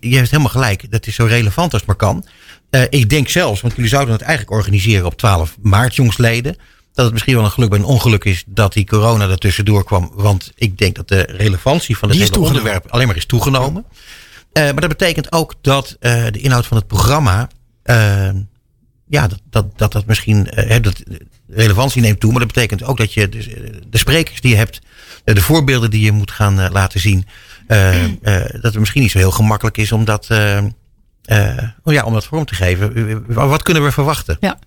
je 0.01 0.17
hebt 0.17 0.31
helemaal 0.31 0.49
gelijk, 0.49 0.91
dat 0.91 1.07
is 1.07 1.15
zo 1.15 1.25
relevant 1.25 1.73
als 1.73 1.83
het 1.83 1.87
maar 1.87 1.97
kan. 1.97 2.25
Uh, 2.71 2.83
ik 2.89 3.11
denk 3.11 3.29
zelfs, 3.29 3.61
want 3.61 3.75
jullie 3.75 3.91
zouden 3.91 4.13
het 4.13 4.23
eigenlijk 4.23 4.57
organiseren 4.57 5.07
op 5.07 5.17
12 5.17 5.57
maart, 5.61 5.95
jongsleden. 5.95 6.57
Dat 6.93 7.05
het 7.05 7.13
misschien 7.13 7.35
wel 7.35 7.45
een 7.45 7.51
geluk 7.51 7.71
bij 7.71 7.79
een 7.79 7.85
ongeluk 7.85 8.25
is 8.25 8.45
dat 8.47 8.73
die 8.73 8.87
corona 8.87 9.29
er 9.29 9.39
tussendoor 9.39 9.85
kwam. 9.85 10.11
Want 10.15 10.53
ik 10.55 10.79
denk 10.79 10.97
dat 10.97 11.09
de 11.09 11.21
relevantie 11.21 11.99
van 11.99 12.09
het 12.09 12.19
hele 12.19 12.41
onderwerp 12.41 12.87
alleen 12.91 13.07
maar 13.07 13.17
is 13.17 13.27
toegenomen. 13.27 13.85
maar 14.53 14.75
dat 14.75 14.89
betekent 14.89 15.33
ook 15.33 15.55
dat 15.61 15.97
de 16.01 16.39
inhoud 16.41 16.67
van 16.67 16.77
het 16.77 16.87
programma 16.87 17.49
ja, 19.07 19.27
dat, 19.27 19.41
dat, 19.51 19.79
dat, 19.79 19.93
dat 19.93 20.07
misschien 20.07 20.49
dat 20.81 21.03
relevantie 21.55 22.03
neemt 22.03 22.21
toe. 22.21 22.31
Maar 22.31 22.41
dat 22.41 22.53
betekent 22.53 22.85
ook 22.85 22.97
dat 22.97 23.15
je 23.15 23.29
de, 23.29 23.81
de 23.91 23.99
sprekers 23.99 24.41
die 24.41 24.51
je 24.51 24.57
hebt, 24.57 24.81
de 25.25 25.41
voorbeelden 25.41 25.91
die 25.91 26.05
je 26.05 26.13
moet 26.13 26.31
gaan 26.31 26.61
uh, 26.61 26.67
laten 26.71 27.01
zien, 27.01 27.27
uh, 27.69 27.95
dat 28.53 28.63
het 28.63 28.79
misschien 28.79 29.03
niet 29.03 29.11
zo 29.11 29.19
heel 29.19 29.31
gemakkelijk 29.31 29.77
is 29.77 29.93
om 29.93 30.05
dat, 30.05 30.29
oh 31.83 31.93
ja, 31.93 32.05
om 32.05 32.13
dat 32.13 32.27
vorm 32.27 32.45
te 32.45 32.55
geven. 32.55 33.25
Wat 33.35 33.63
kunnen 33.63 33.85
we 33.85 33.93
verwachten? 33.93 34.37
Ja, 34.41 34.59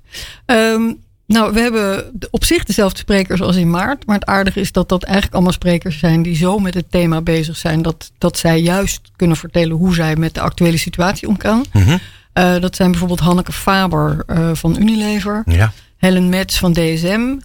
um, 0.46 1.04
nou, 1.28 1.54
we 1.54 1.60
hebben 1.60 2.12
op 2.32 2.44
zich 2.44 2.64
dezelfde 2.64 2.98
sprekers 2.98 3.42
als 3.42 3.56
in 3.56 3.70
maart. 3.70 4.06
Maar 4.06 4.16
het 4.16 4.26
aardige 4.26 4.60
is 4.60 4.72
dat 4.72 4.90
dat 4.90 5.04
eigenlijk 5.04 5.34
allemaal 5.34 5.54
sprekers 5.54 6.00
zijn 6.00 6.22
die 6.22 6.36
zo 6.36 6.60
met 6.60 6.74
het 6.74 6.92
thema 6.92 7.22
bezig 7.22 7.58
zijn. 7.58 7.82
Dat, 7.82 8.12
dat 8.18 8.38
zij 8.38 8.62
juist 8.62 9.02
kunnen 9.16 9.38
vertellen 9.38 9.76
hoe 9.76 9.96
zij 9.96 10.16
met 10.16 10.34
de 10.34 10.42
actuele 10.42 10.78
situatie 10.78 11.28
omgaan. 11.28 11.64
Mm 11.72 11.82
-hmm. 11.82 12.00
Uh, 12.34 12.60
dat 12.60 12.76
zijn 12.76 12.90
bijvoorbeeld 12.90 13.20
Hanneke 13.20 13.52
Faber 13.52 14.24
uh, 14.28 14.50
van 14.54 14.76
Unilever. 14.80 15.44
Ja. 15.46 15.74
Helen 16.06 16.30
Metz 16.30 16.60
van 16.60 16.74
DSM. 16.74 17.38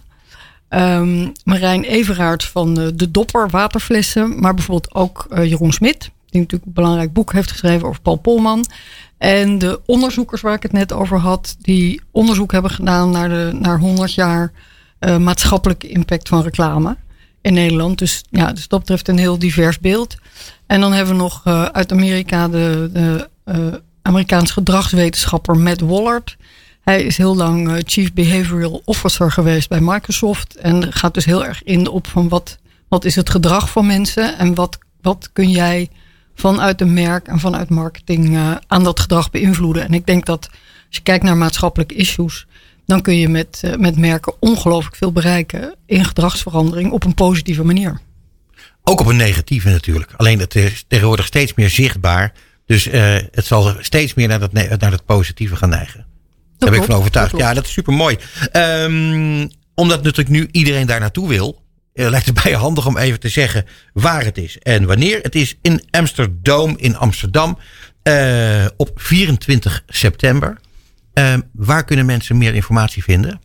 Um, 0.69 1.31
Marijn 1.43 1.83
Everaert 1.83 2.43
van 2.43 2.79
uh, 2.79 2.87
De 2.93 3.11
Dopper 3.11 3.49
Waterflessen. 3.49 4.39
Maar 4.39 4.53
bijvoorbeeld 4.53 4.93
ook 4.93 5.27
Jeroen 5.29 5.71
Smit. 5.71 6.11
Die 6.29 6.41
natuurlijk 6.41 6.65
een 6.65 6.73
belangrijk 6.73 7.13
boek 7.13 7.33
heeft 7.33 7.51
geschreven 7.51 7.87
over 7.87 8.01
Paul 8.01 8.15
Polman. 8.15 8.65
En 9.17 9.57
de 9.57 9.79
onderzoekers 9.85 10.41
waar 10.41 10.53
ik 10.53 10.63
het 10.63 10.71
net 10.71 10.93
over 10.93 11.17
had. 11.17 11.55
Die 11.59 12.01
onderzoek 12.11 12.51
hebben 12.51 12.71
gedaan 12.71 13.09
naar, 13.09 13.29
de, 13.29 13.57
naar 13.59 13.79
100 13.79 14.13
jaar 14.13 14.51
maatschappelijke 15.19 15.87
impact 15.87 16.27
van 16.27 16.41
reclame 16.41 16.97
in 17.41 17.53
Nederland. 17.53 17.97
Dus, 17.97 18.23
ja, 18.29 18.53
dus 18.53 18.67
dat 18.67 18.79
betreft 18.79 19.07
een 19.07 19.17
heel 19.17 19.39
divers 19.39 19.79
beeld. 19.79 20.15
En 20.65 20.81
dan 20.81 20.93
hebben 20.93 21.15
we 21.15 21.21
nog 21.21 21.45
uit 21.71 21.91
Amerika 21.91 22.47
de... 22.47 22.89
de 22.93 23.29
Amerikaans 24.01 24.51
gedragswetenschapper 24.51 25.57
Matt 25.57 25.81
Wallard. 25.81 26.37
Hij 26.81 27.03
is 27.03 27.17
heel 27.17 27.35
lang 27.35 27.69
uh, 27.69 27.75
Chief 27.85 28.13
Behavioral 28.13 28.81
Officer 28.85 29.31
geweest 29.31 29.69
bij 29.69 29.79
Microsoft. 29.81 30.55
En 30.55 30.93
gaat 30.93 31.13
dus 31.13 31.25
heel 31.25 31.45
erg 31.45 31.63
in 31.63 31.87
op 31.87 32.07
van 32.07 32.29
wat, 32.29 32.57
wat 32.87 33.05
is 33.05 33.15
het 33.15 33.29
gedrag 33.29 33.69
van 33.69 33.85
mensen 33.85 34.37
en 34.37 34.55
wat, 34.55 34.77
wat 35.01 35.29
kun 35.33 35.49
jij 35.49 35.89
vanuit 36.35 36.81
een 36.81 36.93
merk 36.93 37.27
en 37.27 37.39
vanuit 37.39 37.69
marketing 37.69 38.29
uh, 38.29 38.55
aan 38.67 38.83
dat 38.83 38.99
gedrag 38.99 39.31
beïnvloeden. 39.31 39.83
En 39.83 39.93
ik 39.93 40.05
denk 40.05 40.25
dat 40.25 40.47
als 40.87 40.95
je 40.95 41.01
kijkt 41.01 41.23
naar 41.23 41.37
maatschappelijke 41.37 41.95
issues, 41.95 42.47
dan 42.85 43.01
kun 43.01 43.17
je 43.17 43.29
met, 43.29 43.61
uh, 43.65 43.75
met 43.75 43.97
merken 43.97 44.33
ongelooflijk 44.39 44.95
veel 44.95 45.11
bereiken 45.11 45.75
in 45.85 46.05
gedragsverandering 46.05 46.91
op 46.91 47.03
een 47.03 47.13
positieve 47.13 47.63
manier. 47.63 47.99
Ook 48.83 48.99
op 48.99 49.05
een 49.05 49.15
negatieve 49.15 49.69
natuurlijk. 49.69 50.13
Alleen 50.17 50.39
het 50.39 50.55
is 50.55 50.85
tegenwoordig 50.87 51.25
steeds 51.25 51.53
meer 51.53 51.69
zichtbaar 51.69 52.33
dus 52.65 52.85
het 53.31 53.45
zal 53.45 53.75
steeds 53.79 54.13
meer 54.13 54.27
naar 54.27 54.39
dat, 54.39 54.51
naar 54.51 54.91
het 54.91 55.05
positieve 55.05 55.55
gaan 55.55 55.69
neigen. 55.69 56.05
Daar 56.61 56.71
ben 56.71 56.79
ik 56.79 56.85
van 56.85 56.95
overtuigd. 56.95 57.37
Ja, 57.37 57.53
dat 57.53 57.65
is 57.65 57.71
super 57.71 57.93
mooi. 57.93 58.17
Um, 58.53 59.49
omdat 59.75 60.03
natuurlijk 60.03 60.29
nu 60.29 60.47
iedereen 60.51 60.87
daar 60.87 60.99
naartoe 60.99 61.27
wil, 61.27 61.61
uh, 61.93 62.09
lijkt 62.09 62.25
het 62.25 62.35
bij 62.43 62.51
je 62.51 62.57
handig 62.57 62.87
om 62.87 62.97
even 62.97 63.19
te 63.19 63.29
zeggen 63.29 63.65
waar 63.93 64.23
het 64.23 64.37
is 64.37 64.57
en 64.57 64.85
wanneer. 64.85 65.19
Het 65.21 65.35
is 65.35 65.57
in 65.61 65.83
Amsterdam 65.91 66.77
in 66.77 66.97
Amsterdam 66.97 67.57
uh, 68.03 68.65
op 68.77 68.91
24 68.95 69.83
september. 69.87 70.59
Uh, 71.13 71.33
waar 71.53 71.85
kunnen 71.85 72.05
mensen 72.05 72.37
meer 72.37 72.55
informatie 72.55 73.03
vinden? 73.03 73.41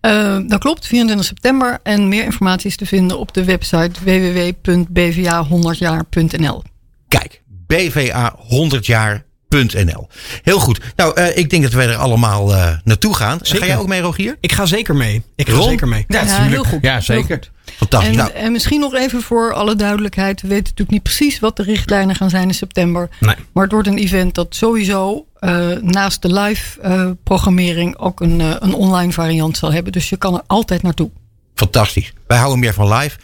Uh, 0.00 0.38
dat 0.46 0.60
klopt, 0.60 0.86
24 0.86 1.26
september. 1.26 1.78
En 1.82 2.08
meer 2.08 2.24
informatie 2.24 2.68
is 2.68 2.76
te 2.76 2.86
vinden 2.86 3.18
op 3.18 3.34
de 3.34 3.44
website 3.44 4.04
www.bva100jaar.nl. 4.04 6.62
Kijk, 7.08 7.42
bva100jaar.nl. 9.54 10.08
Heel 10.42 10.58
goed. 10.58 10.80
Nou, 10.96 11.20
uh, 11.20 11.36
ik 11.36 11.50
denk 11.50 11.62
dat 11.62 11.72
wij 11.72 11.88
er 11.88 11.96
allemaal 11.96 12.50
uh, 12.50 12.72
naartoe 12.84 13.14
gaan. 13.14 13.38
Zeker. 13.42 13.58
Ga 13.58 13.66
jij 13.66 13.78
ook 13.78 13.88
mee, 13.88 14.00
Rogier? 14.00 14.36
Ik 14.40 14.52
ga 14.52 14.66
zeker 14.66 14.96
mee. 14.96 15.22
Ik 15.36 15.48
ga 15.48 15.56
Ron? 15.56 15.68
zeker 15.68 15.88
mee. 15.88 16.04
Ja, 16.08 16.22
ja 16.22 16.42
heel 16.42 16.64
goed. 16.64 16.78
Ja, 16.82 17.00
zeker. 17.00 17.26
Heel 17.26 17.36
goed. 17.36 17.50
Fantastisch. 17.76 18.10
En, 18.10 18.16
nou. 18.16 18.30
en, 18.30 18.52
misschien 18.52 18.80
nog 18.80 18.94
even 18.94 19.22
voor 19.22 19.52
alle 19.52 19.76
duidelijkheid. 19.76 20.42
We 20.42 20.48
weten 20.48 20.62
natuurlijk 20.62 20.90
niet 20.90 21.02
precies 21.02 21.38
wat 21.38 21.56
de 21.56 21.62
richtlijnen 21.62 22.16
gaan 22.16 22.30
zijn 22.30 22.48
in 22.48 22.54
september. 22.54 23.08
Nee. 23.20 23.34
Maar 23.52 23.62
het 23.62 23.72
wordt 23.72 23.88
een 23.88 23.98
event 23.98 24.34
dat 24.34 24.54
sowieso 24.54 25.26
uh, 25.40 25.68
naast 25.80 26.22
de 26.22 26.32
live 26.32 26.80
uh, 26.84 27.10
programmering 27.24 27.98
ook 27.98 28.20
een, 28.20 28.40
uh, 28.40 28.56
een 28.58 28.74
online 28.74 29.12
variant 29.12 29.56
zal 29.56 29.72
hebben. 29.72 29.92
Dus 29.92 30.08
je 30.08 30.16
kan 30.16 30.34
er 30.34 30.42
altijd 30.46 30.82
naartoe. 30.82 31.10
Fantastisch. 31.54 32.12
Wij 32.26 32.38
houden 32.38 32.58
meer 32.58 32.74
van 32.74 32.92
live. 32.92 33.16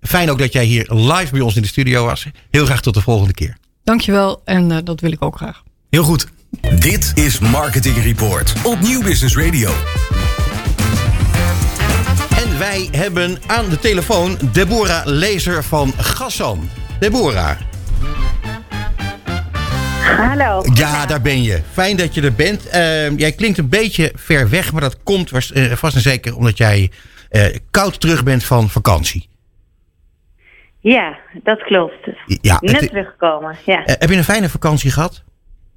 fijn 0.00 0.30
ook 0.30 0.38
dat 0.38 0.52
jij 0.52 0.64
hier 0.64 0.92
live 0.92 1.32
bij 1.32 1.40
ons 1.40 1.56
in 1.56 1.62
de 1.62 1.68
studio 1.68 2.04
was. 2.04 2.26
Heel 2.50 2.64
graag 2.64 2.82
tot 2.82 2.94
de 2.94 3.00
volgende 3.00 3.34
keer. 3.34 3.56
Dankjewel 3.90 4.42
en 4.44 4.84
dat 4.84 5.00
wil 5.00 5.12
ik 5.12 5.24
ook 5.24 5.36
graag. 5.36 5.62
Heel 5.88 6.02
goed. 6.02 6.26
Dit 6.78 7.12
is 7.14 7.38
Marketing 7.38 7.96
Report 8.02 8.52
op 8.64 8.80
Nieuw 8.80 9.02
Business 9.02 9.36
Radio. 9.36 9.70
En 12.36 12.58
wij 12.58 12.88
hebben 12.90 13.38
aan 13.46 13.68
de 13.68 13.78
telefoon 13.78 14.38
Deborah 14.52 15.06
Lezer 15.06 15.64
van 15.64 15.92
Gassan. 15.96 16.68
Deborah. 16.98 17.56
Hallo. 20.16 20.64
Ja, 20.74 21.06
daar 21.06 21.20
ben 21.20 21.42
je. 21.42 21.60
Fijn 21.72 21.96
dat 21.96 22.14
je 22.14 22.22
er 22.22 22.34
bent. 22.34 22.66
Uh, 22.66 23.18
jij 23.18 23.32
klinkt 23.32 23.58
een 23.58 23.68
beetje 23.68 24.12
ver 24.16 24.48
weg, 24.48 24.72
maar 24.72 24.80
dat 24.80 24.96
komt 25.02 25.28
vast, 25.28 25.50
uh, 25.54 25.72
vast 25.72 25.94
en 25.94 26.00
zeker 26.00 26.36
omdat 26.36 26.58
jij 26.58 26.90
uh, 27.30 27.44
koud 27.70 28.00
terug 28.00 28.22
bent 28.24 28.44
van 28.44 28.70
vakantie. 28.70 29.29
Ja, 30.80 31.18
dat 31.42 31.62
klopt. 31.62 32.08
Ja, 32.26 32.58
Net 32.60 32.80
het- 32.80 32.88
teruggekomen, 32.88 33.56
ja. 33.64 33.84
Eh, 33.84 33.94
heb 33.98 34.10
je 34.10 34.16
een 34.16 34.24
fijne 34.24 34.48
vakantie 34.48 34.90
gehad? 34.90 35.22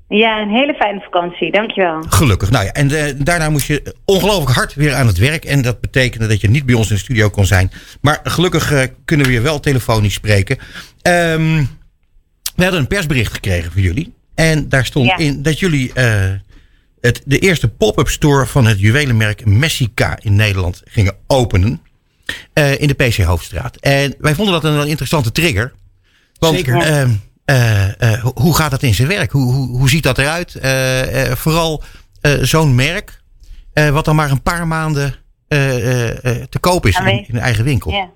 Ja, 0.07 0.41
een 0.41 0.49
hele 0.49 0.73
fijne 0.73 0.99
vakantie, 1.01 1.51
dankjewel. 1.51 2.01
Gelukkig. 2.09 2.49
Nou 2.51 2.65
ja, 2.65 2.71
en 2.71 2.91
eh, 2.91 3.13
daarna 3.17 3.49
moest 3.49 3.67
je 3.67 3.95
ongelooflijk 4.05 4.51
hard 4.55 4.73
weer 4.73 4.93
aan 4.93 5.07
het 5.07 5.17
werk. 5.17 5.45
En 5.45 5.61
dat 5.61 5.81
betekende 5.81 6.27
dat 6.27 6.41
je 6.41 6.49
niet 6.49 6.65
bij 6.65 6.75
ons 6.75 6.89
in 6.89 6.95
de 6.95 7.01
studio 7.01 7.29
kon 7.29 7.45
zijn. 7.45 7.71
Maar 8.01 8.19
gelukkig 8.23 8.71
eh, 8.71 8.83
kunnen 9.05 9.25
we 9.25 9.31
je 9.31 9.41
wel 9.41 9.59
telefonisch 9.59 10.13
spreken. 10.13 10.57
Ehm, 11.01 11.63
we 12.55 12.63
hadden 12.63 12.79
een 12.79 12.87
persbericht 12.87 13.33
gekregen 13.33 13.71
van 13.71 13.81
jullie. 13.81 14.13
En 14.35 14.69
daar 14.69 14.85
stond 14.85 15.05
Ja. 15.07 15.17
in 15.17 15.41
dat 15.43 15.59
jullie 15.59 15.91
het, 17.01 17.21
de 17.25 17.39
eerste 17.39 17.69
pop-up 17.69 18.07
store 18.07 18.45
van 18.45 18.65
het 18.65 18.79
juwelenmerk 18.79 19.45
Messica 19.45 20.17
in 20.21 20.35
Nederland 20.35 20.81
gingen 20.85 21.15
openen. 21.27 21.81
Eh, 22.53 22.82
in 22.82 22.88
de 22.88 22.93
PC 22.93 23.15
Hoofdstraat. 23.17 23.76
En 23.78 24.15
wij 24.19 24.34
vonden 24.36 24.53
dat 24.61 24.63
een 24.63 24.88
interessante 24.88 25.32
trigger. 25.32 25.74
Want, 26.39 26.55
Zeker. 26.55 26.76
ehm, 26.82 27.09
eh, 27.45 28.13
eh, 28.13 28.19
ho- 28.24 28.32
hoe 28.36 28.55
gaat 28.55 28.71
dat 28.71 28.84
in 28.84 28.93
zijn 28.93 29.07
werk? 29.07 29.32
Hoe, 29.32 29.53
hoe, 29.53 29.78
hoe 29.78 29.89
ziet 29.89 30.03
dat 30.03 30.17
eruit? 30.17 30.55
Eh, 30.55 31.26
eh, 31.32 31.36
vooral 31.38 31.82
eh, 32.21 32.32
zo'n 32.32 32.76
merk, 32.76 33.21
eh, 33.74 33.89
wat 33.89 34.05
dan 34.05 34.15
maar 34.15 34.32
een 34.32 34.41
paar 34.41 34.67
maanden 34.67 35.15
eh, 35.47 35.76
eh, 36.09 36.09
eh, 36.26 36.43
te 36.49 36.59
koop 36.59 36.86
is 36.86 36.99
in, 36.99 37.26
een 37.32 37.39
eigen 37.39 37.63
winkel. 37.63 37.91
Ja. 37.91 38.09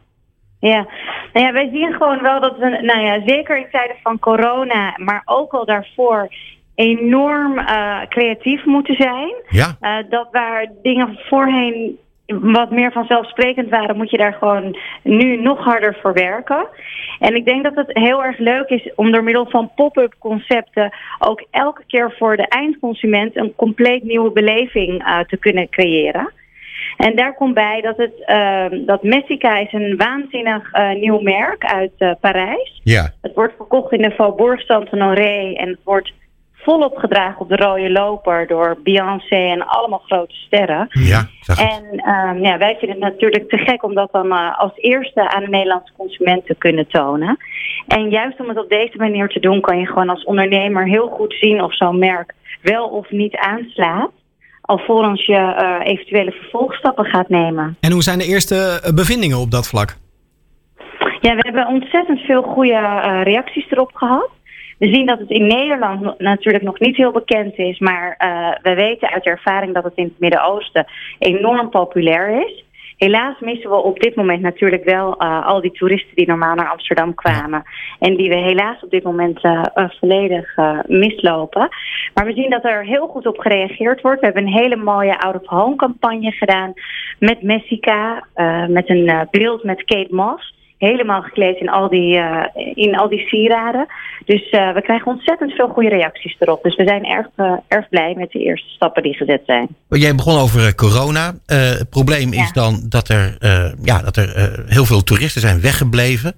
Ja. 0.60 0.88
Nou 1.34 1.45
ja, 1.45 1.51
wij 1.53 1.70
zien 1.74 1.91
gewoon 1.93 2.22
wel 2.22 2.41
dat 2.41 2.58
we, 2.58 2.80
nou 2.82 2.99
ja, 2.99 3.22
zeker 3.26 3.58
in 3.58 3.68
tijden 3.72 3.95
van 4.03 4.20
corona, 4.20 4.93
maar 4.97 5.22
ook 5.26 5.51
al 5.53 5.66
daarvoor, 5.66 6.34
enorm 6.76 7.58
eh, 7.60 7.97
creatief 8.10 8.66
moeten 8.66 8.95
zijn. 8.95 9.34
Ja, 9.49 9.78
Eh, 9.80 9.97
dat 10.10 10.28
waar 10.32 10.68
dingen 10.84 11.20
voorheen 11.30 11.97
wat 12.28 12.71
meer 12.71 12.91
vanzelfsprekend 12.91 13.69
waren, 13.69 13.97
moet 13.97 14.11
je 14.11 14.17
daar 14.17 14.34
gewoon 14.34 14.78
nu 15.03 15.41
nog 15.41 15.63
harder 15.63 15.97
voor 16.01 16.13
werken. 16.13 16.67
En 17.19 17.36
ik 17.36 17.45
denk 17.45 17.63
dat 17.63 17.75
het 17.75 17.89
heel 17.97 18.23
erg 18.23 18.38
leuk 18.38 18.69
is 18.69 18.89
om 18.95 19.11
door 19.11 19.23
middel 19.23 19.45
van 19.49 19.71
pop-up 19.75 20.15
concepten 20.19 20.93
ook 21.19 21.45
elke 21.51 21.84
keer 21.88 22.13
voor 22.17 22.38
de 22.38 22.47
eindconsument 22.47 23.36
een 23.36 23.53
compleet 23.55 24.03
nieuwe 24.03 24.32
beleving 24.32 25.03
eh, 25.03 25.19
te 25.19 25.38
kunnen 25.38 25.69
creëren. 25.69 26.32
En 26.97 27.15
daar 27.15 27.36
komt 27.36 27.53
bij 27.53 27.82
dat, 27.82 27.97
het, 27.97 28.13
ehm, 28.25 28.86
dat 28.86 29.03
Messica 29.03 29.57
is 29.57 29.73
een 29.73 29.97
waanzinnig 29.97 30.71
eh, 30.71 30.93
nieuw 30.93 31.19
merk 31.19 31.65
uit 31.65 31.91
eh, 31.97 32.11
Parijs. 32.21 32.82
ja. 32.84 33.11
Het 33.21 33.34
wordt 33.34 33.53
verkocht 33.55 33.91
in 33.91 34.01
de 34.01 34.11
Faubourg 34.11 34.61
Saint-Honoré 34.61 35.53
en 35.53 35.67
het 35.67 35.80
wordt 35.84 36.13
volop 36.68 36.97
gedragen 36.97 37.39
op 37.39 37.49
de 37.49 37.55
rode 37.55 37.91
loper 37.91 38.47
door 38.47 38.78
Beyoncé 38.84 39.36
en 39.36 39.68
allemaal 39.68 40.03
grote 40.05 40.36
sterren. 40.36 40.88
ja. 40.89 41.28
zag 41.41 41.59
het. 41.59 41.70
En 41.70 41.99
ehm, 41.99 42.43
ja, 42.43 42.57
wij 42.57 42.76
vinden 42.80 43.01
het 43.01 43.13
natuurlijk 43.13 43.49
te 43.49 43.57
gek 43.57 43.84
om 43.84 43.93
dat 43.95 44.11
dan 44.11 44.32
eh, 44.32 44.59
als 44.59 44.72
eerste 44.76 45.30
aan 45.30 45.43
de 45.43 45.49
Nederlandse 45.49 45.93
consument 45.97 46.45
te 46.45 46.55
kunnen 46.55 46.88
tonen. 46.88 47.38
En 47.88 48.09
juist 48.09 48.39
om 48.39 48.47
het 48.49 48.59
op 48.59 48.70
deze 48.70 48.97
manier 48.97 49.28
te 49.28 49.39
doen, 49.39 49.61
kan 49.61 49.80
je 49.80 49.86
gewoon 49.86 50.09
als 50.09 50.24
ondernemer 50.24 50.88
heel 50.88 51.07
goed 51.07 51.36
zien 51.39 51.61
of 51.61 51.76
zo'n 51.76 51.99
merk 51.99 52.34
wel 52.61 52.88
of 52.88 53.11
niet 53.11 53.36
aanslaat. 53.36 54.11
Alvorens 54.61 55.26
je 55.26 55.36
eh, 55.36 55.91
eventuele 55.91 56.32
vervolgstappen 56.32 57.05
gaat 57.05 57.30
nemen. 57.30 57.78
En 57.80 57.91
hoe 57.91 58.03
zijn 58.03 58.20
de 58.20 58.26
eerste 58.26 58.80
eh, 58.84 58.93
bevindingen 58.93 59.38
op 59.38 59.51
dat 59.51 59.68
vlak? 59.68 59.95
Ja, 61.22 61.36
we 61.36 61.41
hebben 61.45 61.68
ontzettend 61.68 62.20
veel 62.20 62.41
goede 62.41 62.80
reacties 63.24 63.65
erop 63.70 63.91
gehad. 63.93 64.30
We 64.78 64.93
zien 64.93 65.05
dat 65.05 65.19
het 65.19 65.30
in 65.30 65.47
Nederland 65.47 66.19
natuurlijk 66.19 66.63
nog 66.63 66.80
niet 66.80 66.95
heel 66.95 67.11
bekend 67.11 67.57
is, 67.57 67.80
maar 67.80 68.15
eh, 68.17 68.49
we 68.61 68.73
weten 68.73 69.09
uit 69.09 69.25
ervaring 69.25 69.73
dat 69.73 69.84
het 69.84 69.95
in 69.95 70.03
het 70.03 70.19
Midden-Oosten 70.19 70.86
enorm 71.19 71.69
populair 71.69 72.47
is. 72.47 72.65
Helaas 72.97 73.39
missen 73.39 73.69
we 73.69 73.75
op 73.75 73.99
dit 73.99 74.15
moment 74.15 74.41
natuurlijk 74.41 74.84
wel 74.84 75.17
eh, 75.17 75.45
al 75.45 75.61
die 75.61 75.71
toeristen 75.71 76.15
die 76.15 76.28
normaal 76.28 76.55
naar 76.55 76.69
Amsterdam 76.69 77.13
kwamen. 77.13 77.63
En 77.99 78.15
die 78.15 78.30
we 78.30 78.36
helaas 78.36 78.84
op 78.84 78.89
dit 78.89 79.03
moment 79.03 79.41
eh, 79.41 79.63
volledig 79.99 80.55
mislopen. 80.88 81.69
Maar 82.13 82.25
we 82.25 82.34
zien 82.34 82.49
dat 82.49 82.65
er 82.65 82.86
heel 82.86 83.07
goed 83.07 83.28
op 83.28 83.38
gereageerd 83.38 84.01
wordt. 84.01 84.19
We 84.19 84.25
hebben 84.25 84.43
een 84.43 84.53
hele 84.53 84.75
mooie 84.75 85.19
out-of-home 85.19 85.75
campagne 85.75 86.32
gedaan 86.32 86.73
met 87.19 87.41
Messica. 87.41 88.28
met 88.67 88.89
een 88.89 89.28
beeld 89.32 89.63
met 89.63 89.84
Kate 89.84 90.15
Moss. 90.15 90.55
Helemaal 90.78 91.21
gekleed 91.21 91.59
in 91.59 91.69
al 91.69 91.89
die, 91.89 92.17
eh, 92.17 92.73
in 92.73 92.97
al 92.97 93.09
die 93.09 93.28
sieraden. 93.28 93.86
Dus 94.25 94.49
eh, 94.49 94.73
we 94.73 94.82
krijgen 94.82 95.07
ontzettend 95.11 95.51
veel 95.51 95.67
goede 95.67 95.89
reacties 95.89 96.36
erop. 96.39 96.63
Dus 96.63 96.75
we 96.75 96.88
zijn 96.88 97.05
erg, 97.05 97.28
eh, 97.36 97.53
erg 97.67 97.89
blij 97.89 98.13
met 98.17 98.32
de 98.32 98.39
eerste 98.39 98.69
stappen 98.69 99.03
die 99.03 99.13
gezet 99.13 99.41
zijn. 99.45 99.67
Jij 99.89 100.15
begon 100.15 100.39
over 100.39 100.75
corona. 100.75 101.34
Het 101.45 101.89
probleem 101.89 102.34
is 102.34 102.51
dan 102.51 102.86
dat 102.89 103.09
er, 103.09 103.38
ja, 103.84 104.01
dat 104.01 104.17
er 104.17 104.63
heel 104.67 104.86
veel 104.86 105.03
toeristen 105.03 105.41
zijn 105.41 105.61
weggebleven. 105.61 106.34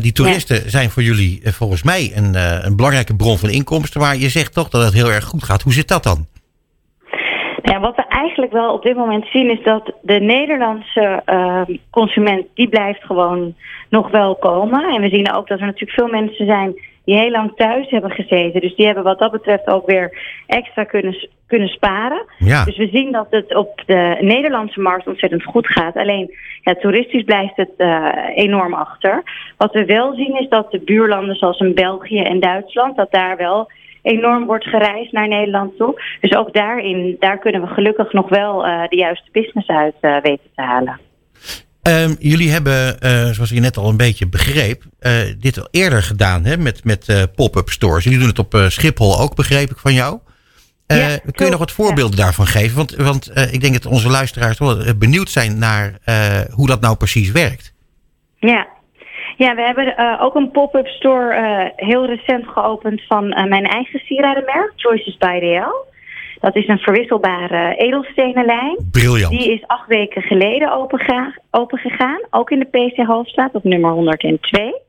Die 0.00 0.12
toeristen 0.12 0.70
zijn 0.70 0.90
voor 0.90 1.02
jullie 1.02 1.40
volgens 1.44 1.82
mij 1.82 2.12
een, 2.14 2.34
een 2.66 2.76
belangrijke 2.76 3.16
bron 3.16 3.38
van 3.38 3.48
inkomsten. 3.50 4.00
Maar 4.00 4.16
je 4.16 4.28
zegt 4.28 4.54
toch 4.54 4.68
dat 4.68 4.84
het 4.84 4.92
heel 4.92 5.12
erg 5.12 5.24
goed 5.24 5.44
gaat. 5.44 5.62
Hoe 5.62 5.72
zit 5.72 5.88
dat 5.88 6.02
dan? 6.02 6.26
Ja, 7.62 7.80
wat 7.80 7.96
we 7.96 8.05
eigenlijk 8.26 8.52
wel 8.52 8.72
op 8.72 8.82
dit 8.82 8.96
moment 8.96 9.26
zien 9.26 9.50
is 9.50 9.62
dat 9.62 9.92
de 10.02 10.20
Nederlandse 10.20 11.22
eh, 11.24 11.62
consument, 11.90 12.46
die 12.54 12.68
blijft 12.68 13.04
gewoon 13.04 13.54
nog 13.88 14.10
wel 14.10 14.34
komen. 14.36 14.94
En 14.94 15.00
we 15.00 15.08
zien 15.08 15.32
ook 15.32 15.48
dat 15.48 15.58
er 15.58 15.66
natuurlijk 15.66 15.98
veel 15.98 16.20
mensen 16.20 16.46
zijn 16.46 16.74
die 17.04 17.16
heel 17.16 17.30
lang 17.30 17.52
thuis 17.56 17.90
hebben 17.90 18.10
gezeten. 18.10 18.60
Dus 18.60 18.74
die 18.74 18.86
hebben 18.86 19.04
wat 19.04 19.18
dat 19.18 19.30
betreft 19.32 19.66
ook 19.66 19.86
weer 19.86 20.18
extra 20.46 20.84
kunnen, 20.84 21.28
kunnen 21.46 21.68
sparen. 21.68 22.24
Ja, 22.38 22.64
Dus 22.64 22.76
we 22.76 22.88
zien 22.92 23.12
dat 23.12 23.26
het 23.30 23.54
op 23.54 23.82
de 23.86 24.16
Nederlandse 24.20 24.80
markt 24.80 25.06
ontzettend 25.06 25.44
goed 25.44 25.66
gaat. 25.66 25.96
Alleen 25.96 26.34
ja, 26.62 26.74
toeristisch 26.74 27.24
blijft 27.24 27.56
het 27.56 27.74
eh, 27.76 28.08
enorm 28.34 28.74
achter. 28.74 29.22
Wat 29.56 29.72
we 29.72 29.84
wel 29.84 30.14
zien 30.14 30.40
is 30.40 30.48
dat 30.48 30.70
de 30.70 30.80
buurlanden 30.80 31.36
zoals 31.36 31.60
in 31.60 31.74
België 31.74 32.20
en 32.20 32.40
Duitsland, 32.40 32.96
dat 32.96 33.10
daar 33.10 33.36
wel 33.36 33.70
enorm 34.06 34.46
wordt 34.46 34.64
gereisd 34.64 35.12
naar 35.12 35.28
Nederland 35.28 35.76
toe. 35.76 36.02
Dus 36.20 36.34
ook 36.36 36.52
daarin, 36.52 37.16
daar 37.18 37.38
kunnen 37.38 37.60
we 37.60 37.66
gelukkig 37.66 38.12
nog 38.12 38.28
wel 38.28 38.66
eh, 38.66 38.88
de 38.88 38.96
juiste 38.96 39.28
business 39.32 39.68
uit 39.68 39.94
eh, 40.00 40.16
weten 40.22 40.50
te 40.54 40.62
halen. 40.62 41.00
Ehm, 41.82 42.14
jullie 42.18 42.50
hebben, 42.50 43.00
eh, 43.00 43.26
zoals 43.26 43.50
je 43.50 43.60
net 43.60 43.76
al 43.76 43.88
een 43.88 43.96
beetje 43.96 44.28
begreep, 44.28 44.82
dit 45.38 45.60
al 45.60 45.68
eerder 45.70 46.02
gedaan 46.02 46.44
hè, 46.44 46.56
met, 46.56 46.84
met 46.84 47.28
pop-up 47.34 47.68
stores. 47.68 48.04
Jullie 48.04 48.18
doen 48.18 48.28
het 48.28 48.38
op 48.38 48.54
Schiphol 48.68 49.20
ook, 49.20 49.34
begreep 49.34 49.70
ik 49.70 49.78
van 49.78 49.92
jou. 49.92 50.18
Ja, 50.86 51.18
kun 51.30 51.44
je 51.44 51.50
nog 51.50 51.60
wat 51.60 51.72
voorbeelden 51.72 52.16
daarvan 52.16 52.46
geven? 52.46 52.76
Want, 52.76 52.96
want 52.96 53.52
ik 53.52 53.60
denk 53.60 53.72
dat 53.72 53.86
onze 53.86 54.08
luisteraars 54.08 54.58
wel 54.58 54.76
benieuwd 54.98 55.30
zijn 55.30 55.58
naar 55.58 55.98
hoe 56.50 56.66
dat 56.66 56.80
nou 56.80 56.96
precies 56.96 57.30
werkt. 57.30 57.74
Ja. 58.38 58.66
Ja, 59.36 59.54
we 59.54 59.62
hebben 59.62 59.96
eh, 59.96 60.22
ook 60.22 60.34
een 60.34 60.50
pop-up 60.50 60.86
store 60.86 61.34
eh, 61.34 61.86
heel 61.88 62.06
recent 62.06 62.46
geopend 62.46 63.02
van 63.06 63.32
eh, 63.32 63.44
mijn 63.44 63.64
eigen 63.64 64.00
sieradenmerk, 64.00 64.72
Choices 64.76 65.16
by 65.16 65.38
DL. 65.38 65.94
Dat 66.40 66.56
is 66.56 66.68
een 66.68 66.78
verwisselbare 66.78 67.74
edelstenenlijn. 67.76 68.76
Briljant. 68.90 69.38
Die 69.38 69.52
is 69.52 69.66
acht 69.66 69.86
weken 69.88 70.22
geleden 70.22 70.72
opengega- 70.72 71.38
opengegaan. 71.50 72.20
Ook 72.30 72.50
in 72.50 72.58
de 72.58 72.64
PC 72.64 73.06
Hoofdstraat 73.06 73.54
op 73.54 73.64
nummer 73.64 73.90
102. 73.90 74.80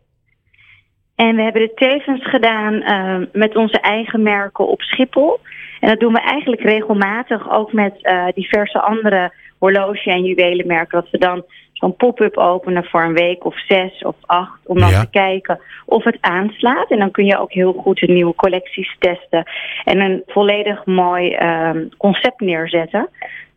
En 1.16 1.36
we 1.36 1.42
hebben 1.42 1.62
dit 1.62 1.78
tevens 1.78 2.30
gedaan 2.30 2.84
met 3.32 3.56
onze 3.56 3.80
eigen 3.80 4.22
merken 4.22 4.68
op 4.68 4.82
Schiphol. 4.82 5.40
En 5.80 5.90
dat 5.90 6.00
doen 6.00 6.14
we 6.14 6.20
eigenlijk 6.20 6.62
regelmatig 6.62 7.52
ook 7.52 7.74
met 7.74 7.94
diverse 8.36 8.82
andere 8.82 9.34
horloge- 9.60 10.12
en 10.12 10.24
juwelenmerken. 10.24 11.02
Dat 11.02 11.10
we 11.12 11.18
dan 11.18 11.44
zo'n 11.80 11.96
pop-up 11.96 12.38
openen 12.38 12.84
voor 12.86 13.02
een 13.04 13.14
week 13.14 13.46
of 13.46 13.60
zes 13.68 14.02
of 14.04 14.16
acht. 14.26 14.60
Om 14.66 14.80
dan 14.80 14.90
Ja. 14.90 15.00
te 15.00 15.10
kijken 15.10 15.60
of 15.86 16.04
het 16.04 16.18
aanslaat. 16.22 16.92
En 16.92 17.00
dan 17.00 17.12
kun 17.12 17.26
je 17.26 17.40
ook 17.40 17.52
heel 17.52 17.74
goed 17.74 18.00
de 18.00 18.08
nieuwe 18.14 18.36
collecties 18.36 18.96
testen. 19.00 19.44
En 19.84 20.00
een 20.00 20.24
volledig 20.28 20.86
mooi 20.86 21.32
ehm, 21.34 21.86
concept 21.98 22.40
neerzetten. 22.40 23.10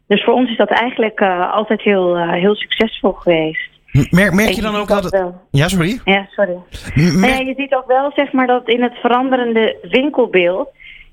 Dus 0.06 0.24
voor 0.24 0.34
ons 0.34 0.50
is 0.50 0.56
dat 0.56 0.68
eigenlijk 0.70 1.20
eh, 1.20 1.52
altijd 1.52 1.82
heel, 1.82 2.16
eh, 2.16 2.32
heel 2.32 2.54
succesvol 2.54 3.12
geweest. 3.12 3.68
Merk, 4.10 4.32
merk 4.32 4.48
je 4.50 4.62
dan 4.62 4.76
ook 4.76 4.88
dat 4.88 5.04
het... 5.04 5.24
Ja, 5.50 5.68
sorry. 5.68 6.00
Ja, 6.04 6.26
sorry. 6.30 6.52
M- 6.94 7.00
Nou 7.00 7.18
merk- 7.18 7.32
ja, 7.38 7.46
je 7.46 7.54
ziet 7.56 7.74
ook 7.74 7.86
wel 7.86 8.12
zeg 8.14 8.32
maar, 8.32 8.46
dat 8.46 8.68
in 8.68 8.82
het 8.82 8.94
veranderende 8.94 9.76
winkelbeeld. 9.90 10.68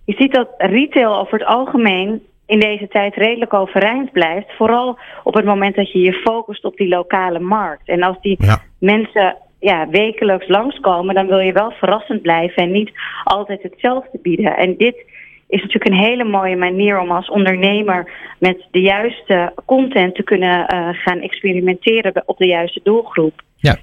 Je 0.05 0.13
ziet 0.17 0.33
dat 0.33 0.49
retail 0.57 1.19
over 1.19 1.39
het 1.39 1.47
algemeen 1.47 2.23
in 2.47 2.59
deze 2.59 2.87
tijd 2.87 3.15
redelijk 3.15 3.53
overeind 3.53 4.11
blijft. 4.11 4.47
Vooral 4.57 4.99
op 5.23 5.33
het 5.33 5.45
moment 5.45 5.75
dat 5.75 5.91
je 5.91 5.99
je 5.99 6.13
focust 6.13 6.63
op 6.63 6.77
die 6.77 6.87
lokale 6.87 7.39
markt. 7.39 7.87
En 7.87 8.03
als 8.03 8.17
die 8.21 8.35
Ja. 8.39 8.61
mensen 8.79 9.35
ja, 9.59 9.87
wekelijks 9.89 10.47
langskomen, 10.47 11.15
dan 11.15 11.27
wil 11.27 11.39
je 11.39 11.51
wel 11.51 11.71
verrassend 11.71 12.21
blijven 12.21 12.63
en 12.63 12.71
niet 12.71 12.91
altijd 13.23 13.63
hetzelfde 13.63 14.19
bieden. 14.21 14.57
En 14.57 14.77
dit 14.77 14.95
is 15.47 15.61
natuurlijk 15.61 15.91
een 15.91 16.05
hele 16.09 16.23
mooie 16.23 16.55
manier 16.55 16.99
om 16.99 17.11
als 17.11 17.29
ondernemer 17.29 18.11
met 18.39 18.67
de 18.71 18.81
juiste 18.81 19.53
content 19.65 20.15
te 20.15 20.23
kunnen 20.23 20.67
eh, 20.67 20.87
gaan 20.91 21.19
experimenteren 21.19 22.23
op 22.25 22.37
de 22.37 22.47
juiste 22.47 22.79
doelgroep. 22.83 23.41
Ja. 23.55 23.77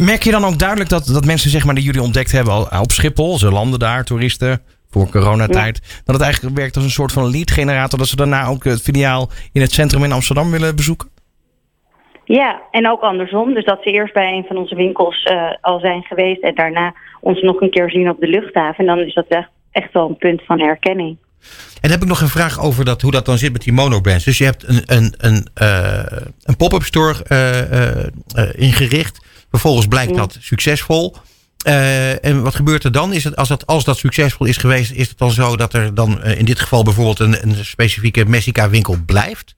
Merk 0.00 0.22
je 0.22 0.30
dan 0.30 0.44
ook 0.44 0.58
duidelijk 0.58 0.90
dat, 0.90 1.06
dat 1.06 1.24
mensen 1.24 1.50
zeg 1.50 1.64
maar, 1.64 1.74
die 1.74 1.84
jullie 1.84 2.02
ontdekt 2.02 2.32
hebben 2.32 2.52
al- 2.52 2.80
op 2.82 2.90
Schiphol, 2.90 3.38
ze 3.38 3.50
landen 3.50 3.78
daar, 3.78 4.04
toeristen, 4.04 4.60
voor 4.90 5.08
coronatijd, 5.10 6.02
dat 6.04 6.14
het 6.14 6.24
eigenlijk 6.24 6.56
werkt 6.56 6.76
als 6.76 6.84
een 6.84 6.90
soort 6.90 7.12
van 7.12 7.30
lead 7.30 7.50
generator, 7.50 7.98
dat 7.98 8.08
ze 8.08 8.16
daarna 8.16 8.46
ook 8.46 8.64
het 8.64 8.82
filiaal 8.82 9.30
in 9.52 9.60
het 9.60 9.72
centrum 9.72 10.04
in 10.04 10.12
Amsterdam 10.12 10.50
willen 10.50 10.76
bezoeken? 10.76 11.08
Ja, 12.24 12.60
en 12.70 12.90
ook 12.90 13.00
andersom. 13.00 13.54
Dus 13.54 13.64
dat 13.64 13.82
ze 13.82 13.90
eerst 13.90 14.14
bij 14.14 14.32
een 14.32 14.44
van 14.48 14.56
onze 14.56 14.74
winkels 14.74 15.22
eh, 15.22 15.52
al 15.60 15.78
zijn 15.80 16.02
geweest 16.02 16.42
en 16.42 16.54
daarna 16.54 16.94
ons 17.20 17.40
nog 17.42 17.60
een 17.60 17.70
keer 17.70 17.90
zien 17.90 18.10
op 18.10 18.20
de 18.20 18.26
luchthaven. 18.28 18.78
En 18.78 18.86
dan 18.96 19.06
is 19.06 19.14
dat 19.14 19.26
echt, 19.28 19.48
echt 19.70 19.92
wel 19.92 20.08
een 20.08 20.16
punt 20.16 20.42
van 20.44 20.60
herkenning. 20.60 21.16
En 21.74 21.80
dan 21.80 21.90
heb 21.90 22.02
ik 22.02 22.08
nog 22.08 22.20
een 22.20 22.28
vraag 22.28 22.60
over 22.60 22.84
dat, 22.84 23.02
hoe 23.02 23.10
dat 23.10 23.26
dan 23.26 23.38
zit 23.38 23.52
met 23.52 23.62
die 23.62 23.72
monobrands. 23.72 24.24
Dus 24.24 24.38
je 24.38 24.44
hebt 24.44 24.68
een, 24.68 24.82
een, 24.86 25.14
een, 25.18 25.46
eh, 25.54 26.18
een 26.42 26.56
pop-up 26.56 26.82
store 26.82 27.24
eh, 27.24 28.60
ingericht. 28.62 29.26
Vervolgens 29.50 29.86
blijkt 29.86 30.10
Ja. 30.10 30.16
dat 30.16 30.36
succesvol. 30.40 31.14
Eh, 31.64 32.24
en 32.24 32.42
wat 32.42 32.54
gebeurt 32.54 32.84
er 32.84 32.92
dan? 32.92 33.12
Is 33.12 33.24
het, 33.24 33.36
als, 33.36 33.48
dat, 33.48 33.66
als 33.66 33.84
dat 33.84 33.96
succesvol 33.96 34.46
is 34.46 34.56
geweest, 34.56 34.92
is 34.92 35.08
het 35.08 35.18
dan 35.18 35.30
zo 35.30 35.56
dat 35.56 35.72
er 35.72 35.94
dan 35.94 36.22
eh, 36.22 36.38
in 36.38 36.44
dit 36.44 36.60
geval 36.60 36.82
bijvoorbeeld 36.82 37.20
een, 37.20 37.36
een 37.42 37.54
specifieke 37.64 38.24
Messica 38.24 38.68
winkel 38.68 38.96
blijft? 39.06 39.56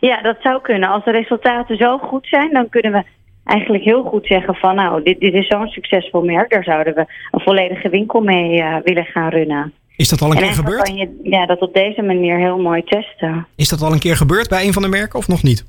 Ja, 0.00 0.22
dat 0.22 0.36
zou 0.40 0.60
kunnen. 0.62 0.88
Als 0.88 1.04
de 1.04 1.10
resultaten 1.10 1.76
zo 1.76 1.98
goed 1.98 2.26
zijn, 2.26 2.52
dan 2.52 2.68
kunnen 2.68 2.92
we 2.92 3.04
eigenlijk 3.44 3.84
heel 3.84 4.02
goed 4.02 4.26
zeggen 4.26 4.54
van 4.54 4.74
nou, 4.74 5.02
dit, 5.02 5.20
dit 5.20 5.34
is 5.34 5.46
zo'n 5.46 5.66
succesvol 5.66 6.24
merk. 6.24 6.50
Daar 6.50 6.64
zouden 6.64 6.94
we 6.94 7.06
een 7.30 7.40
volledige 7.40 7.88
winkel 7.88 8.20
mee 8.20 8.62
eh, 8.62 8.76
willen 8.84 9.04
gaan 9.04 9.28
runnen. 9.28 9.72
Is 9.96 10.08
dat 10.08 10.20
al 10.20 10.30
een 10.30 10.36
en 10.36 10.42
keer 10.42 10.52
gebeurd? 10.52 10.82
kan 10.82 10.96
je 10.96 11.20
ja, 11.22 11.46
dat 11.46 11.60
op 11.60 11.74
deze 11.74 12.02
manier 12.02 12.38
heel 12.38 12.58
mooi 12.58 12.82
testen. 12.82 13.46
Is 13.56 13.68
dat 13.68 13.82
al 13.82 13.92
een 13.92 13.98
keer 13.98 14.16
gebeurd 14.16 14.48
bij 14.48 14.66
een 14.66 14.72
van 14.72 14.82
de 14.82 14.88
merken 14.88 15.18
of 15.18 15.28
nog 15.28 15.42
niet? 15.42 15.64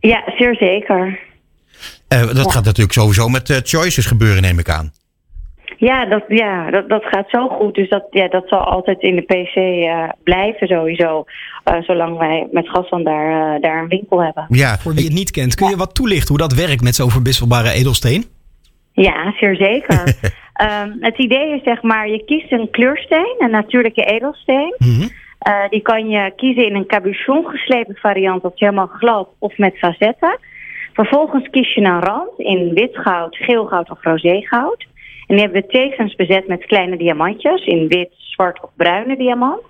Ja, 0.00 0.22
zeer 0.36 0.56
zeker. 0.56 1.18
Eh, 2.12 2.34
dat 2.34 2.52
gaat 2.52 2.64
natuurlijk 2.64 2.98
sowieso 2.98 3.28
met 3.28 3.50
eh, 3.50 3.56
choices 3.62 4.06
gebeuren, 4.06 4.42
neem 4.42 4.58
ik 4.58 4.68
aan. 4.68 4.92
Ja, 5.76 6.04
dat, 6.04 6.24
ja 6.28 6.70
dat, 6.70 6.88
dat 6.88 7.04
gaat 7.04 7.30
zo 7.30 7.48
goed. 7.48 7.74
Dus 7.74 7.88
dat, 7.88 8.06
ja, 8.10 8.28
dat 8.28 8.48
zal 8.48 8.58
altijd 8.58 9.00
in 9.00 9.16
de 9.16 9.22
PC 9.22 9.54
eh, 9.54 10.08
blijven 10.24 10.66
sowieso. 10.66 11.24
eh, 11.64 11.82
zolang 11.82 12.18
wij 12.18 12.48
met 12.50 12.68
Gasland 12.68 13.04
daar, 13.04 13.54
eh, 13.54 13.60
daar 13.62 13.82
een 13.82 13.88
winkel 13.88 14.22
hebben. 14.22 14.46
Ja, 14.48 14.78
Voor 14.78 14.94
wie 14.94 15.04
het 15.04 15.12
niet 15.14 15.30
kent, 15.30 15.54
kun 15.54 15.68
je 15.70 15.76
wat 15.76 15.94
toelichten 15.94 16.28
hoe 16.28 16.48
dat 16.48 16.54
werkt 16.54 16.82
met 16.82 16.94
zo'n 16.94 17.10
verwisselbare 17.10 17.70
edelsteen? 17.70 18.24
Ja, 18.92 19.32
zeer 19.40 19.56
zeker. 19.56 20.00
Ehm, 20.52 20.90
het 21.00 21.18
idee 21.18 21.54
is 21.54 21.62
zeg 21.64 21.82
maar, 21.82 22.08
je 22.08 22.24
kiest 22.24 22.52
een 22.52 22.70
kleursteen, 22.70 23.34
een 23.38 23.50
natuurlijke 23.50 24.02
edelsteen. 24.04 24.74
Mhm. 24.78 25.08
Eh, 25.38 25.68
die 25.70 25.82
kan 25.82 26.08
je 26.08 26.32
kiezen 26.36 26.66
in 26.66 26.74
een 26.74 26.86
cabochon 26.86 27.44
geslepen 27.46 27.96
variant, 27.96 28.42
dat 28.42 28.52
is 28.54 28.60
helemaal 28.60 28.86
glad, 28.86 29.28
of 29.38 29.58
met 29.58 29.78
facetten. 29.78 30.38
Vervolgens 30.92 31.48
kies 31.50 31.74
je 31.74 31.80
een 31.80 32.00
rand 32.00 32.38
in 32.38 32.74
wit 32.74 32.96
goud, 32.96 33.36
geel 33.36 33.66
goud 33.66 33.90
of 33.90 34.02
roze 34.02 34.46
goud. 34.46 34.86
En 35.26 35.36
die 35.36 35.44
hebben 35.44 35.62
we 35.62 35.68
tevens 35.68 36.14
bezet 36.14 36.46
met 36.46 36.66
kleine 36.66 36.96
diamantjes 36.96 37.64
in 37.66 37.88
wit, 37.88 38.10
zwart 38.16 38.62
of 38.62 38.70
bruine 38.76 39.16
diamant. 39.16 39.62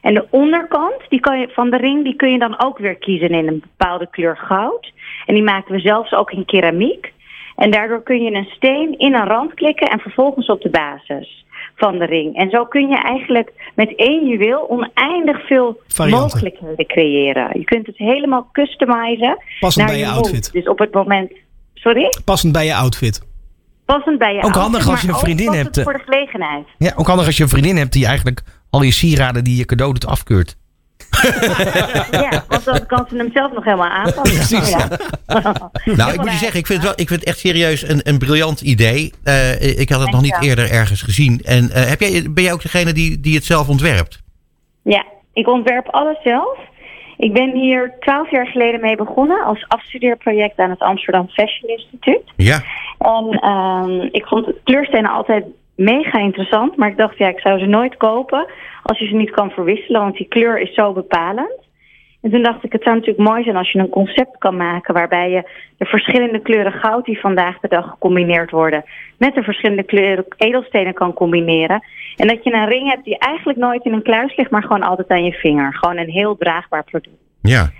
En 0.00 0.14
de 0.14 0.26
onderkant 0.30 1.00
die 1.08 1.20
kan 1.20 1.40
je, 1.40 1.48
van 1.48 1.70
de 1.70 1.76
ring 1.76 2.04
die 2.04 2.16
kun 2.16 2.30
je 2.30 2.38
dan 2.38 2.60
ook 2.60 2.78
weer 2.78 2.96
kiezen 2.96 3.28
in 3.28 3.46
een 3.46 3.60
bepaalde 3.60 4.06
kleur 4.10 4.36
goud. 4.36 4.92
En 5.26 5.34
die 5.34 5.42
maken 5.42 5.72
we 5.72 5.80
zelfs 5.80 6.12
ook 6.12 6.30
in 6.30 6.44
keramiek. 6.44 7.12
En 7.56 7.70
daardoor 7.70 8.02
kun 8.02 8.22
je 8.22 8.32
een 8.32 8.48
steen 8.50 8.98
in 8.98 9.14
een 9.14 9.26
rand 9.26 9.54
klikken 9.54 9.88
en 9.88 9.98
vervolgens 9.98 10.46
op 10.46 10.60
de 10.60 10.70
basis 10.70 11.45
van 11.76 11.98
de 11.98 12.04
ring. 12.04 12.36
En 12.36 12.50
zo 12.50 12.64
kun 12.64 12.88
je 12.88 12.96
eigenlijk 12.96 13.52
met 13.74 13.96
één 13.96 14.28
juweel 14.28 14.70
oneindig 14.70 15.46
veel 15.46 15.80
Varianten. 15.86 16.28
mogelijkheden 16.28 16.86
creëren. 16.86 17.48
Je 17.52 17.64
kunt 17.64 17.86
het 17.86 17.96
helemaal 17.96 18.48
customizen 18.52 19.38
Passend 19.60 19.86
naar 19.86 19.94
bij 19.94 20.04
je 20.04 20.10
outfit. 20.10 20.52
Dus 20.52 20.68
op 20.68 20.78
het 20.78 20.94
moment... 20.94 21.32
Sorry? 21.74 22.12
Passend 22.24 22.52
bij 22.52 22.66
je 22.66 22.74
outfit. 22.74 23.22
Passend 23.84 24.18
bij 24.18 24.32
je 24.32 24.36
Ook 24.36 24.44
outfit, 24.44 24.62
handig 24.62 24.88
als 24.88 25.00
je 25.00 25.08
een 25.08 25.14
vriendin 25.14 25.48
ook 25.48 25.54
hebt, 25.54 25.76
eh. 25.76 25.84
voor 25.84 25.92
de 25.92 26.02
gelegenheid. 26.04 26.66
Ja, 26.78 26.92
ook 26.96 27.06
handig 27.06 27.26
als 27.26 27.36
je 27.36 27.42
een 27.42 27.48
vriendin 27.48 27.76
hebt 27.76 27.92
die 27.92 28.06
eigenlijk 28.06 28.42
al 28.70 28.82
je 28.82 28.92
sieraden 28.92 29.44
die 29.44 29.56
je 29.56 29.64
cadeau 29.64 29.92
doet 29.92 30.06
afkeurt. 30.06 30.56
Ja, 32.10 32.44
want 32.48 32.64
dan 32.64 32.86
kan 32.86 33.06
ze 33.08 33.16
hem 33.16 33.30
zelf 33.32 33.52
nog 33.52 33.64
helemaal 33.64 33.88
aanpassen. 33.88 34.66
Ja. 34.66 34.88
Nou, 35.84 36.12
ik 36.12 36.20
moet 36.20 36.30
je 36.30 36.36
zeggen, 36.36 36.58
ik 36.58 36.66
vind 36.66 36.78
het, 36.78 36.82
wel, 36.82 36.92
ik 36.92 37.08
vind 37.08 37.20
het 37.20 37.28
echt 37.28 37.38
serieus 37.38 37.88
een, 37.88 38.00
een 38.02 38.18
briljant 38.18 38.60
idee. 38.60 39.12
Eh, 39.24 39.78
ik 39.78 39.88
had 39.88 40.00
het 40.00 40.10
nog 40.10 40.22
niet 40.22 40.36
eerder 40.40 40.70
ergens 40.70 41.02
gezien. 41.02 41.40
En 41.44 41.70
eh, 41.70 41.88
heb 41.88 42.00
jij, 42.00 42.26
ben 42.30 42.42
jij 42.42 42.52
ook 42.52 42.62
degene 42.62 42.92
die, 42.92 43.20
die 43.20 43.34
het 43.34 43.44
zelf 43.44 43.68
ontwerpt? 43.68 44.22
Ja, 44.82 45.04
ik 45.32 45.48
ontwerp 45.48 45.88
alles 45.88 46.22
zelf. 46.22 46.58
Ik 47.16 47.32
ben 47.32 47.50
hier 47.50 47.94
twaalf 48.00 48.30
jaar 48.30 48.46
geleden 48.46 48.80
mee 48.80 48.96
begonnen 48.96 49.44
als 49.44 49.64
afstudeerproject 49.68 50.58
aan 50.58 50.70
het 50.70 50.80
Amsterdam 50.80 51.28
Fashion 51.28 51.70
Instituut. 51.70 52.22
Ja. 52.36 52.62
En 52.98 53.38
ehm, 53.40 54.08
ik 54.10 54.26
vond 54.26 54.52
kleurstenen 54.64 55.10
altijd 55.10 55.44
mega 55.76 56.18
interessant, 56.18 56.76
maar 56.76 56.88
ik 56.88 56.96
dacht 56.96 57.18
ja, 57.18 57.28
ik 57.28 57.40
zou 57.40 57.58
ze 57.58 57.66
nooit 57.66 57.96
kopen 57.96 58.46
als 58.82 58.98
je 58.98 59.06
ze 59.06 59.14
niet 59.14 59.30
kan 59.30 59.50
verwisselen, 59.50 60.00
want 60.00 60.16
die 60.16 60.28
kleur 60.28 60.60
is 60.60 60.74
zo 60.74 60.92
bepalend. 60.92 61.64
En 62.20 62.30
toen 62.30 62.42
dacht 62.42 62.64
ik, 62.64 62.72
het 62.72 62.82
zou 62.82 62.94
natuurlijk 62.94 63.28
mooi 63.28 63.42
zijn 63.42 63.56
als 63.56 63.72
je 63.72 63.78
een 63.78 63.88
concept 63.88 64.38
kan 64.38 64.56
maken 64.56 64.94
waarbij 64.94 65.30
je 65.30 65.48
de 65.78 65.84
verschillende 65.84 66.40
kleuren 66.40 66.72
goud 66.72 67.04
die 67.04 67.20
vandaag 67.20 67.60
de 67.60 67.68
dag 67.68 67.88
gecombineerd 67.88 68.50
worden, 68.50 68.84
met 69.18 69.34
de 69.34 69.42
verschillende 69.42 69.82
kleuren 69.82 70.24
edelstenen 70.36 70.94
kan 70.94 71.12
combineren. 71.12 71.82
En 72.16 72.26
dat 72.26 72.44
je 72.44 72.52
een 72.52 72.68
ring 72.68 72.88
hebt 72.88 73.04
die 73.04 73.18
eigenlijk 73.18 73.58
nooit 73.58 73.84
in 73.84 73.92
een 73.92 74.02
kluis 74.02 74.36
ligt, 74.36 74.50
maar 74.50 74.62
gewoon 74.62 74.82
altijd 74.82 75.08
aan 75.08 75.24
je 75.24 75.32
vinger. 75.32 75.74
Gewoon 75.74 75.96
een 75.96 76.10
heel 76.10 76.36
draagbaar 76.36 76.84
product. 76.84 77.16
Ja. 77.40 77.70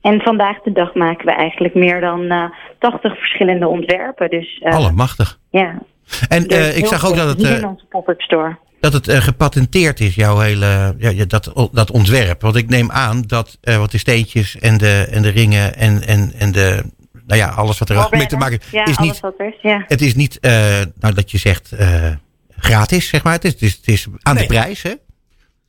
En 0.00 0.20
vandaag 0.20 0.60
de 0.60 0.72
dag 0.72 0.94
maken 0.94 1.26
we 1.26 1.32
eigenlijk 1.32 1.74
meer 1.74 2.00
dan 2.00 2.28
eh 2.28 2.44
80 2.78 3.18
verschillende 3.18 3.68
ontwerpen. 3.68 4.30
Dus 4.30 4.58
eh, 4.58 4.74
Allemachtig. 4.74 5.38
ja. 5.50 5.78
En 6.28 6.42
Dus 6.42 6.58
eh, 6.58 6.76
ik 6.76 6.86
zag 6.86 7.06
ook 7.06 7.16
dat 7.16 7.28
het, 7.28 7.38
hier 7.38 7.50
eh, 7.50 7.58
in 7.58 7.66
onze 7.66 7.84
pop-up 7.88 8.20
store. 8.20 8.56
dat 8.80 8.92
het 8.92 9.08
eh, 9.08 9.16
gepatenteerd 9.16 10.00
is, 10.00 10.14
jouw 10.14 10.38
hele, 10.38 10.94
ja, 10.98 11.24
dat, 11.24 11.68
dat 11.72 11.90
ontwerp. 11.90 12.40
Want 12.40 12.56
ik 12.56 12.68
neem 12.68 12.90
aan 12.90 13.22
dat 13.22 13.58
eh, 13.60 13.76
wat 13.78 13.90
de 13.90 13.98
steentjes 13.98 14.58
en 14.58 14.78
de, 14.78 15.08
en 15.10 15.22
de 15.22 15.28
ringen 15.28 15.76
en, 15.76 16.02
en, 16.06 16.32
en 16.38 16.52
de, 16.52 16.82
nou 17.26 17.40
ja, 17.40 17.48
alles 17.48 17.78
wat 17.78 17.88
er 17.88 17.98
ook 18.04 18.10
mee 18.10 18.26
te 18.26 18.36
maken 18.36 18.58
heeft, 18.60 18.70
Ja, 18.72 18.84
is 18.86 18.96
alles 18.96 19.12
niet, 19.12 19.20
wat 19.20 19.34
er 19.38 19.46
is. 19.46 19.60
Ja. 19.62 19.84
het 19.86 20.00
is 20.00 20.14
niet, 20.14 20.38
eh, 20.40 20.80
nou 21.00 21.14
dat 21.14 21.30
je 21.30 21.38
zegt, 21.38 21.72
eh, 21.72 22.10
gratis, 22.56 23.08
zeg 23.08 23.24
maar. 23.24 23.32
Het 23.32 23.44
is, 23.44 23.52
het 23.52 23.62
is, 23.62 23.74
het 23.76 23.88
is 23.88 24.06
aan 24.22 24.34
Nee. 24.34 24.46
de 24.46 24.54
prijs, 24.54 24.82
hè? 24.82 24.92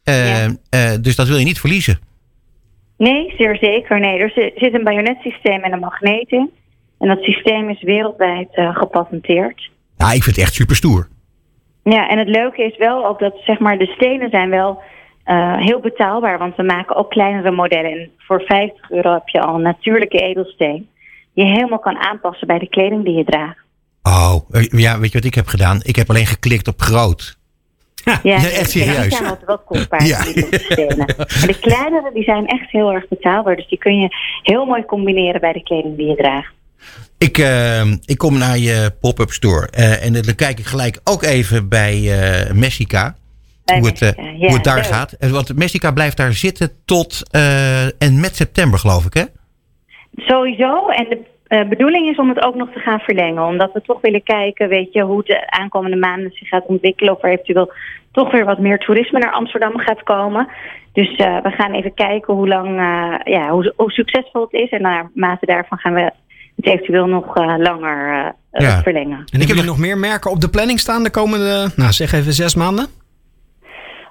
Ja. 0.03 0.97
dus 0.97 1.15
dat 1.15 1.27
wil 1.27 1.38
je 1.38 1.45
niet 1.45 1.59
verliezen. 1.59 1.99
Nee, 2.97 3.33
zeer 3.38 3.57
zeker. 3.57 3.99
Nee, 3.99 4.19
er 4.19 4.29
zit 4.29 4.51
zit 4.55 4.73
een 4.73 4.83
bajonetsysteem 4.83 5.63
en 5.63 5.71
een 5.73 5.79
magneet 5.79 6.29
in. 6.31 6.49
En 6.99 7.07
dat 7.07 7.21
systeem 7.21 7.69
is 7.69 7.81
wereldwijd 7.81 8.47
eh, 8.51 8.75
gepatenteerd. 8.75 9.69
Ja, 9.98 10.12
ik 10.12 10.24
vind 10.24 10.36
het 10.36 10.46
echt 10.46 10.54
super 10.54 10.76
stoer. 10.76 11.08
Ja, 11.84 12.10
en 12.10 12.18
het 12.18 12.28
leuke 12.28 12.64
is 12.64 12.78
wel 12.78 13.06
ook 13.06 13.20
dat 13.20 13.34
zeg 13.46 13.60
maar, 13.60 13.78
de 13.78 13.93
stenen 13.96 14.30
zijn 14.30 14.50
wel 14.50 14.82
eh, 15.24 15.58
heel 15.58 15.80
betaalbaar. 15.80 16.38
Want 16.38 16.56
we 16.56 16.64
maken 16.64 16.96
ook 16.96 17.10
kleinere 17.10 17.52
modellen. 17.52 17.91
En 17.91 18.10
voor 18.18 18.41
50 18.41 18.91
euro 18.91 19.14
heb 19.14 19.28
je 19.28 19.41
al 19.41 19.56
een 19.56 19.62
natuurlijke 19.62 20.18
edelsteen. 20.18 20.89
Die 21.34 21.46
je 21.46 21.52
helemaal 21.52 21.80
kan 21.80 21.98
aanpassen 21.98 22.48
bij 22.48 22.60
de 22.60 22.70
kleding 22.70 23.04
die 23.04 23.14
je 23.14 23.24
draagt. 23.24 23.58
Oh, 24.04 24.36
eh, 24.52 24.64
ja, 24.64 25.00
weet 25.00 25.12
je 25.12 25.18
wat 25.18 25.28
ik 25.28 25.36
heb 25.36 25.48
gedaan? 25.48 25.80
Ik 25.84 25.96
heb 25.96 26.10
alleen 26.10 26.26
geklikt 26.26 26.68
op 26.68 26.82
groot. 26.82 27.38
Ja, 28.04 28.20
Ja, 28.24 28.36
echt 28.36 28.70
serieus. 28.70 29.02
Die 29.02 29.12
zijn 29.12 29.30
wat, 29.30 29.43
wat 29.46 29.64
kostbaar. 29.66 30.06
Ja. 30.06 30.24
die 30.24 30.60
stenen. 30.60 31.08
En 31.08 31.48
de 31.48 31.60
kleinere 31.62 32.12
die 32.14 32.24
zijn 32.24 32.48
echt 32.48 32.72
heel 32.72 32.91
erg 32.91 33.08
betaalbaar. 33.08 33.56
Dus 33.56 33.68
die 33.68 33.78
kun 33.78 34.00
je 34.00 34.08
heel 34.41 34.66
mooi 34.66 34.86
combineren 34.86 35.41
bij 35.41 35.54
de 35.54 35.64
kleding 35.64 35.98
die 35.98 36.08
je 36.08 36.16
draagt. 36.16 36.54
Ik, 37.17 37.38
eh, 37.38 37.91
ik 38.05 38.17
kom 38.17 38.38
naar 38.38 38.57
je 38.57 38.91
pop-up 39.01 39.29
store. 39.29 39.67
eh, 39.69 40.05
en 40.05 40.13
dan 40.13 40.36
kijk 40.36 40.59
ik 40.59 40.65
gelijk 40.65 40.99
ook 41.03 41.23
even 41.23 41.69
bij 41.69 41.95
eh 41.95 42.53
Messica. 42.53 43.15
Bij 43.65 43.77
hoe, 43.77 43.88
het, 43.88 44.01
eh, 44.01 44.09
ja, 44.15 44.47
hoe 44.47 44.53
het 44.53 44.63
daar 44.63 44.75
leuk. 44.75 44.86
gaat. 44.86 45.17
Want 45.19 45.57
Messica 45.57 45.91
blijft 45.91 46.17
daar 46.17 46.33
zitten 46.33 46.71
tot 46.86 47.29
en 47.97 48.19
met 48.19 48.36
september, 48.36 48.79
geloof 48.79 49.05
ik, 49.05 49.13
hè? 49.13 49.23
Sowieso. 50.15 50.88
En 50.88 51.07
de 51.47 51.65
bedoeling 51.69 52.09
is 52.09 52.17
om 52.17 52.29
het 52.29 52.41
ook 52.41 52.55
nog 52.55 52.71
te 52.73 52.79
gaan 52.79 52.99
verlengen. 52.99 53.43
Omdat 53.43 53.73
we 53.73 53.81
toch 53.81 54.01
willen 54.01 54.23
kijken, 54.23 54.69
weet 54.69 54.93
je, 54.93 55.01
hoe 55.01 55.23
de 55.23 55.49
aankomende 55.51 55.97
maanden 55.97 56.31
zich 56.33 56.47
gaat 56.47 56.65
ontwikkelen. 56.65 57.13
Of 57.13 57.23
er 57.23 57.29
eventueel 57.29 57.73
toch 58.11 58.31
weer 58.31 58.45
wat 58.45 58.59
meer 58.59 58.77
toerisme 58.77 59.19
naar 59.19 59.31
Amsterdam 59.31 59.77
gaat 59.77 60.03
komen. 60.03 60.47
Dus 60.93 61.15
we 61.17 61.51
gaan 61.57 61.73
even 61.73 61.93
kijken 61.93 62.33
hoe 62.33 62.47
lang, 62.47 62.79
ja, 63.23 63.49
hoe, 63.49 63.73
hoe 63.75 63.91
succesvol 63.91 64.41
het 64.41 64.53
is. 64.61 64.69
En 64.69 64.81
naarmate 64.81 65.45
daarvan 65.45 65.77
gaan 65.77 65.93
we 65.93 66.11
het 66.56 66.66
eventueel 66.66 67.06
nog 67.06 67.36
eh, 67.38 67.53
langer 67.58 68.34
eh, 68.51 68.62
Ja. 68.62 68.82
verlengen. 68.82 69.18
En 69.18 69.26
hebben 69.30 69.47
jullie 69.47 69.64
nog 69.64 69.78
meer 69.78 69.97
merken 69.97 70.32
op 70.32 70.41
de 70.41 70.49
planning 70.49 70.80
staan 70.80 71.03
de 71.03 71.10
komende, 71.10 71.70
nou 71.76 71.91
zeg 71.91 72.12
even 72.12 72.34
zes 72.34 72.56
maanden? 72.56 72.88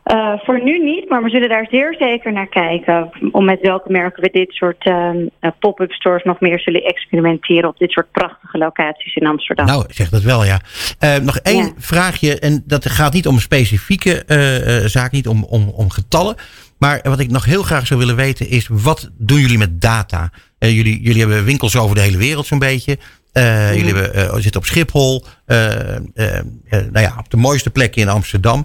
Eh, 0.04 0.32
voor 0.44 0.62
nu 0.64 0.78
niet, 0.84 1.08
maar 1.08 1.22
we 1.22 1.30
zullen 1.30 1.48
daar 1.48 1.66
zeer 1.70 1.96
zeker 1.98 2.32
naar 2.32 2.46
kijken. 2.48 3.10
Om 3.32 3.44
met 3.44 3.60
welke 3.60 3.92
merken 3.92 4.22
we 4.22 4.28
dit 4.32 4.52
soort 4.52 4.84
ehm, 4.86 5.16
eh, 5.40 5.50
pop-up 5.58 5.92
stores 5.92 6.22
nog 6.22 6.40
meer 6.40 6.60
zullen 6.60 6.82
experimenteren 6.84 7.68
op 7.68 7.78
dit 7.78 7.90
soort 7.90 8.10
prachtige 8.10 8.58
locaties 8.58 9.14
in 9.14 9.26
Amsterdam. 9.26 9.66
Nou, 9.66 9.84
zeg 9.88 10.08
dat 10.08 10.22
wel, 10.22 10.44
ja. 10.44 10.60
Eh, 10.98 11.16
nog 11.16 11.36
één 11.36 11.64
Ja. 11.64 11.72
vraagje. 11.78 12.38
En 12.38 12.62
dat 12.66 12.88
gaat 12.90 13.12
niet 13.12 13.26
om 13.26 13.38
specifieke 13.38 14.24
eh 14.24 14.76
eh, 14.82 14.84
zaak, 14.88 15.12
niet 15.12 15.28
om, 15.28 15.44
om, 15.44 15.68
om 15.68 15.90
getallen. 15.90 16.34
Maar 16.78 17.00
wat 17.02 17.20
ik 17.20 17.30
nog 17.30 17.44
heel 17.44 17.62
graag 17.62 17.86
zou 17.86 18.00
willen 18.00 18.16
weten 18.16 18.48
is, 18.48 18.68
wat 18.70 19.10
doen 19.18 19.40
jullie 19.40 19.58
met 19.58 19.80
data? 19.80 20.30
Eh, 20.64 20.76
jullie, 20.76 21.00
jullie 21.02 21.20
hebben 21.20 21.44
winkels 21.44 21.76
over 21.78 21.94
de 21.94 22.00
hele 22.00 22.16
wereld 22.16 22.46
zo'n 22.46 22.58
beetje. 22.58 22.98
Eh, 23.32 23.74
Jullie 23.74 23.94
hebben, 23.94 24.14
eh, 24.14 24.34
zitten 24.34 24.60
op 24.60 24.66
Schiphol. 24.66 25.24
nou 25.46 27.00
ja, 27.00 27.14
op 27.18 27.30
de 27.30 27.36
mooiste 27.36 27.70
plekken 27.70 28.02
in 28.02 28.08
Amsterdam. 28.08 28.64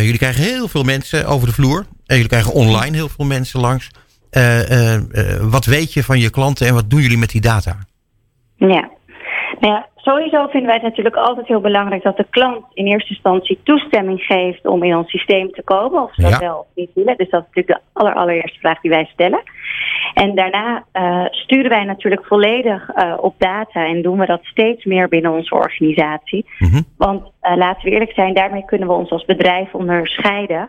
Jullie 0.00 0.18
krijgen 0.18 0.42
heel 0.44 0.68
veel 0.68 0.82
mensen 0.82 1.26
over 1.26 1.46
de 1.46 1.52
vloer. 1.54 1.78
En 2.06 2.14
jullie 2.14 2.28
krijgen 2.30 2.52
online 2.52 2.96
heel 2.96 3.08
veel 3.08 3.24
mensen 3.24 3.60
langs. 3.60 3.90
Wat 5.40 5.64
weet 5.64 5.92
je 5.92 6.02
van 6.04 6.18
je 6.18 6.30
klanten 6.30 6.66
en 6.66 6.74
wat 6.74 6.90
doen 6.90 7.00
jullie 7.00 7.18
met 7.18 7.30
die 7.30 7.40
data? 7.40 7.76
Ja. 8.56 8.90
Nou 9.60 9.72
ja, 9.74 9.88
sowieso 9.96 10.46
vinden 10.46 10.66
wij 10.66 10.74
het 10.74 10.82
natuurlijk 10.88 11.16
altijd 11.16 11.46
heel 11.46 11.60
belangrijk 11.60 12.02
dat 12.02 12.16
de 12.16 12.26
klant 12.30 12.64
in 12.74 12.86
eerste 12.86 13.10
instantie 13.10 13.60
toestemming 13.64 14.20
geeft 14.20 14.66
om 14.66 14.82
in 14.82 14.96
ons 14.96 15.10
systeem 15.10 15.50
te 15.52 15.62
komen. 15.64 16.02
Of 16.02 16.14
ze 16.14 16.22
dat 16.22 16.30
Ja. 16.30 16.38
wel 16.38 16.58
of 16.58 16.66
niet 16.74 16.90
willen. 16.94 17.16
Dus 17.16 17.30
dat 17.30 17.40
is 17.40 17.46
natuurlijk 17.46 17.66
de 17.66 17.80
aller, 18.00 18.14
allereerste 18.14 18.58
vraag 18.58 18.80
die 18.80 18.90
wij 18.90 19.04
stellen. 19.12 19.42
En 20.14 20.34
daarna 20.34 20.84
uh, 20.92 21.24
sturen 21.30 21.70
wij 21.70 21.84
natuurlijk 21.84 22.26
volledig 22.26 22.90
uh, 22.96 23.14
op 23.20 23.34
data 23.38 23.86
en 23.86 24.02
doen 24.02 24.18
we 24.18 24.26
dat 24.26 24.44
steeds 24.44 24.84
meer 24.84 25.08
binnen 25.08 25.32
onze 25.32 25.54
organisatie. 25.54 26.46
Mhm. 26.58 26.82
Want 26.96 27.22
uh, 27.22 27.56
laten 27.56 27.84
we 27.84 27.90
eerlijk 27.90 28.12
zijn, 28.12 28.34
daarmee 28.34 28.64
kunnen 28.64 28.88
we 28.88 28.94
ons 28.94 29.10
als 29.10 29.24
bedrijf 29.24 29.74
onderscheiden. 29.74 30.68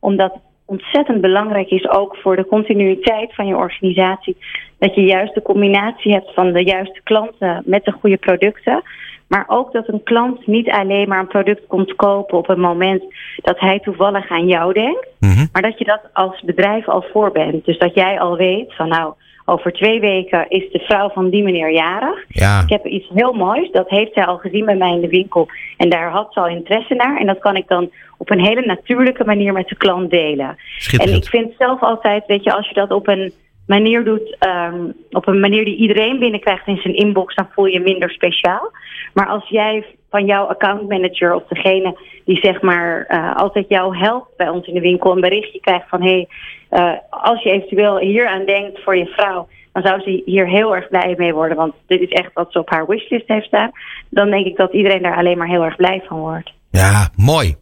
Omdat 0.00 0.32
het 0.32 0.42
ontzettend 0.64 1.20
belangrijk 1.20 1.70
is 1.70 1.88
ook 1.88 2.16
voor 2.16 2.36
de 2.36 2.46
continuïteit 2.46 3.34
van 3.34 3.46
je 3.46 3.56
organisatie. 3.56 4.36
Dat 4.78 4.94
je 4.94 5.02
juist 5.02 5.34
de 5.34 5.42
combinatie 5.42 6.12
hebt 6.12 6.34
van 6.34 6.52
de 6.52 6.64
juiste 6.64 7.00
klanten 7.02 7.62
met 7.64 7.84
de 7.84 7.92
goede 7.92 8.16
producten. 8.16 8.82
Maar 9.28 9.44
ook 9.46 9.72
dat 9.72 9.88
een 9.88 10.02
klant 10.02 10.46
niet 10.46 10.70
alleen 10.70 11.08
maar 11.08 11.18
een 11.18 11.26
product 11.26 11.66
komt 11.66 11.94
kopen 11.94 12.38
op 12.38 12.46
het 12.46 12.58
moment 12.58 13.02
dat 13.36 13.60
hij 13.60 13.80
toevallig 13.80 14.30
aan 14.30 14.46
jou 14.46 14.72
denkt. 14.72 15.06
Mhm. 15.20 15.46
Maar 15.52 15.62
dat 15.62 15.78
je 15.78 15.84
dat 15.84 16.00
als 16.12 16.42
bedrijf 16.42 16.88
al 16.88 17.04
voor 17.12 17.32
bent. 17.32 17.64
Dus 17.64 17.78
dat 17.78 17.94
jij 17.94 18.20
al 18.20 18.36
weet 18.36 18.74
van 18.74 18.88
nou, 18.88 19.14
over 19.44 19.72
twee 19.72 20.00
weken 20.00 20.48
is 20.48 20.70
de 20.72 20.78
vrouw 20.78 21.08
van 21.08 21.30
die 21.30 21.42
meneer 21.42 21.72
jarig. 21.72 22.24
Ja. 22.28 22.60
Ik 22.60 22.68
heb 22.68 22.86
iets 22.86 23.08
heel 23.14 23.32
moois, 23.32 23.70
dat 23.70 23.88
heeft 23.88 24.12
zij 24.12 24.26
al 24.26 24.36
gezien 24.36 24.64
bij 24.64 24.76
mij 24.76 24.92
in 24.92 25.00
de 25.00 25.08
winkel. 25.08 25.48
En 25.76 25.88
daar 25.88 26.10
had 26.10 26.32
ze 26.32 26.40
al 26.40 26.48
interesse 26.48 26.94
naar. 26.94 27.16
En 27.16 27.26
dat 27.26 27.38
kan 27.38 27.56
ik 27.56 27.68
dan 27.68 27.90
op 28.16 28.30
een 28.30 28.44
hele 28.44 28.66
natuurlijke 28.66 29.24
manier 29.24 29.52
met 29.52 29.68
de 29.68 29.76
klant 29.76 30.10
delen. 30.10 30.56
En 30.96 31.14
ik 31.14 31.24
vind 31.24 31.52
zelf 31.58 31.82
altijd, 31.82 32.26
weet 32.26 32.44
je, 32.44 32.52
als 32.52 32.68
je 32.68 32.74
dat 32.74 32.90
op 32.90 33.08
een 33.08 33.32
manier 33.66 34.04
doet, 34.04 34.36
ehm, 34.38 34.90
op 35.10 35.26
een 35.26 35.40
manier 35.40 35.64
die 35.64 35.76
iedereen 35.76 36.18
binnenkrijgt 36.18 36.66
in 36.66 36.76
zijn 36.76 36.94
inbox, 36.94 37.34
dan 37.34 37.48
voel 37.52 37.66
je 37.66 37.80
minder 37.80 38.10
speciaal. 38.10 38.70
Maar 39.14 39.26
als 39.26 39.48
jij 39.48 39.84
van 40.10 40.26
jouw 40.26 40.44
accountmanager 40.44 41.34
of 41.34 41.42
degene 41.48 41.98
die 42.24 42.38
zeg 42.42 42.60
maar 42.60 43.04
eh, 43.08 43.36
altijd 43.36 43.68
jou 43.68 43.96
helpt 43.96 44.36
bij 44.36 44.48
ons 44.48 44.66
in 44.66 44.74
de 44.74 44.80
winkel 44.80 45.12
een 45.12 45.20
berichtje 45.20 45.60
krijgt 45.60 45.88
van 45.88 46.02
hé, 46.02 46.08
hey, 46.08 46.28
uh, 46.70 46.92
als 47.10 47.42
je 47.42 47.50
eventueel 47.50 47.98
hier 47.98 48.26
aan 48.26 48.44
denkt 48.44 48.82
voor 48.82 48.96
je 48.96 49.06
vrouw, 49.06 49.48
dan 49.72 49.82
zou 49.82 50.00
ze 50.00 50.22
hier 50.24 50.48
heel 50.48 50.76
erg 50.76 50.88
blij 50.88 51.14
mee 51.18 51.34
worden, 51.34 51.56
want 51.56 51.74
dit 51.86 52.00
is 52.00 52.08
echt 52.08 52.30
wat 52.32 52.52
ze 52.52 52.58
op 52.58 52.70
haar 52.70 52.86
wishlist 52.86 53.28
heeft 53.28 53.46
staan. 53.46 53.70
Dan 54.08 54.30
denk 54.30 54.46
ik 54.46 54.56
dat 54.56 54.72
iedereen 54.72 55.02
daar 55.02 55.16
alleen 55.16 55.38
maar 55.38 55.48
heel 55.48 55.64
erg 55.64 55.76
blij 55.76 56.02
van 56.06 56.18
wordt. 56.18 56.52
Ja, 56.70 57.08
mooi. 57.16 57.54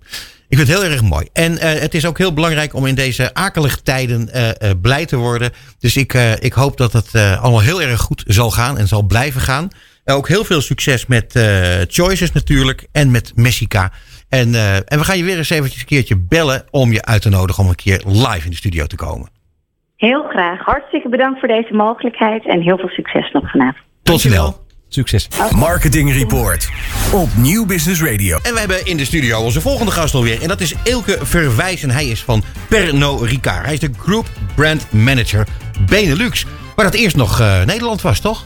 Ik 0.55 0.61
vind 0.61 0.72
het 0.72 0.82
heel 0.82 0.90
erg 0.90 1.02
mooi. 1.02 1.28
En 1.32 1.52
uh, 1.52 1.59
het 1.61 1.94
is 1.94 2.07
ook 2.07 2.18
heel 2.18 2.32
belangrijk 2.32 2.74
om 2.74 2.86
in 2.86 2.94
deze 2.94 3.34
akelige 3.34 3.82
tijden 3.82 4.28
uh, 4.34 4.48
uh, 4.48 4.70
blij 4.82 5.07
te 5.07 5.16
worden. 5.16 5.50
Dus 5.78 5.96
ik, 5.96 6.12
ik 6.38 6.52
hoop 6.52 6.76
dat 6.76 6.92
het 6.92 7.14
allemaal 7.14 7.61
heel 7.61 7.82
erg 7.82 8.00
goed 8.00 8.24
zal 8.26 8.50
gaan 8.50 8.78
en 8.78 8.86
zal 8.86 9.02
blijven 9.02 9.40
gaan. 9.40 9.68
ook 10.05 10.28
heel 10.28 10.44
veel 10.44 10.61
succes 10.61 11.07
met 11.07 11.32
Choices 11.88 12.32
natuurlijk 12.32 12.86
en 12.92 13.11
met 13.11 13.32
Messica. 13.36 13.92
En, 14.28 14.55
en 14.84 14.98
we 14.98 15.05
gaan 15.05 15.18
je 15.18 15.24
weer 15.24 15.36
eens 15.36 15.50
eventjes 15.50 15.80
een 15.80 15.86
keertje 15.86 16.18
bellen 16.18 16.64
om 16.70 16.92
je 16.92 17.05
uit 17.05 17.22
te 17.22 17.28
nodigen 17.28 17.62
om 17.62 17.68
een 17.68 17.74
keer 17.74 18.02
live 18.07 18.44
in 18.44 18.50
de 18.50 18.57
studio 18.57 18.86
te 18.86 18.96
komen. 18.96 19.28
Heel 19.96 20.22
graag. 20.22 20.61
Hartstikke 20.64 21.09
bedankt 21.09 21.38
voor 21.38 21.48
deze 21.48 21.74
mogelijkheid 21.74 22.46
en 22.46 22.61
heel 22.61 22.78
veel 22.78 22.88
succes 22.88 23.30
nog 23.32 23.50
vanavond. 23.50 23.84
Tot 24.02 24.20
snel. 24.20 24.64
Succes. 24.95 25.28
Marketing 25.55 26.12
Report 26.12 26.68
op 27.12 27.28
Nieuw 27.36 27.66
Business 27.66 28.03
Radio. 28.03 28.38
En 28.42 28.53
we 28.53 28.59
hebben 28.59 28.86
in 28.86 28.97
de 28.97 29.05
studio 29.05 29.40
onze 29.40 29.61
volgende 29.61 29.92
gast 29.92 30.14
alweer. 30.14 30.42
En 30.42 30.49
dat 30.49 30.61
is 30.61 30.74
Ilke 30.82 31.18
Verwijs. 31.22 31.82
En 31.82 31.90
hij 31.90 32.07
is 32.07 32.22
van 32.22 32.45
Pernod 32.68 33.22
Ricard. 33.22 33.64
Hij 33.64 33.74
is 33.74 33.80
de 33.80 33.90
Group 33.99 34.30
Brand 34.55 34.92
Manager 34.92 35.47
Benelux. 35.86 36.47
Waar 36.76 36.84
dat 36.84 36.95
eerst 36.95 37.16
nog 37.16 37.40
uh, 37.40 37.64
Nederland 37.64 38.03
was, 38.03 38.20
toch? 38.20 38.45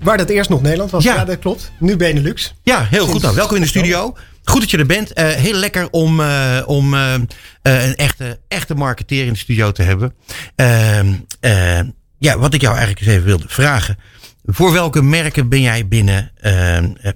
Waar 0.00 0.16
dat 0.16 0.28
eerst 0.28 0.50
nog 0.50 0.62
Nederland 0.62 0.90
was, 0.90 1.04
Ja. 1.04 1.14
ja, 1.14 1.24
dat 1.24 1.38
klopt. 1.38 1.72
Nu 1.78 1.96
Benelux. 1.96 2.54
Ja, 2.62 2.86
heel 2.90 3.06
goed. 3.06 3.22
Nou, 3.22 3.34
welkom 3.34 3.56
in 3.56 3.62
de 3.62 3.68
studio. 3.68 4.16
Goed 4.44 4.60
dat 4.60 4.70
je 4.70 4.78
er 4.78 4.86
bent. 4.86 5.18
Uh, 5.18 5.28
heel 5.28 5.54
lekker 5.54 5.88
om, 5.90 6.20
uh, 6.20 6.62
om 6.66 6.94
uh, 6.94 7.14
een 7.62 7.94
echte, 7.96 8.38
echte 8.48 8.74
marketeer 8.74 9.26
in 9.26 9.32
de 9.32 9.38
studio 9.38 9.72
te 9.72 9.82
hebben. 9.82 10.14
Ehm, 10.56 11.12
ja, 12.18 12.38
wat 12.38 12.54
ik 12.54 12.60
jou 12.60 12.76
eigenlijk 12.76 13.06
eens 13.06 13.14
even 13.14 13.26
wilde 13.26 13.44
vragen. 13.48 13.98
Voor 14.44 14.72
welke 14.72 15.02
merken 15.02 15.48
ben 15.48 15.60
jij 15.60 15.88
binnen 15.88 16.32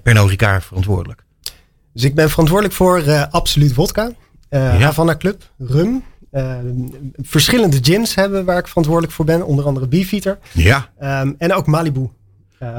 Pernod 0.03 0.29
Ricard 0.29 0.63
verantwoordelijk? 0.65 1.23
Dus 1.93 2.03
ik 2.03 2.15
ben 2.15 2.29
verantwoordelijk 2.29 2.75
voor 2.75 3.03
Absoluut 3.31 3.73
Vodka, 3.73 4.11
Ja. 4.49 4.77
Havana 4.77 5.17
Club, 5.17 5.43
Rum. 5.57 6.03
verschillende 7.17 7.77
gyms 7.81 8.15
hebben 8.15 8.45
waar 8.45 8.57
ik 8.57 8.67
verantwoordelijk 8.67 9.13
voor 9.13 9.25
ben. 9.25 9.45
Onder 9.45 9.65
andere 9.65 9.87
Beefeater. 9.87 10.37
Ja. 10.53 10.89
Um, 11.01 11.35
en 11.37 11.53
ook 11.53 11.65
Malibu, 11.67 12.09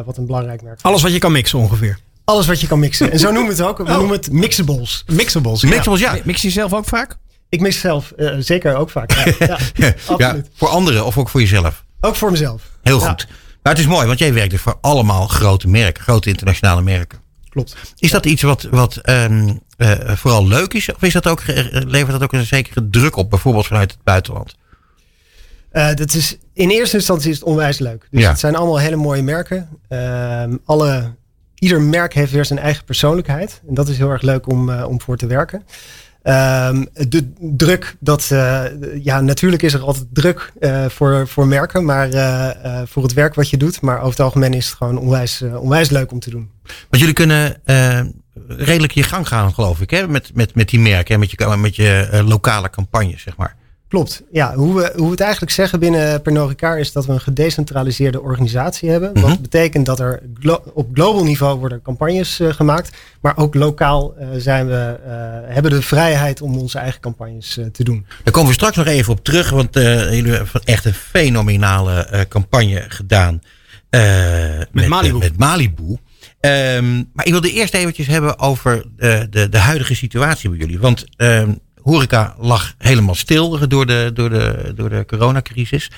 wat 0.05 0.17
een 0.17 0.27
belangrijk 0.27 0.63
merk 0.63 0.77
is. 0.77 0.83
Alles 0.83 1.03
wat 1.03 1.13
je 1.13 1.19
kan 1.19 1.33
mixen 1.33 1.59
ongeveer. 1.59 1.99
Alles 2.25 2.47
wat 2.47 2.61
je 2.61 2.67
kan 2.67 2.79
mixen. 2.79 3.11
En 3.13 3.19
zo 3.19 3.31
noemen 3.33 3.57
we 3.57 3.63
het 3.63 3.71
ook. 3.71 3.77
We 3.79 3.83
Oh. 3.85 3.91
noemen 3.97 4.17
het 4.17 4.33
mixables. 4.33 5.05
Mixables. 5.07 5.63
Mixables, 5.63 6.01
ja. 6.01 6.17
Mix 6.25 6.43
je 6.43 6.51
zelf 6.51 6.73
ook 6.75 6.85
vaak? 6.85 7.17
Ik 7.49 7.61
mix 7.61 7.81
zelf 7.81 8.13
uh, 8.17 8.35
zeker 8.39 8.77
ook 8.77 8.91
vaak. 8.91 9.13
Ja, 9.13 9.25
ja, 9.47 9.59
Ja, 9.75 9.95
absoluut. 10.07 10.49
voor 10.55 10.69
anderen 10.69 11.05
of 11.07 11.19
ook 11.19 11.29
voor 11.29 11.41
jezelf? 11.41 11.85
Ook 12.01 12.17
voor 12.17 12.31
mezelf. 12.31 12.63
Heel 12.83 13.01
Ja, 13.01 13.09
goed. 13.09 13.27
Maar 13.63 13.73
het 13.73 13.83
is 13.83 13.89
mooi, 13.89 14.07
want 14.07 14.19
jij 14.19 14.33
werkt 14.35 14.51
dus 14.51 14.61
voor 14.61 14.79
allemaal 14.81 15.27
grote 15.29 15.69
merken, 15.69 16.03
grote 16.03 16.29
internationale 16.29 16.83
merken. 16.83 17.19
klopt. 17.49 17.77
Is 17.99 18.11
dat 18.11 18.27
iets 18.27 18.43
wat, 18.43 18.63
wat 18.71 18.97
ehm, 18.97 19.55
eh, 19.77 19.91
vooral 20.17 20.47
leuk 20.47 20.75
is? 20.75 20.95
Of 20.95 21.03
is 21.03 21.13
dat 21.13 21.27
ook, 21.27 21.41
ge- 21.41 21.83
levert 21.87 22.11
dat 22.13 22.23
ook 22.23 22.33
een 22.33 22.47
zekere 22.47 22.89
druk 22.91 23.17
op, 23.17 23.31
bijvoorbeeld 23.31 23.67
vanuit 23.67 23.91
het 23.91 24.03
buitenland? 24.05 24.55
Eh, 25.71 25.95
dat 25.95 26.15
is, 26.15 26.37
in 26.55 26.71
eerste 26.71 26.97
instantie 26.97 27.31
is 27.31 27.37
het 27.37 27.45
onwijs 27.45 27.79
leuk. 27.79 28.07
Dus 28.11 28.23
Ja. 28.23 28.29
het 28.31 28.39
zijn 28.39 28.57
allemaal 28.57 28.79
hele 28.79 28.97
mooie 28.97 29.23
merken. 29.23 29.69
Ehm, 29.89 30.57
alle, 30.65 31.15
ieder 31.59 31.81
merk 31.83 32.15
heeft 32.15 32.33
weer 32.33 32.45
zijn 32.45 32.59
eigen 32.59 32.85
persoonlijkheid. 32.85 33.61
En 33.69 33.75
dat 33.75 33.89
is 33.89 33.97
heel 33.99 34.11
erg 34.11 34.23
leuk 34.23 34.49
om, 34.49 34.71
eh, 34.71 34.89
om 34.89 35.01
voor 35.01 35.17
te 35.17 35.27
werken. 35.27 35.63
Ehm, 36.23 36.85
de 37.09 37.33
druk, 37.39 37.97
dat, 38.01 38.29
eh, 38.31 38.65
ja, 39.03 39.21
natuurlijk 39.21 39.63
is 39.63 39.75
er 39.75 39.81
altijd 39.81 40.07
druk 40.13 40.53
eh, 40.61 40.85
voor, 40.89 41.29
voor 41.29 41.47
merken, 41.47 41.85
maar 41.85 42.11
eh, 42.11 42.83
voor 42.85 43.03
het 43.03 43.13
werk 43.13 43.35
wat 43.35 43.51
je 43.51 43.57
doet. 43.57 43.81
Maar 43.81 43.97
over 43.97 44.11
het 44.11 44.21
algemeen 44.21 44.55
is 44.55 44.67
het 44.67 44.75
gewoon 44.75 44.99
onwijs, 44.99 45.43
onwijs 45.43 45.91
leuk 45.91 46.13
om 46.13 46.21
te 46.21 46.31
doen. 46.31 46.51
Want 46.63 47.03
jullie 47.03 47.15
kunnen 47.15 47.57
redelijk 48.49 48.93
je 48.93 49.03
gang 49.03 49.29
gaan, 49.29 49.55
geloof 49.55 49.81
ik, 49.81 49.91
hè? 49.91 50.09
Met, 50.09 50.31
met, 50.35 50.55
met 50.55 50.69
die 50.69 50.81
merken 50.81 51.15
en 51.15 51.21
met 51.21 51.31
je, 51.31 51.57
met 51.57 51.77
je 51.77 52.23
lokale 52.27 52.71
campagnes, 52.71 53.23
zeg 53.23 53.37
maar. 53.37 53.57
Klopt. 53.91 54.23
Ja, 54.33 54.55
hoe, 54.55 54.75
we, 54.75 54.93
hoe 54.97 55.05
we 55.05 55.11
het 55.11 55.21
eigenlijk 55.21 55.53
zeggen 55.53 55.81
binnen 55.81 56.23
Pernod 56.23 56.49
Ricard 56.49 56.81
is 56.81 56.93
dat 56.93 57.07
we 57.07 57.13
een 57.13 57.21
gedecentraliseerde 57.21 58.21
organisatie 58.21 58.91
hebben. 58.91 59.11
Mhm. 59.15 59.23
Wat 59.29 59.43
betekent 59.43 59.87
dat 59.87 60.01
er 60.01 60.23
glo- 60.41 60.63
op 60.75 60.89
global 60.93 61.25
niveau 61.25 61.59
worden 61.59 61.83
campagnes 61.83 62.41
eh, 62.41 62.53
gemaakt. 62.53 62.97
Maar 63.21 63.37
ook 63.37 63.55
lokaal 63.55 64.15
eh, 64.17 64.29
zijn 64.37 64.67
we, 64.67 64.99
eh, 65.05 65.55
hebben 65.55 65.71
de 65.71 65.83
vrijheid 65.83 66.41
om 66.43 66.59
onze 66.59 66.79
eigen 66.79 67.01
campagnes 67.01 67.59
eh, 67.59 67.67
te 67.67 67.85
doen. 67.85 68.07
Daar 68.25 68.33
komen 68.33 68.49
we 68.49 68.55
straks 68.55 68.77
nog 68.77 68.87
even 68.87 69.13
op 69.13 69.25
terug, 69.25 69.51
want 69.51 69.77
eh, 69.77 70.15
jullie 70.15 70.33
hebben 70.33 70.63
echt 70.65 70.85
een 70.85 70.95
fenomenale 70.95 71.93
eh, 72.07 72.21
campagne 72.29 72.85
gedaan. 72.89 73.41
eh, 73.91 74.01
met, 74.73 74.87
Malibu. 74.89 75.19
met 75.19 75.39
Malibu. 75.39 75.97
Ehm, 76.41 76.95
maar 77.13 77.27
ik 77.27 77.33
wilde 77.33 77.53
eerst 77.53 77.75
eventjes 77.75 78.07
hebben 78.07 78.39
over 78.39 78.85
de, 78.97 79.27
de, 79.31 79.49
de 79.49 79.59
huidige 79.59 79.95
situatie 79.95 80.51
bij 80.51 80.59
jullie. 80.59 80.79
Want 80.79 81.05
ehm, 81.17 81.51
horeca 81.83 82.35
lag 82.39 82.75
helemaal 82.79 83.15
stil 83.15 83.69
door 83.69 83.87
de, 83.87 84.11
door 84.15 84.31
de, 84.31 84.73
door 84.75 84.89
de 84.89 85.05
coronacrisis. 85.07 85.91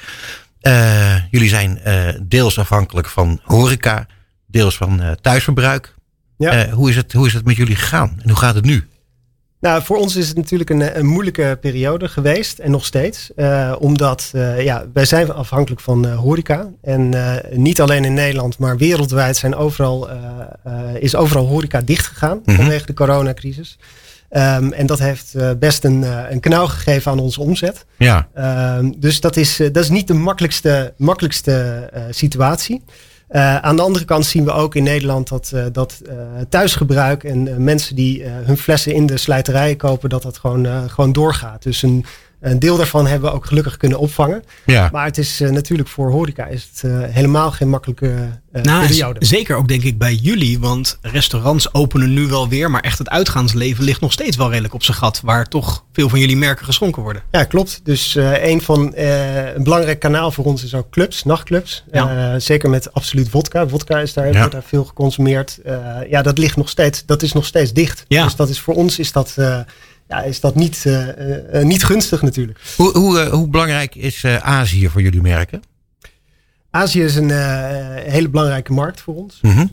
Eh, 0.62 1.16
jullie 1.30 1.48
zijn 1.48 1.78
eh, 1.78 2.08
deels 2.22 2.58
afhankelijk 2.58 3.08
van 3.08 3.40
horeca, 3.42 4.06
deels 4.46 4.76
van 4.76 5.02
eh, 5.02 5.10
thuisverbruik. 5.20 5.94
Ja. 6.38 6.68
Hoe, 6.70 6.88
is 6.90 6.96
het, 6.96 7.12
hoe 7.12 7.26
is 7.26 7.32
het 7.32 7.44
met 7.44 7.56
jullie 7.56 7.76
gegaan 7.76 8.14
en 8.22 8.28
hoe 8.28 8.38
gaat 8.38 8.54
het 8.54 8.64
nu? 8.64 8.86
Nou, 9.60 9.82
voor 9.82 9.96
ons 9.96 10.16
is 10.16 10.28
het 10.28 10.36
natuurlijk 10.36 10.70
een, 10.70 10.98
een 10.98 11.06
moeilijke 11.06 11.58
periode 11.60 12.08
geweest 12.08 12.58
en 12.58 12.70
nog 12.70 12.84
steeds. 12.84 13.30
Omdat 13.78 14.30
ja, 14.58 14.86
wij 14.92 15.04
zijn 15.04 15.32
afhankelijk 15.32 15.80
van 15.80 16.06
horeca. 16.12 16.68
En 16.82 17.14
niet 17.50 17.80
alleen 17.80 18.04
in 18.04 18.14
Nederland, 18.14 18.58
maar 18.58 18.76
wereldwijd 18.76 19.36
zijn 19.36 19.54
overal, 19.54 20.08
is 20.98 21.16
overal 21.16 21.46
horeca 21.46 21.80
dichtgegaan 21.80 22.40
Mhm. 22.44 22.56
vanwege 22.56 22.86
de 22.86 22.94
coronacrisis. 22.94 23.78
Ehm, 24.32 24.72
en 24.72 24.86
dat 24.86 24.98
heeft 24.98 25.34
eh, 25.34 25.50
best 25.58 25.84
een, 25.84 26.04
eh, 26.04 26.30
een 26.30 26.40
knauw 26.40 26.66
gegeven 26.66 27.10
aan 27.10 27.18
onze 27.18 27.40
omzet. 27.40 27.84
Ja, 27.98 28.28
Ehm, 28.34 28.92
dus 28.96 29.20
dat 29.20 29.36
is, 29.36 29.60
eh, 29.60 29.72
dat 29.72 29.82
is 29.82 29.88
niet 29.88 30.06
de 30.06 30.14
makkelijkste, 30.14 30.94
makkelijkste 30.96 31.88
situatie. 32.10 32.82
Aan 33.60 33.76
de 33.76 33.82
andere 33.82 34.04
kant 34.04 34.24
zien 34.24 34.44
we 34.44 34.52
ook 34.52 34.74
in 34.74 34.82
Nederland 34.82 35.28
dat, 35.28 35.52
dat 35.72 36.02
thuisgebruik 36.48 37.24
en 37.24 37.64
mensen 37.64 37.96
die 37.96 38.24
hun 38.24 38.56
flessen 38.56 38.94
in 38.94 39.06
de 39.06 39.16
slijterijen 39.16 39.76
kopen, 39.76 40.08
dat 40.08 40.22
dat 40.22 40.38
gewoon, 40.38 40.90
gewoon 40.90 41.12
doorgaat. 41.12 41.62
Dus 41.62 41.82
een, 41.82 42.04
een 42.42 42.58
deel 42.58 42.76
daarvan 42.76 43.06
hebben 43.06 43.30
we 43.30 43.36
ook 43.36 43.46
gelukkig 43.46 43.76
kunnen 43.76 43.98
opvangen. 43.98 44.42
ja. 44.66 44.88
Maar 44.92 45.04
het 45.04 45.18
is 45.18 45.40
eh, 45.40 45.50
natuurlijk 45.50 45.88
voor 45.88 46.10
horeca 46.10 46.46
is 46.46 46.68
het 46.72 46.90
eh, 46.90 46.98
helemaal 47.02 47.50
geen 47.50 47.68
makkelijke 47.68 48.14
eh 48.52 48.62
Nou, 48.62 48.86
periode. 48.86 49.24
zeker 49.24 49.56
ook 49.56 49.68
denk 49.68 49.82
ik 49.82 49.98
bij 49.98 50.14
jullie, 50.14 50.58
want 50.58 50.98
restaurants 51.02 51.74
openen 51.74 52.12
nu 52.14 52.26
wel 52.26 52.48
weer, 52.48 52.70
maar 52.70 52.80
echt 52.80 52.98
het 52.98 53.08
uitgaansleven 53.08 53.84
ligt 53.84 54.00
nog 54.00 54.12
steeds 54.12 54.36
wel 54.36 54.50
redelijk 54.50 54.74
op 54.74 54.82
zijn 54.82 54.96
gat, 54.96 55.20
waar 55.24 55.48
toch 55.48 55.84
veel 55.92 56.08
van 56.08 56.18
jullie 56.20 56.36
merken 56.36 56.64
geschonken 56.64 57.02
worden. 57.02 57.22
Ja, 57.30 57.44
klopt. 57.44 57.80
Dus 57.84 58.16
eh, 58.16 58.44
een 58.50 58.62
van 58.62 58.94
eh, 58.94 59.54
een 59.54 59.62
belangrijk 59.64 59.98
kanaal 60.00 60.30
voor 60.30 60.44
ons 60.44 60.64
is 60.64 60.74
ook 60.74 60.90
clubs, 60.90 61.24
nachtclubs. 61.24 61.84
Ja. 61.92 62.32
Eh, 62.34 62.40
zeker 62.40 62.70
met 62.70 62.92
absoluut 62.92 63.28
vodka. 63.28 63.68
Vodka 63.68 63.98
is 63.98 64.12
daar, 64.12 64.32
Ja. 64.32 64.38
wordt 64.38 64.52
daar 64.52 64.62
veel 64.66 64.84
geconsumeerd. 64.84 65.58
Eh, 65.64 65.76
ja, 66.10 66.22
dat 66.22 66.38
ligt 66.38 66.56
nog 66.56 66.68
steeds, 66.68 67.06
dat 67.06 67.22
is 67.22 67.32
nog 67.32 67.44
steeds 67.46 67.72
dicht. 67.72 68.04
Ja. 68.08 68.24
Dus 68.24 68.36
dat 68.36 68.48
is 68.48 68.60
voor 68.60 68.74
ons 68.74 68.98
is 68.98 69.12
dat, 69.12 69.32
eh, 69.36 69.58
ja, 70.12 70.22
is 70.22 70.40
dat 70.40 70.54
niet, 70.54 70.82
eh, 70.86 71.60
eh, 71.60 71.66
niet 71.66 71.84
gunstig 71.84 72.22
natuurlijk. 72.22 72.60
Hoe, 72.76 72.98
hoe, 72.98 73.20
eh, 73.20 73.30
hoe 73.30 73.48
belangrijk 73.48 73.94
is 73.94 74.24
eh, 74.24 74.36
Azië 74.36 74.88
voor 74.88 75.02
jullie 75.02 75.20
merken? 75.20 75.62
Azië 76.70 77.02
is 77.02 77.16
een 77.16 77.30
hele 78.10 78.28
belangrijke 78.28 78.72
markt 78.72 79.00
voor 79.00 79.14
ons. 79.14 79.38
Mhm. 79.42 79.66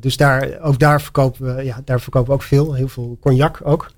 dus 0.00 0.16
daar, 0.16 0.60
ook 0.60 0.78
daar 0.78 1.02
verkopen, 1.02 1.56
we, 1.56 1.64
ja, 1.64 1.80
daar 1.84 2.00
verkopen 2.00 2.28
we 2.28 2.34
ook 2.34 2.42
veel. 2.42 2.74
Heel 2.74 2.88
veel 2.88 3.18
cognac 3.20 3.60
ook. 3.64 3.90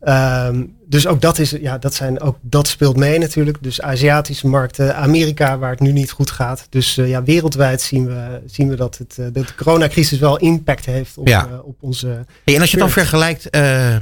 Ehm, 0.00 0.64
dus 0.88 1.06
ook 1.06 1.20
dat, 1.20 1.38
is, 1.38 1.50
ja, 1.50 1.78
dat, 1.78 1.94
zijn, 1.94 2.20
ook 2.20 2.38
dat 2.42 2.68
speelt 2.68 2.96
mee 2.96 3.18
natuurlijk. 3.18 3.58
Dus 3.60 3.80
Aziatische 3.80 4.46
markten, 4.46 4.96
Amerika 4.96 5.58
waar 5.58 5.70
het 5.70 5.80
nu 5.80 5.92
niet 5.92 6.10
goed 6.10 6.30
gaat. 6.30 6.66
Dus 6.70 6.94
ja, 6.94 7.22
wereldwijd 7.22 7.80
zien 7.80 8.06
we, 8.06 8.40
zien 8.46 8.68
we 8.68 8.76
dat, 8.76 8.98
het, 8.98 9.16
dat 9.16 9.34
de 9.46 9.54
coronacrisis 9.56 10.18
wel 10.18 10.36
impact 10.38 10.84
heeft 10.86 11.18
op, 11.18 11.28
Ja. 11.28 11.60
op 11.64 11.76
onze... 11.80 12.24
Hey, 12.44 12.54
en 12.54 12.60
als 12.60 12.70
je 12.70 12.76
dan 12.76 12.90
vergelijkt 12.90 13.50
eh, 13.50 13.94
eh, 13.96 14.00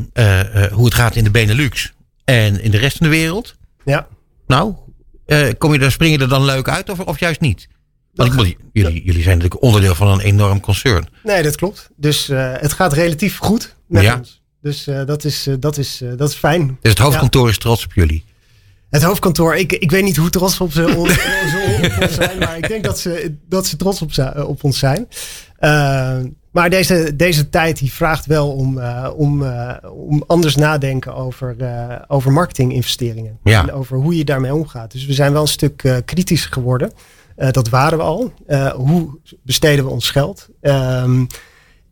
eh, 0.65 0.73
hoe 0.73 0.85
het 0.85 0.95
gaat 0.95 1.17
in 1.17 1.25
de 1.25 1.31
Benelux 1.31 1.93
en 2.25 2.61
in 2.63 2.71
de 2.71 2.79
rest 2.79 2.97
van 2.97 3.07
de 3.07 3.13
wereld. 3.17 3.57
Ja. 3.85 4.07
Nou, 4.47 4.75
eh, 5.27 5.49
kom 5.59 5.73
je 5.73 5.79
daar, 5.79 5.91
spring 5.93 6.15
je 6.17 6.23
er 6.23 6.29
dan 6.29 6.45
leuk 6.45 6.69
uit 6.69 6.91
of, 6.91 7.01
of 7.01 7.21
juist 7.21 7.41
niet? 7.41 7.69
Want 8.15 8.33
ik 8.43 8.57
jullie, 8.73 9.03
jullie 9.05 9.23
zijn 9.23 9.37
natuurlijk 9.37 9.63
onderdeel 9.63 9.95
van 9.95 10.09
een 10.09 10.21
enorm 10.21 10.61
concern. 10.61 11.09
Nee, 11.23 11.43
dat 11.43 11.57
klopt. 11.57 11.91
Dus 11.97 12.29
eh, 12.29 12.53
het 12.57 12.73
gaat 12.73 12.93
relatief 12.93 13.39
goed 13.39 13.75
met 13.87 14.03
Ja. 14.03 14.17
ons. 14.19 14.43
Dus 14.65 14.87
eh, 14.87 15.05
dat, 15.07 15.25
is, 15.25 15.47
eh, 15.47 15.55
dat, 15.61 15.79
is, 15.79 16.01
eh, 16.01 16.09
dat 16.17 16.29
is 16.29 16.35
fijn. 16.35 16.79
Dus 16.81 16.91
het 16.91 16.99
hoofdkantoor 17.01 17.49
is 17.49 17.59
trots 17.59 17.85
op 17.85 17.93
jullie. 17.93 18.25
Het 18.91 19.03
hoofdkantoor, 19.03 19.55
ik, 19.55 19.73
ik 19.73 19.91
weet 19.91 20.05
niet 20.05 20.17
hoe 20.17 20.31
trots 20.31 20.61
op 20.61 20.73
ze, 20.73 20.89
op, 20.89 20.97
op 21.97 22.03
ons 22.03 22.15
zijn, 22.15 22.39
maar 22.39 22.57
ik 22.57 22.69
denk 22.69 22.85
dat 22.85 22.99
ze, 22.99 23.35
dat 23.49 23.67
ze 23.67 23.77
trots 23.77 24.03
op, 24.03 24.11
op 24.47 24.65
ons 24.65 24.79
zijn. 24.79 25.09
Maar 26.51 26.71
deze, 26.71 27.17
deze 27.17 27.51
tijd 27.51 27.79
die 27.79 27.93
vraagt 27.93 28.27
wel 28.27 28.53
om, 28.53 28.81
om, 29.17 29.45
om 29.83 30.25
anders 30.27 30.57
nadenken 30.57 31.15
over, 31.15 31.57
over 32.09 32.33
marketinginvesteringen. 32.33 33.39
Ja. 33.43 33.63
En 33.63 33.73
over 33.73 33.97
hoe 33.97 34.17
je 34.17 34.25
daarmee 34.25 34.55
omgaat. 34.55 34.93
Dus 34.93 35.07
we 35.07 35.13
zijn 35.13 35.33
wel 35.33 35.43
een 35.43 35.49
stuk 35.49 36.03
kritischer 36.05 36.53
geworden. 36.53 36.93
Dat 37.37 37.69
waren 37.69 37.99
we 37.99 38.05
al. 38.05 38.33
Hoe 38.77 39.19
besteden 39.43 39.85
we 39.85 39.91
ons 39.91 40.11
geld? 40.11 40.49
Ehm, 40.61 41.25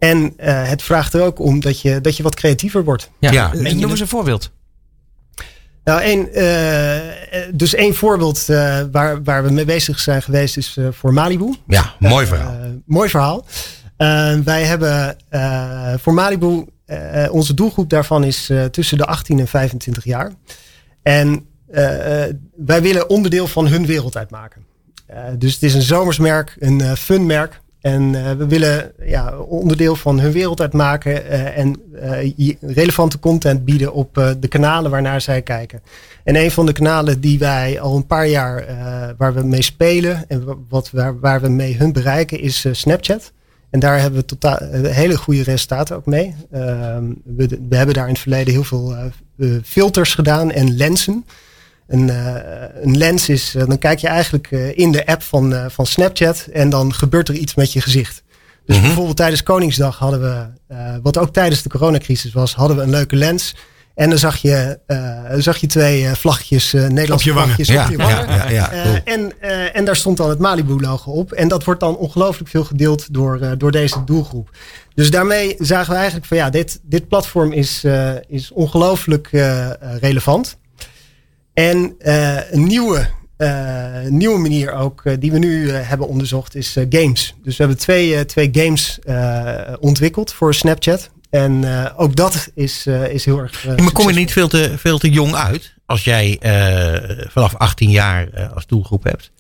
en 0.03 0.33
eh, 0.37 0.69
het 0.69 0.83
vraagt 0.83 1.15
er 1.15 1.23
ook 1.23 1.39
om 1.39 1.61
dat 1.61 1.81
je, 1.81 2.01
dat 2.01 2.17
je 2.17 2.23
wat 2.23 2.35
creatiever 2.35 2.85
wordt. 2.85 3.11
Ja. 3.19 3.31
Ja. 3.31 3.53
Eh, 3.53 3.75
Noem 3.75 3.91
eens 3.91 4.01
een 4.01 4.09
voorbeeld. 4.09 4.51
Nou, 5.85 6.01
één, 6.01 6.33
eh, 6.33 7.45
eh, 7.47 7.53
dus 7.55 7.75
één 7.75 7.95
voorbeeld 7.95 8.49
eh, 8.49 8.81
waar, 8.93 9.23
waar 9.23 9.45
we 9.45 9.51
mee 9.51 9.65
bezig 9.65 9.99
zijn 9.99 10.23
geweest 10.23 10.57
is 10.57 10.77
eh, 10.79 10.87
voor 10.91 11.13
Malibu. 11.13 11.55
Ja, 11.67 11.95
mooi 11.99 12.27
verhaal. 12.27 12.53
Eh, 12.53 12.69
mooi 12.87 13.09
verhaal. 13.09 13.47
Wij 14.45 14.63
hebben 14.65 15.17
eh, 15.29 15.95
voor 15.99 16.15
Malibu, 16.15 16.65
eh, 16.85 17.29
onze 17.31 17.55
doelgroep 17.55 17.91
daarvan 17.91 18.25
is 18.25 18.51
eh, 18.51 18.65
tussen 18.65 18.99
de 18.99 19.05
18 19.07 19.39
en 19.39 19.49
25 19.49 20.05
jaar. 20.05 20.33
En 21.03 21.47
wij 22.57 22.83
willen 22.83 23.09
onderdeel 23.09 23.47
van 23.47 23.67
hun 23.67 23.87
wereld 23.87 24.17
uitmaken. 24.17 24.65
Eh, 25.07 25.23
dus 25.39 25.55
het 25.55 25.63
is 25.63 25.75
een 25.75 25.83
zomersmerk, 25.83 26.57
een 26.59 26.81
eh, 26.81 26.93
funmerk. 26.93 27.61
En 27.83 28.15
eh, 28.15 28.33
we 28.33 28.47
willen 28.47 28.93
ja, 29.05 29.39
onderdeel 29.39 29.97
van 29.97 30.21
hun 30.21 30.33
wereld 30.33 30.61
uitmaken 30.61 31.27
eh, 31.29 31.59
en 31.59 31.77
eh, 31.95 32.55
relevante 32.61 33.19
content 33.19 33.65
bieden 33.65 33.93
op 33.93 34.35
de 34.41 34.49
kanalen 34.49 34.91
waarnaar 34.91 35.21
zij 35.21 35.43
kijken. 35.43 35.81
En 36.25 36.37
een 36.37 36.51
van 36.51 36.67
de 36.67 36.73
kanalen 36.73 37.21
die 37.21 37.39
wij 37.39 37.81
al 37.81 37.97
een 37.97 38.07
paar 38.07 38.27
jaar 38.29 38.65
waar 39.17 39.35
we 39.35 39.43
mee 39.43 39.63
spelen 39.63 40.25
en 40.29 40.45
wa- 40.45 40.57
wat, 40.69 40.91
waar, 40.91 41.21
waar 41.21 41.41
we 41.41 41.49
mee 41.49 41.77
hun 41.77 41.93
bereiken 41.93 42.41
is 42.41 42.67
Snapchat. 42.71 43.33
En 43.71 43.81
daar 43.81 44.01
hebben 44.01 44.21
we 44.21 44.27
totaal, 44.27 44.59
hele 44.83 45.17
goede 45.17 45.43
resultaten 45.43 45.97
ook 45.97 46.07
mee. 46.07 46.35
Ehm, 46.51 47.05
we, 47.25 47.59
we 47.69 47.77
hebben 47.77 47.95
daar 47.95 48.07
in 48.07 48.13
het 48.13 48.23
verleden 48.23 48.53
heel 48.53 48.65
veel 48.65 48.95
filters 49.65 50.15
gedaan 50.15 50.51
en 50.51 50.77
lenzen. 50.77 51.25
Een, 51.87 52.11
eh, 52.11 52.35
een 52.83 52.97
lens 52.97 53.29
is, 53.29 53.55
eh, 53.55 53.67
dan 53.67 53.79
kijk 53.79 53.99
je 53.99 54.09
eigenlijk 54.09 54.47
eh, 54.51 54.79
in 54.79 54.93
de 54.93 55.07
app 55.07 55.23
van, 55.23 55.55
van 55.71 55.87
Snapchat 55.87 56.47
en 56.53 56.71
dan 56.71 56.95
gebeurt 56.95 57.29
er 57.29 57.35
iets 57.35 57.55
met 57.55 57.73
je 57.73 57.81
gezicht. 57.81 58.23
Dus 58.67 58.77
Mhm. 58.77 58.85
bijvoorbeeld 58.87 59.17
tijdens 59.17 59.43
Koningsdag 59.43 59.99
hadden 59.99 60.21
we, 60.21 60.47
wat 61.03 61.19
ook 61.19 61.33
tijdens 61.33 61.63
de 61.63 61.69
coronacrisis 61.69 62.33
was, 62.33 62.55
hadden 62.55 62.77
we 62.77 62.83
een 62.83 62.91
leuke 62.91 63.17
lens. 63.17 63.55
En 63.95 64.09
dan 64.09 64.19
zag 64.19 64.37
je, 64.37 64.79
zag 65.39 65.57
je 65.57 65.67
twee 65.67 66.07
vlaggetjes, 66.09 66.75
eh 66.75 66.87
Nederlandse 66.87 67.29
Op 67.31 67.37
vlaggetjes 67.37 67.69
Ja, 67.69 67.85
op 67.85 67.91
je 67.91 67.97
wangen. 67.97 68.29
ja, 68.29 68.49
ja, 68.49 68.71
cool. 68.83 68.99
en, 69.05 69.33
en 69.75 69.85
daar 69.85 69.97
stond 69.97 70.17
dan 70.17 70.29
het 70.29 70.39
Malibu-logo 70.39 71.11
op. 71.11 71.33
En 71.33 71.49
dat 71.49 71.65
wordt 71.65 71.81
dan 71.81 71.97
ongelooflijk 71.97 72.51
veel 72.51 72.65
gedeeld 72.65 73.15
door, 73.15 73.59
door 73.59 73.71
deze 73.71 74.05
doelgroep. 74.05 74.51
Dus 74.95 75.11
daarmee 75.11 75.55
zagen 75.59 75.91
we 75.91 75.97
eigenlijk 75.97 76.27
van 76.27 76.37
ja, 76.37 76.51
dit, 76.51 76.81
dit 76.83 77.09
platform 77.09 77.53
is, 77.53 77.85
is 78.29 78.53
ongelooflijk 78.53 79.29
relevant. 80.01 80.57
En 81.55 81.95
eh, 81.99 82.51
een 82.51 82.65
nieuwe, 82.65 83.09
eh, 83.37 84.01
nieuwe 84.09 84.39
manier 84.39 84.73
ook 84.73 85.01
eh, 85.05 85.15
die 85.19 85.33
we 85.33 85.39
nu 85.39 85.71
hebben 85.71 86.09
onderzocht 86.09 86.55
is 86.55 86.77
games. 86.89 87.35
Dus 87.43 87.57
we 87.57 87.63
hebben 87.65 87.79
twee, 87.79 88.25
twee 88.25 88.49
games 88.53 88.99
ontwikkeld 89.81 90.33
voor 90.33 90.55
Snapchat. 90.55 91.11
En 91.31 91.65
ook 91.97 92.17
dat 92.17 92.51
is, 92.55 92.87
is 92.87 93.25
heel 93.25 93.39
erg. 93.39 93.65
maar 93.65 93.93
kom 93.93 94.09
je 94.09 94.15
niet 94.15 94.33
veel 94.33 94.49
te, 94.49 94.73
veel 94.77 94.99
te 94.99 95.11
jong 95.11 95.35
uit 95.35 95.75
als 95.87 96.05
jij 96.05 96.39
vanaf 97.29 97.55
18 97.55 97.91
jaar 97.91 98.51
als 98.55 98.67
doelgroep 98.67 99.05
hebt? 99.05 99.31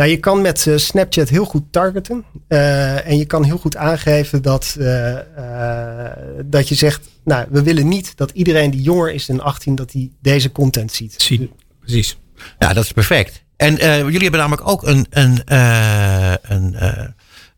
Nou, 0.00 0.12
je 0.12 0.18
kan 0.18 0.40
met 0.40 0.66
eh, 0.66 0.76
Snapchat 0.76 1.28
heel 1.28 1.44
goed 1.44 1.62
targeten. 1.70 2.24
eh, 2.48 3.06
en 3.08 3.16
je 3.18 3.24
kan 3.24 3.44
heel 3.44 3.58
goed 3.58 3.76
aangeven 3.76 4.42
dat, 4.42 4.76
eh, 4.78 5.18
eh, 5.18 6.12
dat 6.44 6.68
je 6.68 6.74
zegt, 6.74 7.08
nou, 7.24 7.46
we 7.50 7.62
willen 7.62 7.88
niet 7.88 8.16
dat 8.16 8.30
iedereen 8.30 8.70
die 8.70 8.82
jonger 8.82 9.12
is 9.12 9.26
dan 9.26 9.40
18, 9.40 9.74
dat 9.74 9.90
die 9.90 10.12
deze 10.22 10.52
content 10.52 10.92
ziet. 10.92 11.14
Zie, 11.16 11.52
precies. 11.80 12.18
Ja, 12.58 12.72
dat 12.72 12.84
is 12.84 12.92
perfect. 12.92 13.42
En 13.56 13.78
eh, 13.78 13.98
jullie 13.98 14.20
hebben 14.20 14.40
namelijk 14.40 14.68
ook 14.68 14.86
een, 14.86 15.06
een, 15.10 15.44
eh, 15.44 16.32
een, 16.42 16.74
eh, 16.74 17.04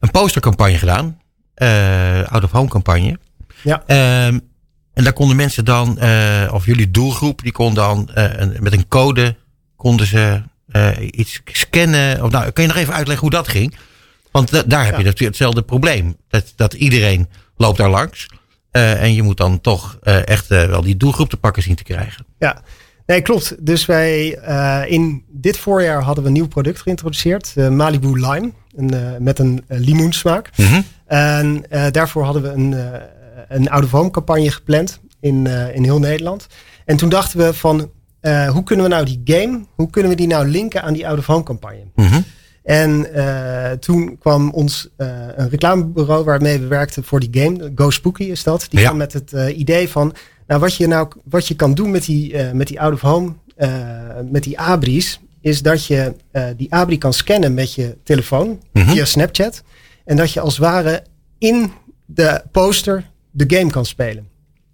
een 0.00 0.10
postercampagne 0.10 0.78
gedaan. 0.78 1.20
eh 1.54 2.22
out 2.32 2.44
of 2.44 2.50
home 2.50 2.68
campagne. 2.68 3.18
Ja. 3.62 3.82
Ehm, 3.86 4.38
en 4.94 5.04
daar 5.04 5.12
konden 5.12 5.36
mensen 5.36 5.64
dan, 5.64 5.98
eh, 5.98 6.50
of 6.52 6.66
jullie 6.66 6.90
doelgroep, 6.90 7.42
die 7.42 7.52
kon 7.52 7.74
dan 7.74 8.08
eh, 8.14 8.24
een, 8.36 8.56
met 8.60 8.72
een 8.72 8.88
code 8.88 9.36
konden 9.76 10.06
ze 10.06 10.42
iets 11.10 11.40
scannen. 11.44 12.22
Of, 12.24 12.30
nou, 12.30 12.50
kun 12.50 12.62
je 12.62 12.68
nog 12.68 12.78
even 12.78 12.94
uitleggen 12.94 13.26
hoe 13.28 13.36
dat 13.36 13.48
ging? 13.48 13.76
Want 14.30 14.50
da- 14.50 14.62
daar 14.66 14.84
heb 14.84 14.96
je 14.96 15.02
natuurlijk 15.04 15.28
hetzelfde 15.28 15.62
probleem. 15.62 16.16
Dat, 16.28 16.52
dat 16.56 16.72
iedereen 16.74 17.28
loopt 17.56 17.78
daar 17.78 17.90
langs. 17.90 18.26
Eh, 18.70 19.02
en 19.02 19.14
je 19.14 19.22
moet 19.22 19.36
dan 19.36 19.60
toch 19.60 19.98
eh, 20.02 20.26
echt 20.26 20.50
eh, 20.50 20.64
wel 20.66 20.82
die 20.82 20.96
doelgroep 20.96 21.28
te 21.30 21.36
pakken 21.36 21.62
zien 21.62 21.74
te 21.74 21.82
krijgen. 21.82 22.26
Ja, 22.38 22.62
nee, 23.06 23.20
klopt. 23.22 23.66
Dus 23.66 23.86
wij 23.86 24.36
eh, 24.38 24.82
in 24.86 25.24
dit 25.28 25.56
voorjaar 25.58 26.02
hadden 26.02 26.22
we 26.22 26.28
een 26.28 26.36
nieuw 26.36 26.48
product 26.48 26.80
geïntroduceerd, 26.80 27.52
eh, 27.56 27.68
Malibu 27.68 28.20
Lime, 28.20 28.52
een, 28.76 28.94
eh, 28.94 29.00
met 29.18 29.38
een 29.38 29.64
eh, 29.68 29.78
limoensmaak. 29.78 30.50
Mhm. 30.56 30.80
En 31.06 31.64
eh, 31.70 31.84
daarvoor 31.90 32.24
hadden 32.24 32.42
we 32.42 32.48
een, 32.48 32.74
eh, 32.74 33.00
een 33.48 33.68
out-of-home 33.70 34.10
campagne 34.10 34.50
gepland 34.50 35.00
in, 35.20 35.46
eh, 35.46 35.74
in 35.74 35.84
heel 35.84 35.98
Nederland. 35.98 36.46
En 36.84 36.96
toen 36.96 37.08
dachten 37.08 37.38
we 37.38 37.54
van, 37.54 37.90
eh, 38.22 38.48
hoe 38.48 38.62
kunnen 38.62 38.84
we 38.84 38.90
nou 38.92 39.04
die 39.04 39.20
game, 39.24 39.64
hoe 39.74 39.90
kunnen 39.90 40.10
we 40.10 40.16
die 40.16 40.26
nou 40.26 40.46
linken 40.48 40.82
aan 40.82 40.92
die 40.92 41.08
out-of-home 41.08 41.42
campagne? 41.42 41.84
Mhm. 41.94 42.20
En 42.62 43.14
eh, 43.14 43.70
toen 43.72 44.18
kwam 44.18 44.50
ons 44.50 44.88
eh, 44.96 45.06
een 45.36 45.48
reclamebureau 45.48 46.24
waarmee 46.24 46.58
we 46.58 46.66
werkten 46.66 47.04
voor 47.04 47.20
die 47.20 47.42
game, 47.42 47.72
Go 47.74 47.90
Spooky 47.90 48.22
is 48.24 48.42
dat. 48.42 48.66
Die 48.70 48.78
Ja. 48.80 48.84
kwam 48.86 48.96
met 48.98 49.12
het 49.12 49.32
idee 49.56 49.88
van, 49.88 50.14
nou 50.46 50.60
wat 50.60 50.74
je 50.76 50.86
nou 50.86 51.08
wat 51.24 51.48
je 51.48 51.54
kan 51.54 51.74
doen 51.74 51.90
met 51.90 52.04
die, 52.04 52.36
met 52.52 52.66
die 52.66 52.80
out-of-home, 52.80 53.32
eh, 53.56 53.70
met 54.30 54.42
die 54.42 54.58
abris, 54.58 55.20
is 55.40 55.62
dat 55.62 55.86
je 55.86 56.14
die 56.56 56.72
abri 56.74 56.98
kan 56.98 57.12
scannen 57.12 57.54
met 57.54 57.74
je 57.74 57.96
telefoon 58.04 58.60
Mhm. 58.72 58.88
via 58.90 59.04
Snapchat. 59.04 59.62
En 60.04 60.16
dat 60.16 60.32
je 60.32 60.40
als 60.40 60.56
het 60.56 60.62
ware 60.64 61.02
in 61.38 61.72
de 62.06 62.42
poster 62.50 63.04
de 63.30 63.56
game 63.56 63.70
kan 63.70 63.84
spelen. 63.86 64.28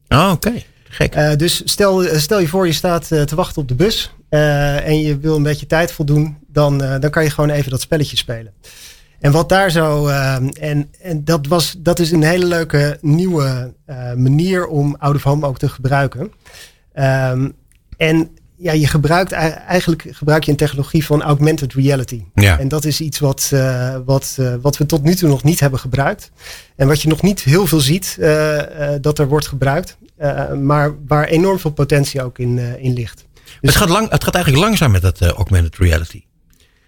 Oh, 0.09 0.31
oké. 0.35 0.53
Gek. 0.91 1.15
Eh, 1.15 1.37
dus 1.37 1.63
stel, 1.65 2.03
stel 2.19 2.41
je 2.41 2.49
voor 2.49 2.67
je 2.67 2.73
staat 2.73 3.13
eh, 3.13 3.23
te 3.23 3.35
wachten 3.35 3.63
op 3.63 3.69
de 3.69 3.75
bus 3.75 4.13
eh, 4.29 4.87
en 4.87 5.01
je 5.01 5.19
wil 5.19 5.37
een 5.37 5.43
beetje 5.43 5.67
tijd 5.67 5.93
voldoen, 5.93 6.37
dan, 6.49 6.83
eh, 6.83 7.01
dan 7.01 7.11
kan 7.11 7.23
je 7.25 7.31
gewoon 7.31 7.51
even 7.51 7.71
dat 7.71 7.81
spelletje 7.81 8.17
spelen. 8.17 8.53
En 9.21 9.33
wat 9.33 9.49
daar 9.49 9.71
zo, 9.71 10.07
eh, 10.07 10.35
en, 10.61 10.91
en 11.03 11.25
dat, 11.25 11.47
was, 11.47 11.75
dat 11.79 11.99
is 11.99 12.11
een 12.11 12.23
hele 12.23 12.47
leuke 12.47 12.99
nieuwe 13.01 13.73
eh, 13.85 14.13
manier 14.13 14.67
om 14.67 14.97
out 14.99 15.15
of 15.15 15.23
home 15.23 15.47
ook 15.47 15.59
te 15.59 15.69
gebruiken. 15.69 16.33
Ehm, 16.93 17.49
en 17.97 18.31
ja, 18.57 18.73
je 18.73 18.87
gebruikt 18.87 19.33
ei- 19.33 19.51
eigenlijk 19.51 20.07
gebruik 20.11 20.45
je 20.45 20.51
een 20.51 20.57
technologie 20.57 21.05
van 21.05 21.23
augmented 21.23 21.73
reality. 21.75 22.23
Ja. 22.35 22.59
En 22.59 22.69
dat 22.69 22.85
is 22.85 23.01
iets 23.01 23.19
wat, 23.19 23.51
eh, 23.53 23.97
wat, 24.05 24.37
eh, 24.41 24.55
wat 24.61 24.77
we 24.77 24.87
tot 24.87 25.03
nu 25.03 25.15
toe 25.15 25.29
nog 25.29 25.43
niet 25.45 25.61
hebben 25.61 25.79
gebruikt. 25.79 26.31
En 26.77 26.87
wat 26.89 27.03
je 27.03 27.09
nog 27.09 27.23
niet 27.23 27.41
heel 27.41 27.67
veel 27.67 27.81
ziet 27.81 28.17
eh, 28.21 28.95
eh, 28.95 29.03
dat 29.03 29.19
er 29.19 29.29
wordt 29.29 29.47
gebruikt. 29.47 29.97
Eh, 30.19 30.53
maar 30.53 30.95
waar 31.07 31.25
enorm 31.25 31.59
veel 31.59 31.71
potentie 31.71 32.23
ook 32.23 32.39
in, 32.39 32.59
eh, 32.59 32.85
in 32.85 32.93
ligt. 32.93 33.27
het, 33.61 33.77
gaat 33.77 33.89
lang, 33.89 34.11
het 34.11 34.25
gaat 34.25 34.35
eigenlijk 34.35 34.65
langzaam 34.65 34.91
met 34.91 35.03
dat 35.03 35.21
eh, 35.21 35.29
augmented 35.29 35.77
reality. 35.77 36.23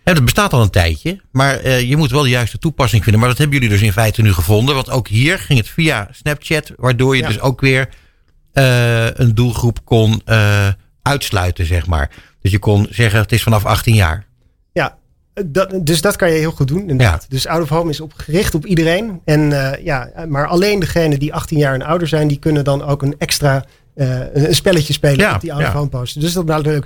Dat 0.05 0.25
bestaat 0.25 0.53
al 0.53 0.63
een 0.63 0.71
tijdje, 0.71 1.21
maar 1.33 1.69
je 1.69 1.97
moet 1.97 2.11
wel 2.11 2.23
de 2.23 2.29
juiste 2.29 2.59
toepassing 2.59 3.03
vinden. 3.03 3.21
Maar 3.21 3.31
dat 3.31 3.39
hebben 3.39 3.57
jullie 3.57 3.73
dus 3.73 3.83
in 3.83 3.93
feite 3.93 4.23
nu 4.23 4.33
gevonden. 4.33 4.75
Want 4.75 4.91
ook 4.91 5.09
hier 5.09 5.39
ging 5.39 5.59
het 5.59 5.69
via 5.69 6.09
Snapchat, 6.13 6.73
waardoor 6.77 7.17
je 7.17 7.23
Ja. 7.23 7.29
dus 7.29 7.41
ook 7.41 7.61
weer 7.61 7.89
een 9.15 9.35
doelgroep 9.35 9.85
kon 9.85 10.23
uitsluiten, 11.03 11.67
zeg 11.67 11.87
maar. 11.87 12.11
Dus 12.41 12.51
je 12.51 12.59
kon 12.59 12.87
zeggen, 12.91 13.21
het 13.21 13.33
is 13.33 13.43
vanaf 13.43 13.65
18 13.65 13.95
jaar. 13.95 14.27
Dat, 15.47 15.87
dus 15.87 16.01
dat 16.01 16.17
kan 16.17 16.31
je 16.31 16.39
heel 16.39 16.51
goed 16.51 16.69
doen. 16.69 16.81
Inderdaad. 16.81 17.27
Dus 17.29 17.47
out 17.47 17.63
of 17.63 17.69
home 17.69 17.91
is 17.91 18.01
op, 18.01 18.13
gericht 18.17 18.55
op 18.55 18.67
iedereen. 18.67 19.21
En, 19.25 19.53
eh, 19.53 19.85
ja, 19.85 20.11
maar 20.29 20.47
alleen 20.47 20.81
degenen 20.81 21.19
die 21.19 21.35
18 21.35 21.59
jaar 21.59 21.75
en 21.75 21.83
ouder 21.83 22.09
zijn, 22.09 22.29
die 22.29 22.39
kunnen 22.39 22.65
dan 22.65 22.85
ook 22.85 23.03
een 23.03 23.15
extra 23.19 23.65
eh, 23.95 24.35
een 24.35 24.55
spelletje 24.55 24.93
spelen 24.93 25.19
Ja, 25.19 25.35
op 25.35 25.41
die 25.41 25.53
out 25.53 25.63
of 25.63 25.73
home 25.73 25.89
poster. 25.89 26.21
Dus 26.21 26.33
dat 26.33 26.43
is 26.43 26.51
wel 26.51 26.61
leuk. 26.61 26.85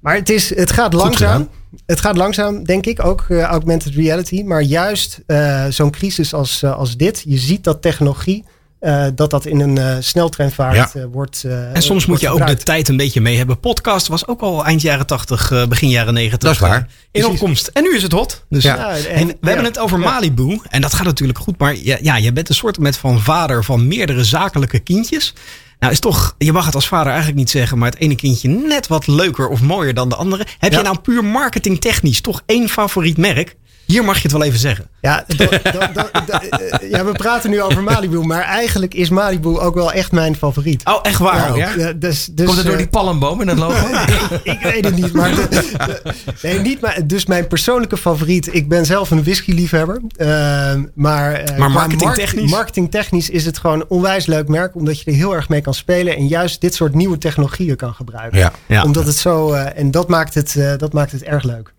Maar 0.00 0.14
het, 0.14 0.30
is, 0.30 0.54
het 0.54 0.72
gaat 0.72 0.92
langzaam. 0.92 1.48
Het 1.86 2.00
gaat 2.00 2.16
langzaam, 2.16 2.64
denk 2.64 2.86
ik, 2.86 3.04
ook 3.04 3.26
eh, 3.28 3.40
augmented 3.40 3.94
reality. 3.94 4.42
Maar 4.42 4.62
juist 4.62 5.20
zo'n 5.68 5.90
crisis 5.90 6.34
als, 6.34 6.64
als 6.64 6.96
dit, 6.96 7.24
je 7.26 7.38
ziet 7.38 7.64
dat 7.64 7.82
technologie, 7.82 8.44
eh, 8.82 9.06
dat 9.14 9.30
dat 9.30 9.46
in 9.46 9.60
een 9.60 9.78
eh, 9.78 9.96
sneltreinvaart 10.00 10.74
Ja. 10.76 10.90
eh, 10.94 11.02
wordt. 11.12 11.44
eh, 11.44 11.74
En 11.74 11.82
soms 11.82 12.06
moet 12.06 12.20
wordt 12.20 12.22
je 12.22 12.28
ook 12.42 12.46
de 12.58 12.64
tijd 12.64 12.88
een 12.88 12.96
beetje 12.96 13.20
mee 13.20 13.36
hebben. 13.36 13.60
Podcast 13.60 14.06
was 14.06 14.26
ook 14.26 14.40
al 14.40 14.64
eind 14.64 14.80
jaren 14.82 15.06
80, 15.06 15.50
eh, 15.50 15.66
begin 15.66 15.88
jaren 15.88 16.14
90. 16.14 16.38
Dat 16.48 16.52
is 16.52 16.58
waar. 16.68 16.88
In 17.10 17.26
opkomst. 17.26 17.66
En 17.66 17.82
nu 17.82 17.94
is 17.96 18.02
het 18.02 18.12
hot. 18.12 18.44
Dus, 18.48 18.62
Ja. 18.62 18.74
Ja, 18.76 18.88
en- 18.96 19.14
en 19.14 19.26
we 19.26 19.32
ja. 19.40 19.46
hebben 19.46 19.64
het 19.64 19.78
over. 19.78 19.98
Malibu. 19.98 20.60
En 20.68 20.80
dat 20.80 20.94
gaat 20.94 21.04
natuurlijk 21.06 21.38
goed. 21.38 21.58
Maar 21.58 21.76
ja, 21.76 21.98
ja, 22.02 22.16
je 22.16 22.32
bent 22.32 22.48
een 22.48 22.54
soort 22.54 22.78
met 22.78 22.96
van 22.96 23.20
vader 23.20 23.64
van 23.64 23.86
meerdere 23.88 24.24
zakelijke 24.24 24.78
kindjes. 24.78 25.34
Nou 25.78 25.92
is 25.94 26.00
toch, 26.00 26.34
je 26.38 26.52
mag 26.52 26.64
het 26.66 26.74
als 26.74 26.88
vader 26.88 27.06
eigenlijk 27.06 27.38
niet 27.38 27.50
zeggen. 27.50 27.78
Maar 27.78 27.90
het 27.90 27.98
ene 28.00 28.14
kindje 28.16 28.48
net 28.48 28.86
wat 28.86 29.06
leuker 29.06 29.48
of 29.48 29.60
mooier 29.60 29.94
dan 29.94 30.08
de 30.08 30.14
andere. 30.16 30.46
Heb 30.58 30.72
Ja. 30.72 30.78
je 30.78 30.84
nou 30.84 30.98
puur 30.98 31.24
marketingtechnisch 31.24 32.20
toch 32.20 32.42
één 32.46 32.68
favoriet 32.68 33.16
merk? 33.16 33.56
Hier 33.84 34.04
mag 34.04 34.16
je 34.16 34.22
het 34.22 34.32
wel 34.32 34.42
even 34.42 34.58
zeggen. 34.58 34.86
Ja, 35.00 35.24
eh, 35.26 36.90
ja, 36.90 37.04
we 37.04 37.12
praten 37.12 37.50
nu 37.50 37.62
over 37.62 37.82
Malibu, 37.82 38.18
maar 38.18 38.42
eigenlijk 38.42 38.94
is 38.94 39.08
Malibu 39.08 39.58
ook 39.58 39.74
wel 39.74 39.92
echt 39.92 40.12
mijn 40.12 40.36
favoriet. 40.36 40.84
Oh, 40.84 40.98
echt 41.02 41.18
waar? 41.18 41.56
Ja, 41.56 41.70
ja, 41.76 41.92
dus, 41.92 42.26
dus, 42.32 42.46
Komt 42.46 42.56
het 42.56 42.66
door 42.66 42.74
eh, 42.74 42.80
die 42.80 42.88
palmboom 42.88 43.40
in 43.40 43.48
het 43.48 43.58
logo? 43.58 43.86
ik 44.42 44.58
weet 44.62 44.84
het 44.84 44.96
niet, 44.96 45.12
maar, 45.12 45.34
de- 45.34 45.48
de- 45.48 46.02
nee, 46.42 46.58
niet 46.58 46.80
maar 46.80 46.98
dus 47.06 47.26
mijn 47.26 47.46
persoonlijke 47.46 47.96
favoriet. 47.96 48.54
Ik 48.54 48.68
ben 48.68 48.86
zelf 48.86 49.10
een 49.10 49.22
whisky-liefhebber, 49.22 50.00
eh, 50.16 50.74
maar, 50.94 51.32
eh, 51.32 51.56
marketingtechnisch? 51.68 52.34
mark- 52.34 52.50
marketingtechnisch 52.50 53.30
is 53.30 53.44
het 53.44 53.58
gewoon 53.58 53.80
een 53.80 53.88
onwijs 53.88 54.26
leuk 54.26 54.48
merk, 54.48 54.74
omdat 54.74 55.00
je 55.00 55.10
er 55.10 55.16
heel 55.16 55.34
erg 55.34 55.48
mee 55.48 55.60
kan 55.60 55.74
spelen 55.74 56.16
en 56.16 56.26
juist 56.26 56.60
dit 56.60 56.74
soort 56.74 56.94
nieuwe 56.94 57.18
technologieën 57.18 57.76
kan 57.76 57.94
gebruiken. 57.94 58.38
Ja. 58.38 58.52
Ja. 58.66 58.82
Omdat 58.82 59.06
het 59.06 59.16
zo 59.16 59.52
en 59.52 59.90
dat 59.90 60.08
maakt 60.08 60.34
het, 60.34 60.56
dat 60.76 60.92
maakt 60.92 61.12
het 61.12 61.22
erg 61.22 61.42
leuk. 61.42 61.72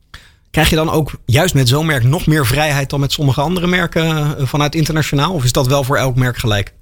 Krijg 0.54 0.70
je 0.70 0.76
dan 0.76 0.90
ook 0.90 1.12
juist 1.26 1.54
met 1.54 1.68
zo'n 1.68 1.86
merk 1.86 2.04
nog 2.04 2.28
meer 2.28 2.46
vrijheid 2.46 2.90
dan 2.90 3.00
met 3.00 3.12
sommige 3.12 3.42
andere 3.42 3.68
merken 3.68 4.06
eh, 4.06 4.46
vanuit 4.46 4.76
internationaal? 4.76 5.34
Of 5.34 5.44
is 5.44 5.52
dat 5.52 5.68
wel 5.68 5.84
voor 5.84 5.98
elk 5.98 6.16
merk 6.16 6.38
gelijk? 6.38 6.74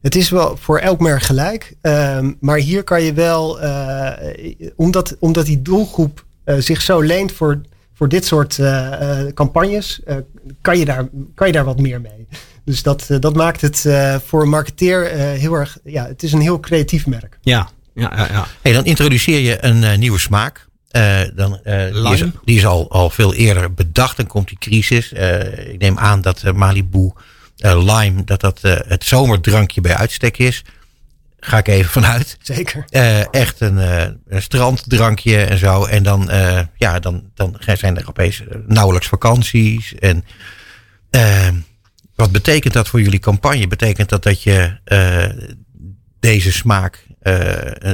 Het 0.00 0.14
is 0.14 0.30
wel 0.30 0.56
voor 0.60 0.78
elk 0.78 1.00
merk 1.00 1.22
gelijk. 1.22 1.74
ehm, 1.80 2.32
maar 2.40 2.56
hier 2.58 2.84
kan 2.84 3.02
je 3.02 3.12
wel, 3.12 3.60
eh, 3.60 4.72
omdat, 4.76 5.16
omdat 5.20 5.46
die 5.46 5.62
doelgroep 5.62 6.24
eh, 6.44 6.56
zich 6.58 6.82
zo 6.82 7.00
leent 7.00 7.32
voor, 7.32 7.60
voor 7.94 8.08
dit 8.08 8.24
soort 8.24 8.58
eh, 8.58 9.20
eh, 9.26 9.32
campagnes, 9.34 10.00
eh, 10.04 10.16
kan, 10.60 10.78
je 10.78 10.84
daar, 10.84 11.08
kan 11.34 11.46
je 11.46 11.52
daar 11.52 11.64
wat 11.64 11.80
meer 11.80 12.00
mee. 12.00 12.26
Dus 12.64 12.82
dat, 12.82 13.06
dat 13.20 13.34
maakt 13.34 13.60
het 13.60 13.84
eh, 13.84 14.16
voor 14.26 14.42
een 14.42 14.48
marketeer 14.48 15.06
eh, 15.06 15.18
heel 15.20 15.54
erg, 15.54 15.78
ja, 15.84 16.06
het 16.06 16.22
is 16.22 16.32
een 16.32 16.40
heel 16.40 16.60
creatief 16.60 17.06
merk. 17.06 17.38
Ja, 17.40 17.68
ja, 17.94 18.12
ja. 18.16 18.26
ja. 18.32 18.46
Hey, 18.62 18.72
dan 18.72 18.84
introduceer 18.84 19.38
je 19.40 19.64
een 19.64 19.84
eh, 19.84 19.98
nieuwe 19.98 20.18
smaak. 20.18 20.70
Eh, 20.92 21.20
dan, 21.34 21.60
eh, 21.64 21.92
die 21.92 22.12
is, 22.12 22.20
Lime. 22.20 22.32
die 22.44 22.56
is 22.56 22.66
al, 22.66 22.90
al 22.90 23.10
veel 23.10 23.34
eerder 23.34 23.74
bedacht. 23.74 24.16
Dan 24.16 24.26
komt 24.26 24.48
die 24.48 24.58
crisis. 24.58 25.12
Eh, 25.12 25.68
ik 25.72 25.78
neem 25.78 25.98
aan 25.98 26.20
dat 26.20 26.42
Malibu 26.54 27.12
Lime 27.56 28.24
dat 28.24 28.40
dat 28.40 28.60
het 28.62 29.04
zomerdrankje 29.04 29.80
bij 29.80 29.94
uitstek 29.94 30.38
is. 30.38 30.64
Ga 31.40 31.58
ik 31.58 31.68
even 31.68 31.90
vanuit. 31.90 32.38
Zeker. 32.42 32.84
Echt 33.30 33.60
een, 33.60 33.76
een 34.28 34.42
stranddrankje 34.42 35.36
en 35.36 35.58
zo. 35.58 35.84
En 35.84 36.02
dan, 36.02 36.30
ja, 36.76 36.98
dan, 36.98 37.30
dan 37.34 37.56
zijn 37.76 37.98
er 37.98 38.08
opeens 38.08 38.42
nauwelijks 38.66 39.06
vakanties. 39.06 39.94
En 39.94 40.24
wat 42.14 42.32
betekent 42.32 42.74
dat 42.74 42.88
voor 42.88 43.02
jullie 43.02 43.18
campagne? 43.18 43.66
Betekent 43.66 44.08
dat 44.08 44.22
dat 44.22 44.42
je 44.42 44.78
deze 46.22 46.52
smaak 46.52 47.06
eh, 47.20 47.36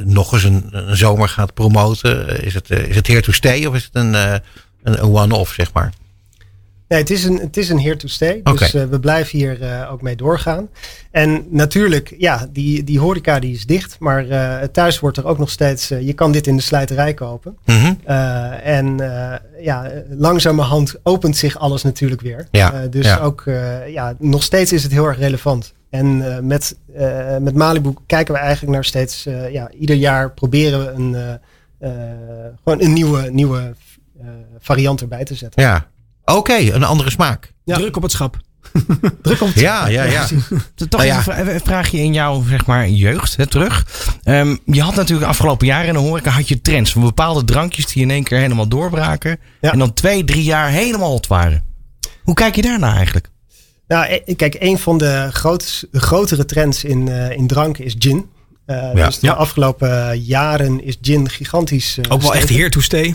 nog 0.04 0.32
eens 0.32 0.44
een, 0.44 0.64
een 0.70 0.96
zomer 0.96 1.28
gaat 1.28 1.54
promoten? 1.54 2.42
Is 2.44 2.54
het, 2.54 2.70
eh, 2.70 2.88
is 2.88 2.96
het 2.96 3.06
here 3.06 3.20
to 3.20 3.32
stay 3.32 3.66
of 3.66 3.74
is 3.74 3.84
het 3.84 3.94
een, 3.94 4.14
eh, 4.14 4.34
een, 4.82 5.00
one-off, 5.00 5.52
zeg 5.52 5.72
maar? 5.72 5.92
Nee, 6.88 6.98
het 7.00 7.10
is 7.10 7.24
een, 7.24 7.36
het 7.38 7.56
is 7.56 7.68
een 7.68 7.80
here 7.80 7.96
to 7.96 8.08
stay. 8.08 8.40
Dus 8.42 8.74
eh, 8.74 8.84
we 8.84 9.00
blijven 9.00 9.38
hier 9.38 9.62
eh, 9.62 9.92
ook 9.92 10.02
mee 10.02 10.16
doorgaan. 10.16 10.68
En 11.10 11.44
natuurlijk, 11.50 12.14
ja, 12.18 12.48
die, 12.52 12.84
die 12.84 12.98
horeca 12.98 13.38
die 13.38 13.54
is 13.54 13.66
dicht. 13.66 13.96
Maar 13.98 14.28
eh, 14.28 14.68
thuis 14.68 15.00
wordt 15.00 15.16
er 15.16 15.26
ook 15.26 15.38
nog 15.38 15.50
steeds... 15.50 15.90
eh, 15.90 16.06
je 16.06 16.12
kan 16.12 16.32
dit 16.32 16.46
in 16.46 16.56
de 16.56 16.62
slijterij 16.62 17.14
kopen. 17.14 17.56
Mhm. 17.64 17.92
Eh, 18.04 18.66
en 18.66 19.00
eh, 19.00 19.64
ja, 19.64 19.84
eh, 19.84 20.00
langzamerhand 20.18 20.94
opent 21.02 21.36
zich 21.36 21.58
alles 21.58 21.82
natuurlijk 21.82 22.20
weer. 22.20 22.48
Ja, 22.50 22.72
Eh, 22.72 22.80
dus 22.90 23.06
ja. 23.06 23.18
ook, 23.18 23.42
eh, 23.46 23.88
ja, 23.92 24.14
nog 24.18 24.42
steeds 24.42 24.72
is 24.72 24.82
het 24.82 24.92
heel 24.92 25.06
erg 25.06 25.18
relevant. 25.18 25.72
En 25.91 26.34
eh, 26.34 26.39
met, 26.43 26.76
eh, 26.97 27.36
met 27.36 27.55
Malibu 27.55 27.95
kijken 28.07 28.34
we 28.34 28.41
eigenlijk 28.41 28.72
naar 28.72 28.84
steeds... 28.84 29.26
eh, 29.26 29.53
ja, 29.53 29.70
ieder 29.70 29.97
jaar 29.97 30.30
proberen 30.32 30.80
we 30.84 30.91
een, 30.91 31.14
eh, 31.14 31.32
eh, 31.91 32.09
gewoon 32.64 32.82
een 32.82 32.93
nieuwe, 32.93 33.30
nieuwe 33.30 33.74
eh, 34.20 34.26
variant 34.59 35.01
erbij 35.01 35.24
te 35.24 35.34
zetten. 35.34 35.62
Ja. 35.62 35.86
Oké, 36.24 36.57
een 36.59 36.84
andere 36.84 37.11
smaak. 37.11 37.53
Ja. 37.64 37.76
Druk 37.76 37.97
op 37.97 38.03
het 38.03 38.12
schap. 38.12 38.36
Druk 39.22 39.41
op 39.41 39.49
Ja, 39.55 39.86
ja, 39.89 40.03
ja. 40.05 40.26
Toch 40.74 40.89
Nou 40.91 41.05
ja. 41.05 41.18
even 41.18 41.39
een 41.39 41.45
vra- 41.45 41.53
een 41.55 41.61
vraagje 41.61 41.99
in 41.99 42.12
jouw 42.12 42.43
zeg 42.49 42.66
maar, 42.66 42.89
jeugd 42.89 43.36
hè, 43.36 43.47
terug. 43.47 43.86
Ehm, 44.22 44.57
je 44.64 44.82
had 44.82 44.95
natuurlijk 44.95 45.28
afgelopen 45.28 45.66
jaren 45.66 45.86
in 45.89 45.93
de 45.93 45.99
horeca 45.99 46.30
had 46.30 46.49
je 46.49 46.61
trends 46.61 46.93
van 46.93 47.03
bepaalde 47.03 47.45
drankjes 47.45 47.86
die 47.86 48.03
in 48.03 48.11
één 48.11 48.22
keer 48.24 48.39
helemaal 48.39 48.68
doorbraken. 48.68 49.39
Ja. 49.61 49.72
En 49.72 49.78
dan 49.78 49.93
twee, 49.93 50.24
drie 50.24 50.43
jaar 50.45 50.68
helemaal 50.70 51.11
hot 51.11 51.26
waren. 51.26 51.64
Hoe 52.22 52.34
kijk 52.34 52.55
je 52.57 52.62
daarna 52.62 52.95
eigenlijk? 52.95 53.28
Nou, 53.89 54.07
e- 54.24 54.34
kijk, 54.34 54.57
een 54.59 54.78
van 54.78 54.99
de 54.99 55.28
groot, 55.32 55.84
grotere 55.93 56.45
trends 56.45 56.84
in, 56.84 57.09
eh, 57.09 57.30
in 57.30 57.47
dranken 57.47 57.84
is 57.84 57.95
gin. 57.99 58.30
Eh, 58.66 58.91
Ja. 58.95 59.07
Dus 59.07 59.18
de 59.18 59.26
Ja. 59.26 59.32
afgelopen 59.32 60.20
jaren 60.20 60.84
is 60.84 60.97
gin 61.03 61.28
gigantisch. 61.30 61.99
eh, 61.99 62.12
Ook 62.12 62.22
wel 62.22 62.34
echt 62.34 62.49
here 62.49 62.68
to 62.68 62.80
stay. 62.80 63.14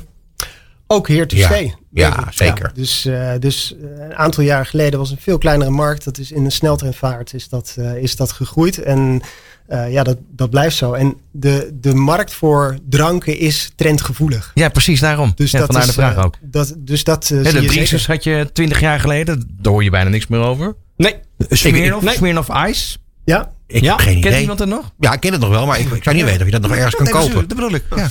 Ook 0.87 1.07
here 1.07 1.25
to 1.25 1.35
Ja. 1.37 1.45
stay. 1.45 1.73
Ja, 1.91 2.27
zeker. 2.31 2.71
dus 2.73 3.07
dus 3.39 3.75
een 3.99 4.15
aantal 4.15 4.43
jaar 4.43 4.65
geleden 4.65 4.99
was 4.99 5.11
een 5.11 5.17
veel 5.19 5.37
kleinere 5.37 5.69
markt. 5.69 6.03
Dat 6.03 6.17
is 6.17 6.31
in 6.31 6.45
een 6.45 6.51
sneltreinvaart 6.51 7.33
is 7.33 7.49
dat, 7.49 7.77
is 8.01 8.15
dat 8.15 8.31
gegroeid. 8.31 8.81
En 8.81 9.21
eh, 9.67 9.91
ja, 9.91 10.03
dat, 10.03 10.17
dat 10.31 10.49
blijft 10.49 10.75
zo. 10.75 10.93
En 10.93 11.15
de, 11.31 11.69
de 11.79 11.93
markt 11.93 12.33
voor 12.33 12.77
dranken 12.89 13.37
is 13.37 13.71
trendgevoelig. 13.75 14.51
Ja, 14.53 14.69
precies 14.69 14.99
daarom. 14.99 15.31
Dus 15.35 15.51
ja, 15.51 15.57
dat 15.57 15.65
vandaar 15.67 15.87
is, 15.87 15.95
de 15.95 16.01
vraag 16.01 16.15
eh, 16.15 16.23
ook. 16.25 16.37
Dat, 16.41 16.73
dus 16.77 17.03
dat 17.03 17.23
eh, 17.23 17.29
de 17.43 18.03
had 18.07 18.23
je 18.23 18.49
twintig 18.53 18.79
jaar 18.79 18.99
geleden. 18.99 19.55
Daar 19.61 19.73
hoor 19.73 19.83
je 19.83 19.89
bijna 19.89 20.09
niks 20.09 20.27
meer 20.27 20.39
over. 20.39 20.75
Nee. 20.97 21.15
Smirnoff, 21.49 22.03
nee. 22.05 22.15
Smirnoff 22.15 22.49
Ice. 22.67 22.97
Ja, 23.25 23.51
Ik 23.67 23.81
Ja, 23.81 23.89
heb 23.91 23.99
geen 23.99 24.13
Kent 24.13 24.25
idee. 24.25 24.41
iemand 24.41 24.59
het 24.59 24.69
nog? 24.69 24.91
Ja, 24.99 25.13
ik 25.13 25.19
ken 25.19 25.31
het 25.31 25.41
nog 25.41 25.49
wel, 25.49 25.65
maar 25.65 25.79
ik, 25.79 25.89
ik 25.91 26.03
zou 26.03 26.15
niet 26.15 26.25
weten 26.25 26.39
of 26.39 26.45
je 26.45 26.51
dat 26.51 26.61
nog 26.61 26.71
ergens 26.71 26.95
kan 26.95 27.03
Nee, 27.03 27.13
dat 27.13 27.23
is- 27.23 27.29
kopen. 27.29 27.47
Dat 27.47 27.57
bedoel 27.57 27.73
ik. 27.75 27.83
Ja. 27.95 28.09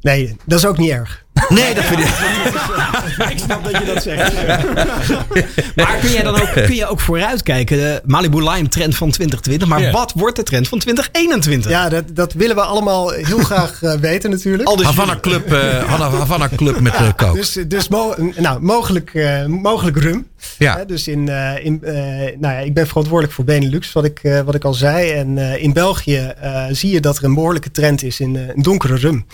Nee, 0.00 0.36
dat 0.46 0.58
is 0.58 0.66
ook 0.66 0.78
niet 0.78 0.90
erg. 0.90 1.24
Nee, 1.48 1.74
dat 1.74 1.84
vind 1.84 2.00
ik. 2.00 2.06
Ik 3.32 3.38
snap 3.38 3.64
dat 3.64 3.78
je 3.78 3.84
dat 3.94 4.02
zegt. 4.02 4.32
maar 5.76 5.96
kun 6.00 6.10
je 6.10 6.20
dan 6.22 6.40
ook, 6.40 6.52
kun 6.52 6.74
je 6.74 6.86
ook 6.86 7.00
vooruitkijken? 7.00 7.76
De 7.76 8.00
Malibu 8.04 8.36
Lime 8.50 8.68
trend 8.68 8.96
van 8.96 9.10
2020. 9.10 9.68
Maar 9.68 9.80
Ja. 9.80 9.90
wat 9.90 10.12
wordt 10.16 10.36
de 10.36 10.42
trend 10.42 10.68
van 10.68 10.78
2021? 10.78 11.70
Ja, 11.70 11.88
dat, 11.88 12.04
dat 12.16 12.32
willen 12.32 12.56
we 12.56 12.62
allemaal 12.62 13.10
heel 13.10 13.38
graag 13.38 13.82
eh, 13.82 13.92
weten 13.92 14.30
natuurlijk. 14.30 14.68
Al 14.68 14.76
dus 14.76 14.86
Havana 14.86 15.18
Club, 15.20 15.52
eh, 15.52 15.58
Havana, 15.84 16.10
Havana 16.18 16.48
Club 16.56 16.80
met 16.80 16.94
eh 16.94 17.08
coke. 17.16 17.36
Dus, 17.38 17.58
dus 17.68 17.88
mo- 17.88 18.14
nou, 18.36 18.60
mogelijk, 18.60 19.14
eh, 19.14 19.46
mogelijk 19.46 19.96
rum. 19.98 20.26
Ja. 20.58 20.76
Hè, 20.76 20.86
dus 20.86 21.08
in, 21.08 21.28
eh, 21.28 21.64
in, 21.64 21.78
eh, 21.84 21.94
nou 22.38 22.54
ja, 22.54 22.58
ik 22.58 22.74
ben 22.74 22.86
verantwoordelijk 22.86 23.34
voor 23.34 23.44
Benelux, 23.44 23.92
wat 23.92 24.04
ik, 24.04 24.18
eh, 24.22 24.40
wat 24.40 24.54
ik 24.54 24.64
al 24.64 24.74
zei. 24.74 25.10
En 25.10 25.38
eh, 25.38 25.62
in 25.62 25.72
België 25.72 26.32
eh, 26.40 26.64
zie 26.70 26.90
je 26.92 27.00
dat 27.00 27.18
er 27.18 27.24
een 27.24 27.34
behoorlijke 27.34 27.70
trend 27.70 28.02
is 28.02 28.20
in, 28.20 28.36
eh, 28.36 28.42
in 28.54 28.62
donkere 28.62 28.96
rum. 28.96 29.26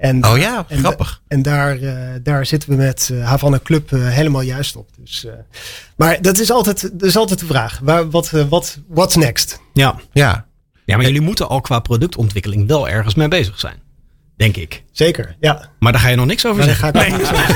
En, 0.00 0.24
Oh 0.24 0.38
ja, 0.38 0.64
en, 0.68 0.78
grappig. 0.78 1.22
En 1.28 1.42
daar, 1.42 1.76
eh, 1.76 1.94
daar 2.22 2.46
zitten 2.46 2.70
we 2.70 2.76
met 2.76 3.10
eh, 3.12 3.24
Havana 3.24 3.60
Club 3.62 3.92
eh, 3.92 4.08
helemaal 4.08 4.40
juist 4.40 4.76
op. 4.76 4.88
Dus, 4.98 5.24
eh, 5.24 5.32
maar 5.96 6.22
dat 6.22 6.38
is 6.38 6.50
altijd, 6.50 6.90
dat 6.92 7.08
is 7.08 7.16
altijd 7.16 7.38
de 7.38 7.46
vraag. 7.46 7.80
Waar, 7.82 8.10
wat, 8.10 8.30
wat, 8.30 8.78
what's 8.88 9.16
next? 9.16 9.60
Ja. 9.72 10.00
Ja. 10.12 10.46
ja, 10.84 10.96
maar 10.96 11.06
jullie 11.06 11.20
moeten 11.20 11.48
al 11.48 11.60
qua 11.60 11.78
productontwikkeling 11.78 12.68
wel 12.68 12.88
ergens 12.88 13.14
mee 13.14 13.28
bezig 13.28 13.58
zijn. 13.58 13.76
Denk 14.36 14.56
ik. 14.56 14.82
Zeker, 14.92 15.36
ja. 15.40 15.68
Maar 15.78 15.92
daar 15.92 16.00
ga 16.00 16.08
je 16.08 16.16
nog 16.16 16.26
niks 16.26 16.46
over 16.46 16.66
daar 16.66 16.74
zeggen. 16.74 16.94
ga 16.94 17.04
ik 17.04 17.12
ook 17.12 17.18
niks 17.18 17.32
over 17.32 17.46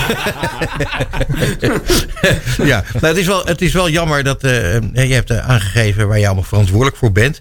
ja, 2.67 2.85
nou, 2.93 3.07
het, 3.07 3.17
is 3.17 3.27
wel, 3.27 3.45
het 3.45 3.63
is 3.63 3.73
wel 3.73 3.89
jammer 3.89 4.25
dat 4.25 4.41
je 4.41 4.81
hebt 4.93 5.31
aangegeven 5.31 6.09
waar 6.09 6.19
je 6.19 6.27
allemaal 6.27 6.45
verantwoordelijk 6.45 6.97
voor 6.97 7.13
bent. 7.13 7.41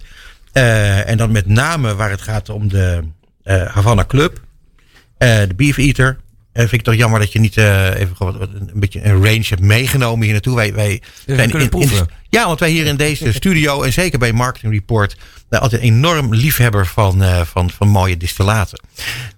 Eh, 0.54 1.08
en 1.08 1.16
dan 1.16 1.32
met 1.32 1.46
name 1.46 1.94
waar 1.94 2.10
het 2.10 2.22
gaat 2.22 2.48
om 2.48 2.68
de 2.68 3.02
eh, 3.42 3.66
Havana 3.66 4.04
Club, 4.06 4.40
de 5.18 5.52
Beef 5.56 5.76
Eater. 5.76 6.16
Eh, 6.52 6.60
vind 6.60 6.72
ik 6.72 6.82
toch 6.82 6.94
jammer 6.94 7.20
dat 7.20 7.32
je 7.32 7.38
niet 7.40 7.56
eh, 7.56 8.00
even 8.00 8.16
gewoon 8.16 8.38
wat- 8.38 8.48
een 8.54 8.70
beetje 8.74 9.04
een 9.04 9.24
range 9.24 9.44
hebt 9.48 9.60
meegenomen 9.60 10.22
hier 10.24 10.32
naartoe. 10.32 10.54
Wij, 10.54 10.74
wij 10.74 11.00
proeven. 11.68 11.96
de- 12.06 12.12
Ja, 12.34 12.46
want 12.46 12.60
wij 12.60 12.70
hier 12.70 12.86
in 12.86 12.96
deze 12.96 13.32
studio 13.32 13.82
en 13.82 13.92
zeker 13.92 14.18
bij 14.18 14.32
Marketing 14.32 14.72
Report 14.72 15.16
uh, 15.50 15.60
altijd 15.60 15.82
een 15.82 15.88
enorm 15.88 16.34
liefhebber 16.34 16.86
van, 16.86 17.22
uh, 17.22 17.40
van, 17.40 17.70
van 17.70 17.88
mooie 17.88 18.16
distillaten. 18.16 18.80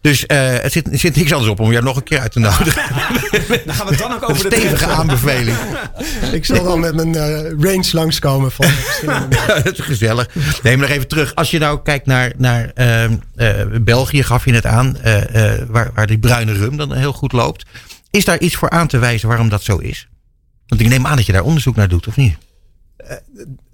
Dus 0.00 0.24
uh, 0.26 0.26
het 0.38 0.72
zit, 0.72 0.92
er 0.92 0.98
zit 0.98 1.16
niks 1.16 1.32
anders 1.32 1.50
op 1.50 1.60
om 1.60 1.72
jou 1.72 1.84
nog 1.84 1.96
een 1.96 2.02
keer 2.02 2.20
uit 2.20 2.32
te 2.32 2.38
nodigen. 2.38 2.82
dan 3.64 3.74
gaan 3.74 3.86
we 3.86 3.92
het 3.92 3.98
dan 3.98 4.12
ook 4.12 4.30
over 4.30 4.44
een 4.44 4.50
de 4.50 4.56
stevige 4.56 4.86
aanbeveling. 4.86 5.56
Ik 6.32 6.44
zal 6.44 6.64
dan 6.64 6.80
met 6.80 6.94
mijn 6.94 7.14
range 7.62 7.88
langskomen 7.92 8.52
van 8.52 8.68
verschillende. 8.68 9.36
ja, 9.46 9.60
dat 9.60 9.78
is 9.78 9.84
gezellig. 9.84 10.28
Neem 10.62 10.78
nog 10.78 10.88
even 10.88 11.08
terug. 11.08 11.34
Als 11.34 11.50
je 11.50 11.58
nou 11.58 11.82
kijkt 11.82 12.06
naar, 12.06 12.32
naar 12.36 12.70
ehm, 12.74 13.16
België, 13.84 14.22
gaf 14.22 14.44
je 14.44 14.52
net 14.52 14.66
aan, 14.66 14.96
waar, 15.68 15.90
waar 15.94 16.06
die 16.06 16.18
bruine 16.18 16.52
rum 16.52 16.76
dan 16.76 16.92
heel 16.92 17.12
goed 17.12 17.32
loopt. 17.32 17.66
Is 18.10 18.24
daar 18.24 18.38
iets 18.38 18.54
voor 18.54 18.70
aan 18.70 18.86
te 18.86 18.98
wijzen 18.98 19.28
waarom 19.28 19.48
dat 19.48 19.62
zo 19.62 19.76
is? 19.76 20.08
Want 20.66 20.80
ik 20.80 20.88
neem 20.88 21.06
aan 21.06 21.16
dat 21.16 21.26
je 21.26 21.32
daar 21.32 21.42
onderzoek 21.42 21.76
naar 21.76 21.88
doet, 21.88 22.06
of 22.06 22.16
niet? 22.16 22.36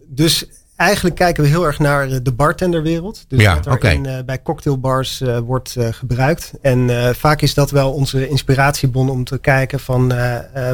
Dus 0.07 0.47
eigenlijk 0.77 1.17
kijken 1.17 1.43
we 1.43 1.49
heel 1.49 1.67
erg 1.67 1.79
naar 1.79 2.23
de 2.23 2.33
bartenderwereld. 2.33 3.25
Dus 3.29 3.41
ja, 3.41 3.55
wat 3.55 3.67
er 3.67 3.73
okay. 3.73 3.95
in, 3.95 4.05
uh, 4.05 4.19
bij 4.27 4.43
cocktailbars 4.43 5.21
uh, 5.21 5.39
wordt 5.39 5.75
uh, 5.79 5.89
gebruikt. 5.91 6.53
En 6.63 7.15
vaak 7.17 7.43
is 7.43 7.55
dat 7.55 7.71
wel 7.71 7.93
onze 7.93 8.29
inspiratiebron 8.29 9.11
om 9.11 9.25
te 9.25 9.39
kijken 9.39 9.81
van 9.81 10.09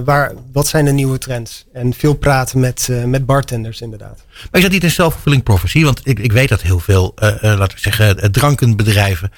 waar, 0.05 0.33
wat 0.53 0.67
zijn 0.67 0.85
de 0.85 0.93
nieuwe 0.93 1.19
trends. 1.19 1.67
En 1.73 1.95
veel 1.95 2.15
praten 2.15 2.61
met, 2.61 2.89
met 3.07 3.27
bartenders 3.27 3.81
inderdaad. 3.81 4.25
Maar 4.27 4.49
is 4.53 4.63
dat 4.63 4.71
niet 4.71 4.85
een 4.85 4.91
self-fulfilling 4.91 5.43
prophecy? 5.43 5.85
Want 5.85 6.01
ik, 6.05 6.19
ik 6.19 6.33
weet 6.33 6.49
dat 6.49 6.63
heel 6.63 6.81
veel, 6.81 7.13
laten 7.17 7.75
we 7.75 7.81
zeggen, 7.81 8.33
drankenbedrijven 8.33 9.31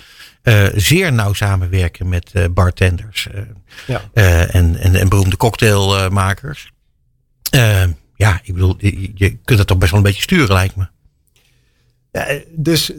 zeer 0.74 1.12
nauw 1.12 1.32
samenwerken 1.32 2.08
met 2.08 2.32
bartenders. 2.50 3.28
ja. 3.86 4.02
en, 4.12 4.76
en, 4.76 4.94
en 4.94 5.08
beroemde 5.08 5.36
cocktailmakers. 5.36 6.72
Ja, 8.20 8.40
ik 8.42 8.54
bedoel, 8.54 8.74
je, 9.14 9.36
kunt 9.44 9.58
dat 9.58 9.66
toch 9.66 9.78
best 9.78 9.90
wel 9.90 10.00
een 10.00 10.06
beetje 10.06 10.22
sturen, 10.22 10.54
lijkt 10.54 10.76
me. 10.76 10.86
Ja, 12.12 12.26
dus 12.50 12.92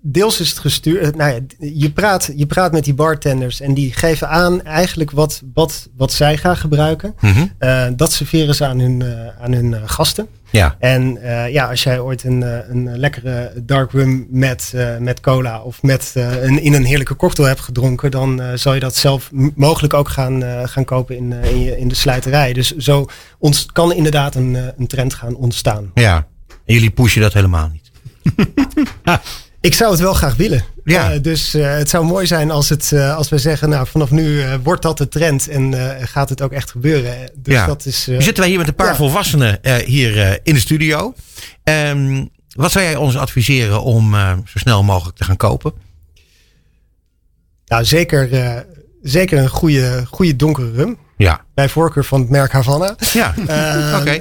deels 0.00 0.40
is 0.40 0.48
het 0.48 0.58
gestuurd. 0.58 1.16
Nou 1.16 1.32
ja, 1.32 1.40
je, 1.68 1.90
praat, 1.90 2.32
je 2.36 2.46
praat 2.46 2.72
met 2.72 2.84
die 2.84 2.94
bartenders 2.94 3.60
en 3.60 3.74
die 3.74 3.92
geven 3.92 4.28
aan 4.28 4.62
eigenlijk 4.62 5.10
wat, 5.10 5.42
wat, 5.54 5.88
wat 5.96 6.12
zij 6.12 6.36
gaan 6.36 6.56
gebruiken. 6.56 7.14
Mm 7.20 7.32
-hmm. 7.32 7.52
uh, 7.60 7.86
dat 7.96 8.12
serveren 8.12 8.54
ze 8.54 8.66
aan 8.66 8.78
hun, 8.78 9.00
uh, 9.00 9.42
aan 9.42 9.52
hun 9.52 9.88
gasten. 9.88 10.28
Ja. 10.56 10.76
En 10.78 11.18
ja, 11.50 11.68
als 11.68 11.82
jij 11.82 12.00
ooit 12.00 12.24
een, 12.24 12.42
een 12.70 12.98
lekkere 12.98 13.52
dark 13.62 13.92
rum 13.92 14.26
met, 14.30 14.74
met 14.98 15.20
cola 15.20 15.62
of 15.62 15.82
met, 15.82 16.12
een, 16.14 16.62
in 16.62 16.74
een 16.74 16.84
heerlijke 16.84 17.16
cocktail 17.16 17.48
hebt 17.48 17.60
gedronken, 17.60 18.10
dan 18.10 18.42
zal 18.54 18.74
je 18.74 18.80
dat 18.80 18.96
zelf 18.96 19.30
mogelijk 19.54 19.94
ook 19.94 20.08
gaan, 20.08 20.42
gaan 20.68 20.84
kopen 20.84 21.16
in, 21.16 21.32
in, 21.32 21.62
je, 21.62 21.78
in 21.78 21.88
de 21.88 21.94
sluiterij. 21.94 22.52
Dus 22.52 22.76
zo 22.76 23.06
ons, 23.38 23.66
kan 23.66 23.92
inderdaad 23.92 24.34
een, 24.34 24.58
een 24.78 24.86
trend 24.86 25.14
gaan 25.14 25.34
ontstaan. 25.34 25.90
Ja, 25.94 26.26
en 26.64 26.74
jullie 26.74 26.90
pushen 26.90 27.20
dat 27.20 27.32
helemaal 27.32 27.70
niet. 27.72 27.90
Ik 29.66 29.74
zou 29.74 29.90
het 29.90 30.00
wel 30.00 30.14
graag 30.14 30.36
willen. 30.36 30.64
Ja. 30.84 31.14
Uh, 31.14 31.22
dus 31.22 31.54
uh, 31.54 31.76
het 31.76 31.90
zou 31.90 32.04
mooi 32.04 32.26
zijn 32.26 32.50
als, 32.50 32.68
het, 32.68 32.90
uh, 32.94 33.16
als 33.16 33.28
we 33.28 33.38
zeggen, 33.38 33.68
nou 33.68 33.86
vanaf 33.86 34.10
nu 34.10 34.44
wordt 34.62 34.82
dat 34.82 34.98
de 34.98 35.08
trend 35.08 35.48
en 35.48 35.74
gaat 36.00 36.28
het 36.28 36.42
ook 36.42 36.52
echt 36.52 36.70
gebeuren. 36.70 37.30
Dus 37.34 37.54
ja. 37.54 37.66
dat 37.66 37.86
is, 37.86 38.06
nu 38.06 38.22
zitten 38.22 38.42
wij 38.42 38.48
hier 38.48 38.58
met 38.58 38.68
een 38.68 38.74
paar 38.74 38.86
ja. 38.86 38.96
volwassenen 38.96 39.60
hier 39.84 40.40
in 40.42 40.54
de 40.54 40.60
studio. 40.60 41.14
Um, 41.64 42.28
wat 42.48 42.72
zou 42.72 42.84
jij 42.84 42.96
ons 42.96 43.16
adviseren 43.16 43.82
om 43.82 44.14
zo 44.44 44.58
snel 44.58 44.82
mogelijk 44.82 45.16
te 45.16 45.24
gaan 45.24 45.36
kopen? 45.36 45.72
Nou, 47.66 47.84
zeker, 47.84 48.28
zeker 49.02 49.38
een 49.38 49.48
goede, 49.48 50.04
goede 50.06 50.36
donkere 50.36 50.72
rum. 50.72 50.98
Ja. 51.16 51.44
Bij 51.54 51.68
voorkeur 51.68 52.04
van 52.04 52.20
het 52.20 52.30
merk 52.30 52.52
Havana. 52.52 52.96
Ja, 53.12 53.34
oké. 53.98 54.00
Okay. 54.00 54.20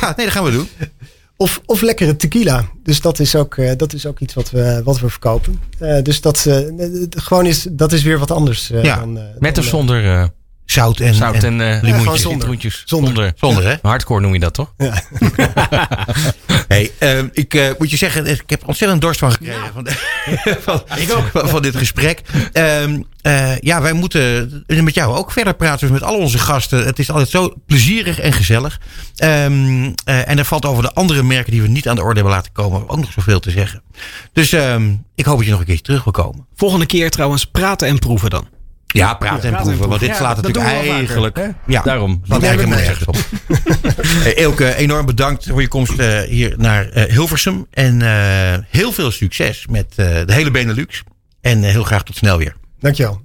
ja, 0.00 0.12
nee, 0.16 0.26
dat 0.26 0.30
gaan 0.30 0.44
we 0.44 0.50
doen. 0.50 0.68
Of, 1.36 1.60
of 1.66 1.80
lekkere 1.80 2.16
tequila. 2.16 2.68
Dus 2.82 3.00
dat 3.00 3.18
is 3.18 3.36
ook, 3.36 3.56
uh, 3.56 3.72
dat 3.76 3.92
is 3.92 4.06
ook 4.06 4.20
iets 4.20 4.34
wat 4.34 4.50
we, 4.50 4.80
wat 4.84 5.00
we 5.00 5.08
verkopen. 5.08 5.60
Uh, 5.80 6.02
dus 6.02 6.20
dat, 6.20 6.44
uh, 6.48 6.58
gewoon 7.10 7.46
is, 7.46 7.66
dat 7.70 7.92
is 7.92 8.02
weer 8.02 8.18
wat 8.18 8.30
anders. 8.30 8.68
ja, 8.68 8.96
dan, 8.98 9.12
met 9.38 9.54
dan, 9.54 9.64
of 9.64 9.70
zonder 9.70 10.32
zout 10.64 11.00
en, 11.00 11.14
zout 11.14 11.42
en, 11.42 11.60
en 11.60 11.84
limoentjes, 11.84 12.22
ja, 12.22 12.30
citroentjes. 12.30 12.82
Zonder. 12.84 13.12
Zonder. 13.14 13.34
zonder 13.36 13.64
hè? 13.64 13.76
Hardcore 13.82 14.20
noem 14.20 14.32
je 14.32 14.40
dat 14.40 14.54
toch? 14.54 14.74
Ja. 14.76 15.02
hey, 16.68 16.90
ik 17.32 17.74
moet 17.78 17.90
je 17.90 17.96
zeggen, 17.96 18.26
ik 18.26 18.42
heb 18.46 18.66
ontzettend 18.66 19.00
dorst 19.00 19.18
van 19.18 19.32
gekregen. 19.32 19.62
Ja. 19.62 19.70
Van, 19.72 19.88
van, 20.66 20.98
ik 20.98 21.12
ook. 21.12 21.30
Van, 21.32 21.48
van 21.48 21.62
dit 21.62 21.76
gesprek. 21.76 22.20
Um, 22.52 23.04
ja, 23.60 23.82
wij 23.82 23.92
moeten 23.92 24.64
met 24.66 24.94
jou 24.94 25.16
ook 25.16 25.32
verder 25.32 25.54
praten. 25.54 25.88
Dus 25.88 26.00
met 26.00 26.08
al 26.08 26.16
onze 26.16 26.38
gasten. 26.38 26.86
Het 26.86 26.98
is 26.98 27.10
altijd 27.10 27.28
zo 27.28 27.54
plezierig 27.66 28.20
en 28.20 28.32
gezellig. 28.32 28.80
Um, 29.24 29.94
en 30.04 30.38
er 30.38 30.44
valt 30.44 30.64
over 30.64 30.82
de 30.82 30.92
andere 30.92 31.22
merken 31.22 31.52
die 31.52 31.62
we 31.62 31.68
niet 31.68 31.88
aan 31.88 31.96
de 31.96 32.02
orde 32.02 32.14
hebben 32.14 32.32
laten 32.32 32.52
komen 32.52 32.88
ook 32.88 32.98
nog 32.98 33.12
zoveel 33.12 33.40
te 33.40 33.50
zeggen. 33.50 33.82
Dus 34.32 34.52
um, 34.52 35.04
ik 35.14 35.24
hoop 35.24 35.36
dat 35.36 35.44
je 35.44 35.50
nog 35.50 35.60
een 35.60 35.66
keertje 35.66 35.84
terug 35.84 36.04
wil 36.04 36.12
komen. 36.12 36.46
Volgende 36.54 36.86
keer 36.86 37.10
trouwens 37.10 37.44
praten 37.44 37.88
en 37.88 37.98
proeven 37.98 38.30
dan. 38.30 38.53
Ja, 38.98 39.14
praten 39.14 39.50
ja, 39.50 39.56
en, 39.56 39.62
proeven, 39.62 39.88
Want 39.88 40.00
dit 40.00 40.08
ja, 40.08 40.16
slaat 40.16 40.36
natuurlijk 40.36 40.66
eigenlijk. 40.66 41.36
Vaker, 41.36 41.54
ja, 41.66 41.82
daarom. 41.82 42.22
Dat 42.26 42.42
eigenlijk 42.42 42.80
nergens 42.80 43.04
op. 43.04 43.16
hey, 44.24 44.36
Elke, 44.36 44.74
enorm 44.74 45.06
bedankt 45.06 45.46
voor 45.48 45.60
je 45.60 45.68
komst 45.68 45.98
uh, 45.98 46.20
hier 46.20 46.54
naar 46.56 46.96
uh, 46.96 47.02
Hilversum. 47.02 47.66
En 47.70 48.00
uh, 48.00 48.08
heel 48.68 48.92
veel 48.92 49.10
succes 49.10 49.66
met 49.70 49.94
de 49.94 50.24
hele 50.26 50.50
Benelux. 50.50 51.02
En 51.40 51.62
heel 51.62 51.82
graag 51.82 52.02
tot 52.02 52.16
snel 52.16 52.38
weer. 52.38 52.54
Dankjewel. 52.80 53.22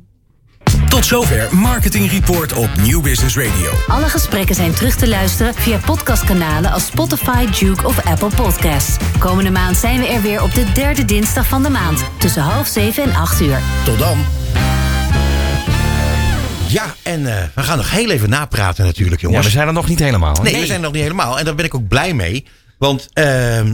Tot 0.90 1.06
zover 1.06 1.56
Marketing 1.56 2.12
Report 2.12 2.54
op 2.54 2.70
Nieuw 2.82 3.02
Business 3.02 3.38
Radio. 3.38 3.72
Alle 3.88 4.06
gesprekken 4.06 4.56
zijn 4.56 4.74
terug 4.74 4.96
te 4.96 5.08
luisteren 5.08 5.54
via 5.54 5.78
podcastkanalen 5.86 6.72
als 6.72 6.86
Spotify, 6.86 7.46
Duke 7.60 7.88
of 7.88 8.06
Apple 8.06 8.30
Podcasts. 8.36 8.98
Komende 9.20 9.50
maand 9.50 9.78
zijn 9.78 10.00
we 10.00 10.08
er 10.08 10.22
weer 10.22 10.44
op 10.44 10.54
de 10.54 10.72
derde 10.72 11.06
dinsdag 11.06 11.48
van 11.48 11.64
de 11.64 11.70
maand. 11.70 12.04
Tussen 12.18 12.42
half 12.42 12.68
zeven 12.68 13.04
en 13.04 13.16
acht 13.16 13.42
uur. 13.42 13.60
Tot 13.84 14.00
dan. 14.00 14.18
Ja, 16.72 16.96
en 17.04 17.22
uh, 17.22 17.36
we 17.56 17.64
gaan 17.64 17.78
nog 17.78 17.92
heel 17.92 18.10
even 18.10 18.30
napraten 18.30 18.86
natuurlijk, 18.86 19.22
jongens. 19.22 19.40
Ja, 19.40 19.46
we 19.46 19.56
zijn 19.56 19.68
er 19.68 19.74
nog 19.74 19.88
niet 19.88 20.00
helemaal. 20.00 20.36
Hè? 20.36 20.42
Nee, 20.42 20.52
nee, 20.52 20.62
we 20.62 20.68
zijn 20.68 20.78
er 20.78 20.84
nog 20.84 20.94
niet 20.94 21.02
helemaal. 21.02 21.40
En 21.40 21.46
daar 21.46 21.56
ben 21.56 21.66
ik 21.66 21.76
ook 21.76 21.88
blij 21.88 22.14
mee. 22.14 22.46
Want 22.80 23.10
uh, 23.14 23.60
uh, 23.60 23.70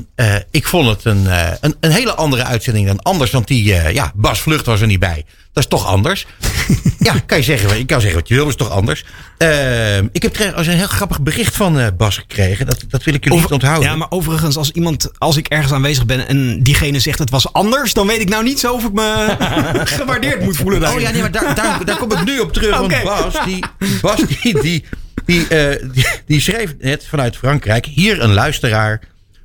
ik 0.52 0.68
vond 0.68 0.88
het 0.88 1.06
een, 1.06 1.24
uh, 1.24 1.48
een, 1.62 1.76
een, 1.80 1.92
hele 1.92 2.14
andere 2.14 2.44
uitzending 2.44 2.88
dan 2.88 3.02
anders. 3.02 3.32
Want 3.32 3.48
die, 3.48 3.64
ja, 3.94 4.12
Bas 4.16 4.40
Vlucht 4.40 4.66
was 4.66 4.82
er 4.82 4.88
niet 4.88 5.00
bij. 5.00 5.26
Dat 5.54 5.64
is 5.64 5.70
toch 5.70 5.86
anders. 5.86 6.26
ja, 7.00 7.14
kan 7.26 7.38
je 7.38 7.44
zeggen, 7.44 7.80
ik 7.80 7.88
kan 7.88 8.02
zeggen 8.02 8.20
wat 8.20 8.28
je 8.28 8.34
wil, 8.34 8.44
maar 8.44 8.54
is 8.54 8.60
toch 8.60 8.70
anders. 8.70 9.06
Ehm, 9.38 10.08
ik 10.12 10.24
heb 10.24 10.34
trouwens 10.34 10.68
een 10.68 10.74
heel 10.74 10.88
grappig 10.88 11.22
bericht 11.22 11.56
van 11.56 11.92
Bas 11.98 12.18
gekregen. 12.18 12.66
Dat, 12.66 12.84
dat 12.88 13.04
wil 13.04 13.14
ik 13.14 13.24
jullie 13.24 13.40
Over, 13.40 13.52
niet 13.52 13.62
onthouden. 13.62 13.90
Ja, 13.90 13.96
maar 13.96 14.12
overigens, 14.12 14.58
als 14.58 14.72
iemand, 14.72 15.12
als 15.18 15.38
ik 15.38 15.48
ergens 15.48 15.74
aanwezig 15.74 16.06
ben 16.06 16.28
en 16.28 16.64
diegene 16.64 17.00
zegt 17.00 17.20
het 17.20 17.30
was 17.30 17.54
anders, 17.54 17.94
dan 17.94 18.08
weet 18.08 18.22
ik 18.22 18.30
nou 18.30 18.44
niet 18.44 18.60
zo 18.60 18.74
of 18.74 18.84
ik 18.84 18.94
me 18.94 19.36
gewaardeerd 19.98 20.42
moet 20.42 20.58
voelen. 20.58 20.80
Daarin. 20.80 21.00
Oh 21.00 21.06
ja, 21.06 21.12
nee, 21.12 21.22
maar 21.22 21.32
daar, 21.32 21.56
daar, 21.56 21.86
daar 21.86 21.98
kom 21.98 22.12
ik 22.12 22.24
nu 22.24 22.40
op 22.40 22.54
terug. 22.54 22.82
Okay. 22.82 23.04
Want 23.04 23.34
Bas, 23.34 23.46
die, 23.46 23.64
Bas, 24.02 24.20
die, 24.42 24.62
die, 24.62 24.86
die, 25.26 25.40
uh, 25.40 25.92
die, 25.94 26.08
die, 26.26 26.40
schreef 26.40 26.76
net 26.80 27.06
vanuit 27.06 27.38
Frankrijk. 27.38 27.86
Hier 27.86 28.22
een 28.22 28.34
luisteraar. 28.34 29.02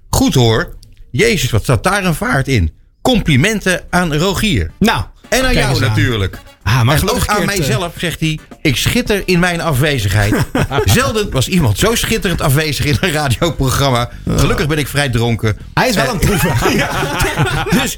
Goed 0.08 0.34
hoor. 0.34 0.76
Jezus, 1.10 1.50
wat 1.50 1.62
staat 1.62 1.82
daar 1.82 2.04
een 2.04 2.14
vaart 2.14 2.48
in. 2.48 2.72
Complimenten 3.02 3.82
aan 3.90 4.14
Rogier. 4.14 4.70
Nou. 4.78 5.04
En 5.28 5.44
aan 5.44 5.54
jou 5.54 5.80
natuurlijk. 5.80 6.38
Ah, 6.62 6.82
maar 6.82 6.96
en 6.96 7.10
ook 7.10 7.26
aan 7.26 7.44
mijzelf 7.44 7.92
zegt 7.96 8.20
hij. 8.20 8.38
Ik 8.62 8.76
schitter 8.76 9.22
in 9.24 9.38
mijn 9.38 9.60
afwezigheid. 9.60 10.34
Zelden 10.84 11.30
was 11.30 11.48
iemand 11.48 11.78
zo 11.78 11.94
schitterend 11.94 12.40
afwezig 12.40 12.84
in 12.84 12.96
een 13.00 13.12
radioprogramma. 13.12 14.10
Gelukkig 14.36 14.66
ben 14.66 14.78
ik 14.78 14.88
vrij 14.88 15.08
dronken. 15.08 15.56
Hij 15.74 15.88
is 15.88 15.94
wel 15.94 16.06
aan 16.06 16.16
het 16.16 16.26
proeven. 16.26 16.76
ja. 16.76 16.90
Dus 17.82 17.96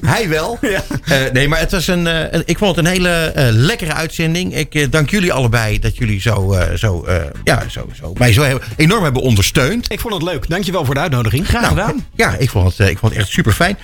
hij 0.00 0.28
wel. 0.28 0.58
Ja. 0.60 0.84
Uh, 1.04 1.32
nee, 1.32 1.48
maar 1.48 1.58
het 1.58 1.70
was 1.70 1.86
een. 1.86 2.06
Uh, 2.06 2.40
ik 2.44 2.58
vond 2.58 2.76
het 2.76 2.84
een 2.84 2.92
hele 2.92 3.32
uh, 3.36 3.44
lekkere 3.50 3.92
uitzending. 3.92 4.56
Ik 4.56 4.92
dank 4.92 5.10
jullie 5.10 5.32
allebei 5.32 5.78
dat 5.78 5.96
jullie 5.96 6.20
zo, 6.20 6.56
zo, 6.74 7.06
ja, 7.44 7.62
zo, 7.68 7.88
zo, 8.00 8.12
mij 8.18 8.32
zo 8.32 8.42
hebben, 8.42 8.62
enorm 8.76 9.02
hebben 9.02 9.22
ondersteund. 9.22 9.92
Ik 9.92 10.00
vond 10.00 10.14
het 10.14 10.22
leuk. 10.22 10.48
Dankjewel 10.48 10.84
voor 10.84 10.94
de 10.94 11.00
uitnodiging. 11.00 11.48
Graag 11.48 11.68
gedaan. 11.68 11.86
Nou, 11.86 12.02
ja, 12.14 12.36
ik 12.38 12.50
vond 12.50 12.76
het, 12.76 12.88
ik 12.88 12.98
vond 12.98 13.12
het 13.12 13.20
echt 13.20 13.30
super 13.30 13.52
fijn. 13.52 13.78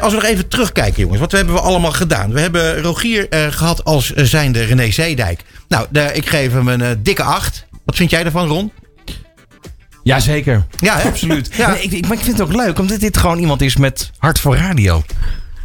als 0.00 0.14
we 0.14 0.20
nog 0.20 0.28
even 0.28 0.48
terugkijken, 0.48 1.00
jongens. 1.00 1.20
Wat 1.20 1.32
hebben 1.32 1.54
we 1.54 1.60
allemaal 1.60 1.92
gedaan? 1.92 2.32
We 2.32 2.40
hebben 2.40 2.71
Rogier 2.80 3.26
gehad 3.30 3.84
als 3.84 4.10
zijnde 4.10 4.64
René 4.64 4.90
Zeedijk. 4.90 5.40
Nou, 5.68 5.86
ik 6.12 6.26
geef 6.26 6.52
hem 6.52 6.68
een 6.68 7.02
dikke 7.02 7.22
acht. 7.22 7.66
Wat 7.84 7.96
vind 7.96 8.10
jij 8.10 8.24
ervan, 8.24 8.48
Ron? 8.48 8.72
Jazeker. 10.02 10.66
Ja, 10.80 11.00
absoluut. 11.00 11.50
Ja. 11.56 11.70
Nee, 11.70 11.82
ik, 11.82 11.92
ik, 11.92 12.08
maar 12.08 12.16
ik 12.16 12.22
vind 12.22 12.38
het 12.38 12.46
ook 12.46 12.56
leuk, 12.56 12.78
omdat 12.78 13.00
dit 13.00 13.16
gewoon 13.16 13.38
iemand 13.38 13.62
is 13.62 13.76
met 13.76 14.10
hart 14.18 14.40
voor 14.40 14.56
radio. 14.56 15.02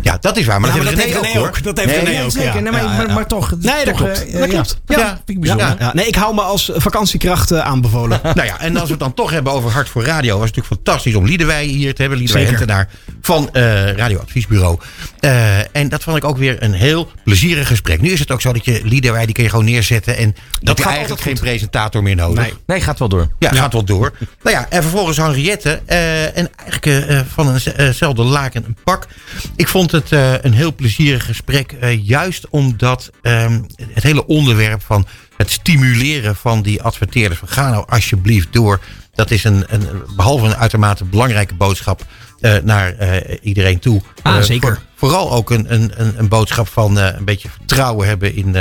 Ja, 0.01 0.17
dat 0.21 0.37
is 0.37 0.45
waar. 0.45 0.59
Maar 0.59 0.69
Ja, 0.69 0.75
dat 0.75 0.83
maar 0.85 0.93
heeft 0.93 1.13
dat 1.13 1.23
heeft 1.25 1.37
ook, 1.37 1.43
René 1.43 1.47
ook. 1.47 1.63
Dat 1.63 1.79
heeft 1.85 1.95
René 2.03 2.09
Ja, 2.09 2.23
ook. 2.23 2.31
zeker. 2.31 2.53
ja. 2.55 2.59
Nee, 2.59 2.71
maar, 2.71 2.81
Ja, 2.83 2.87
maar, 2.97 3.07
ja. 3.07 3.13
maar 3.13 3.27
toch. 3.27 3.51
Nee, 3.59 3.75
dat 3.75 3.85
toch, 3.85 3.97
klopt. 3.97 4.25
eh, 4.25 4.31
Dat 4.39 4.41
ja. 4.41 4.53
klopt. 4.53 4.77
Ja, 4.87 4.97
Ja. 4.99 5.07
vind 5.07 5.29
ik 5.29 5.39
bijzonder. 5.39 5.67
Ja, 5.67 5.75
ja. 5.79 5.93
Nee, 5.93 6.07
ik 6.07 6.15
hou 6.15 6.35
me 6.35 6.41
als 6.41 6.71
vakantiekracht 6.75 7.51
eh, 7.51 7.59
aanbevolen. 7.59 8.19
Nou 8.35 8.47
ja, 8.47 8.59
en 8.59 8.73
als 8.75 8.83
we 8.85 8.89
het 8.91 8.99
dan 8.99 9.13
toch 9.13 9.31
hebben 9.31 9.53
over 9.53 9.71
Hart 9.71 9.89
voor 9.89 10.03
Radio, 10.03 10.37
was 10.37 10.47
het 10.47 10.55
natuurlijk 10.55 10.83
fantastisch 10.83 11.15
om 11.15 11.25
Liedewij 11.25 11.65
hier 11.65 11.93
te 11.95 12.01
hebben. 12.01 12.19
Liedewij. 12.19 12.43
Hentenaar 12.43 12.87
van 13.21 13.49
eh 13.53 13.91
Radioadviesbureau. 13.91 14.79
Eh, 15.19 15.75
en 15.75 15.89
dat 15.89 16.03
vond 16.03 16.17
ik 16.17 16.23
ook 16.23 16.37
weer 16.37 16.63
een 16.63 16.73
heel 16.73 17.11
plezierig 17.23 17.67
gesprek. 17.67 18.01
Nu 18.01 18.09
is 18.09 18.19
het 18.19 18.31
ook 18.31 18.41
zo 18.41 18.53
dat 18.53 18.65
je 18.65 18.81
Liedewij, 18.83 19.25
die 19.25 19.33
kun 19.35 19.43
je 19.43 19.49
gewoon 19.49 19.65
neerzetten. 19.65 20.17
En 20.17 20.35
dat, 20.61 20.77
je 20.77 20.83
gaat 20.83 20.91
eigenlijk 20.93 21.09
altijd 21.09 21.21
geen 21.21 21.49
presentator 21.49 22.03
meer 22.03 22.15
nodig. 22.15 22.43
Nee. 22.43 22.53
Nee, 22.65 22.81
gaat 22.81 22.99
wel 22.99 23.09
door. 23.09 23.27
Ja, 23.39 23.51
gaat 23.51 23.73
wel 23.73 23.83
door. 23.83 24.13
Nou 24.43 24.55
ja, 24.59 24.65
en 24.69 24.81
vervolgens 24.81 25.17
Henriette. 25.17 25.81
eh, 25.85 26.37
en 26.37 26.49
eigenlijk 26.55 26.85
eh, 26.85 27.19
eh, 27.19 27.25
van 27.33 27.59
eenzelfde 27.77 28.23
laken 28.23 28.63
een 28.67 28.77
pak. 28.83 29.07
Ik 29.55 29.67
vond 29.67 29.86
het 29.91 30.11
eh, 30.11 30.33
een 30.41 30.53
heel 30.53 30.73
plezierig 30.75 31.25
gesprek. 31.25 31.71
eh, 31.71 32.05
juist 32.05 32.49
omdat 32.49 33.09
ehm, 33.21 33.61
het 33.93 34.03
hele 34.03 34.25
onderwerp 34.27 34.81
van 34.83 35.05
het 35.37 35.51
stimuleren 35.51 36.35
van 36.35 36.61
die 36.61 36.81
adverteerders. 36.81 37.39
Van, 37.39 37.47
ga 37.49 37.69
nou 37.69 37.85
alsjeblieft 37.89 38.53
door. 38.53 38.79
Dat 39.13 39.31
is 39.31 39.43
een, 39.43 39.63
een 39.67 39.87
behalve 40.15 40.45
een 40.45 40.55
uitermate 40.55 41.05
belangrijke 41.05 41.53
boodschap 41.53 42.05
eh, 42.39 42.55
naar 42.63 42.95
iedereen 43.41 43.79
toe. 43.79 44.01
Ah, 44.21 44.41
zeker. 44.41 44.67
voor- 44.67 44.81
vooral 44.95 45.31
ook 45.31 45.49
een, 45.49 45.73
een, 45.73 45.91
een, 45.95 46.13
een 46.17 46.27
boodschap 46.27 46.67
van 46.67 46.97
een 46.97 47.25
beetje 47.25 47.49
vertrouwen 47.49 48.07
hebben 48.07 48.35
in. 48.35 48.55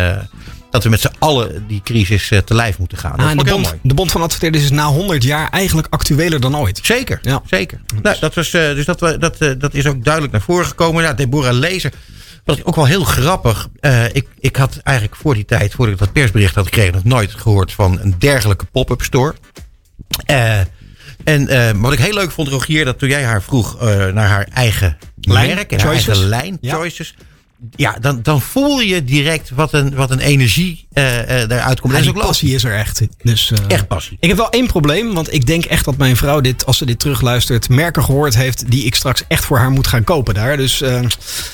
Dat 0.76 0.84
we 0.84 0.90
met 0.90 1.00
z'n 1.00 1.14
allen 1.18 1.64
die 1.66 1.80
crisis 1.84 2.30
eh, 2.30 2.38
te 2.38 2.54
lijf 2.54 2.78
moeten 2.78 2.98
gaan. 2.98 3.16
Ah, 3.16 3.30
en 3.30 3.36
de, 3.36 3.44
bond, 3.44 3.74
de 3.82 3.94
Bond 3.94 4.10
van 4.12 4.22
Adverteerders 4.22 4.64
is 4.64 4.70
na 4.70 4.86
100 4.86 5.22
jaar 5.22 5.48
eigenlijk 5.50 5.86
actueler 5.90 6.40
dan 6.40 6.56
ooit. 6.56 6.80
Zeker, 6.82 7.18
Ja. 7.22 7.42
zeker. 7.46 7.80
Nou, 8.02 8.16
dat 8.20 8.34
was, 8.34 8.52
eh, 8.54 8.60
dus 8.74 8.84
dat, 8.84 8.98
dat, 8.98 9.36
eh, 9.38 9.50
dat 9.58 9.74
is 9.74 9.86
ook 9.86 10.04
duidelijk 10.04 10.32
naar 10.32 10.42
voren 10.42 10.66
gekomen. 10.66 11.02
Ja, 11.02 11.12
Deborah 11.12 11.52
Lezer 11.54 11.92
was 12.44 12.64
ook 12.64 12.74
wel 12.76 12.84
heel 12.86 13.04
grappig. 13.04 13.68
Eh, 13.80 14.04
ik, 14.04 14.26
ik 14.38 14.56
had 14.56 14.76
eigenlijk 14.82 15.16
voor 15.16 15.34
die 15.34 15.44
tijd, 15.44 15.74
voordat 15.74 15.94
ik 15.94 16.00
dat 16.00 16.12
persbericht 16.12 16.54
had 16.54 16.64
gekregen, 16.64 16.94
nog 16.94 17.04
nooit 17.04 17.34
gehoord 17.34 17.72
van 17.72 17.98
een 18.00 18.14
dergelijke 18.18 18.64
pop-up 18.64 19.02
store. 19.02 19.34
En 21.24 21.80
wat 21.80 21.92
ik 21.92 21.98
heel 21.98 22.14
leuk 22.14 22.30
vond, 22.30 22.48
Rogier, 22.48 22.84
dat 22.84 22.98
toen 22.98 23.08
jij 23.08 23.24
haar 23.24 23.42
vroeg 23.42 23.80
naar 24.12 24.28
haar 24.28 24.48
eigen 24.52 24.96
Lijn, 25.20 25.54
merk 25.54 25.72
en 25.72 25.80
haar 25.80 25.92
eigen 25.92 26.16
lijn, 26.28 26.58
Ja. 26.60 26.74
choices. 26.74 27.14
Ja, 27.76 27.96
dan, 28.00 28.22
dan 28.22 28.40
voel 28.40 28.80
je 28.80 29.04
direct 29.04 29.50
wat 29.50 29.72
een, 29.72 29.94
wat 29.94 30.10
een 30.10 30.18
energie 30.18 30.86
eh 30.92 31.42
eh 31.42 31.48
daaruit 31.48 31.80
komt. 31.80 31.92
Is 31.94 32.00
die 32.02 32.08
ook 32.08 32.18
passie 32.20 32.54
is 32.54 32.64
er 32.64 32.74
echt. 32.74 33.02
Dus, 33.22 33.50
eh, 33.52 33.58
Echt 33.68 33.86
passie. 33.88 34.16
Ik 34.20 34.28
heb 34.28 34.36
wel 34.36 34.50
één 34.50 34.66
probleem, 34.66 35.14
want 35.14 35.32
ik 35.32 35.46
denk 35.46 35.64
echt 35.64 35.84
dat 35.84 35.96
mijn 35.96 36.16
vrouw 36.16 36.40
dit, 36.40 36.66
als 36.66 36.78
ze 36.78 36.86
dit 36.86 36.98
terugluistert, 36.98 37.68
merken 37.68 38.04
gehoord 38.04 38.36
heeft 38.36 38.70
die 38.70 38.84
ik 38.84 38.94
straks 38.94 39.22
echt 39.28 39.44
voor 39.44 39.58
haar 39.58 39.70
moet 39.70 39.86
gaan 39.86 40.04
kopen 40.04 40.34
daar. 40.34 40.56
Dus 40.56 40.80
eh, 40.80 41.00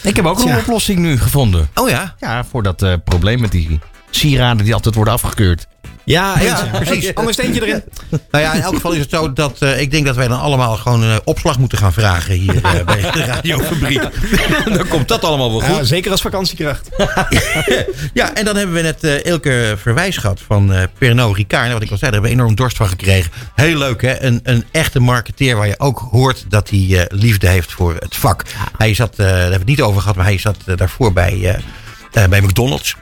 Ik 0.03 0.17
heb 0.17 0.25
ook 0.25 0.39
een 0.39 0.57
oplossing 0.57 0.99
nu 0.99 1.19
gevonden. 1.19 1.69
Oh 1.75 1.89
ja, 1.89 2.15
Ja, 2.21 2.45
voor 2.45 2.63
dat 2.63 2.83
eh, 2.83 2.95
probleem 3.05 3.41
met 3.41 3.51
die 3.51 3.79
sieraden 4.11 4.65
die 4.65 4.75
altijd 4.75 4.95
worden 4.95 5.15
afgekeurd. 5.15 5.67
Ja, 6.05 6.41
Ja, 6.41 6.69
precies. 6.73 7.15
Ander 7.15 7.33
steentje 7.33 7.61
erin. 7.67 7.83
Nou 8.31 8.45
ja, 8.45 8.53
in 8.53 8.61
elk 8.63 8.75
geval 8.75 8.93
is 8.93 8.99
het 8.99 9.11
zo 9.11 9.33
dat 9.33 9.57
eh, 9.59 9.81
ik 9.81 9.91
denk 9.91 10.07
dat 10.07 10.17
wij 10.17 10.29
dan 10.29 10.41
allemaal 10.41 10.77
gewoon 10.77 11.03
eh, 11.03 11.17
opslag 11.25 11.59
moeten 11.59 11.79
gaan 11.79 11.93
vragen 11.93 12.35
hier 12.35 12.57
eh, 12.65 12.85
bij 12.85 13.01
de 13.01 13.25
radiofabriek. 13.33 14.03
dan 14.77 14.89
komt 14.89 15.09
dat 15.09 15.25
allemaal 15.25 15.51
wel 15.51 15.63
Ja, 15.63 15.77
goed. 15.77 15.87
zeker 15.87 16.11
als 16.11 16.21
vakantiekracht. 16.21 16.89
Ja, 18.15 18.35
en 18.35 18.45
dan 18.45 18.57
hebben 18.57 18.75
we 18.75 18.81
net 18.83 19.23
Elke 19.25 19.75
Verwijs 19.79 20.17
gehad 20.17 20.41
van 20.47 20.73
Pernod 20.99 21.37
Ricard. 21.37 21.73
Wat 21.73 21.83
ik 21.83 21.91
al 21.91 21.97
zei, 21.99 22.11
daar 22.11 22.21
hebben 22.21 22.31
we 22.31 22.37
enorm 22.37 22.55
dorst 22.55 22.77
van 22.77 22.89
gekregen. 22.89 23.31
Heel 23.55 23.77
leuk 23.79 24.03
hè, 24.03 24.23
een, 24.23 24.41
een 24.43 24.65
echte 24.71 25.01
marketeer 25.01 25.57
waar 25.57 25.67
je 25.67 25.79
ook 25.79 26.09
hoort 26.11 26.45
dat 26.49 26.71
hij 26.71 27.07
liefde 27.09 27.49
heeft 27.49 27.73
voor 27.73 27.95
het 27.95 28.17
vak. 28.17 28.43
Hij 28.77 28.95
zat, 28.95 29.17
daar 29.17 29.29
hebben 29.29 29.51
we 29.51 29.57
het 29.59 29.67
niet 29.67 29.83
over 29.83 30.01
gehad, 30.01 30.17
maar 30.17 30.25
hij 30.25 30.39
zat 30.39 30.57
daarvoor 30.77 31.13
bij, 31.13 31.61
bij 32.29 32.41
McDonald's. 32.41 32.97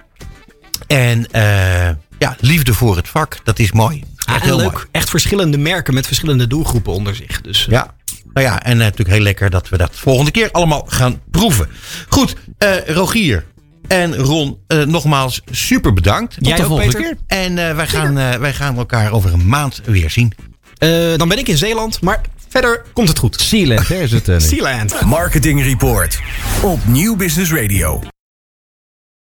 En 0.86 1.26
eh, 1.30 1.88
ja, 2.20 2.36
liefde 2.40 2.74
voor 2.74 2.96
het 2.96 3.08
vak, 3.08 3.38
dat 3.44 3.58
is 3.58 3.72
mooi. 3.72 4.04
Ja, 4.16 4.34
Echt 4.34 4.44
heel 4.44 4.56
leuk. 4.56 4.72
mooi. 4.72 4.84
Echt 4.90 5.10
verschillende 5.10 5.58
merken 5.58 5.94
met 5.94 6.06
verschillende 6.06 6.46
doelgroepen 6.46 6.92
onder 6.92 7.14
zich. 7.14 7.40
Dus, 7.40 7.64
eh, 7.66 7.72
Ja. 7.72 7.94
Nou 8.32 8.46
ja, 8.46 8.62
en 8.62 8.72
eh, 8.72 8.78
natuurlijk 8.78 9.08
heel 9.10 9.20
lekker 9.20 9.50
dat 9.50 9.68
we 9.68 9.76
dat 9.76 9.90
volgende 9.94 10.30
keer 10.30 10.50
allemaal 10.50 10.84
gaan 10.88 11.20
proeven. 11.30 11.68
Goed, 12.08 12.34
eh, 12.58 12.86
Rogier 12.86 13.44
en 13.88 14.16
Ron, 14.16 14.58
eh, 14.66 14.82
nogmaals 14.82 15.40
super 15.50 15.92
bedankt. 15.92 16.36
Jij 16.38 16.56
de 16.56 16.62
ook, 16.62 16.68
volgende 16.68 16.92
Peter? 16.96 17.16
keer. 17.26 17.38
En 17.38 17.68
eh, 17.68 17.74
wij, 17.76 17.86
gaan, 17.86 18.18
eh, 18.18 18.34
wij 18.34 18.52
gaan 18.54 18.76
elkaar 18.76 19.12
over 19.12 19.32
een 19.32 19.48
maand 19.48 19.80
weer 19.84 20.10
zien. 20.10 20.32
Eh, 20.78 20.90
dan 21.16 21.28
ben 21.28 21.38
ik 21.38 21.48
in 21.48 21.56
Zeeland, 21.56 22.00
maar 22.00 22.20
verder 22.48 22.82
komt 22.92 23.08
het 23.08 23.18
goed. 23.18 23.40
Sealand, 23.40 23.88
hè, 23.88 23.94
is 24.02 24.12
het. 24.12 24.42
Sealand. 24.42 25.00
Marketing 25.00 25.62
Report 25.62 26.20
op 26.62 26.78
Nieuw 26.86 27.16
Business 27.16 27.52
Radio. 27.52 28.02